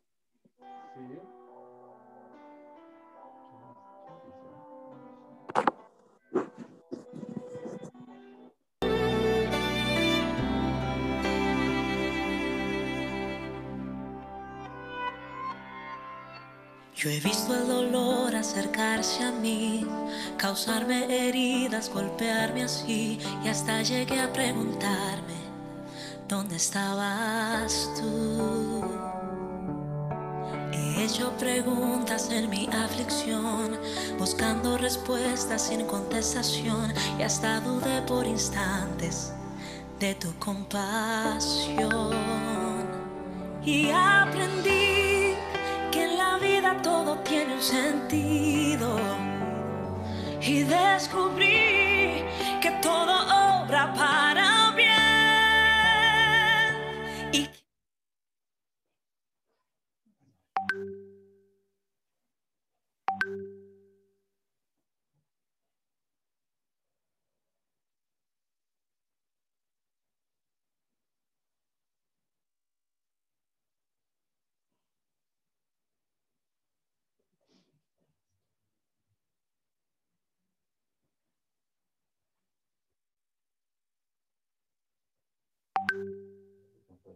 Yo 16.95 17.09
he 17.09 17.19
visto 17.21 17.55
el 17.55 17.67
dolor 17.67 18.37
acercarse 18.37 19.25
a 19.25 19.33
mí, 19.33 19.87
causarme 20.37 21.29
heridas, 21.29 21.89
golpearme 21.89 22.65
así 22.65 23.19
y 23.43 23.49
hasta 23.49 23.81
llegué 23.81 24.21
a 24.21 24.31
preguntarme, 24.31 25.41
¿dónde 26.29 26.57
estabas 26.57 27.91
tú? 27.99 29.20
He 31.01 31.05
hecho 31.05 31.33
preguntas 31.39 32.29
en 32.31 32.51
mi 32.51 32.69
aflicción, 32.69 33.79
buscando 34.19 34.77
respuestas 34.77 35.63
sin 35.63 35.87
contestación 35.87 36.93
y 37.19 37.23
hasta 37.23 37.59
dudé 37.61 38.03
por 38.03 38.27
instantes 38.27 39.33
de 39.99 40.15
tu 40.17 40.31
compasión. 40.39 42.15
Y 43.65 43.91
aprendí 43.91 45.33
que 45.91 46.05
en 46.05 46.19
la 46.19 46.37
vida 46.37 46.77
todo 46.83 47.17
tiene 47.21 47.55
un 47.55 47.63
sentido. 47.63 48.99
Y 50.43 50.65
descubrí 50.65 52.27
que 52.61 52.79
todo 52.83 53.23
obra 53.63 53.95
para 53.95 54.60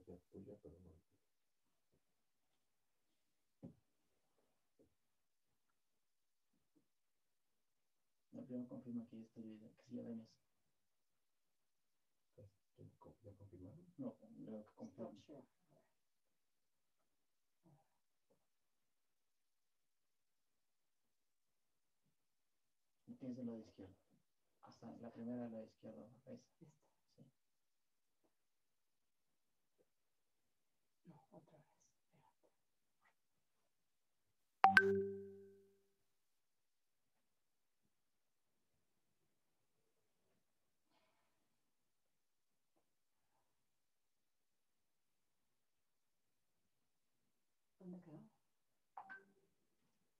Tuya, 0.04 0.54
pero 0.62 0.78
no. 0.80 0.90
No, 8.32 8.44
primero 8.44 8.68
confirma 8.68 9.06
que 9.08 9.20
estoy 9.22 9.58
que 9.76 9.82
sí 9.84 9.96
ya. 9.96 10.26
¿Ya 13.22 13.32
confirmaron? 13.34 13.86
No, 13.96 14.14
lo 14.46 14.64
que 14.64 14.72
confirma. 14.74 15.10
Y 23.06 23.14
tienes 23.14 23.36
del 23.36 23.46
lado 23.46 23.58
izquierdo. 23.60 23.94
Hasta 24.62 24.96
la 25.00 25.10
primera 25.10 25.42
del 25.44 25.52
lado 25.52 25.64
izquierdo. 25.64 26.10
¿Ves? 26.26 26.40
Sí. 26.58 26.66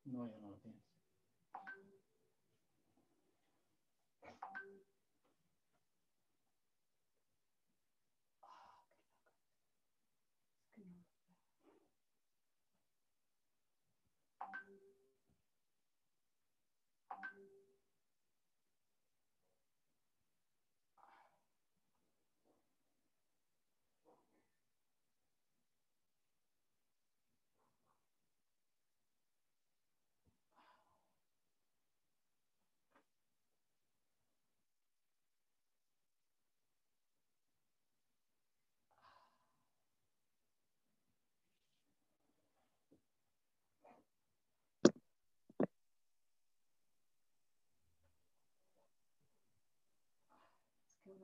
No, 0.05 0.29
ya 0.29 0.39
no 0.41 0.51
lo 0.51 0.57
tienes. 0.59 0.83
Es 51.05 51.05
que 51.05 51.15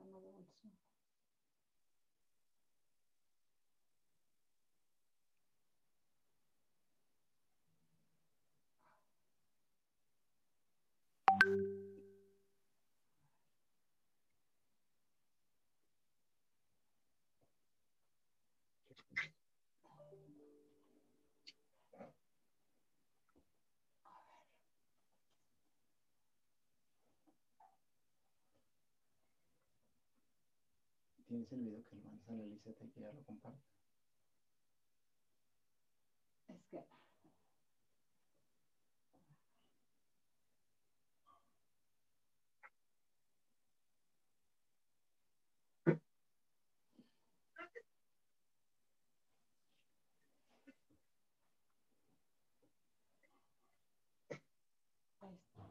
no. 31.29 31.30
Tienes 31.45 31.51
el 31.53 31.59
video 31.71 31.83
que 31.89 31.95
a 32.27 32.31
la 32.33 32.45
Liseta 32.45 32.85
y 32.85 32.89
que 32.89 33.01
ya 33.01 33.11
lo 33.13 33.23
será 55.53 55.70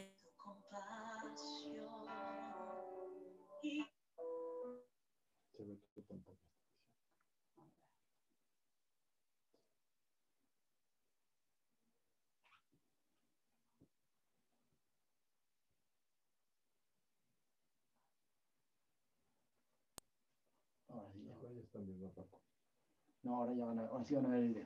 No, 23.23 23.35
ahora 23.35 23.53
ya 23.53 23.65
van 23.65 23.79
a, 23.79 23.85
ahora 23.87 24.03
sí 24.03 24.15
van 24.15 24.25
a 24.25 24.29
ver 24.29 24.39
el 24.39 24.47
video. 24.49 24.65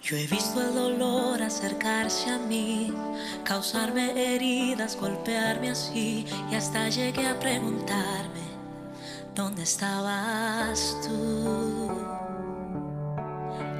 Yo 0.00 0.18
he 0.18 0.26
visto 0.26 0.60
el 0.60 0.74
dolor 0.74 1.42
acercarse 1.42 2.28
a 2.30 2.38
mí, 2.38 2.92
causarme 3.42 4.34
heridas, 4.34 4.96
golpearme 5.00 5.70
así, 5.70 6.26
y 6.50 6.54
hasta 6.54 6.90
llegué 6.90 7.26
a 7.26 7.40
preguntarme, 7.40 8.43
¿dónde 9.34 9.62
estabas 9.64 10.96
tú? 11.02 11.90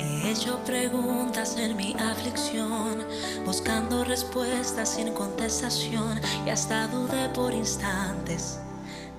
He 0.01 0.31
hecho 0.31 0.59
preguntas 0.65 1.57
en 1.57 1.77
mi 1.77 1.95
aflicción, 1.95 3.05
buscando 3.45 4.05
respuestas 4.05 4.89
sin 4.89 5.13
contestación, 5.13 6.21
y 6.45 6.51
hasta 6.51 6.89
dudé 6.89 7.29
por 7.29 7.53
instantes 7.53 8.59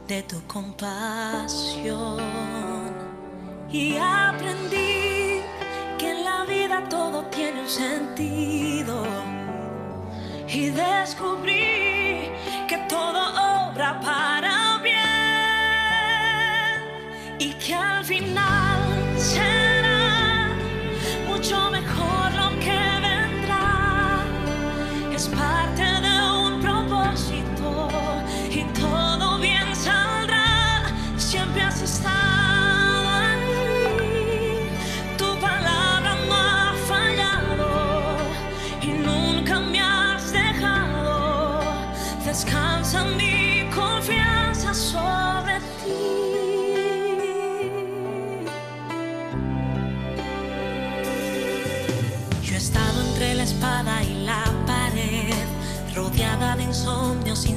de 0.07 0.23
tu 0.23 0.41
compasión. 0.47 2.19
Y 3.71 3.97
aprendí 3.97 5.41
que 5.97 6.11
en 6.11 6.23
la 6.23 6.45
vida 6.45 6.87
todo 6.89 7.23
tiene 7.25 7.61
un 7.61 7.69
sentido. 7.69 9.03
Y 10.47 10.69
descubrí 10.69 12.29
que 12.67 12.85
todo 12.89 13.69
obra 13.71 13.99
para. 14.01 14.64
Y 17.45 17.53
que 17.63 17.75
al 17.75 18.03
final 18.03 18.79
será 19.19 19.64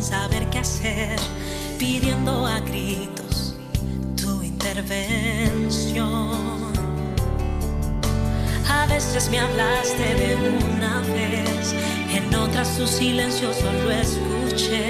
saber 0.09 0.49
qué 0.49 0.59
hacer, 0.61 1.19
pidiendo 1.79 2.47
a 2.47 2.61
gritos 2.61 3.55
tu 4.17 4.43
intervención. 4.43 6.29
A 8.71 8.87
veces 8.87 9.29
me 9.31 9.39
hablaste 9.39 10.15
de 10.15 10.35
una 10.37 11.01
vez, 11.01 11.75
en 12.11 12.35
otras 12.35 12.75
tu 12.79 12.87
silencio 12.87 13.53
solo 13.53 13.91
escuché. 13.91 14.87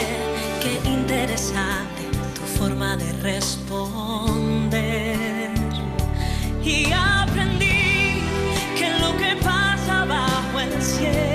Qué 0.62 0.78
interesante 0.88 2.02
tu 2.36 2.42
forma 2.58 2.96
de 2.96 3.12
responder. 3.14 4.68
Y 6.62 6.92
aprendí 6.92 8.22
que 8.78 8.88
lo 9.00 9.16
que 9.16 9.34
pasa 9.42 10.04
bajo 10.04 10.60
el 10.60 10.80
cielo, 10.80 11.27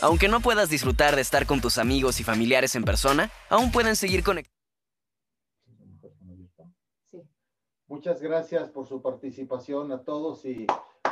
Aunque 0.00 0.28
no 0.28 0.40
puedas 0.40 0.68
disfrutar 0.68 1.16
de 1.16 1.22
estar 1.22 1.46
con 1.46 1.60
tus 1.60 1.78
amigos 1.78 2.20
y 2.20 2.24
familiares 2.24 2.74
en 2.74 2.84
persona, 2.84 3.30
aún 3.48 3.72
pueden 3.72 3.96
seguir 3.96 4.22
conectados. 4.22 4.54
Muchas 7.88 8.20
gracias 8.20 8.68
por 8.68 8.86
su 8.86 9.00
participación 9.00 9.92
a 9.92 10.02
todos 10.02 10.44
y 10.44 10.66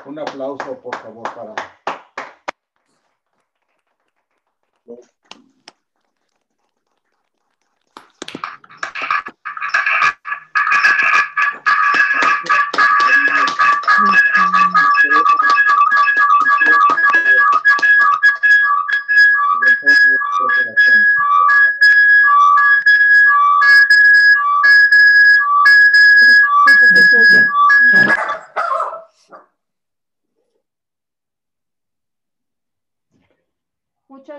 un 0.05 0.19
aplauso, 0.19 0.79
por 0.83 0.95
favor, 0.97 1.23
para 1.35 1.55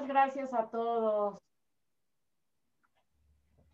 Muchas 0.05 0.13
gracias 0.13 0.53
a 0.53 0.69
todos. 0.69 1.39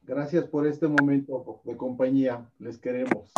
Gracias 0.04 0.46
por 0.46 0.66
este 0.66 0.88
momento 0.88 1.60
de 1.66 1.76
compañía. 1.76 2.50
Les 2.58 2.80
queremos. 2.80 3.34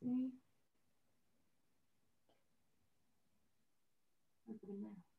Sí. 0.00 0.32
El 4.46 4.54
primero. 4.60 5.11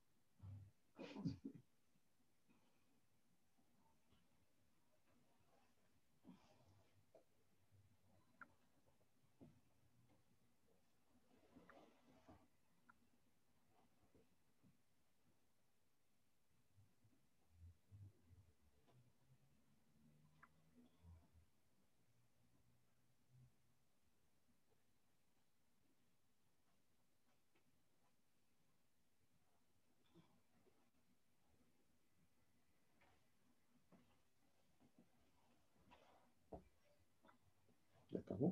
¿Ya 38.39 38.51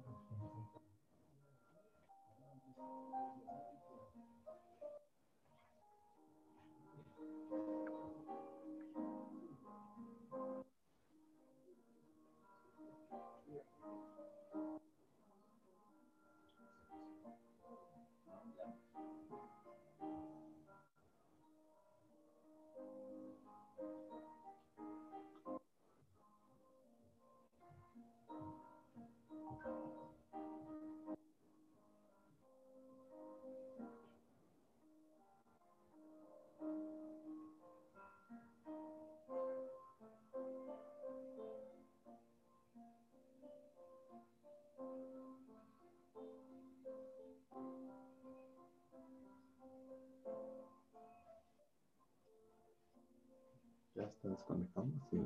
Ya 53.95 54.03
está 54.03 54.29
desconectando. 54.29 54.93
Sí, 55.09 55.17